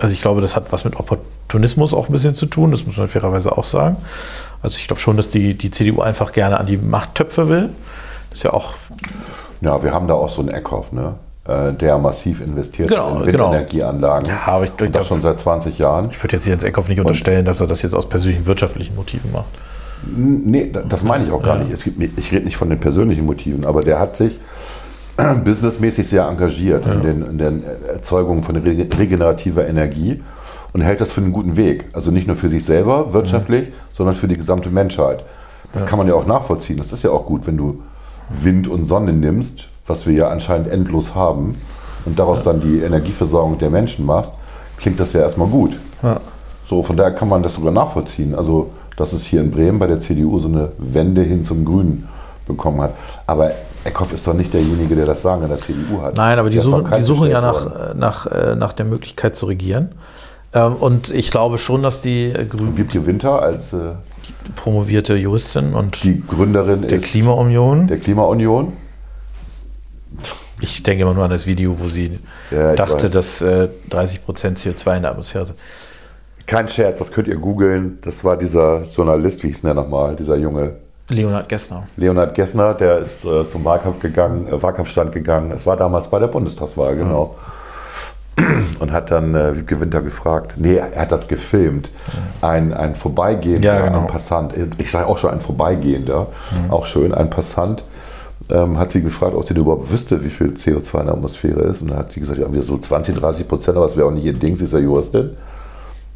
also 0.00 0.12
ich 0.12 0.20
glaube, 0.22 0.40
das 0.40 0.56
hat 0.56 0.72
was 0.72 0.84
mit 0.84 0.96
Opportunismus 0.98 1.94
auch 1.94 2.08
ein 2.08 2.12
bisschen 2.12 2.34
zu 2.34 2.46
tun. 2.46 2.70
Das 2.70 2.86
muss 2.86 2.96
man 2.96 3.08
fairerweise 3.08 3.56
auch 3.56 3.64
sagen. 3.64 3.96
Also 4.62 4.78
ich 4.78 4.86
glaube 4.86 5.00
schon, 5.00 5.16
dass 5.16 5.28
die, 5.28 5.54
die 5.54 5.70
CDU 5.70 6.00
einfach 6.02 6.32
gerne 6.32 6.58
an 6.58 6.66
die 6.66 6.76
Machttöpfe 6.76 7.48
will. 7.48 7.70
Das 8.30 8.38
ist 8.38 8.42
ja 8.44 8.52
auch, 8.52 8.74
Ja, 9.60 9.82
wir 9.82 9.92
haben 9.92 10.08
da 10.08 10.14
auch 10.14 10.28
so 10.28 10.40
einen 10.40 10.50
Eckhoff, 10.50 10.92
ne? 10.92 11.14
äh, 11.48 11.72
der 11.72 11.98
massiv 11.98 12.40
investiert 12.40 12.88
Genau, 12.90 13.20
in 13.20 13.30
genau. 13.30 13.44
Windenergieanlagen. 13.46 14.28
Ja, 14.28 14.40
aber 14.46 14.64
ich- 14.64 14.70
Und 14.72 14.80
das 14.80 14.90
glaub- 14.92 15.04
schon 15.06 15.20
seit 15.22 15.38
20 15.40 15.78
Jahren. 15.78 16.08
ich 16.10 16.22
würde 16.22 16.36
jetzt 16.36 16.46
Jens 16.46 16.62
Eckhoff 16.62 16.88
nicht 16.88 17.00
unterstellen, 17.00 17.44
dass 17.44 17.60
er 17.60 17.66
das 17.66 17.82
jetzt 17.82 17.94
aus 17.94 18.08
persönlichen 18.08 18.46
wirtschaftlichen 18.46 18.94
Motiven 18.94 19.32
macht. 19.32 19.46
Nee, 20.06 20.70
da- 20.72 20.82
das 20.82 21.02
meine 21.02 21.24
ich 21.24 21.30
auch 21.32 21.42
gar 21.42 21.56
nicht. 21.58 21.72
Es 21.72 21.84
gibt, 21.84 22.18
ich 22.18 22.32
rede 22.32 22.44
nicht 22.44 22.56
von 22.56 22.70
den 22.70 22.78
persönlichen 22.78 23.26
Motiven, 23.26 23.66
aber 23.66 23.82
der 23.82 23.98
hat 23.98 24.16
sich 24.16 24.38
businessmäßig 25.44 26.08
sehr 26.08 26.26
engagiert 26.26 26.86
in, 26.86 27.02
den, 27.02 27.26
in 27.26 27.38
der 27.38 27.52
Erzeugung 27.94 28.42
von 28.42 28.56
rege- 28.56 28.88
regenerativer 28.98 29.66
Energie 29.66 30.22
und 30.72 30.82
hält 30.82 31.00
das 31.00 31.12
für 31.12 31.20
einen 31.20 31.32
guten 31.32 31.56
Weg. 31.56 31.86
Also 31.92 32.10
nicht 32.10 32.26
nur 32.26 32.36
für 32.36 32.48
sich 32.48 32.64
selber 32.64 33.12
wirtschaftlich, 33.12 33.68
sondern 33.92 34.14
für 34.14 34.28
die 34.28 34.36
gesamte 34.36 34.70
Menschheit. 34.70 35.24
Das 35.72 35.86
kann 35.86 35.98
man 35.98 36.08
ja 36.08 36.14
auch 36.14 36.26
nachvollziehen. 36.26 36.78
Das 36.78 36.92
ist 36.92 37.02
ja 37.04 37.10
auch 37.10 37.26
gut, 37.26 37.46
wenn 37.46 37.56
du 37.56 37.82
Wind 38.28 38.68
und 38.68 38.86
Sonne 38.86 39.12
nimmst, 39.12 39.68
was 39.86 40.06
wir 40.06 40.14
ja 40.14 40.28
anscheinend 40.28 40.68
endlos 40.68 41.14
haben, 41.14 41.56
und 42.06 42.18
daraus 42.18 42.42
dann 42.44 42.60
die 42.60 42.78
Energieversorgung 42.78 43.58
der 43.58 43.70
Menschen 43.70 44.06
machst, 44.06 44.32
klingt 44.78 44.98
das 44.98 45.12
ja 45.12 45.20
erstmal 45.20 45.48
gut. 45.48 45.76
So, 46.66 46.82
von 46.82 46.96
daher 46.96 47.12
kann 47.12 47.28
man 47.28 47.42
das 47.42 47.54
sogar 47.54 47.72
nachvollziehen. 47.72 48.34
Also, 48.34 48.70
dass 48.96 49.12
es 49.12 49.24
hier 49.24 49.40
in 49.40 49.50
Bremen 49.50 49.78
bei 49.78 49.86
der 49.86 50.00
CDU 50.00 50.38
so 50.38 50.48
eine 50.48 50.70
Wende 50.78 51.22
hin 51.22 51.44
zum 51.44 51.64
Grünen 51.64 52.08
bekommen 52.52 52.80
hat. 52.82 52.94
Aber 53.26 53.50
Eckhoff 53.84 54.12
ist 54.12 54.26
doch 54.26 54.34
nicht 54.34 54.52
derjenige, 54.52 54.94
der 54.94 55.06
das 55.06 55.22
Sagen 55.22 55.42
in 55.42 55.48
der 55.48 55.58
CDU 55.60 56.02
hat. 56.02 56.16
Nein, 56.16 56.38
aber 56.38 56.50
die 56.50 56.58
suchen, 56.58 56.86
die 56.96 57.02
suchen 57.02 57.30
ja 57.30 57.40
nach, 57.40 57.90
äh, 57.90 57.94
nach, 57.94 58.26
äh, 58.26 58.54
nach 58.56 58.72
der 58.72 58.86
Möglichkeit 58.86 59.34
zu 59.34 59.46
regieren. 59.46 59.92
Ähm, 60.52 60.74
Und 60.74 61.10
ich 61.10 61.30
glaube 61.30 61.58
schon, 61.58 61.82
dass 61.82 62.02
die 62.02 62.26
äh, 62.26 62.44
Grünen 62.44 62.76
Wiebke 62.76 63.06
Winter 63.06 63.40
als 63.40 63.72
äh, 63.72 63.92
promovierte 64.56 65.14
Juristin 65.14 65.74
und 65.74 66.02
die 66.04 66.22
Gründerin 66.26 66.86
der 66.88 66.98
Klimaunion. 66.98 67.86
der 67.86 67.98
Klimaunion. 67.98 68.72
Ich 70.60 70.82
denke 70.82 71.02
immer 71.02 71.14
nur 71.14 71.24
an 71.24 71.30
das 71.30 71.46
Video, 71.46 71.78
wo 71.80 71.86
sie 71.88 72.18
Ja, 72.50 72.74
dachte, 72.74 73.04
weiß. 73.04 73.12
dass 73.12 73.42
äh, 73.42 73.68
30 73.88 74.24
Prozent 74.24 74.58
CO2 74.58 74.96
in 74.96 75.02
der 75.02 75.12
Atmosphäre 75.12 75.46
sind. 75.46 75.58
Kein 76.46 76.68
Scherz, 76.68 76.98
das 76.98 77.12
könnt 77.12 77.28
ihr 77.28 77.36
googeln. 77.36 77.98
Das 78.02 78.24
war 78.24 78.36
dieser 78.36 78.82
Journalist, 78.82 79.42
wie 79.42 79.48
hieß 79.48 79.62
der 79.62 79.74
nochmal, 79.74 80.16
dieser 80.16 80.36
junge 80.36 80.72
Leonhard 81.10 81.48
Gessner. 81.48 81.82
Leonhard 81.96 82.34
Gessner, 82.34 82.74
der 82.74 82.98
ist 82.98 83.24
äh, 83.24 83.48
zum 83.48 83.64
Wahlkampf 83.64 84.00
gegangen, 84.00 84.46
äh, 84.48 84.62
Wahlkampfstand 84.62 85.12
gegangen. 85.12 85.50
Es 85.52 85.66
war 85.66 85.76
damals 85.76 86.08
bei 86.08 86.18
der 86.18 86.28
Bundestagswahl, 86.28 86.96
genau. 86.96 87.36
Und 88.78 88.92
hat 88.92 89.10
dann 89.10 89.34
äh, 89.34 89.56
Wiebke 89.56 89.80
Winter 89.80 90.00
gefragt. 90.00 90.54
Nee, 90.56 90.76
er 90.76 91.02
hat 91.02 91.12
das 91.12 91.28
gefilmt. 91.28 91.90
Ein, 92.40 92.72
ein 92.72 92.94
Vorbeigehender, 92.94 93.62
Ja, 93.74 93.80
genau. 93.86 94.00
ein 94.02 94.06
Passant, 94.06 94.54
ich 94.78 94.90
sage 94.90 95.06
auch 95.06 95.18
schon 95.18 95.30
ein 95.30 95.40
Vorbeigehender, 95.40 96.28
auch 96.70 96.86
schön, 96.86 97.12
ein 97.12 97.28
Passant, 97.28 97.82
ähm, 98.48 98.78
hat 98.78 98.90
sie 98.90 99.02
gefragt, 99.02 99.34
ob 99.34 99.46
sie 99.46 99.52
überhaupt 99.54 99.90
wüsste, 99.92 100.24
wie 100.24 100.30
viel 100.30 100.48
CO2 100.54 101.00
in 101.00 101.06
der 101.06 101.14
Atmosphäre 101.14 101.60
ist. 101.62 101.82
Und 101.82 101.90
dann 101.90 101.98
hat 101.98 102.12
sie 102.12 102.20
gesagt, 102.20 102.38
ja, 102.38 102.50
wir 102.50 102.62
so 102.62 102.78
20, 102.78 103.16
30 103.16 103.46
Prozent, 103.46 103.76
aber 103.76 103.86
das 103.86 103.96
wäre 103.96 104.06
auch 104.06 104.12
nicht 104.12 104.24
ihr 104.24 104.32
Ding, 104.32 104.56
sie 104.56 104.64
ist 104.64 104.72
ja 104.72 104.78
Juristin. 104.78 105.36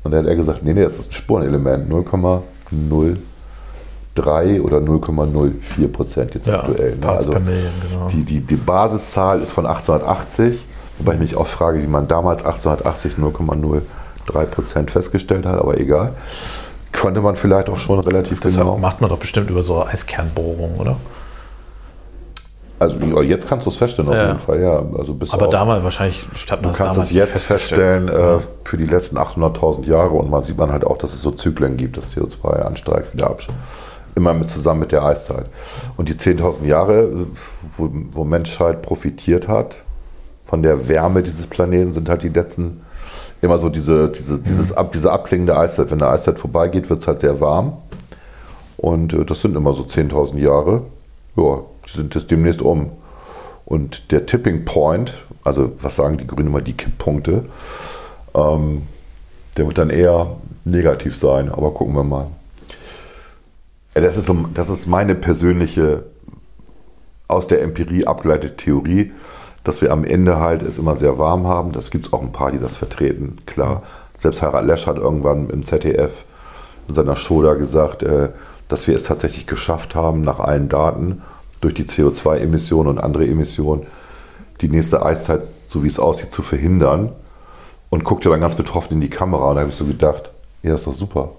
Und 0.05 0.12
dann 0.12 0.22
hat 0.22 0.30
er 0.30 0.36
gesagt, 0.36 0.62
nee, 0.62 0.72
nee, 0.72 0.82
das 0.84 0.95
ist 0.99 1.11
ein 1.11 1.12
Spurenelement, 1.12 1.88
0,03 4.17 4.61
oder 4.61 4.79
0,04 4.79 5.89
Prozent 5.89 6.35
jetzt 6.35 6.47
Ja, 6.47 6.61
aktuell. 6.61 6.93
ne? 6.97 7.01
Per 7.01 7.41
Million, 7.41 7.73
genau. 7.89 8.09
Die, 8.09 8.23
die, 8.25 8.41
die 8.41 8.57
Basiszahl 8.57 9.41
ist 9.41 9.53
von 9.53 9.67
1880, 9.67 10.65
wobei 10.99 11.15
ich 11.15 11.19
mich 11.21 11.37
auch 11.37 11.47
frage, 11.47 11.83
wie 11.83 11.87
man 11.87 12.07
damals 12.07 12.45
1880 12.45 13.15
0,03 13.15 14.45
Prozent 14.47 14.91
festgestellt 14.91 15.47
hat, 15.47 15.59
aber 15.59 15.79
egal. 15.79 16.12
Konnte 16.93 17.21
man 17.21 17.35
vielleicht 17.35 17.69
auch 17.69 17.77
schon 17.79 17.99
relativ 18.01 18.39
Das 18.41 18.57
genau. 18.57 18.79
macht 18.79 19.01
man 19.01 19.11
doch 19.11 19.19
bestimmt 19.19 19.51
über 19.51 19.62
so 19.62 19.85
Eiskernbohrungen, 19.85 20.79
oder? 20.79 20.97
Also 22.79 22.97
ja, 22.99 23.23
jetzt 23.23 23.49
kannst 23.49 23.67
du 23.67 23.71
es 23.71 23.77
feststellen 23.77 24.11
auf 24.11 24.17
Ja. 24.17 24.27
jeden 24.29 24.39
Fall, 24.39 24.61
ja. 24.61 24.83
Also 24.99 25.15
bis 25.15 25.33
Aber 25.33 25.47
auf- 25.47 25.53
damals 25.53 25.83
wahrscheinlich 25.83 26.25
hat 26.51 26.62
man 26.62 26.73
Du 26.73 26.79
kannst 26.79 26.99
es 26.99 27.12
jetzt 27.12 27.47
feststellen 27.47 28.09
äh, 28.09 28.39
für 28.65 28.77
die 28.77 28.85
letzten 28.85 29.17
800.000 29.17 29.87
Jahre 29.87 30.11
und 30.11 30.31
man 30.31 30.43
sieht 30.43 30.57
man 30.59 30.71
halt 30.71 30.85
auch, 30.85 30.99
dass 30.99 31.15
es 31.15 31.21
so 31.23 31.31
Zyklen 31.33 31.77
gibt, 31.77 31.97
dass 31.97 32.15
CO2 32.17 32.61
ansteigt, 32.62 33.12
wieder 33.15 33.27
absteigt. 33.29 33.59
Immer 34.17 34.35
mit, 34.35 34.51
zusammen 34.51 34.81
mit 34.81 34.93
der 34.93 35.03
Eiszeit. 35.03 35.47
Und 35.97 36.09
die 36.09 36.15
10.000 36.15 36.67
Jahre, 36.67 37.27
wo, 37.77 37.91
wo 38.12 38.25
Menschheit 38.25 38.83
profitiert 38.83 39.49
hat 39.49 39.79
von 40.45 40.62
der 40.62 40.89
Wärme 40.89 41.23
dieses 41.23 41.47
Planeten, 41.47 41.93
sind 41.93 42.09
halt 42.09 42.23
die 42.23 42.29
letzten 42.29 42.83
immer 43.45 43.59
so 43.59 43.69
diese, 43.69 44.09
diese, 44.09 44.41
dieses 44.41 44.73
ab, 44.73 44.93
diese 44.93 45.12
abklingende 45.12 45.57
Eiszeit. 45.57 45.91
Wenn 45.91 46.03
eine 46.03 46.11
Eiszeit 46.11 46.39
vorbeigeht, 46.39 46.89
wird 46.91 47.01
es 47.01 47.07
halt 47.07 47.21
sehr 47.21 47.41
warm. 47.41 47.77
Und 48.77 49.12
äh, 49.12 49.25
das 49.25 49.43
sind 49.43 49.55
immer 49.55 49.75
so 49.75 49.83
10.000 49.83 50.39
Jahre. 50.39 50.83
Ja, 51.37 51.61
sind 51.87 52.15
jetzt 52.15 52.31
demnächst 52.31 52.62
um. 52.62 52.91
Und 53.65 54.12
der 54.12 54.27
Tipping 54.27 54.65
Point, 54.65 55.15
also 55.43 55.73
was 55.81 55.97
sagen 55.97 56.17
die 56.19 56.27
Grünen 56.27 56.49
immer, 56.49 56.61
die 56.61 56.75
Kipppunkte, 56.75 57.45
ähm, 58.35 58.83
der 59.57 59.67
wird 59.67 59.79
dann 59.79 59.91
eher 59.91 60.37
negativ 60.65 61.17
sein. 61.17 61.51
Aber 61.51 61.73
gucken 61.73 61.95
wir 61.95 62.05
mal. 62.05 62.27
Das, 63.95 64.16
ist 64.16 64.26
so, 64.26 64.47
das 64.53 64.68
ist 64.68 64.86
meine 64.86 65.14
persönliche, 65.14 66.05
aus 67.28 67.47
der 67.47 67.62
Empirie 67.62 68.07
abgeleitete 68.07 68.57
Theorie, 68.57 69.12
dass 69.62 69.80
wir 69.80 69.92
am 69.92 70.05
Ende 70.05 70.40
halt 70.40 70.62
es 70.62 70.78
immer 70.78 70.97
sehr 70.97 71.18
warm 71.18 71.47
haben. 71.47 71.72
Das 71.72 71.90
gibt 71.90 72.07
es 72.07 72.12
auch 72.12 72.22
ein 72.22 72.32
paar, 72.32 72.53
die 72.53 72.59
das 72.59 72.76
vertreten, 72.76 73.38
klar. 73.47 73.82
Selbst 74.18 74.42
Harald 74.42 74.66
Lesch 74.66 74.86
hat 74.86 74.97
irgendwann 74.97 75.49
im 75.51 75.64
ZDF 75.64 76.24
in 76.88 76.95
seiner 76.95 77.16
Show 77.16 77.42
da 77.42 77.55
gesagt, 77.55 78.03
äh, 78.03 78.28
dass 78.68 78.86
wir 78.86 78.97
es 78.97 79.05
tatsächlich 79.05 79.47
geschafft 79.47 79.95
haben, 79.95 80.22
nach 80.22 80.40
allen 80.40 80.68
Daten, 80.68 81.22
durch 81.61 81.74
die 81.74 81.84
CO2-Emissionen 81.84 82.88
und 82.90 82.99
andere 82.99 83.26
Emissionen, 83.26 83.86
die 84.61 84.68
nächste 84.68 85.05
Eiszeit, 85.05 85.51
so 85.66 85.82
wie 85.82 85.88
es 85.88 85.99
aussieht, 85.99 86.30
zu 86.30 86.42
verhindern. 86.42 87.12
Und 87.90 88.05
guckte 88.05 88.28
dann 88.28 88.40
ganz 88.40 88.57
betroffen 88.57 88.95
in 88.95 89.01
die 89.01 89.09
Kamera 89.09 89.51
und 89.51 89.55
da 89.55 89.61
habe 89.61 89.70
ich 89.70 89.76
so 89.76 89.84
gedacht, 89.84 90.30
ja, 90.62 90.74
ist 90.74 90.86
doch 90.86 90.92
super. 90.92 91.30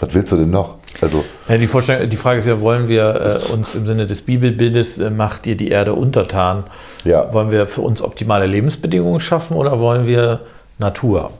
Was 0.00 0.14
willst 0.14 0.32
du 0.32 0.36
denn 0.36 0.50
noch? 0.50 0.76
Also, 1.02 1.22
Ja, 1.48 1.56
die, 1.58 2.08
die 2.08 2.16
Frage 2.16 2.38
ist 2.38 2.46
ja, 2.46 2.60
wollen 2.60 2.88
wir 2.88 3.40
äh, 3.48 3.52
uns 3.52 3.74
im 3.74 3.86
Sinne 3.86 4.06
des 4.06 4.22
Bibelbildes, 4.22 4.98
äh, 4.98 5.10
macht 5.10 5.46
ihr 5.46 5.56
die 5.56 5.68
Erde 5.68 5.92
untertan? 5.94 6.64
Ja. 7.04 7.32
Wollen 7.32 7.50
wir 7.50 7.66
für 7.66 7.82
uns 7.82 8.00
optimale 8.02 8.46
Lebensbedingungen 8.46 9.20
schaffen 9.20 9.56
oder 9.56 9.78
wollen 9.78 10.06
wir 10.06 10.40
Natur? 10.78 11.30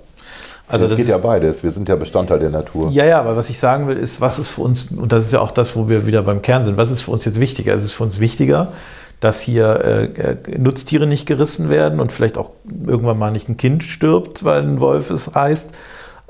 Also 0.69 0.87
das, 0.87 0.97
geht 0.99 1.07
ist- 1.07 1.11
ja 1.11 1.19
beides. 1.19 1.63
Wir 1.65 1.71
sind 1.73 1.89
ja 1.89 1.97
Bestandteil 1.97 2.39
der 2.39 2.51
Natur. 2.51 2.91
Ja, 2.91 3.05
ja, 3.05 3.19
aber 3.21 3.35
was 3.35 3.51
ich 3.51 3.59
sagen 3.59 3.89
will, 3.89 3.97
ist, 3.97 4.21
was 4.21 4.39
ist 4.39 4.51
für 4.51 4.61
uns, 4.61 4.89
und 4.95 5.11
das 5.11 5.25
ist 5.25 5.33
ja 5.33 5.41
auch 5.41 5.51
das, 5.51 5.75
wo 5.75 5.89
wir 5.89 6.07
wieder 6.07 6.23
beim 6.23 6.43
Kern 6.43 6.63
sind, 6.65 6.77
was 6.77 6.91
ist 6.91 7.01
für 7.01 7.11
uns 7.11 7.25
jetzt 7.25 7.41
wichtiger? 7.41 7.75
Es 7.75 7.83
ist 7.83 7.93
für 7.93 8.05
uns 8.05 8.21
wichtiger, 8.21 8.69
dass 9.21 9.41
hier 9.41 9.81
äh, 9.85 10.05
äh, 10.05 10.59
Nutztiere 10.59 11.07
nicht 11.07 11.27
gerissen 11.27 11.71
werden 11.71 11.99
und 11.99 12.13
vielleicht 12.13 12.39
auch 12.39 12.51
irgendwann 12.87 13.19
mal 13.19 13.31
nicht 13.33 13.49
ein 13.49 13.57
Kind 13.57 13.83
stirbt, 13.85 14.45
weil 14.45 14.63
ein 14.63 14.81
Wolf 14.81 15.11
es 15.11 15.35
reißt. 15.35 15.73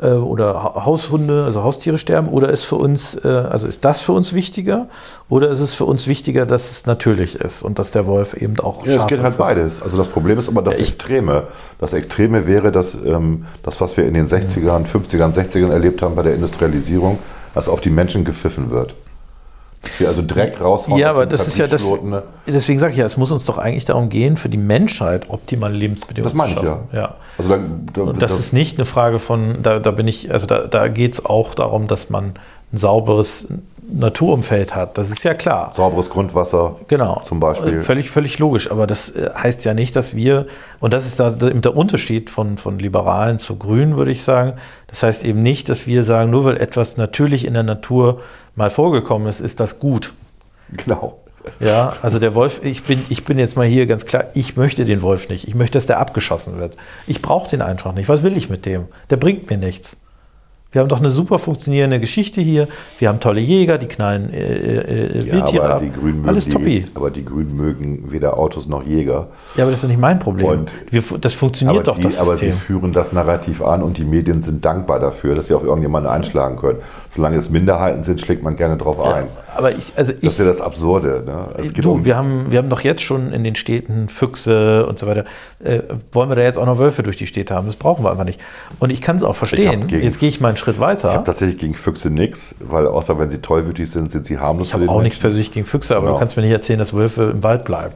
Äh, 0.01 0.13
oder 0.13 0.63
Ha- 0.63 0.85
Haushunde, 0.85 1.45
also 1.45 1.63
Haustiere 1.63 1.99
sterben? 1.99 2.29
Oder 2.29 2.49
ist 2.51 2.65
für 2.65 2.77
uns, 2.77 3.15
äh, 3.25 3.29
also 3.29 3.67
ist 3.67 3.85
das 3.85 4.01
für 4.01 4.13
uns 4.13 4.33
wichtiger? 4.33 4.89
Oder 5.29 5.49
ist 5.49 5.61
es 5.61 5.75
für 5.75 5.85
uns 5.85 6.07
wichtiger, 6.07 6.47
dass 6.47 6.71
es 6.71 6.87
natürlich 6.87 7.35
ist 7.37 7.63
und 7.63 7.79
dass 7.79 7.91
der 7.91 8.07
Wolf 8.07 8.35
eben 8.35 8.59
auch 8.61 8.87
Ja, 8.87 8.97
es 8.97 9.07
geht 9.07 9.23
halt 9.23 9.37
beides. 9.39 9.81
Also 9.83 9.97
das 9.97 10.09
Problem 10.09 10.39
ist 10.39 10.49
immer 10.49 10.63
das 10.63 10.75
Ich- 10.79 10.89
Extreme. 10.95 11.45
Das 11.79 11.93
Extreme 11.93 12.47
wäre, 12.47 12.73
dass 12.73 12.95
ähm, 12.95 13.45
das, 13.63 13.81
was 13.81 13.97
wir 13.97 14.07
in 14.07 14.15
den 14.15 14.27
60ern, 14.29 14.87
50ern, 14.87 15.33
60ern 15.35 15.71
erlebt 15.71 16.03
haben 16.03 16.15
bei 16.15 16.23
der 16.23 16.35
Industrialisierung, 16.35 17.19
dass 17.55 17.69
auf 17.69 17.81
die 17.81 17.91
Menschen 17.91 18.25
gepfiffen 18.25 18.71
wird. 18.71 18.95
Wir 19.99 20.09
also 20.09 20.22
Dreck 20.26 20.61
raushauen. 20.61 20.99
Ja, 20.99 21.11
aber 21.11 21.24
das 21.24 21.47
ist 21.47 21.57
ja 21.57 21.66
das. 21.66 21.91
Ne? 22.03 22.22
Deswegen 22.47 22.78
sage 22.78 22.93
ich 22.93 22.99
ja, 22.99 23.07
es 23.07 23.16
muss 23.16 23.31
uns 23.31 23.45
doch 23.47 23.57
eigentlich 23.57 23.87
darum 23.87 24.11
gehen, 24.11 24.37
für 24.37 24.51
die 24.51 24.59
Menschheit 24.59 25.31
optimale 25.31 25.74
Lebensbedingungen 25.74 26.31
Das 26.31 26.37
meine 26.37 26.51
ich 26.53 26.59
zu 26.59 26.64
ja. 26.64 26.70
schaffen. 26.70 26.89
ja. 26.93 27.14
Also 27.39 27.51
da, 27.51 27.61
da, 27.95 28.03
Und 28.03 28.20
das 28.20 28.39
ist 28.39 28.53
nicht 28.53 28.76
eine 28.76 28.85
Frage 28.85 29.18
von, 29.18 29.62
da, 29.62 29.78
da 29.78 29.91
bin 29.91 30.07
ich, 30.07 30.33
also 30.33 30.47
da, 30.47 30.66
da 30.66 30.89
geht 30.89 31.12
es 31.12 31.24
auch 31.24 31.55
darum, 31.55 31.87
dass 31.87 32.11
man 32.11 32.35
ein 32.72 32.76
sauberes 32.76 33.49
Naturumfeld 33.93 34.74
hat. 34.74 34.99
Das 34.99 35.11
ist 35.11 35.22
ja 35.24 35.34
klar. 35.34 35.72
sauberes 35.74 36.11
Grundwasser 36.11 36.76
Genau. 36.88 37.20
zum 37.24 37.41
Beispiel. 37.41 37.78
Äh, 37.78 37.82
Völlig, 37.82 38.11
völlig 38.11 38.38
logisch. 38.38 38.70
Aber 38.70 38.86
das 38.86 39.11
äh, 39.11 39.30
heißt 39.34 39.64
ja 39.64 39.74
nicht, 39.74 39.97
dass 39.97 40.14
wir, 40.14 40.47
und 40.80 40.93
das 40.95 41.07
ist 41.07 41.20
da 41.20 41.30
der 41.30 41.76
Unterschied 41.76 42.30
von, 42.30 42.57
von 42.59 42.78
Liberalen 42.78 43.38
zu 43.38 43.57
Grünen, 43.57 43.97
würde 43.97 44.11
ich 44.12 44.22
sagen. 44.22 44.55
Das 44.86 45.03
heißt 45.03 45.24
eben 45.24 45.43
nicht, 45.43 45.68
dass 45.68 45.86
wir 45.86 46.05
sagen, 46.05 46.30
nur 46.30 46.45
weil 46.45 46.57
etwas 46.57 46.97
natürlich 46.97 47.45
in 47.45 47.55
der 47.55 47.62
Natur 47.62 48.20
mal 48.57 48.70
vorgekommen 48.70 49.28
ist, 49.28 49.41
ist 49.41 49.61
das 49.61 49.78
gut. 49.78 50.12
Genau. 50.84 51.18
Ja, 51.59 51.95
also 52.03 52.18
der 52.18 52.34
Wolf, 52.34 52.61
ich 52.64 52.84
bin, 52.84 53.03
ich 53.09 53.24
bin 53.24 53.38
jetzt 53.38 53.57
mal 53.57 53.66
hier 53.66 53.86
ganz 53.86 54.05
klar, 54.05 54.24
ich 54.34 54.57
möchte 54.57 54.84
den 54.84 55.01
Wolf 55.03 55.28
nicht. 55.30 55.49
Ich 55.49 55.55
möchte, 55.55 55.78
dass 55.78 55.86
der 55.86 55.99
abgeschossen 55.99 56.59
wird. 56.59 56.76
Ich 57.07 57.22
brauche 57.22 57.49
den 57.49 57.62
einfach 57.62 57.95
nicht. 57.95 58.09
Was 58.09 58.22
will 58.22 58.36
ich 58.36 58.51
mit 58.51 58.66
dem? 58.66 58.86
Der 59.09 59.16
bringt 59.16 59.49
mir 59.51 59.57
nichts. 59.57 60.01
Wir 60.73 60.81
haben 60.81 60.89
doch 60.89 61.01
eine 61.01 61.11
super 61.11 61.41
funktionierende 61.41 61.99
Geschichte 61.99 62.41
hier. 62.41 62.68
Wir 63.01 63.09
haben 63.09 63.18
tolle 63.18 63.41
Jäger, 63.41 63.77
die 63.77 63.87
knallen 63.87 64.33
äh, 64.33 64.39
äh, 64.41 65.18
Ja, 65.27 65.33
Wildtiere 65.33 65.64
aber 65.64 65.75
ab. 65.77 65.83
mögen 66.01 66.29
Alles 66.29 66.49
toppi. 66.49 66.85
aber 66.95 67.11
die 67.11 67.25
Grünen 67.25 67.57
mögen 67.57 68.12
weder 68.12 68.39
Autos 68.39 68.68
noch 68.68 68.85
Jäger. 68.85 69.29
Ja, 69.57 69.64
aber 69.64 69.73
das 69.73 69.81
ist 69.81 69.85
doch 69.85 69.89
nicht 69.89 70.01
mein 70.01 70.21
Problem. 70.21 70.47
Und- 70.47 70.73
Wir, 70.91 71.03
das 71.21 71.35
funktioniert 71.35 71.89
doch, 71.89 71.97
die, 71.97 72.03
das 72.03 72.21
aber 72.21 72.37
sie 72.37 72.47
System. 72.51 72.66
führen 72.66 72.93
das 72.93 73.12
Narrativ 73.12 73.62
an 73.62 73.83
und 73.83 73.99
die 73.99 74.05
Medien 74.05 74.41
sind 74.41 74.64
dankbar 74.64 75.01
dafür, 75.01 75.35
dass 75.35 75.49
sie 75.49 75.55
auf 75.55 75.64
irgendjemanden 75.64 76.11
einschlagen 76.11 76.55
können. 76.57 76.79
Solange 77.09 77.37
es 77.37 77.51
Minderheiten 77.51 78.05
sind, 78.05 78.21
schlägt 78.21 78.45
man 78.45 78.55
gerne 78.55 78.77
drauf 78.77 79.01
ein. 79.01 79.25
Aber 79.57 79.73
ich, 79.73 79.93
also 79.97 80.12
Das 80.12 80.23
ich, 80.23 80.29
ist 80.29 80.39
ja 80.39 80.45
das 80.45 80.61
Absurde. 80.61 81.25
Ne? 81.27 81.73
Du, 81.83 81.93
um, 81.95 82.05
wir, 82.05 82.16
haben, 82.16 82.47
wir 82.51 82.59
haben 82.59 82.68
doch 82.68 82.83
jetzt 82.83 83.03
schon 83.03 83.33
in 83.33 83.43
den 83.43 83.57
Städten 83.57 84.09
Füchse 84.09 84.87
und 84.87 85.01
so 85.01 85.09
weiter. 85.09 85.25
Äh, 85.64 85.81
wollen 86.12 86.29
wir 86.29 86.37
da 86.37 86.43
jetzt 86.43 86.59
auch 86.59 86.66
noch 86.66 86.79
Wölfe 86.79 87.03
durch 87.03 87.16
die 87.16 87.27
Städte 87.27 87.57
haben? 87.57 87.66
Das 87.66 87.75
brauchen 87.75 88.05
wir 88.05 88.12
einfach 88.12 88.25
nicht. 88.25 88.41
Und 88.79 88.91
ich 88.91 89.01
kann 89.01 89.16
es 89.16 89.25
auch 89.25 89.35
verstehen. 89.35 89.89
Jetzt 89.89 90.21
gehe 90.21 90.29
ich 90.29 90.41
mal 90.41 90.49
einen 90.49 90.57
Schritt 90.61 90.77
ich 90.77 90.81
habe 90.83 90.93
weiter. 90.93 91.25
tatsächlich 91.25 91.59
gegen 91.59 91.75
Füchse 91.75 92.11
nichts, 92.11 92.55
weil 92.61 92.87
außer 92.87 93.19
wenn 93.19 93.29
sie 93.31 93.39
tollwütig 93.39 93.91
sind, 93.91 94.11
sind 94.13 94.25
sie 94.27 94.39
harmlos 94.39 94.69
Ich 94.69 94.75
habe 94.75 94.89
auch 94.89 95.03
nichts 95.03 95.19
persönlich 95.19 95.51
gegen 95.51 95.67
Füchse, 95.67 95.97
aber 95.97 96.07
Genau. 96.07 96.15
du 96.15 96.19
kannst 96.21 96.37
mir 96.37 96.43
nicht 96.43 96.53
erzählen, 96.53 96.79
dass 96.79 96.95
Wölfe 96.95 97.31
im 97.33 97.43
Wald 97.43 97.65
bleiben. 97.65 97.95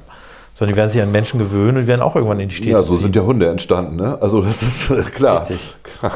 Sondern 0.56 0.74
die 0.74 0.76
werden 0.78 0.90
sich 0.90 1.02
an 1.02 1.10
Menschen 1.10 1.38
gewöhnen 1.40 1.76
und 1.76 1.82
die 1.82 1.86
werden 1.88 2.00
auch 2.00 2.14
irgendwann 2.14 2.38
in 2.38 2.48
die 2.48 2.54
Städte 2.54 2.70
Ja, 2.70 2.82
so 2.82 2.92
ziehen. 2.92 3.02
sind 3.02 3.16
ja 3.16 3.22
Hunde 3.22 3.48
entstanden. 3.48 3.96
Ne? 3.96 4.18
Also 4.20 4.40
das 4.40 4.62
ist 4.62 4.90
äh, 4.90 5.02
klar. 5.02 5.40
Richtig. 5.42 5.74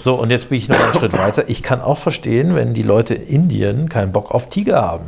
So, 0.00 0.14
und 0.16 0.30
jetzt 0.30 0.48
bin 0.48 0.58
ich 0.58 0.68
noch 0.68 0.82
einen 0.82 0.94
Schritt 0.94 1.16
weiter. 1.16 1.44
Ich 1.48 1.62
kann 1.62 1.80
auch 1.80 1.96
verstehen, 1.98 2.54
wenn 2.56 2.74
die 2.74 2.82
Leute 2.82 3.14
in 3.14 3.42
Indien 3.44 3.88
keinen 3.88 4.10
Bock 4.12 4.30
auf 4.32 4.48
Tiger 4.48 4.82
haben. 4.82 5.04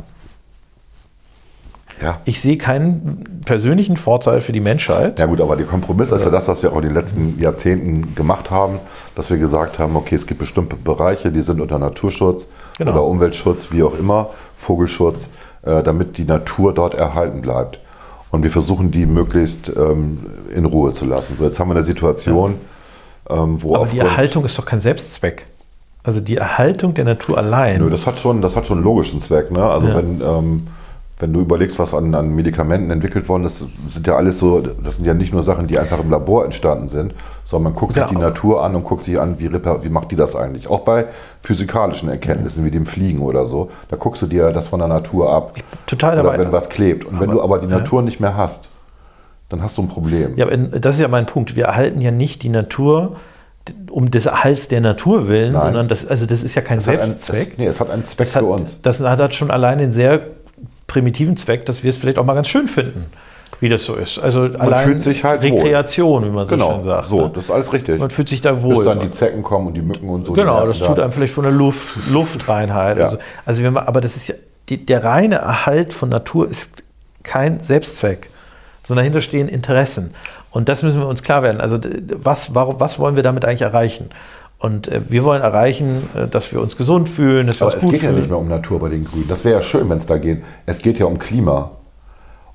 Ja. 2.01 2.19
Ich 2.25 2.41
sehe 2.41 2.57
keinen 2.57 3.41
persönlichen 3.45 3.95
Vorteil 3.95 4.41
für 4.41 4.51
die 4.51 4.59
Menschheit. 4.59 5.17
Ja 5.19 5.27
gut, 5.27 5.39
aber 5.39 5.55
der 5.55 5.65
Kompromiss 5.65 6.11
ist 6.11 6.25
ja 6.25 6.29
das, 6.29 6.47
was 6.47 6.61
wir 6.61 6.71
auch 6.73 6.77
in 6.77 6.81
den 6.83 6.93
letzten 6.93 7.39
Jahrzehnten 7.39 8.13
gemacht 8.15 8.51
haben, 8.51 8.79
dass 9.15 9.29
wir 9.29 9.37
gesagt 9.37 9.79
haben, 9.79 9.95
okay, 9.95 10.15
es 10.15 10.27
gibt 10.27 10.39
bestimmte 10.41 10.75
Bereiche, 10.75 11.31
die 11.31 11.41
sind 11.41 11.61
unter 11.61 11.79
Naturschutz 11.79 12.47
Genau. 12.77 12.91
oder 12.91 13.03
Umweltschutz, 13.03 13.71
wie 13.71 13.83
auch 13.83 13.97
immer, 13.97 14.29
Vogelschutz, 14.57 15.29
äh, 15.63 15.81
damit 15.83 16.17
die 16.17 16.25
Natur 16.25 16.73
dort 16.73 16.93
erhalten 16.95 17.41
bleibt. 17.41 17.79
Und 18.31 18.43
wir 18.43 18.51
versuchen, 18.51 18.91
die 18.91 19.05
möglichst 19.05 19.69
ähm, 19.69 20.17
in 20.53 20.65
Ruhe 20.65 20.91
zu 20.91 21.05
lassen. 21.05 21.37
So, 21.37 21.45
jetzt 21.45 21.57
haben 21.61 21.69
wir 21.69 21.75
eine 21.75 21.83
Situation, 21.83 22.55
ähm, 23.29 23.61
wo 23.63 23.75
Aber 23.75 23.85
die 23.85 23.99
Erhaltung 23.99 24.43
ist 24.43 24.57
doch 24.59 24.65
kein 24.65 24.81
Selbstzweck. 24.81 25.45
Also 26.03 26.19
die 26.19 26.35
Erhaltung 26.35 26.93
der 26.93 27.05
Natur 27.05 27.37
allein. 27.37 27.79
Nö, 27.79 27.89
das 27.89 28.05
hat 28.05 28.17
schon, 28.19 28.41
das 28.41 28.57
hat 28.57 28.67
schon 28.67 28.77
einen 28.79 28.83
logischen 28.83 29.21
Zweck. 29.21 29.51
Ne? 29.51 29.63
Also 29.63 29.87
Ja. 29.87 29.95
wenn, 29.95 30.21
ähm, 30.21 30.67
wenn 31.17 31.31
du 31.31 31.39
überlegst, 31.39 31.79
was 31.79 31.93
an, 31.93 32.13
an 32.13 32.35
Medikamenten 32.35 32.91
entwickelt 32.91 33.29
worden 33.29 33.45
ist, 33.45 33.65
sind 33.89 34.05
ja 34.05 34.15
alles 34.17 34.37
so, 34.39 34.59
das 34.59 34.97
sind 34.97 35.05
ja 35.05 35.13
nicht 35.13 35.31
nur 35.31 35.43
Sachen, 35.43 35.65
die 35.67 35.79
einfach 35.79 35.99
im 35.99 36.09
Labor 36.11 36.43
entstanden 36.43 36.89
sind, 36.89 37.13
sondern 37.45 37.71
man 37.71 37.79
guckt 37.79 37.95
Ja, 37.95 38.05
sich 38.07 38.17
die 38.17 38.21
Natur 38.21 38.61
an 38.63 38.75
und 38.75 38.83
guckt 38.83 39.03
sich 39.05 39.17
an, 39.19 39.39
wie, 39.39 39.49
wie 39.51 39.89
macht 39.89 40.11
die 40.11 40.17
das 40.17 40.35
eigentlich. 40.35 40.67
Auch 40.69 40.81
bei 40.81 41.05
physikalischen 41.41 42.09
Erkenntnissen 42.09 42.65
wie 42.65 42.71
dem 42.71 42.85
Fliegen 42.85 43.19
oder 43.19 43.45
so, 43.45 43.69
da 43.87 43.95
guckst 43.95 44.21
du 44.23 44.27
dir 44.27 44.51
das 44.51 44.67
von 44.67 44.79
der 44.79 44.89
Natur 44.89 45.31
ab. 45.31 45.55
total 45.87 46.15
oder 46.19 46.23
dabei. 46.31 46.39
wenn 46.39 46.51
was 46.51 46.67
klebt. 46.67 47.05
Und 47.05 47.19
wenn 47.21 47.29
Aber- 47.29 47.33
du 47.33 47.41
aber 47.43 47.59
die 47.59 47.67
ja. 47.69 47.77
Natur 47.79 48.01
nicht 48.01 48.19
mehr 48.19 48.35
hast, 48.35 48.67
dann 49.47 49.61
hast 49.63 49.77
du 49.77 49.83
ein 49.83 49.87
Problem. 49.87 50.33
Ja, 50.35 50.47
aber 50.47 50.57
das 50.57 50.95
ist 50.95 51.01
ja 51.01 51.07
mein 51.07 51.27
Punkt. 51.27 51.55
Wir 51.55 51.65
erhalten 51.65 52.01
ja 52.01 52.11
nicht 52.11 52.43
die 52.43 52.49
Natur 52.49 53.15
um 53.89 54.11
des 54.11 54.25
Erhalts 54.25 54.67
der 54.67 54.81
Natur 54.81 55.27
willen, 55.27 55.53
Nein. 55.53 55.61
sondern 55.61 55.87
das, 55.87 56.05
also 56.05 56.25
das 56.25 56.43
ist 56.43 56.55
ja 56.55 56.61
kein 56.61 56.73
einen, 56.79 56.81
Selbstzweck. 56.81 57.51
es, 57.53 57.57
nee, 57.57 57.65
es 57.67 57.79
hat 57.79 57.89
einen 57.89 58.03
Zweck 58.03 58.27
Das 58.27 58.35
hat, 58.35 58.41
für 58.43 58.49
uns. 58.49 58.81
das 58.81 58.99
hat, 58.99 59.19
hat 59.19 59.33
schon 59.33 59.49
allein 59.49 59.77
den 59.77 59.91
sehr 59.91 60.21
primitiven 60.95 61.35
Zweck, 61.35 61.65
dass 61.65 61.83
wir 61.83 61.89
es 61.89 61.97
vielleicht 61.97 62.17
auch 62.17 62.23
mal 62.25 62.35
ganz 62.35 62.47
schön 62.47 62.67
finden, 62.67 63.05
wie 63.59 63.67
das 63.67 63.83
so 63.83 63.95
ist. 63.95 64.17
Also 64.17 64.43
allein 64.43 64.85
fühlt 64.85 65.01
sich 65.01 65.25
halt 65.25 65.43
wohl. 65.43 65.49
Rekreation, 65.49 66.23
wie 66.25 66.29
man 66.29 66.47
so 66.47 66.55
Genau, 66.55 66.71
schön 66.75 66.83
sagt. 66.83 67.07
so, 67.07 67.21
ne? 67.21 67.31
das 67.33 67.43
ist 67.45 67.51
alles 67.51 67.73
richtig. 67.73 67.99
Man 67.99 68.09
fühlt 68.09 68.29
sich 68.29 68.39
da 68.39 68.53
Bis 68.53 68.63
wohl. 68.63 68.85
dann 68.85 69.01
die 69.01 69.11
Zecken 69.11 69.43
kommen 69.43 69.67
und 69.67 69.73
die 69.73 69.81
Mücken 69.81 70.07
und 70.07 70.25
so. 70.25 70.31
Genau, 70.31 70.65
das 70.65 70.79
da. 70.79 70.85
tut 70.87 70.99
einem 70.99 71.11
vielleicht 71.11 71.33
von 71.33 71.43
der 71.43 71.51
Luft, 71.51 71.95
Luftreinheit. 72.09 72.97
Ja. 72.97 73.09
so. 73.09 73.17
Also 73.45 73.61
wenn 73.63 73.73
man, 73.73 73.85
aber 73.87 73.99
das 73.99 74.15
ist 74.15 74.27
ja, 74.27 74.35
die, 74.69 74.85
der 74.85 75.03
reine 75.03 75.35
Erhalt 75.35 75.91
von 75.91 76.07
Natur 76.07 76.47
ist 76.49 76.83
kein 77.23 77.59
Selbstzweck, 77.59 78.29
sondern 78.83 79.03
dahinter 79.03 79.19
stehen 79.19 79.49
Interessen. 79.49 80.13
Und 80.51 80.69
das 80.69 80.81
müssen 80.83 81.01
wir 81.01 81.07
uns 81.07 81.21
klar 81.23 81.43
werden. 81.43 81.59
Also 81.59 81.77
was, 82.17 82.55
warum, 82.55 82.79
was 82.79 82.99
wollen 82.99 83.17
wir 83.17 83.23
damit 83.23 83.43
eigentlich 83.43 83.63
erreichen? 83.63 84.09
Und 84.65 84.87
äh, 84.87 84.99
wir 85.09 85.23
wollen 85.23 85.43
erreichen, 85.43 86.09
äh, 86.15 86.27
dass 86.27 86.51
wir 86.51 86.59
uns 86.59 86.75
gesund 86.75 87.07
fühlen, 87.07 87.45
dass 87.45 87.59
wir 87.59 87.67
Aber 87.67 87.75
uns 87.75 87.83
es 87.83 87.83
gut 87.83 87.91
geht 87.91 88.01
ja 88.01 88.09
fühlen. 88.09 88.19
nicht 88.19 88.29
mehr 88.29 88.39
um 88.39 88.47
Natur 88.47 88.79
bei 88.79 88.89
den 88.89 89.05
Grünen. 89.05 89.27
Das 89.27 89.45
wäre 89.45 89.57
ja 89.57 89.61
schön, 89.61 89.87
wenn 89.91 89.97
es 89.97 90.07
da 90.07 90.17
geht. 90.17 90.43
Es 90.65 90.79
geht 90.79 90.97
ja 90.97 91.05
um 91.05 91.19
Klima. 91.19 91.69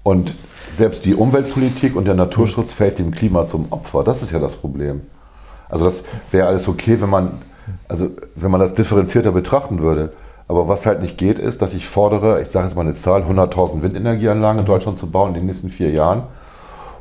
Und 0.02 0.34
selbst 0.74 1.04
die 1.04 1.14
Umweltpolitik 1.14 1.94
und 1.94 2.06
der 2.06 2.14
Naturschutz 2.14 2.72
fällt 2.72 2.98
dem 2.98 3.12
Klima 3.12 3.46
zum 3.46 3.70
Opfer. 3.70 4.02
Das 4.02 4.22
ist 4.22 4.32
ja 4.32 4.40
das 4.40 4.56
Problem. 4.56 5.02
Also 5.68 5.84
das 5.84 6.02
wäre 6.32 6.48
alles 6.48 6.66
okay, 6.66 7.00
wenn 7.00 7.10
man, 7.10 7.30
also 7.88 8.08
wenn 8.34 8.50
man 8.50 8.60
das 8.60 8.74
differenzierter 8.74 9.30
betrachten 9.30 9.80
würde. 9.80 10.12
Aber 10.48 10.66
was 10.66 10.86
halt 10.86 11.00
nicht 11.02 11.16
geht, 11.16 11.38
ist, 11.38 11.62
dass 11.62 11.74
ich 11.74 11.86
fordere, 11.86 12.42
ich 12.42 12.48
sage 12.48 12.66
jetzt 12.66 12.74
mal 12.74 12.82
eine 12.82 12.96
Zahl, 12.96 13.22
100.000 13.22 13.82
Windenergieanlagen 13.82 14.58
in 14.58 14.66
Deutschland 14.66 14.98
zu 14.98 15.06
bauen 15.06 15.28
in 15.28 15.34
den 15.34 15.46
nächsten 15.46 15.70
vier 15.70 15.90
Jahren. 15.90 16.24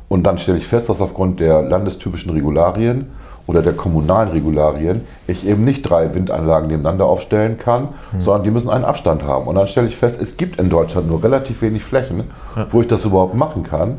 Und 0.08 0.22
dann 0.22 0.38
stelle 0.38 0.58
ich 0.58 0.68
fest, 0.68 0.88
dass 0.88 1.00
aufgrund 1.00 1.40
der 1.40 1.62
landestypischen 1.62 2.30
Regularien 2.30 3.10
oder 3.50 3.62
der 3.62 3.72
kommunalen 3.72 4.30
Regularien 4.30 5.00
ich 5.26 5.44
eben 5.44 5.64
nicht 5.64 5.82
drei 5.82 6.14
Windanlagen 6.14 6.68
nebeneinander 6.68 7.06
aufstellen 7.06 7.58
kann, 7.58 7.88
sondern 8.20 8.44
die 8.44 8.52
müssen 8.52 8.70
einen 8.70 8.84
Abstand 8.84 9.24
haben. 9.24 9.48
Und 9.48 9.56
dann 9.56 9.66
stelle 9.66 9.88
ich 9.88 9.96
fest, 9.96 10.22
es 10.22 10.36
gibt 10.36 10.60
in 10.60 10.70
Deutschland 10.70 11.08
nur 11.08 11.24
relativ 11.24 11.60
wenig 11.62 11.82
Flächen, 11.82 12.24
wo 12.70 12.80
ich 12.80 12.86
das 12.86 13.04
überhaupt 13.04 13.34
machen 13.34 13.64
kann, 13.64 13.96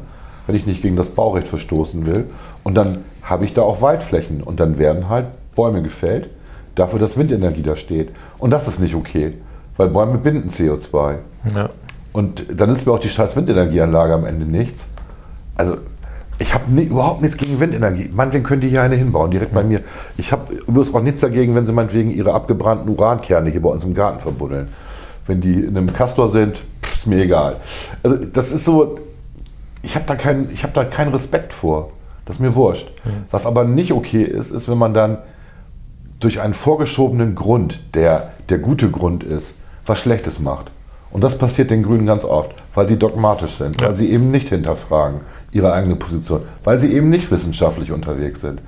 wenn 0.48 0.56
ich 0.56 0.66
nicht 0.66 0.82
gegen 0.82 0.96
das 0.96 1.10
Baurecht 1.10 1.50
verstoßen 1.50 2.06
will. 2.06 2.30
Und 2.64 2.76
dann 2.76 3.00
habe 3.24 3.44
ich 3.44 3.54
da 3.54 3.62
auch 3.62 3.82
Waldflächen 3.82 4.42
und 4.42 4.62
dann 4.62 4.78
werden 4.78 5.10
halt 5.10 5.26
Bäume 5.54 5.82
gefällt, 5.82 6.30
dafür, 6.76 7.00
dass 7.00 7.18
Windenergie 7.18 7.62
da 7.62 7.76
steht. 7.76 8.10
Und 8.38 8.52
das 8.52 8.70
ist 8.70 8.80
nicht 8.80 8.96
okay, 8.96 9.34
weil 9.76 9.90
Bäume 9.90 10.18
binden 10.18 10.48
CO2. 10.48 11.16
Ja. 11.54 11.70
Und 12.14 12.46
dann 12.56 12.70
nützt 12.70 12.86
mir 12.86 12.94
auch 12.94 13.00
die 13.00 13.10
scheiß 13.10 13.36
Windenergieanlage 13.36 14.14
am 14.14 14.26
Ende 14.26 14.46
nichts. 14.46 14.86
Also, 15.58 15.76
ich 16.42 16.54
habe 16.54 16.72
nie, 16.72 16.84
überhaupt 16.84 17.22
nichts 17.22 17.38
gegen 17.38 17.60
Windenergie. 17.60 18.10
Meinetwegen 18.14 18.44
könnt 18.44 18.64
ihr 18.64 18.70
hier 18.70 18.82
eine 18.82 18.96
hinbauen, 18.96 19.32
direkt 19.32 19.54
bei 19.54 19.64
mir. 19.64 19.80
Ich 20.18 20.32
habe 20.32 20.54
übrigens 20.54 20.94
auch 20.94 21.02
nichts 21.02 21.22
dagegen, 21.22 21.56
wenn 21.56 21.66
sie 21.66 21.74
meinetwegen 21.74 22.12
ihre 22.12 22.34
abgebrannten 22.34 22.90
Urankerne 22.90 23.50
hier 23.50 23.62
bei 23.62 23.70
uns 23.70 23.84
im 23.84 23.94
Garten 23.94 24.20
verbuddeln. 24.20 24.68
Wenn 25.28 25.40
die 25.42 25.54
in 25.62 25.78
einem 25.78 25.94
Castor 25.94 26.28
sind, 26.30 26.58
pff, 26.82 26.96
ist 26.98 27.08
mir 27.08 27.24
egal. 27.24 27.58
Also, 28.04 28.18
das 28.18 28.52
ist 28.52 28.66
so, 28.66 28.98
ich 29.84 29.96
habe 29.96 30.06
da, 30.08 30.16
keinen- 30.16 30.50
ich 30.52 30.64
hab 30.64 30.74
da 30.74 30.84
keinen 30.84 31.12
Respekt 31.12 31.54
vor. 31.54 31.92
Das 32.26 32.38
ist 32.38 32.40
mir 32.42 32.54
wurscht. 32.56 32.90
Was 33.32 33.46
aber 33.46 33.64
nicht 33.64 33.92
okay 33.94 34.24
ist, 34.24 34.52
ist, 34.52 34.68
wenn 34.70 34.78
man 34.78 34.94
dann 34.94 35.18
durch 36.20 36.40
einen 36.42 36.54
vorgeschobenen 36.54 37.34
Grund, 37.36 37.80
der 37.94 38.32
der 38.50 38.60
gute 38.60 38.90
Grund 38.92 39.24
ist, 39.24 39.54
was 39.86 40.00
Schlechtes 40.00 40.40
macht. 40.40 40.70
Und 41.12 41.22
das 41.22 41.38
passiert 41.38 41.72
den 41.72 41.84
Grünen 41.84 42.06
ganz 42.06 42.24
oft, 42.24 42.52
weil 42.74 42.88
sie 42.88 42.98
dogmatisch 42.98 43.58
sind, 43.58 43.82
weil 43.82 43.96
sie 43.96 44.12
eben 44.12 44.32
nicht 44.32 44.50
hinterfragen 44.50 45.22
ihre 45.52 45.74
eigene 45.74 45.96
Position, 45.96 46.42
weil 46.64 46.80
sie 46.80 46.94
eben 46.94 47.10
nicht 47.10 47.30
wissenschaftlich 47.32 47.92
unterwegs 47.92 48.42
sind. 48.42 48.62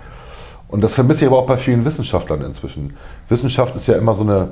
Und 0.68 0.82
das 0.82 0.94
vermisse 0.94 1.24
ich 1.24 1.28
aber 1.32 1.40
auch 1.40 1.46
bei 1.46 1.58
vielen 1.58 1.86
Wissenschaftlern 1.86 2.42
inzwischen. 2.42 2.96
Wissenschaft 3.30 3.76
ist 3.76 3.88
ja 3.88 3.96
immer 3.96 4.16
so 4.16 4.24
eine, 4.24 4.50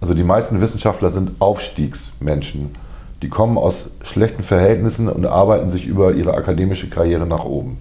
also 0.00 0.14
die 0.14 0.22
meisten 0.22 0.60
Wissenschaftler 0.60 1.10
sind 1.10 1.32
Aufstiegsmenschen. 1.40 2.70
Die 3.22 3.28
kommen 3.28 3.58
aus 3.58 3.92
schlechten 4.04 4.44
Verhältnissen 4.44 5.08
und 5.08 5.26
arbeiten 5.26 5.68
sich 5.68 5.86
über 5.86 6.14
ihre 6.14 6.34
akademische 6.34 6.88
Karriere 6.88 7.26
nach 7.26 7.44
oben. 7.44 7.78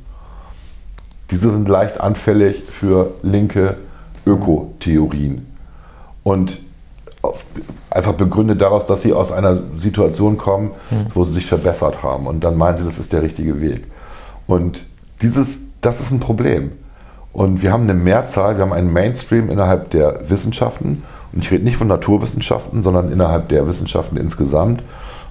Diese 1.29 1.51
sind 1.51 1.69
leicht 1.69 2.01
anfällig 2.01 2.63
für 2.63 3.11
linke 3.21 3.77
Ökotheorien. 4.25 5.45
Und 6.23 6.59
einfach 7.89 8.13
begründet 8.13 8.61
daraus, 8.61 8.85
dass 8.87 9.01
sie 9.01 9.13
aus 9.13 9.31
einer 9.31 9.57
Situation 9.79 10.37
kommen, 10.37 10.71
wo 11.13 11.23
sie 11.23 11.33
sich 11.33 11.45
verbessert 11.45 12.03
haben. 12.03 12.27
Und 12.27 12.43
dann 12.43 12.57
meinen 12.57 12.77
sie, 12.77 12.83
das 12.83 12.99
ist 12.99 13.13
der 13.13 13.21
richtige 13.21 13.61
Weg. 13.61 13.85
Und 14.45 14.85
dieses, 15.21 15.59
das 15.81 16.01
ist 16.01 16.11
ein 16.11 16.19
Problem. 16.19 16.71
Und 17.33 17.61
wir 17.61 17.71
haben 17.71 17.83
eine 17.83 17.93
Mehrzahl, 17.93 18.57
wir 18.57 18.63
haben 18.63 18.73
einen 18.73 18.91
Mainstream 18.91 19.49
innerhalb 19.49 19.91
der 19.91 20.29
Wissenschaften. 20.29 21.03
Und 21.33 21.43
ich 21.43 21.51
rede 21.51 21.63
nicht 21.63 21.77
von 21.77 21.87
Naturwissenschaften, 21.87 22.81
sondern 22.81 23.11
innerhalb 23.11 23.49
der 23.49 23.67
Wissenschaften 23.67 24.17
insgesamt, 24.17 24.81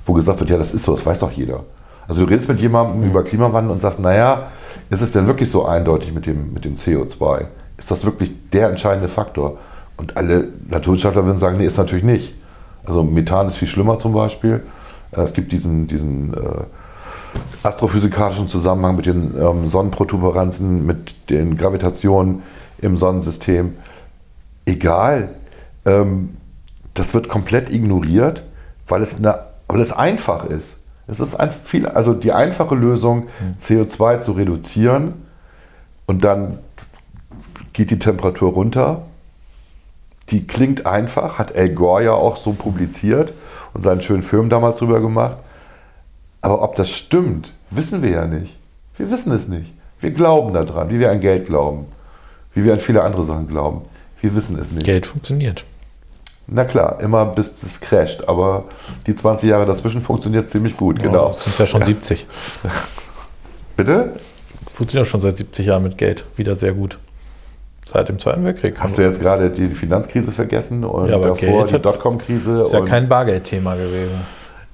wo 0.04 0.12
gesagt 0.12 0.38
wird, 0.40 0.50
ja, 0.50 0.58
das 0.58 0.72
ist 0.72 0.84
so, 0.84 0.94
das 0.94 1.04
weiß 1.04 1.20
doch 1.20 1.32
jeder. 1.32 1.64
Also 2.08 2.24
du 2.24 2.30
redest 2.30 2.48
mit 2.48 2.60
jemandem 2.60 3.02
über 3.02 3.24
Klimawandel 3.24 3.72
und 3.72 3.80
sagst, 3.80 3.98
naja, 3.98 4.48
ist 4.90 5.00
es 5.00 5.12
denn 5.12 5.26
wirklich 5.26 5.50
so 5.50 5.66
eindeutig 5.66 6.12
mit 6.12 6.26
dem, 6.26 6.52
mit 6.52 6.64
dem 6.64 6.76
CO2? 6.76 7.46
Ist 7.76 7.90
das 7.90 8.04
wirklich 8.04 8.30
der 8.52 8.68
entscheidende 8.68 9.08
Faktor? 9.08 9.58
Und 9.96 10.16
alle 10.16 10.48
Naturwissenschaftler 10.68 11.24
würden 11.24 11.38
sagen, 11.38 11.58
nee, 11.58 11.66
ist 11.66 11.78
natürlich 11.78 12.04
nicht. 12.04 12.34
Also 12.86 13.02
Methan 13.02 13.48
ist 13.48 13.56
viel 13.56 13.68
schlimmer 13.68 13.98
zum 13.98 14.12
Beispiel. 14.12 14.62
Äh, 15.12 15.20
Es 15.20 15.34
gibt 15.34 15.52
diesen, 15.52 15.88
diesen 15.88 16.32
äh, 16.34 16.64
astrophysikalischen 17.62 18.48
Zusammenhang 18.48 18.96
mit 18.96 19.06
den 19.06 19.34
ähm, 19.38 19.68
Sonnenprotuberanzen, 19.68 20.86
mit 20.86 21.30
den 21.30 21.56
Gravitationen 21.56 22.42
im 22.78 22.96
Sonnensystem. 22.96 23.74
Egal, 24.64 25.28
ähm, 25.84 26.36
das 26.94 27.14
wird 27.14 27.28
komplett 27.28 27.70
ignoriert, 27.70 28.42
weil 28.88 29.02
es, 29.02 29.16
eine, 29.16 29.38
weil 29.68 29.80
es 29.80 29.92
einfach 29.92 30.44
ist. 30.44 30.76
Es 31.08 31.20
ist 31.20 31.34
ein 31.36 31.52
viel, 31.52 31.86
also 31.86 32.14
die 32.14 32.32
einfache 32.32 32.74
Lösung, 32.74 33.28
CO2 33.62 34.20
zu 34.20 34.32
reduzieren 34.32 35.14
und 36.06 36.24
dann 36.24 36.58
geht 37.72 37.90
die 37.90 37.98
Temperatur 37.98 38.52
runter. 38.52 39.02
Die 40.30 40.46
klingt 40.46 40.86
einfach, 40.86 41.38
hat 41.38 41.54
Al 41.54 41.70
Gore 41.70 42.04
ja 42.04 42.12
auch 42.12 42.36
so 42.36 42.52
publiziert 42.52 43.32
und 43.74 43.82
seinen 43.82 44.00
schönen 44.00 44.22
Film 44.22 44.48
damals 44.48 44.76
drüber 44.76 45.00
gemacht. 45.00 45.36
Aber 46.40 46.62
ob 46.62 46.74
das 46.76 46.90
stimmt, 46.90 47.52
wissen 47.70 48.02
wir 48.02 48.10
ja 48.10 48.26
nicht. 48.26 48.56
Wir 48.96 49.10
wissen 49.10 49.32
es 49.32 49.48
nicht. 49.48 49.72
Wir 50.00 50.10
glauben 50.10 50.52
daran, 50.52 50.90
wie 50.90 50.98
wir 50.98 51.10
an 51.10 51.20
Geld 51.20 51.46
glauben, 51.46 51.86
wie 52.54 52.64
wir 52.64 52.72
an 52.72 52.80
viele 52.80 53.02
andere 53.02 53.24
Sachen 53.24 53.48
glauben. 53.48 53.82
Wir 54.20 54.34
wissen 54.34 54.58
es 54.58 54.70
nicht. 54.70 54.84
Geld 54.84 55.06
funktioniert. 55.06 55.64
Na 56.48 56.64
klar, 56.64 57.00
immer 57.00 57.26
bis 57.26 57.62
es 57.62 57.80
crasht, 57.80 58.28
aber 58.28 58.64
die 59.06 59.16
20 59.16 59.48
Jahre 59.48 59.66
dazwischen 59.66 60.00
funktioniert 60.00 60.48
ziemlich 60.48 60.76
gut, 60.76 61.02
genau. 61.02 61.28
Das 61.28 61.44
sind 61.44 61.58
ja 61.58 61.66
schon 61.66 61.82
70. 61.82 62.26
Bitte? 63.76 64.14
Funktioniert 64.70 65.08
schon 65.08 65.20
seit 65.20 65.36
70 65.36 65.66
Jahren 65.66 65.82
mit 65.82 65.98
Geld. 65.98 66.24
Wieder 66.36 66.54
sehr 66.54 66.72
gut. 66.72 66.98
Seit 67.90 68.08
dem 68.08 68.18
Zweiten 68.18 68.44
Weltkrieg. 68.44 68.78
Hast 68.80 68.98
du 68.98 69.02
jetzt 69.02 69.20
gerade 69.20 69.50
die 69.50 69.68
Finanzkrise 69.68 70.32
vergessen 70.32 70.84
und 70.84 71.08
Ja, 71.08 71.18
davor 71.18 71.36
Geld 71.36 71.70
die 71.70 71.78
Dotcom-Krise? 71.78 72.62
ist 72.62 72.72
ja 72.72 72.80
kein 72.84 73.08
Bargeldthema 73.08 73.74
gewesen. 73.76 74.20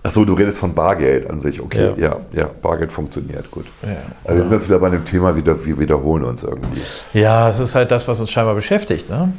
Achso, 0.05 0.25
du 0.25 0.33
redest 0.33 0.59
von 0.59 0.75
Bargeld 0.75 1.31
an 1.31 1.39
sich, 1.41 1.61
okay. 1.61 1.93
Ja. 1.97 2.09
Ja, 2.09 2.17
ja, 2.33 2.51
Bargeld 2.61 2.91
funktioniert, 2.91 3.49
gut. 3.53 3.67
Ja. 3.83 3.91
Also 4.25 4.37
wir 4.39 4.49
sind 4.49 4.59
jetzt 4.59 4.69
wieder 4.69 4.81
bei 4.81 4.91
dem 4.91 5.05
Thema, 5.05 5.37
wieder, 5.37 5.65
wir 5.65 5.79
wiederholen 5.79 6.25
uns 6.25 6.43
irgendwie. 6.43 6.81
Ja, 7.15 7.49
es 7.51 7.61
ist 7.61 7.77
halt 7.77 7.93
das, 7.93 8.09
was 8.09 8.19
uns 8.19 8.31
scheinbar 8.31 8.57
beschäftigt. 8.57 9.09
Ne? 9.09 9.33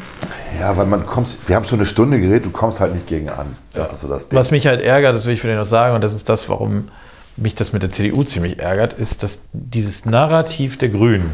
Ja, 0.61 0.77
weil 0.77 0.85
man 0.85 1.05
kommt, 1.05 1.35
wir 1.47 1.57
haben 1.57 1.65
schon 1.65 1.79
eine 1.79 1.85
Stunde 1.85 2.21
geredet, 2.21 2.45
du 2.45 2.51
kommst 2.51 2.79
halt 2.79 2.93
nicht 2.93 3.07
gegen 3.07 3.27
an. 3.29 3.57
Das 3.73 3.91
ist 3.91 4.01
so 4.01 4.07
das 4.07 4.29
Ding. 4.29 4.39
Was 4.39 4.51
mich 4.51 4.65
halt 4.65 4.79
ärgert, 4.79 5.13
das 5.15 5.25
will 5.25 5.33
ich 5.33 5.41
für 5.41 5.47
den 5.47 5.57
noch 5.57 5.65
sagen, 5.65 5.95
und 5.95 6.01
das 6.03 6.13
ist 6.13 6.29
das, 6.29 6.47
warum 6.47 6.87
mich 7.35 7.55
das 7.55 7.73
mit 7.73 7.83
der 7.83 7.89
CDU 7.91 8.23
ziemlich 8.23 8.59
ärgert, 8.59 8.93
ist, 8.93 9.21
dass 9.23 9.39
dieses 9.51 10.05
Narrativ 10.05 10.77
der 10.77 10.89
Grünen, 10.89 11.31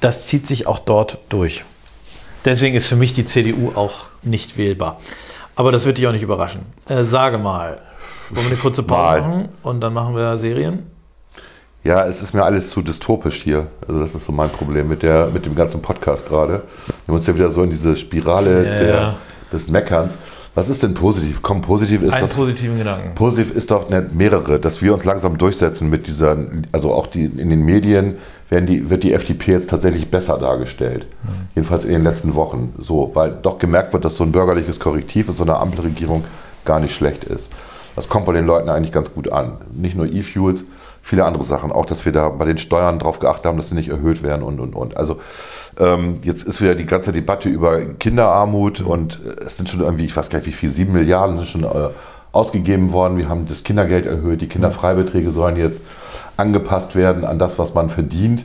das 0.00 0.26
zieht 0.26 0.46
sich 0.46 0.66
auch 0.66 0.78
dort 0.78 1.18
durch. 1.28 1.64
Deswegen 2.44 2.76
ist 2.76 2.86
für 2.86 2.96
mich 2.96 3.12
die 3.12 3.24
CDU 3.24 3.72
auch 3.74 4.06
nicht 4.22 4.56
wählbar. 4.58 5.00
Aber 5.56 5.72
das 5.72 5.86
wird 5.86 5.98
dich 5.98 6.06
auch 6.06 6.12
nicht 6.12 6.22
überraschen. 6.22 6.60
Äh, 6.88 7.02
sage 7.02 7.38
mal, 7.38 7.80
wollen 8.30 8.46
wir 8.46 8.52
eine 8.52 8.60
kurze 8.60 8.82
Pause 8.84 9.20
Mal. 9.20 9.20
machen 9.20 9.48
und 9.62 9.80
dann 9.80 9.92
machen 9.92 10.14
wir 10.14 10.36
Serien? 10.36 10.86
Ja, 11.84 12.04
es 12.06 12.22
ist 12.22 12.34
mir 12.34 12.44
alles 12.44 12.70
zu 12.70 12.82
dystopisch 12.82 13.42
hier. 13.42 13.66
Also 13.86 14.00
das 14.00 14.14
ist 14.14 14.26
so 14.26 14.32
mein 14.32 14.50
Problem 14.50 14.88
mit, 14.88 15.02
der, 15.02 15.28
mit 15.32 15.46
dem 15.46 15.54
ganzen 15.54 15.80
Podcast 15.80 16.28
gerade. 16.28 16.62
Wir 16.86 16.94
haben 17.08 17.14
uns 17.16 17.26
ja 17.26 17.34
wieder 17.34 17.50
so 17.50 17.62
in 17.62 17.70
diese 17.70 17.96
Spirale 17.96 18.64
Ja, 18.64 18.78
der, 18.78 18.94
ja. 18.94 19.16
des 19.52 19.68
Meckerns. 19.68 20.18
Was 20.54 20.68
ist 20.68 20.82
denn 20.82 20.94
positiv? 20.94 21.40
Komm, 21.40 21.60
positiv 21.60 22.02
ist 22.02 22.12
Einen 22.12 22.22
das. 22.22 22.34
positiven 22.34 22.78
Gedanken. 22.78 23.14
Positiv 23.14 23.54
ist 23.54 23.70
doch 23.70 23.88
nicht 23.88 24.12
mehrere, 24.12 24.58
dass 24.58 24.82
wir 24.82 24.92
uns 24.92 25.04
langsam 25.04 25.38
durchsetzen 25.38 25.88
mit 25.88 26.06
dieser, 26.08 26.36
also 26.72 26.92
auch 26.92 27.06
die, 27.06 27.24
in 27.24 27.48
den 27.50 27.62
Medien 27.64 28.16
werden 28.48 28.66
die, 28.66 28.88
wird 28.88 29.02
die 29.02 29.12
FDP 29.12 29.52
jetzt 29.52 29.70
tatsächlich 29.70 30.10
besser 30.10 30.38
dargestellt. 30.38 31.06
Jedenfalls 31.54 31.84
in 31.84 31.92
den 31.92 32.04
letzten 32.04 32.34
Wochen. 32.34 32.74
So, 32.78 33.10
weil 33.14 33.32
doch 33.42 33.58
gemerkt 33.58 33.92
wird, 33.92 34.04
dass 34.04 34.16
so 34.16 34.24
ein 34.24 34.32
bürgerliches 34.32 34.80
Korrektiv 34.80 35.28
in 35.28 35.34
so 35.34 35.44
einer 35.44 35.60
Ampelregierung 35.60 36.24
gar 36.64 36.80
nicht 36.80 36.94
schlecht 36.94 37.24
ist. 37.24 37.50
Das 37.96 38.08
kommt 38.08 38.26
bei 38.26 38.32
den 38.32 38.46
Leuten 38.46 38.68
eigentlich 38.68 38.92
ganz 38.92 39.12
gut 39.12 39.32
an. 39.32 39.58
Nicht 39.72 39.96
nur 39.96 40.06
E-Fuels, 40.06 40.64
viele 41.02 41.24
andere 41.24 41.42
Sachen. 41.42 41.72
Auch, 41.72 41.84
dass 41.84 42.04
wir 42.04 42.12
da 42.12 42.28
bei 42.28 42.44
den 42.44 42.58
Steuern 42.58 42.98
darauf 42.98 43.18
geachtet 43.18 43.46
haben, 43.46 43.56
dass 43.56 43.70
sie 43.70 43.74
nicht 43.74 43.88
erhöht 43.88 44.22
werden 44.22 44.42
und, 44.42 44.60
und, 44.60 44.74
und. 44.74 44.96
Also 44.96 45.18
ähm, 45.78 46.18
jetzt 46.22 46.44
ist 46.44 46.60
wieder 46.60 46.74
die 46.74 46.86
ganze 46.86 47.12
Debatte 47.12 47.48
über 47.48 47.80
Kinderarmut 47.80 48.80
und 48.80 49.20
äh, 49.24 49.44
es 49.44 49.56
sind 49.56 49.68
schon 49.68 49.80
irgendwie, 49.80 50.04
ich 50.04 50.16
weiß 50.16 50.30
gar 50.30 50.38
nicht 50.38 50.46
wie 50.46 50.52
viel, 50.52 50.70
sieben 50.70 50.92
Milliarden 50.92 51.36
sind 51.38 51.48
schon 51.48 51.64
äh, 51.64 51.88
ausgegeben 52.32 52.92
worden. 52.92 53.16
Wir 53.16 53.28
haben 53.28 53.46
das 53.46 53.64
Kindergeld 53.64 54.06
erhöht, 54.06 54.40
die 54.40 54.48
Kinderfreibeträge 54.48 55.30
sollen 55.30 55.56
jetzt 55.56 55.80
angepasst 56.36 56.94
werden 56.94 57.24
an 57.24 57.38
das, 57.38 57.58
was 57.58 57.74
man 57.74 57.90
verdient. 57.90 58.44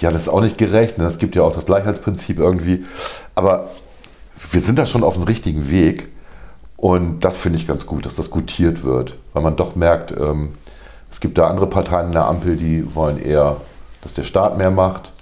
Ja, 0.00 0.10
das 0.10 0.22
ist 0.22 0.28
auch 0.28 0.40
nicht 0.40 0.58
gerecht. 0.58 0.98
Ne? 0.98 1.04
Es 1.04 1.18
gibt 1.18 1.34
ja 1.36 1.42
auch 1.42 1.52
das 1.52 1.66
Gleichheitsprinzip 1.66 2.38
irgendwie. 2.38 2.84
Aber 3.34 3.68
wir 4.50 4.60
sind 4.60 4.78
da 4.78 4.86
schon 4.86 5.02
auf 5.02 5.14
dem 5.14 5.22
richtigen 5.22 5.70
Weg. 5.70 6.08
Und 6.76 7.24
das 7.24 7.38
finde 7.38 7.58
ich 7.58 7.66
ganz 7.66 7.86
gut, 7.86 8.04
dass 8.04 8.16
das 8.16 8.30
gutiert 8.30 8.84
wird. 8.84 9.14
Weil 9.32 9.42
man 9.42 9.56
doch 9.56 9.76
merkt, 9.76 10.12
ähm, 10.12 10.50
es 11.10 11.20
gibt 11.20 11.38
da 11.38 11.48
andere 11.48 11.66
Parteien 11.66 12.08
in 12.08 12.12
der 12.12 12.26
Ampel, 12.26 12.56
die 12.56 12.94
wollen 12.94 13.18
eher, 13.18 13.56
dass 14.02 14.12
der 14.14 14.24
Staat 14.24 14.58
mehr 14.58 14.70
macht, 14.70 15.12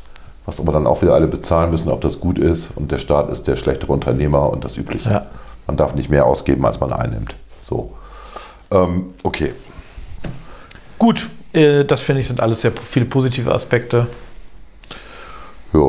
was 0.46 0.58
aber 0.58 0.72
dann 0.72 0.86
auch 0.86 1.02
wieder 1.02 1.14
alle 1.14 1.28
bezahlen 1.28 1.70
müssen, 1.70 1.90
ob 1.90 2.00
das 2.00 2.18
gut 2.18 2.38
ist. 2.38 2.68
Und 2.74 2.90
der 2.90 2.98
Staat 2.98 3.30
ist 3.30 3.46
der 3.46 3.56
schlechtere 3.56 3.92
Unternehmer 3.92 4.50
und 4.50 4.64
das 4.64 4.76
Übliche. 4.76 5.08
Ja. 5.08 5.26
Man 5.68 5.76
darf 5.76 5.94
nicht 5.94 6.10
mehr 6.10 6.26
ausgeben, 6.26 6.66
als 6.66 6.80
man 6.80 6.92
einnimmt. 6.92 7.36
So. 7.66 7.96
Ähm, 8.70 9.14
okay. 9.22 9.52
Gut, 10.98 11.28
äh, 11.52 11.84
das 11.84 12.02
finde 12.02 12.20
ich 12.20 12.28
sind 12.28 12.40
alles 12.40 12.60
sehr 12.60 12.72
viele 12.72 13.06
positive 13.06 13.52
Aspekte. 13.52 14.06
Ja. 15.72 15.80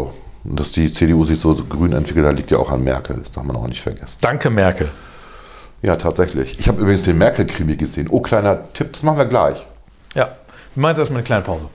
Und 0.43 0.59
dass 0.59 0.71
die 0.71 0.91
CDU 0.91 1.25
sich 1.25 1.39
so 1.39 1.55
grün 1.55 1.93
entwickelt 1.93 2.25
hat, 2.25 2.37
liegt 2.37 2.51
ja 2.51 2.59
auch 2.59 2.69
an 2.69 2.83
Merkel. 2.83 3.17
Das 3.17 3.31
darf 3.31 3.43
man 3.43 3.55
auch 3.55 3.67
nicht 3.67 3.81
vergessen. 3.81 4.17
Danke, 4.21 4.51
Merkel. 4.51 4.89
Ja, 5.81 5.95
tatsächlich. 5.95 6.59
Ich 6.59 6.67
habe 6.67 6.81
übrigens 6.81 7.03
den 7.03 7.17
Merkel-Krimi 7.17 7.75
gesehen. 7.75 8.07
Oh, 8.09 8.19
kleiner 8.19 8.71
Tipp, 8.73 8.93
das 8.93 9.03
machen 9.03 9.17
wir 9.17 9.25
gleich. 9.25 9.65
Ja, 10.13 10.35
wir 10.75 10.81
machen 10.81 10.91
jetzt 10.91 10.99
erstmal 10.99 11.19
eine 11.19 11.25
kleine 11.25 11.43
Pause. 11.43 11.67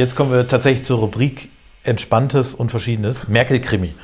Jetzt 0.00 0.16
kommen 0.16 0.32
wir 0.32 0.48
tatsächlich 0.48 0.84
zur 0.84 0.98
Rubrik 0.98 1.50
Entspanntes 1.84 2.54
und 2.54 2.70
Verschiedenes. 2.70 3.28
Merkel-Krimi. 3.28 3.94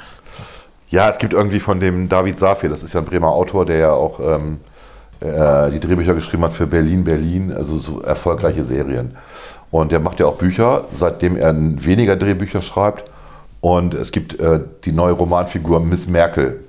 Ja, 0.90 1.08
es 1.08 1.18
gibt 1.18 1.32
irgendwie 1.32 1.58
von 1.58 1.80
dem 1.80 2.08
David 2.08 2.38
Safir, 2.38 2.68
das 2.68 2.82
ist 2.82 2.92
ja 2.92 3.00
ein 3.00 3.06
Bremer 3.06 3.28
Autor, 3.28 3.64
der 3.64 3.78
ja 3.78 3.92
auch 3.92 4.20
ähm, 4.20 4.60
äh, 5.20 5.70
die 5.70 5.80
Drehbücher 5.80 6.14
geschrieben 6.14 6.44
hat 6.44 6.52
für 6.52 6.66
Berlin, 6.66 7.02
Berlin, 7.02 7.50
also 7.50 7.78
so 7.78 8.02
erfolgreiche 8.02 8.62
Serien. 8.62 9.16
Und 9.70 9.90
der 9.90 9.98
macht 9.98 10.20
ja 10.20 10.26
auch 10.26 10.36
Bücher, 10.36 10.84
seitdem 10.92 11.36
er 11.36 11.54
weniger 11.56 12.16
Drehbücher 12.16 12.62
schreibt. 12.62 13.10
Und 13.62 13.94
es 13.94 14.12
gibt 14.12 14.38
äh, 14.38 14.60
die 14.84 14.92
neue 14.92 15.12
Romanfigur 15.12 15.80
Miss 15.80 16.06
Merkel. 16.06 16.60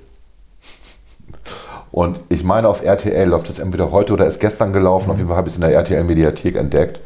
Und 1.92 2.18
ich 2.28 2.44
meine, 2.44 2.68
auf 2.68 2.82
RTL 2.82 3.28
läuft 3.28 3.48
das 3.50 3.58
entweder 3.58 3.90
heute 3.90 4.14
oder 4.14 4.26
ist 4.26 4.40
gestern 4.40 4.72
gelaufen. 4.72 5.10
Auf 5.10 5.18
jeden 5.18 5.28
Fall 5.28 5.36
habe 5.36 5.48
ich 5.48 5.54
es 5.54 5.60
in 5.60 5.68
der 5.68 5.74
RTL-Mediathek 5.74 6.56
entdeckt. 6.56 7.00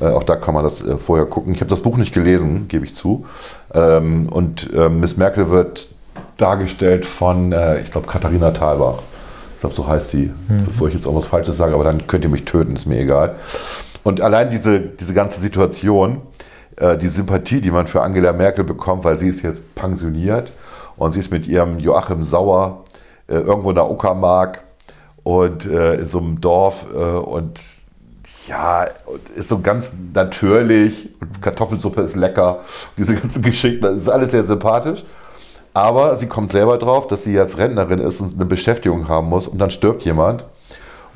Äh, 0.00 0.06
auch 0.06 0.22
da 0.22 0.36
kann 0.36 0.54
man 0.54 0.64
das 0.64 0.84
äh, 0.84 0.96
vorher 0.96 1.26
gucken. 1.26 1.52
Ich 1.54 1.60
habe 1.60 1.70
das 1.70 1.80
Buch 1.80 1.96
nicht 1.96 2.12
gelesen, 2.12 2.68
gebe 2.68 2.84
ich 2.84 2.94
zu. 2.94 3.26
Ähm, 3.74 4.28
und 4.28 4.72
äh, 4.72 4.88
Miss 4.88 5.16
Merkel 5.16 5.50
wird 5.50 5.88
dargestellt 6.36 7.06
von, 7.06 7.52
äh, 7.52 7.80
ich 7.80 7.90
glaube, 7.90 8.06
Katharina 8.06 8.50
Thalbach. 8.50 9.00
Ich 9.54 9.60
glaube, 9.60 9.74
so 9.74 9.88
heißt 9.88 10.10
sie, 10.10 10.32
bevor 10.66 10.86
ich 10.86 10.94
jetzt 10.94 11.04
auch 11.08 11.16
was 11.16 11.26
Falsches 11.26 11.56
sage, 11.56 11.74
aber 11.74 11.82
dann 11.82 12.06
könnt 12.06 12.22
ihr 12.22 12.30
mich 12.30 12.44
töten, 12.44 12.76
ist 12.76 12.86
mir 12.86 13.00
egal. 13.00 13.34
Und 14.04 14.20
allein 14.20 14.50
diese, 14.50 14.78
diese 14.78 15.14
ganze 15.14 15.40
Situation, 15.40 16.22
die 16.80 17.08
Sympathie, 17.08 17.60
die 17.60 17.72
man 17.72 17.88
für 17.88 18.00
Angela 18.02 18.32
Merkel 18.32 18.62
bekommt, 18.62 19.02
weil 19.02 19.18
sie 19.18 19.26
ist 19.26 19.42
jetzt 19.42 19.74
pensioniert 19.74 20.52
und 20.94 21.10
sie 21.10 21.18
ist 21.18 21.32
mit 21.32 21.48
ihrem 21.48 21.80
Joachim 21.80 22.22
Sauer 22.22 22.84
irgendwo 23.26 23.70
in 23.70 23.74
der 23.74 23.90
Uckermark 23.90 24.62
und 25.24 25.64
in 25.64 26.06
so 26.06 26.20
einem 26.20 26.40
Dorf 26.40 26.86
und 26.94 27.77
ja, 28.48 28.86
ist 29.34 29.48
so 29.48 29.60
ganz 29.60 29.92
natürlich 30.14 31.10
und 31.20 31.42
Kartoffelsuppe 31.42 32.00
ist 32.00 32.16
lecker. 32.16 32.60
Diese 32.96 33.14
ganzen 33.14 33.42
Geschichten, 33.42 33.82
das 33.82 33.96
ist 33.96 34.08
alles 34.08 34.30
sehr 34.30 34.44
sympathisch. 34.44 35.04
Aber 35.74 36.16
sie 36.16 36.26
kommt 36.26 36.50
selber 36.50 36.78
drauf, 36.78 37.06
dass 37.06 37.24
sie 37.24 37.34
jetzt 37.34 37.58
Rentnerin 37.58 38.00
ist 38.00 38.20
und 38.20 38.34
eine 38.34 38.46
Beschäftigung 38.46 39.08
haben 39.08 39.28
muss 39.28 39.46
und 39.46 39.58
dann 39.58 39.70
stirbt 39.70 40.02
jemand. 40.04 40.44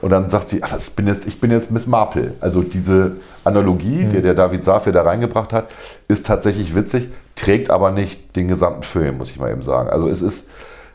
Und 0.00 0.10
dann 0.10 0.28
sagt 0.28 0.48
sie, 0.48 0.62
ach, 0.62 0.76
bin 0.96 1.06
jetzt, 1.06 1.26
ich 1.26 1.40
bin 1.40 1.52
jetzt 1.52 1.70
Miss 1.70 1.86
Marple. 1.86 2.34
Also 2.40 2.62
diese 2.62 3.12
Analogie, 3.44 4.04
die 4.04 4.20
der 4.20 4.34
David 4.34 4.64
Safir 4.64 4.92
da 4.92 5.02
reingebracht 5.02 5.52
hat, 5.52 5.68
ist 6.08 6.26
tatsächlich 6.26 6.74
witzig, 6.74 7.08
trägt 7.36 7.70
aber 7.70 7.92
nicht 7.92 8.34
den 8.34 8.48
gesamten 8.48 8.82
Film, 8.82 9.18
muss 9.18 9.30
ich 9.30 9.38
mal 9.38 9.52
eben 9.52 9.62
sagen. 9.62 9.88
Also 9.90 10.08
es 10.08 10.20
ist 10.20 10.48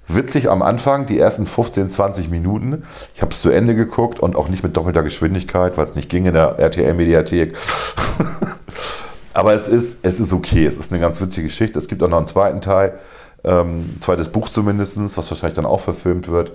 witzig 0.07 0.49
am 0.49 0.61
Anfang, 0.61 1.05
die 1.05 1.19
ersten 1.19 1.45
15, 1.45 1.89
20 1.89 2.29
Minuten. 2.29 2.83
Ich 3.13 3.21
habe 3.21 3.31
es 3.31 3.41
zu 3.41 3.49
Ende 3.49 3.75
geguckt 3.75 4.19
und 4.19 4.35
auch 4.35 4.49
nicht 4.49 4.63
mit 4.63 4.75
doppelter 4.77 5.03
Geschwindigkeit, 5.03 5.77
weil 5.77 5.85
es 5.85 5.95
nicht 5.95 6.09
ging 6.09 6.25
in 6.25 6.33
der 6.33 6.59
RTL-Mediathek. 6.59 7.55
Aber 9.33 9.53
es 9.53 9.67
ist, 9.67 10.03
es 10.03 10.19
ist 10.19 10.33
okay, 10.33 10.65
es 10.65 10.77
ist 10.77 10.91
eine 10.91 10.99
ganz 10.99 11.21
witzige 11.21 11.47
Geschichte. 11.47 11.77
Es 11.77 11.87
gibt 11.87 12.01
auch 12.01 12.09
noch 12.09 12.17
einen 12.17 12.27
zweiten 12.27 12.61
Teil, 12.61 12.97
ähm, 13.43 13.95
zweites 13.99 14.29
Buch 14.29 14.49
zumindest, 14.49 14.97
was 14.99 15.29
wahrscheinlich 15.29 15.55
dann 15.55 15.65
auch 15.65 15.79
verfilmt 15.79 16.27
wird, 16.27 16.53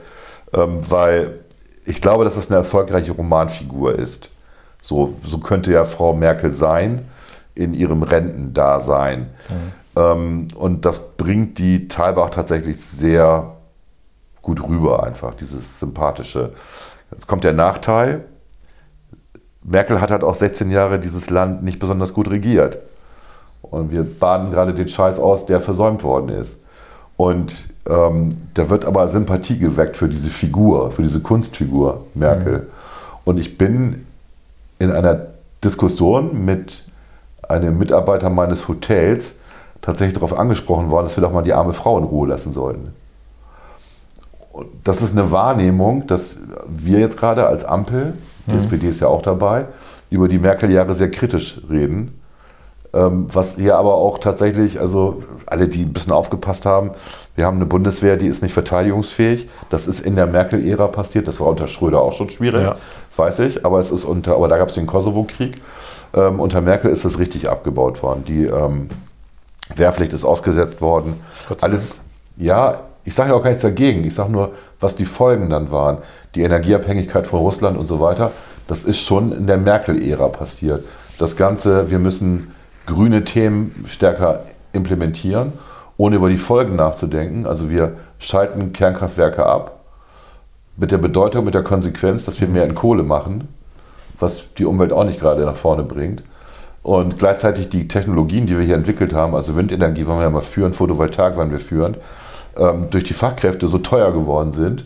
ähm, 0.52 0.80
weil 0.88 1.40
ich 1.84 2.00
glaube, 2.00 2.24
dass 2.24 2.36
es 2.36 2.48
eine 2.50 2.58
erfolgreiche 2.58 3.12
Romanfigur 3.12 3.96
ist. 3.96 4.30
So, 4.80 5.14
so 5.24 5.38
könnte 5.38 5.72
ja 5.72 5.84
Frau 5.84 6.12
Merkel 6.12 6.52
sein 6.52 7.04
in 7.54 7.72
ihrem 7.74 8.02
Rentendasein. 8.02 9.28
Ähm, 9.48 9.72
und 9.94 10.80
das 10.82 11.16
bringt 11.16 11.58
die 11.58 11.88
Thalbach 11.88 12.30
tatsächlich 12.30 12.80
sehr 12.80 13.56
gut 14.40 14.62
rüber, 14.62 15.04
einfach, 15.04 15.34
dieses 15.34 15.78
sympathische. 15.78 16.52
Jetzt 17.10 17.26
kommt 17.26 17.44
der 17.44 17.52
Nachteil. 17.52 18.24
Merkel 19.62 20.00
hat 20.00 20.10
halt 20.10 20.24
auch 20.24 20.34
16 20.34 20.70
Jahre 20.70 20.98
dieses 20.98 21.30
Land 21.30 21.62
nicht 21.62 21.78
besonders 21.78 22.14
gut 22.14 22.30
regiert. 22.30 22.78
Und 23.62 23.90
wir 23.90 24.02
baden 24.02 24.50
gerade 24.50 24.74
den 24.74 24.88
Scheiß 24.88 25.18
aus, 25.18 25.46
der 25.46 25.60
versäumt 25.60 26.02
worden 26.02 26.30
ist. 26.30 26.56
Und 27.16 27.68
ähm, 27.88 28.36
da 28.54 28.68
wird 28.68 28.84
aber 28.84 29.08
Sympathie 29.08 29.58
geweckt 29.58 29.96
für 29.96 30.08
diese 30.08 30.30
Figur, 30.30 30.90
für 30.90 31.02
diese 31.02 31.20
Kunstfigur 31.20 32.04
Merkel. 32.14 32.68
Und 33.24 33.38
ich 33.38 33.56
bin 33.58 34.06
in 34.78 34.90
einer 34.90 35.26
Diskussion 35.62 36.44
mit 36.44 36.82
einem 37.48 37.78
Mitarbeiter 37.78 38.30
meines 38.30 38.66
Hotels 38.66 39.36
tatsächlich 39.82 40.14
darauf 40.14 40.38
angesprochen 40.38 40.90
worden, 40.90 41.04
dass 41.06 41.16
wir 41.16 41.22
doch 41.22 41.32
mal 41.32 41.42
die 41.42 41.52
arme 41.52 41.74
Frau 41.74 41.98
in 41.98 42.04
Ruhe 42.04 42.28
lassen 42.28 42.54
sollten. 42.54 42.94
Und 44.52 44.66
das 44.84 45.02
ist 45.02 45.16
eine 45.16 45.30
Wahrnehmung, 45.30 46.06
dass 46.06 46.36
wir 46.68 46.98
jetzt 47.00 47.18
gerade 47.18 47.46
als 47.46 47.64
Ampel, 47.64 48.14
die 48.46 48.56
SPD 48.56 48.88
ist 48.88 49.00
ja 49.00 49.08
auch 49.08 49.22
dabei, 49.22 49.66
über 50.10 50.28
die 50.28 50.38
Merkel-Jahre 50.38 50.94
sehr 50.94 51.10
kritisch 51.10 51.60
reden. 51.70 52.18
Ähm, 52.94 53.26
was 53.32 53.56
hier 53.56 53.76
aber 53.76 53.94
auch 53.94 54.18
tatsächlich, 54.18 54.78
also 54.78 55.22
alle, 55.46 55.66
die 55.68 55.82
ein 55.82 55.94
bisschen 55.94 56.12
aufgepasst 56.12 56.66
haben, 56.66 56.90
wir 57.34 57.46
haben 57.46 57.56
eine 57.56 57.64
Bundeswehr, 57.64 58.18
die 58.18 58.26
ist 58.26 58.42
nicht 58.42 58.52
verteidigungsfähig. 58.52 59.48
Das 59.70 59.86
ist 59.86 60.00
in 60.00 60.16
der 60.16 60.26
Merkel-Ära 60.26 60.88
passiert. 60.88 61.26
Das 61.26 61.40
war 61.40 61.46
unter 61.46 61.66
Schröder 61.68 62.02
auch 62.02 62.12
schon 62.12 62.28
schwierig, 62.28 62.62
Ja. 62.62 62.76
weiß 63.16 63.38
ich. 63.38 63.64
Aber 63.64 63.80
es 63.80 63.90
ist 63.90 64.04
unter, 64.04 64.34
aber 64.34 64.48
da 64.48 64.58
gab 64.58 64.68
es 64.68 64.74
den 64.74 64.86
Kosovo-Krieg. 64.86 65.62
Ähm, 66.12 66.38
unter 66.38 66.60
Merkel 66.60 66.90
ist 66.90 67.06
das 67.06 67.18
richtig 67.18 67.48
abgebaut 67.48 68.02
worden. 68.02 68.24
Die 68.26 68.44
ähm, 68.44 68.90
Wehrpflicht 69.76 70.12
ist 70.12 70.24
ausgesetzt 70.24 70.80
worden. 70.80 71.14
Alles, 71.60 72.00
ja, 72.36 72.82
ich 73.04 73.14
sage 73.14 73.30
ja 73.30 73.36
auch 73.36 73.42
gar 73.42 73.50
nichts 73.50 73.62
dagegen. 73.62 74.04
Ich 74.04 74.14
sage 74.14 74.30
nur, 74.30 74.52
was 74.80 74.96
die 74.96 75.04
Folgen 75.04 75.50
dann 75.50 75.70
waren. 75.70 75.98
Die 76.34 76.42
Energieabhängigkeit 76.42 77.26
von 77.26 77.40
Russland 77.40 77.76
und 77.76 77.86
so 77.86 78.00
weiter. 78.00 78.30
Das 78.68 78.84
ist 78.84 79.00
schon 79.00 79.32
in 79.32 79.46
der 79.46 79.58
Merkel-Ära 79.58 80.28
passiert. 80.28 80.84
Das 81.18 81.36
Ganze, 81.36 81.90
wir 81.90 81.98
müssen 81.98 82.54
grüne 82.86 83.24
Themen 83.24 83.84
stärker 83.88 84.44
implementieren, 84.72 85.52
ohne 85.96 86.16
über 86.16 86.28
die 86.28 86.38
Folgen 86.38 86.76
nachzudenken. 86.76 87.46
Also 87.46 87.70
wir 87.70 87.96
schalten 88.18 88.72
Kernkraftwerke 88.72 89.44
ab 89.44 89.80
mit 90.76 90.90
der 90.90 90.98
Bedeutung, 90.98 91.44
mit 91.44 91.54
der 91.54 91.62
Konsequenz, 91.62 92.24
dass 92.24 92.40
wir 92.40 92.48
mehr 92.48 92.64
in 92.64 92.74
Kohle 92.74 93.02
machen, 93.02 93.48
was 94.18 94.44
die 94.56 94.64
Umwelt 94.64 94.92
auch 94.92 95.04
nicht 95.04 95.20
gerade 95.20 95.44
nach 95.44 95.56
vorne 95.56 95.82
bringt. 95.82 96.22
Und 96.82 97.16
gleichzeitig 97.18 97.68
die 97.68 97.86
Technologien, 97.86 98.46
die 98.46 98.58
wir 98.58 98.64
hier 98.64 98.74
entwickelt 98.74 99.12
haben, 99.12 99.34
also 99.34 99.56
Windenergie 99.56 100.06
wollen 100.06 100.18
wir 100.18 100.24
ja 100.24 100.30
mal 100.30 100.42
führen, 100.42 100.74
Photovoltaik 100.74 101.36
wollen 101.36 101.52
wir 101.52 101.60
führen, 101.60 101.96
ähm, 102.58 102.88
durch 102.90 103.04
die 103.04 103.14
Fachkräfte 103.14 103.68
so 103.68 103.78
teuer 103.78 104.12
geworden 104.12 104.52
sind, 104.52 104.84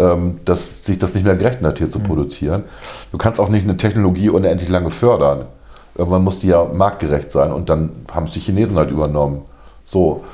ähm, 0.00 0.40
dass 0.44 0.84
sich 0.84 0.98
das 0.98 1.14
nicht 1.14 1.24
mehr 1.24 1.36
gerechnet 1.36 1.64
hat, 1.70 1.78
hier 1.78 1.90
zu 1.90 2.00
produzieren. 2.00 2.64
Du 3.12 3.18
kannst 3.18 3.38
auch 3.38 3.48
nicht 3.48 3.64
eine 3.64 3.76
Technologie 3.76 4.28
unendlich 4.28 4.68
lange 4.68 4.90
fördern. 4.90 5.44
Irgendwann 5.94 6.24
muss 6.24 6.40
die 6.40 6.48
ja 6.48 6.64
marktgerecht 6.64 7.30
sein 7.30 7.52
und 7.52 7.68
dann 7.68 7.90
haben 8.12 8.26
es 8.26 8.32
die 8.32 8.40
Chinesen 8.40 8.76
halt 8.76 8.90
übernommen. 8.90 9.42
So. 9.86 10.24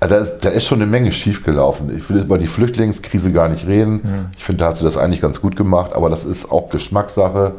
Also 0.00 0.14
Da 0.14 0.20
ist, 0.20 0.40
da 0.40 0.48
ist 0.48 0.66
schon 0.66 0.82
eine 0.82 0.90
Menge 0.90 1.12
schiefgelaufen. 1.12 1.96
Ich 1.96 2.10
will 2.10 2.22
über 2.22 2.36
die 2.36 2.48
Flüchtlingskrise 2.48 3.30
gar 3.32 3.48
nicht 3.48 3.66
reden. 3.68 4.30
Ich 4.36 4.44
finde, 4.44 4.60
da 4.60 4.70
hat 4.70 4.76
sie 4.76 4.84
das 4.84 4.96
eigentlich 4.96 5.20
ganz 5.20 5.40
gut 5.40 5.54
gemacht, 5.54 5.92
aber 5.94 6.10
das 6.10 6.24
ist 6.24 6.50
auch 6.50 6.70
Geschmackssache. 6.70 7.52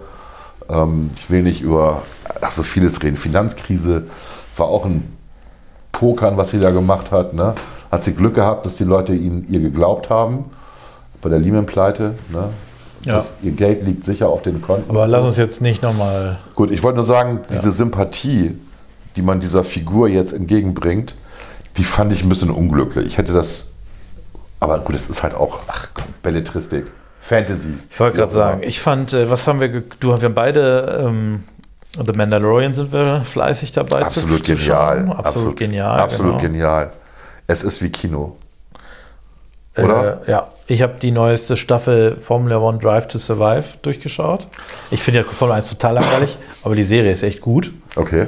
Ähm, 0.70 1.10
ich 1.16 1.30
will 1.30 1.44
nicht 1.44 1.62
über 1.62 2.02
ach, 2.42 2.52
so 2.52 2.64
vieles 2.64 3.02
reden. 3.04 3.18
Finanzkrise 3.18 4.04
war 4.56 4.68
auch 4.68 4.86
ein 4.86 5.16
Pokern, 5.92 6.38
was 6.38 6.52
sie 6.52 6.60
da 6.60 6.72
gemacht 6.72 7.12
hat. 7.12 7.34
Ne? 7.34 7.56
Hat 7.92 8.04
sie 8.04 8.14
Glück 8.14 8.36
gehabt, 8.36 8.66
dass 8.66 8.78
die 8.78 8.84
Leute 8.84 9.14
ihnen, 9.14 9.46
ihr 9.50 9.60
geglaubt 9.60 10.10
haben 10.10 10.46
bei 11.22 11.30
der 11.30 11.40
Lehman-Pleite. 11.40 12.16
Ne? 12.32 12.50
Ja. 13.06 13.16
Das, 13.16 13.34
ihr 13.42 13.52
Geld 13.52 13.84
liegt 13.84 14.04
sicher 14.04 14.30
auf 14.30 14.42
den 14.42 14.62
Konten. 14.62 14.90
Aber 14.90 15.08
lass 15.08 15.26
uns 15.26 15.38
jetzt 15.38 15.62
nicht 15.62 15.82
nochmal. 15.82 16.38
Gut, 16.56 16.72
ich 16.72 16.84
wollte 16.84 16.98
nur 16.98 17.06
sagen, 17.06 17.40
diese 17.50 17.72
Sympathie, 17.72 18.58
die 19.16 19.22
man 19.22 19.40
dieser 19.40 19.64
Figur 19.64 20.08
jetzt 20.08 20.34
entgegenbringt, 20.34 21.16
die 21.78 21.84
fand 21.84 22.12
ich 22.12 22.24
ein 22.24 22.30
bisschen 22.30 22.50
unglücklich. 22.50 23.06
Ich 23.08 23.18
hätte 23.18 23.34
das, 23.34 23.66
aber 24.60 24.80
gut, 24.80 24.96
es 24.96 25.10
ist 25.10 25.24
halt 25.24 25.34
auch, 25.34 25.60
ach 25.68 25.92
komm, 25.94 26.06
Belletristik, 26.22 26.86
Fantasy. 27.24 27.70
Ich 27.90 28.00
wollte 28.02 28.18
gerade 28.18 28.34
sagen, 28.34 28.64
ich 28.64 28.82
fand, 28.82 29.14
äh, 29.14 29.30
was 29.30 29.48
haben 29.48 29.62
wir, 29.62 29.70
du, 29.70 30.10
wir 30.10 30.22
haben 30.22 30.34
beide, 30.34 31.06
ähm, 31.08 31.46
The 31.96 32.12
Mandalorian 32.12 32.74
sind 32.74 32.92
wir 32.92 33.22
fleißig 33.24 33.72
dabei 33.72 34.02
Absolut 34.02 34.40
zu, 34.40 34.56
zu 34.56 34.56
genial. 34.56 35.06
schauen. 35.06 35.12
Absolut, 35.14 35.56
genial. 35.56 36.00
Absolut 36.02 36.32
genau. 36.34 36.44
genial. 36.44 36.92
Es 37.48 37.64
ist 37.64 37.82
wie 37.82 37.90
Kino. 37.90 38.36
Oder? 39.78 40.22
Äh, 40.28 40.32
ja, 40.32 40.48
ich 40.68 40.82
habe 40.82 40.96
die 41.02 41.12
neueste 41.12 41.56
Staffel 41.56 42.18
Formula 42.18 42.58
One 42.58 42.80
Drive 42.80 43.08
to 43.08 43.18
Survive 43.18 43.78
durchgeschaut. 43.82 44.48
Ich 44.92 45.02
finde 45.02 45.22
ja 45.22 45.26
Formel 45.26 45.56
1 45.56 45.70
total 45.70 45.94
langweilig, 45.96 46.38
aber 46.64 46.76
die 46.76 46.84
Serie 46.84 47.12
ist 47.12 47.24
echt 47.24 47.40
gut. 47.40 47.72
Okay. 47.96 48.28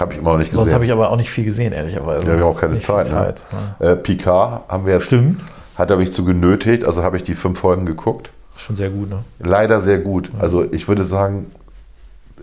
Habe 0.00 0.14
ich 0.14 0.18
immer 0.18 0.30
noch 0.30 0.38
nicht 0.38 0.50
gesehen. 0.50 0.64
Sonst 0.64 0.72
habe 0.72 0.86
ich 0.86 0.92
aber 0.92 1.10
auch 1.10 1.16
nicht 1.16 1.30
viel 1.30 1.44
gesehen, 1.44 1.74
ehrlicherweise. 1.74 2.26
ja, 2.26 2.38
wir 2.38 2.44
haben 2.44 2.56
auch 2.56 2.58
keine 2.58 2.78
Zeit. 2.78 3.06
Zeit, 3.06 3.46
ne? 3.78 3.90
Äh, 3.90 3.96
Picard 3.96 4.62
haben 4.70 4.86
wir 4.86 4.94
jetzt, 4.94 5.06
Stimmt. 5.06 5.42
Hat 5.82 5.90
er 5.90 5.96
mich 5.96 6.12
zu 6.12 6.24
genötigt, 6.24 6.84
also 6.84 7.02
habe 7.02 7.16
ich 7.16 7.22
die 7.22 7.34
fünf 7.34 7.58
Folgen 7.60 7.86
geguckt. 7.86 8.30
Schon 8.56 8.76
sehr 8.76 8.90
gut, 8.90 9.10
ne? 9.10 9.24
Leider 9.40 9.80
sehr 9.80 9.98
gut. 9.98 10.30
Also 10.38 10.64
ich 10.72 10.88
würde 10.88 11.04
sagen, 11.04 11.50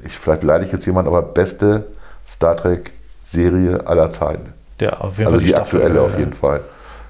ich, 0.06 0.18
vielleicht 0.18 0.42
beleidige 0.42 0.68
ich 0.68 0.74
jetzt 0.74 0.86
jemand, 0.86 1.08
aber 1.08 1.22
beste 1.22 1.86
Star 2.28 2.56
Trek 2.58 2.92
Serie 3.22 3.86
aller 3.88 4.12
Zeiten. 4.12 4.54
Der, 4.80 5.04
auf 5.04 5.18
jeden 5.18 5.28
Also 5.28 5.38
Fall 5.38 5.44
die, 5.44 5.50
Staffel, 5.50 5.82
aktuelle 5.82 6.00
äh, 6.00 6.04
auf 6.04 6.18
jeden 6.18 6.34
Fall. 6.34 6.62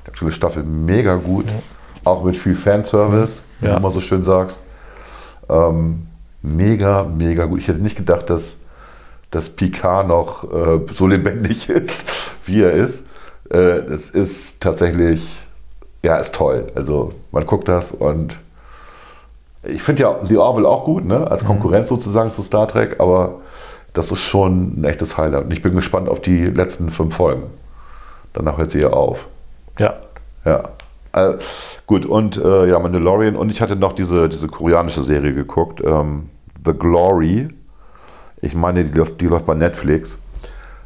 Die 0.05 0.09
aktuelle 0.09 0.31
Staffel 0.33 0.63
mega 0.63 1.15
gut. 1.15 1.45
Auch 2.03 2.23
mit 2.23 2.35
viel 2.37 2.55
Fanservice, 2.55 3.39
wie 3.59 3.67
Ja. 3.67 3.73
du 3.73 3.77
immer 3.79 3.91
so 3.91 4.01
schön 4.01 4.23
sagst. 4.23 4.57
Ähm, 5.49 6.07
mega, 6.41 7.03
mega 7.03 7.45
gut. 7.45 7.59
Ich 7.59 7.67
hätte 7.67 7.79
nicht 7.79 7.97
gedacht, 7.97 8.29
dass 8.29 8.55
dass 9.31 9.47
Picard 9.47 10.07
noch 10.07 10.43
äh, 10.51 10.79
so 10.93 11.05
lebendig 11.05 11.69
ist, 11.69 12.09
wie 12.45 12.63
er 12.63 12.71
ist. 12.71 13.05
Äh, 13.51 13.57
es 13.57 14.09
ist 14.09 14.59
tatsächlich, 14.59 15.21
ja, 16.03 16.17
ist 16.17 16.35
toll. 16.35 16.71
Also 16.75 17.13
man 17.31 17.45
guckt 17.45 17.67
das 17.67 17.91
und 17.91 18.35
ich 19.63 19.81
finde 19.81 20.03
ja 20.03 20.19
The 20.23 20.37
Orville 20.37 20.67
auch 20.67 20.85
gut, 20.85 21.05
ne? 21.05 21.29
als 21.29 21.43
Konkurrenz 21.43 21.89
sozusagen 21.89 22.31
zu 22.31 22.41
Star 22.41 22.67
Trek, 22.67 22.99
aber 22.99 23.41
das 23.93 24.11
ist 24.11 24.21
schon 24.21 24.79
ein 24.79 24.83
echtes 24.85 25.17
Highlight. 25.17 25.45
Und 25.45 25.51
ich 25.51 25.61
bin 25.61 25.75
gespannt 25.75 26.07
auf 26.07 26.21
die 26.21 26.45
letzten 26.45 26.89
fünf 26.89 27.15
Folgen. 27.15 27.43
Danach 28.33 28.57
hört 28.57 28.71
sie 28.71 28.81
ja 28.81 28.91
auf. 28.91 29.25
Ja. 29.77 29.95
Ja. 30.45 30.69
Äh, 31.11 31.37
gut, 31.87 32.05
und 32.05 32.37
äh, 32.37 32.67
ja, 32.67 32.79
Mandalorian. 32.79 33.35
Und 33.35 33.51
ich 33.51 33.61
hatte 33.61 33.75
noch 33.75 33.93
diese, 33.93 34.29
diese 34.29 34.47
koreanische 34.47 35.03
Serie 35.03 35.33
geguckt, 35.33 35.81
ähm, 35.83 36.29
The 36.63 36.73
Glory. 36.73 37.49
Ich 38.41 38.55
meine, 38.55 38.83
die 38.83 38.97
läuft, 38.97 39.19
die 39.19 39.25
läuft 39.25 39.45
bei 39.45 39.55
Netflix, 39.55 40.17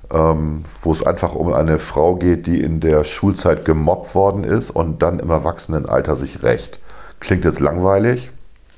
wo 0.09 0.91
es 0.91 1.05
einfach 1.05 1.34
um 1.34 1.53
eine 1.53 1.80
Frau 1.80 2.15
geht, 2.15 2.45
die 2.45 2.61
in 2.61 2.80
der 2.80 3.03
Schulzeit 3.03 3.65
gemobbt 3.65 4.13
worden 4.15 4.43
ist 4.43 4.69
und 4.69 5.01
dann 5.01 5.19
im 5.19 5.30
Erwachsenenalter 5.30 6.15
sich 6.15 6.43
rächt. 6.43 6.80
Klingt 7.19 7.45
jetzt 7.45 7.59
langweilig, 7.59 8.30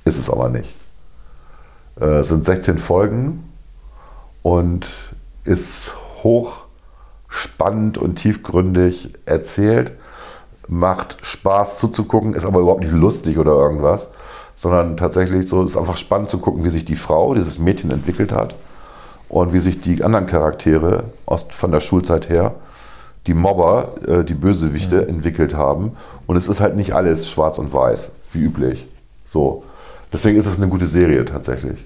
ist 0.05 0.17
es 0.17 0.29
aber 0.29 0.49
nicht. 0.49 0.73
Äh, 1.99 2.19
es 2.19 2.29
sind 2.29 2.45
16 2.45 2.77
Folgen 2.77 3.43
und 4.43 4.87
ist 5.43 5.93
hoch 6.23 6.65
spannend 7.27 7.97
und 7.97 8.15
tiefgründig 8.15 9.13
erzählt. 9.25 9.91
Macht 10.67 11.17
Spaß 11.25 11.79
zuzugucken, 11.79 12.33
ist 12.33 12.45
aber 12.45 12.59
überhaupt 12.59 12.81
nicht 12.81 12.93
lustig 12.93 13.37
oder 13.37 13.51
irgendwas, 13.51 14.09
sondern 14.55 14.95
tatsächlich 14.95 15.49
so 15.49 15.63
ist 15.63 15.77
einfach 15.77 15.97
spannend 15.97 16.29
zu 16.29 16.37
gucken, 16.37 16.63
wie 16.63 16.69
sich 16.69 16.85
die 16.85 16.95
Frau, 16.95 17.33
dieses 17.33 17.59
Mädchen 17.59 17.91
entwickelt 17.91 18.31
hat 18.31 18.55
und 19.29 19.53
wie 19.53 19.59
sich 19.59 19.81
die 19.81 20.03
anderen 20.03 20.25
Charaktere 20.25 21.05
aus, 21.25 21.45
von 21.49 21.71
der 21.71 21.79
Schulzeit 21.79 22.29
her, 22.29 22.55
die 23.27 23.33
Mobber, 23.33 23.93
äh, 24.07 24.23
die 24.23 24.33
Bösewichte 24.33 25.07
entwickelt 25.07 25.55
haben. 25.55 25.93
Und 26.27 26.35
es 26.35 26.47
ist 26.47 26.59
halt 26.59 26.75
nicht 26.75 26.93
alles 26.93 27.29
schwarz 27.29 27.57
und 27.57 27.73
weiß, 27.73 28.09
wie 28.33 28.39
üblich. 28.39 28.87
So. 29.27 29.63
Deswegen 30.13 30.39
ist 30.39 30.45
es 30.45 30.57
eine 30.57 30.67
gute 30.67 30.87
Serie 30.87 31.25
tatsächlich. 31.25 31.77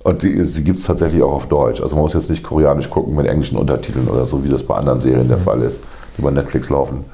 Und 0.00 0.22
die, 0.22 0.44
sie 0.44 0.62
gibt 0.62 0.78
es 0.78 0.84
tatsächlich 0.84 1.22
auch 1.22 1.32
auf 1.32 1.48
Deutsch. 1.48 1.80
Also 1.80 1.96
man 1.96 2.04
muss 2.04 2.12
jetzt 2.12 2.30
nicht 2.30 2.44
koreanisch 2.44 2.90
gucken 2.90 3.16
mit 3.16 3.26
englischen 3.26 3.58
Untertiteln 3.58 4.06
oder 4.08 4.26
so, 4.26 4.44
wie 4.44 4.48
das 4.48 4.62
bei 4.62 4.76
anderen 4.76 5.00
Serien 5.00 5.26
der 5.26 5.38
Fall 5.38 5.62
ist, 5.62 5.78
die 6.16 6.22
bei 6.22 6.30
Netflix 6.30 6.68
laufen 6.68 7.04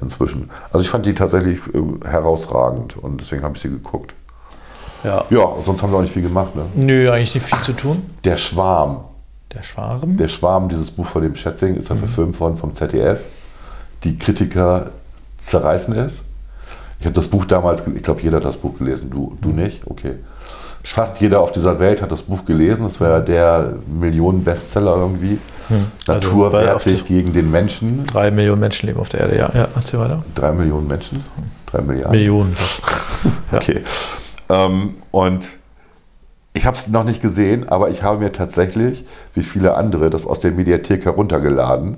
inzwischen. 0.00 0.50
Also 0.70 0.84
ich 0.84 0.90
fand 0.90 1.06
die 1.06 1.14
tatsächlich 1.14 1.58
äh, 1.72 2.06
herausragend 2.06 2.96
und 2.98 3.20
deswegen 3.20 3.42
habe 3.42 3.56
ich 3.56 3.62
sie 3.62 3.70
geguckt. 3.70 4.12
Ja. 5.04 5.24
Ja, 5.30 5.48
sonst 5.64 5.82
haben 5.82 5.92
wir 5.92 5.98
auch 5.98 6.02
nicht 6.02 6.14
viel 6.14 6.22
gemacht. 6.22 6.56
Ne? 6.56 6.62
Nö, 6.74 7.10
eigentlich 7.10 7.34
nicht 7.34 7.46
viel 7.46 7.60
zu 7.60 7.72
tun. 7.74 8.02
Der 8.24 8.36
Schwarm. 8.36 9.00
Der 9.54 9.62
Schwarm. 9.62 10.16
Der 10.16 10.28
Schwarm, 10.28 10.68
dieses 10.68 10.90
Buch 10.90 11.06
von 11.06 11.22
dem 11.22 11.36
Schätzing, 11.36 11.76
ist 11.76 11.88
ja 11.90 11.94
verfilmt 11.96 12.38
worden 12.40 12.56
vom 12.56 12.74
ZDF. 12.74 13.20
Die 14.02 14.18
Kritiker 14.18 14.90
zerreißen 15.38 15.94
es. 15.96 16.22
Ich 17.00 17.06
habe 17.06 17.14
das 17.14 17.28
Buch 17.28 17.44
damals, 17.44 17.82
ich 17.94 18.02
glaube, 18.02 18.22
jeder 18.22 18.38
hat 18.38 18.44
das 18.44 18.56
Buch 18.56 18.78
gelesen. 18.78 19.10
Du, 19.10 19.36
du 19.40 19.50
nicht? 19.50 19.82
Okay. 19.86 20.14
Fast 20.82 21.20
jeder 21.20 21.40
auf 21.40 21.52
dieser 21.52 21.78
Welt 21.78 22.02
hat 22.02 22.12
das 22.12 22.22
Buch 22.22 22.44
gelesen. 22.44 22.84
Es 22.86 23.00
war 23.00 23.20
der 23.20 23.74
Millionen-Bestseller 23.86 24.96
irgendwie. 24.96 25.38
Also, 26.06 26.28
Natur 26.28 26.52
wehrt 26.52 26.80
sich 26.82 27.02
die- 27.04 27.14
gegen 27.14 27.32
den 27.32 27.50
Menschen. 27.50 28.04
Drei 28.06 28.30
Millionen 28.30 28.60
Menschen 28.60 28.86
leben 28.88 29.00
auf 29.00 29.08
der 29.08 29.20
Erde, 29.20 29.36
ja. 29.38 29.50
Ja, 29.54 29.68
erzähl 29.74 29.98
weiter. 30.00 30.22
Drei 30.34 30.52
Millionen 30.52 30.86
Menschen? 30.86 31.24
Drei 31.66 31.80
Milliarden? 31.82 32.12
Millionen. 32.18 32.56
Ja. 33.52 33.58
Okay. 33.58 33.82
Ähm, 34.48 34.96
und 35.10 35.58
ich 36.52 36.66
habe 36.66 36.76
es 36.76 36.88
noch 36.88 37.04
nicht 37.04 37.20
gesehen, 37.20 37.68
aber 37.68 37.90
ich 37.90 38.02
habe 38.02 38.18
mir 38.18 38.32
tatsächlich, 38.32 39.04
wie 39.34 39.42
viele 39.42 39.76
andere, 39.76 40.10
das 40.10 40.26
aus 40.26 40.40
der 40.40 40.52
Mediathek 40.52 41.04
heruntergeladen. 41.04 41.96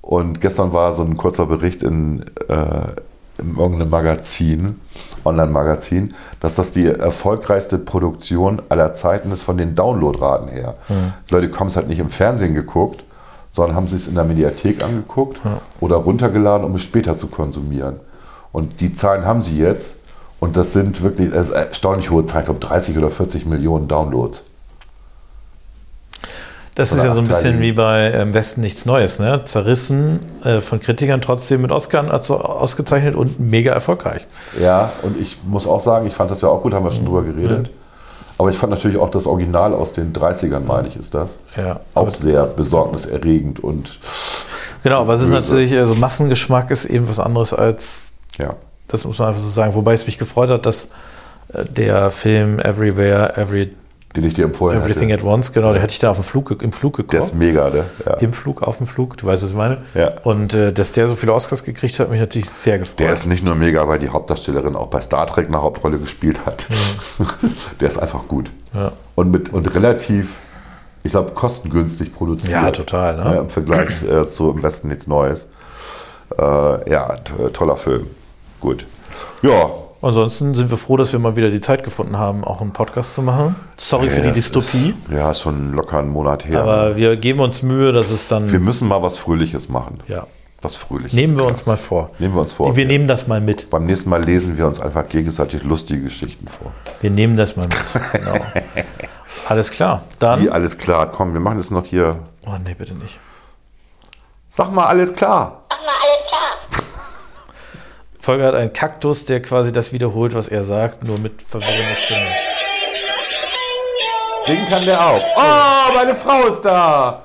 Und 0.00 0.40
gestern 0.40 0.72
war 0.72 0.92
so 0.92 1.04
ein 1.04 1.16
kurzer 1.16 1.46
Bericht 1.46 1.82
in, 1.84 2.24
äh, 2.48 2.88
in 3.38 3.56
irgendeinem 3.56 3.90
Magazin, 3.90 4.80
Online-Magazin, 5.24 6.12
dass 6.40 6.56
das 6.56 6.72
die 6.72 6.86
erfolgreichste 6.86 7.78
Produktion 7.78 8.60
aller 8.68 8.92
Zeiten 8.92 9.30
ist 9.30 9.42
von 9.42 9.56
den 9.56 9.76
Downloadraten 9.76 10.48
her. 10.48 10.74
Die 11.28 11.34
Leute 11.34 11.56
haben 11.58 11.68
es 11.68 11.76
halt 11.76 11.86
nicht 11.86 12.00
im 12.00 12.10
Fernsehen 12.10 12.54
geguckt, 12.54 13.04
sondern 13.52 13.76
haben 13.76 13.86
sich 13.86 14.02
es 14.02 14.08
in 14.08 14.14
der 14.16 14.24
Mediathek 14.24 14.82
angeguckt 14.82 15.40
oder 15.80 15.96
runtergeladen, 15.96 16.66
um 16.66 16.74
es 16.74 16.82
später 16.82 17.16
zu 17.16 17.28
konsumieren. 17.28 18.00
Und 18.50 18.80
die 18.80 18.94
Zahlen 18.94 19.24
haben 19.24 19.42
sie 19.42 19.58
jetzt. 19.58 19.94
Und 20.42 20.56
das 20.56 20.72
sind 20.72 21.04
wirklich 21.04 21.30
das 21.30 21.50
ist 21.50 21.54
erstaunlich 21.54 22.10
hohe 22.10 22.24
glaube 22.24 22.58
30 22.58 22.98
oder 22.98 23.12
40 23.12 23.46
Millionen 23.46 23.86
Downloads. 23.86 24.42
Das 26.74 26.90
ist 26.90 27.04
ja 27.04 27.14
so 27.14 27.20
ein 27.20 27.28
bisschen 27.28 27.60
wie 27.60 27.70
bei 27.70 28.10
ähm, 28.10 28.34
Westen 28.34 28.60
nichts 28.60 28.84
Neues, 28.84 29.20
ne? 29.20 29.44
Zerrissen, 29.44 30.18
äh, 30.42 30.60
von 30.60 30.80
Kritikern 30.80 31.20
trotzdem 31.20 31.62
mit 31.62 31.70
Oscar 31.70 32.10
also 32.10 32.40
ausgezeichnet 32.40 33.14
und 33.14 33.38
mega 33.38 33.72
erfolgreich. 33.72 34.26
Ja, 34.60 34.90
und 35.02 35.16
ich 35.16 35.38
muss 35.46 35.68
auch 35.68 35.80
sagen, 35.80 36.08
ich 36.08 36.14
fand 36.14 36.32
das 36.32 36.40
ja 36.40 36.48
auch 36.48 36.62
gut, 36.62 36.74
haben 36.74 36.84
wir 36.84 36.90
schon 36.90 37.04
drüber 37.04 37.22
geredet. 37.22 37.70
Aber 38.36 38.50
ich 38.50 38.56
fand 38.56 38.72
natürlich 38.72 38.98
auch 38.98 39.10
das 39.10 39.26
Original 39.26 39.72
aus 39.72 39.92
den 39.92 40.12
30ern, 40.12 40.64
meine 40.66 40.88
ich, 40.88 40.96
ist 40.96 41.14
das. 41.14 41.38
Ja. 41.56 41.78
Auch 41.94 42.10
sehr 42.10 42.46
besorgniserregend 42.46 43.62
und 43.62 44.00
genau, 44.82 45.02
aber 45.02 45.14
es 45.14 45.20
ist 45.20 45.30
böse. 45.30 45.40
natürlich, 45.40 45.78
also 45.78 45.94
Massengeschmack 45.94 46.72
ist 46.72 46.86
eben 46.86 47.08
was 47.08 47.20
anderes 47.20 47.54
als, 47.54 48.12
ja. 48.38 48.56
Das 48.92 49.04
muss 49.04 49.18
man 49.18 49.28
einfach 49.28 49.40
so 49.40 49.48
sagen. 49.48 49.74
Wobei 49.74 49.94
es 49.94 50.06
mich 50.06 50.18
gefreut 50.18 50.50
hat, 50.50 50.66
dass 50.66 50.88
äh, 51.52 51.64
der 51.64 52.10
Film 52.10 52.58
Everywhere, 52.58 53.36
Every, 53.36 53.74
Den 54.14 54.24
ich 54.24 54.34
dir 54.34 54.44
empfohlen 54.44 54.78
Everything 54.78 55.08
hätte. 55.08 55.24
at 55.24 55.28
Once, 55.28 55.52
genau, 55.52 55.72
der 55.72 55.82
hatte 55.82 55.92
ich 55.92 55.98
da 55.98 56.10
auf 56.10 56.18
dem 56.18 56.24
Flug, 56.24 56.62
im 56.62 56.72
Flug 56.72 56.96
geguckt. 56.96 57.12
Der 57.12 57.20
ist 57.20 57.34
mega, 57.34 57.70
ne? 57.70 57.84
Ja. 58.04 58.14
Im 58.14 58.32
Flug, 58.32 58.62
auf 58.62 58.76
dem 58.76 58.86
Flug, 58.86 59.16
du 59.16 59.26
weißt, 59.26 59.42
was 59.42 59.50
ich 59.50 59.56
meine. 59.56 59.78
Ja. 59.94 60.12
Und 60.24 60.54
äh, 60.54 60.72
dass 60.72 60.92
der 60.92 61.08
so 61.08 61.14
viele 61.14 61.32
Oscars 61.32 61.64
gekriegt 61.64 61.94
hat, 61.98 62.06
hat 62.06 62.10
mich 62.10 62.20
natürlich 62.20 62.50
sehr 62.50 62.78
gefreut. 62.78 63.00
Der 63.00 63.12
ist 63.12 63.26
nicht 63.26 63.44
nur 63.44 63.54
mega, 63.54 63.88
weil 63.88 63.98
die 63.98 64.10
Hauptdarstellerin 64.10 64.76
auch 64.76 64.88
bei 64.88 65.00
Star 65.00 65.26
Trek 65.26 65.48
eine 65.48 65.62
Hauptrolle 65.62 65.98
gespielt 65.98 66.44
hat. 66.44 66.66
Der 67.80 67.88
ist 67.88 67.98
einfach 67.98 68.28
gut. 68.28 68.50
Ja. 68.74 68.92
Und, 69.14 69.30
mit, 69.30 69.52
und 69.52 69.74
relativ, 69.74 70.34
ich 71.02 71.10
glaube, 71.12 71.32
kostengünstig 71.32 72.14
produziert. 72.14 72.52
Ja, 72.52 72.70
total, 72.70 73.16
ne? 73.16 73.24
Ja, 73.24 73.40
Im 73.40 73.48
Vergleich 73.50 74.02
äh, 74.02 74.28
zu 74.28 74.50
Im 74.50 74.62
Westen 74.62 74.88
nichts 74.88 75.06
Neues. 75.06 75.46
Äh, 76.38 76.90
ja, 76.90 77.16
toller 77.52 77.76
Film. 77.76 78.06
Gut. 78.62 78.86
Ja. 79.42 79.70
Ansonsten 80.00 80.54
sind 80.54 80.70
wir 80.70 80.78
froh, 80.78 80.96
dass 80.96 81.12
wir 81.12 81.18
mal 81.20 81.36
wieder 81.36 81.50
die 81.50 81.60
Zeit 81.60 81.84
gefunden 81.84 82.16
haben, 82.16 82.42
auch 82.44 82.60
einen 82.60 82.72
Podcast 82.72 83.14
zu 83.14 83.22
machen. 83.22 83.54
Sorry 83.76 84.08
für 84.08 84.16
Ja, 84.16 84.22
die 84.22 84.28
das 84.28 84.36
Dystopie, 84.38 84.94
Ist, 85.08 85.12
ja, 85.14 85.30
ist 85.30 85.40
schon 85.40 85.74
locker 85.74 85.98
einen 85.98 86.08
Monat 86.08 86.46
her. 86.48 86.62
aber 86.62 86.96
wir 86.96 87.16
geben 87.16 87.40
uns 87.40 87.62
Mühe, 87.62 87.92
dass 87.92 88.10
es 88.10 88.26
dann. 88.26 88.50
wir 88.50 88.58
müssen 88.60 88.88
mal 88.88 89.02
was 89.02 89.18
Fröhliches 89.18 89.68
machen. 89.68 89.98
ja. 90.08 90.26
Was 90.64 90.76
Fröhliches. 90.76 91.12
Nehmen 91.14 91.32
wir 91.36 91.44
Klaas. 91.46 91.58
uns 91.58 91.66
mal 91.66 91.76
vor. 91.76 92.10
Nehmen 92.20 92.34
wir 92.36 92.40
uns 92.40 92.52
vor. 92.52 92.76
Wir 92.76 92.86
nehmen 92.86 93.08
das 93.08 93.26
mal 93.26 93.40
mit. 93.40 93.68
Beim 93.68 93.84
nächsten 93.84 94.08
Mal 94.08 94.22
lesen 94.24 94.56
wir 94.56 94.68
uns 94.68 94.80
einfach 94.80 95.08
gegenseitig 95.08 95.64
lustige 95.64 96.02
Geschichten 96.02 96.46
vor. 96.46 96.70
Wir 97.00 97.10
nehmen 97.10 97.36
das 97.36 97.56
mal 97.56 97.66
mit. 97.66 97.74
Genau. 98.12 98.36
Alles 99.48 99.70
klar. 99.72 100.02
Dann. 100.20 100.40
Wie 100.40 100.50
alles 100.50 100.78
klar. 100.78 101.10
Komm, 101.10 101.32
wir 101.32 101.40
machen 101.40 101.58
jetzt 101.58 101.72
noch 101.72 101.84
hier. 101.84 102.16
Oh 102.46 102.52
nee, 102.64 102.74
bitte 102.78 102.94
nicht. 102.94 103.18
Sag 104.48 104.70
mal 104.72 104.84
alles 104.84 105.14
klar. 105.14 105.61
Volker 108.22 108.44
hat 108.44 108.54
einen 108.54 108.72
Kaktus, 108.72 109.24
der 109.24 109.42
quasi 109.42 109.72
das 109.72 109.92
wiederholt, 109.92 110.32
was 110.32 110.46
er 110.46 110.62
sagt, 110.62 111.02
nur 111.02 111.18
mit 111.18 111.42
verwirrender 111.42 111.96
Stimme. 111.96 112.30
Singen 114.46 114.64
kann 114.66 114.86
der 114.86 115.04
auch. 115.04 115.20
Oh, 115.34 115.92
meine 115.92 116.14
Frau 116.14 116.46
ist 116.46 116.60
da. 116.62 117.24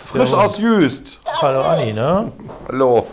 Frisch 0.00 0.32
aus 0.32 0.58
Jüst. 0.58 1.20
Hallo 1.40 1.62
Anni, 1.62 1.92
ne? 1.92 2.32
Hallo. 2.66 3.06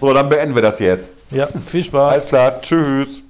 So, 0.00 0.10
dann 0.14 0.30
beenden 0.30 0.54
wir 0.54 0.62
das 0.62 0.78
jetzt. 0.78 1.12
Ja, 1.32 1.48
viel 1.66 1.84
Spaß. 1.84 2.12
Alles 2.12 2.28
klar. 2.28 2.62
Tschüss. 2.62 3.22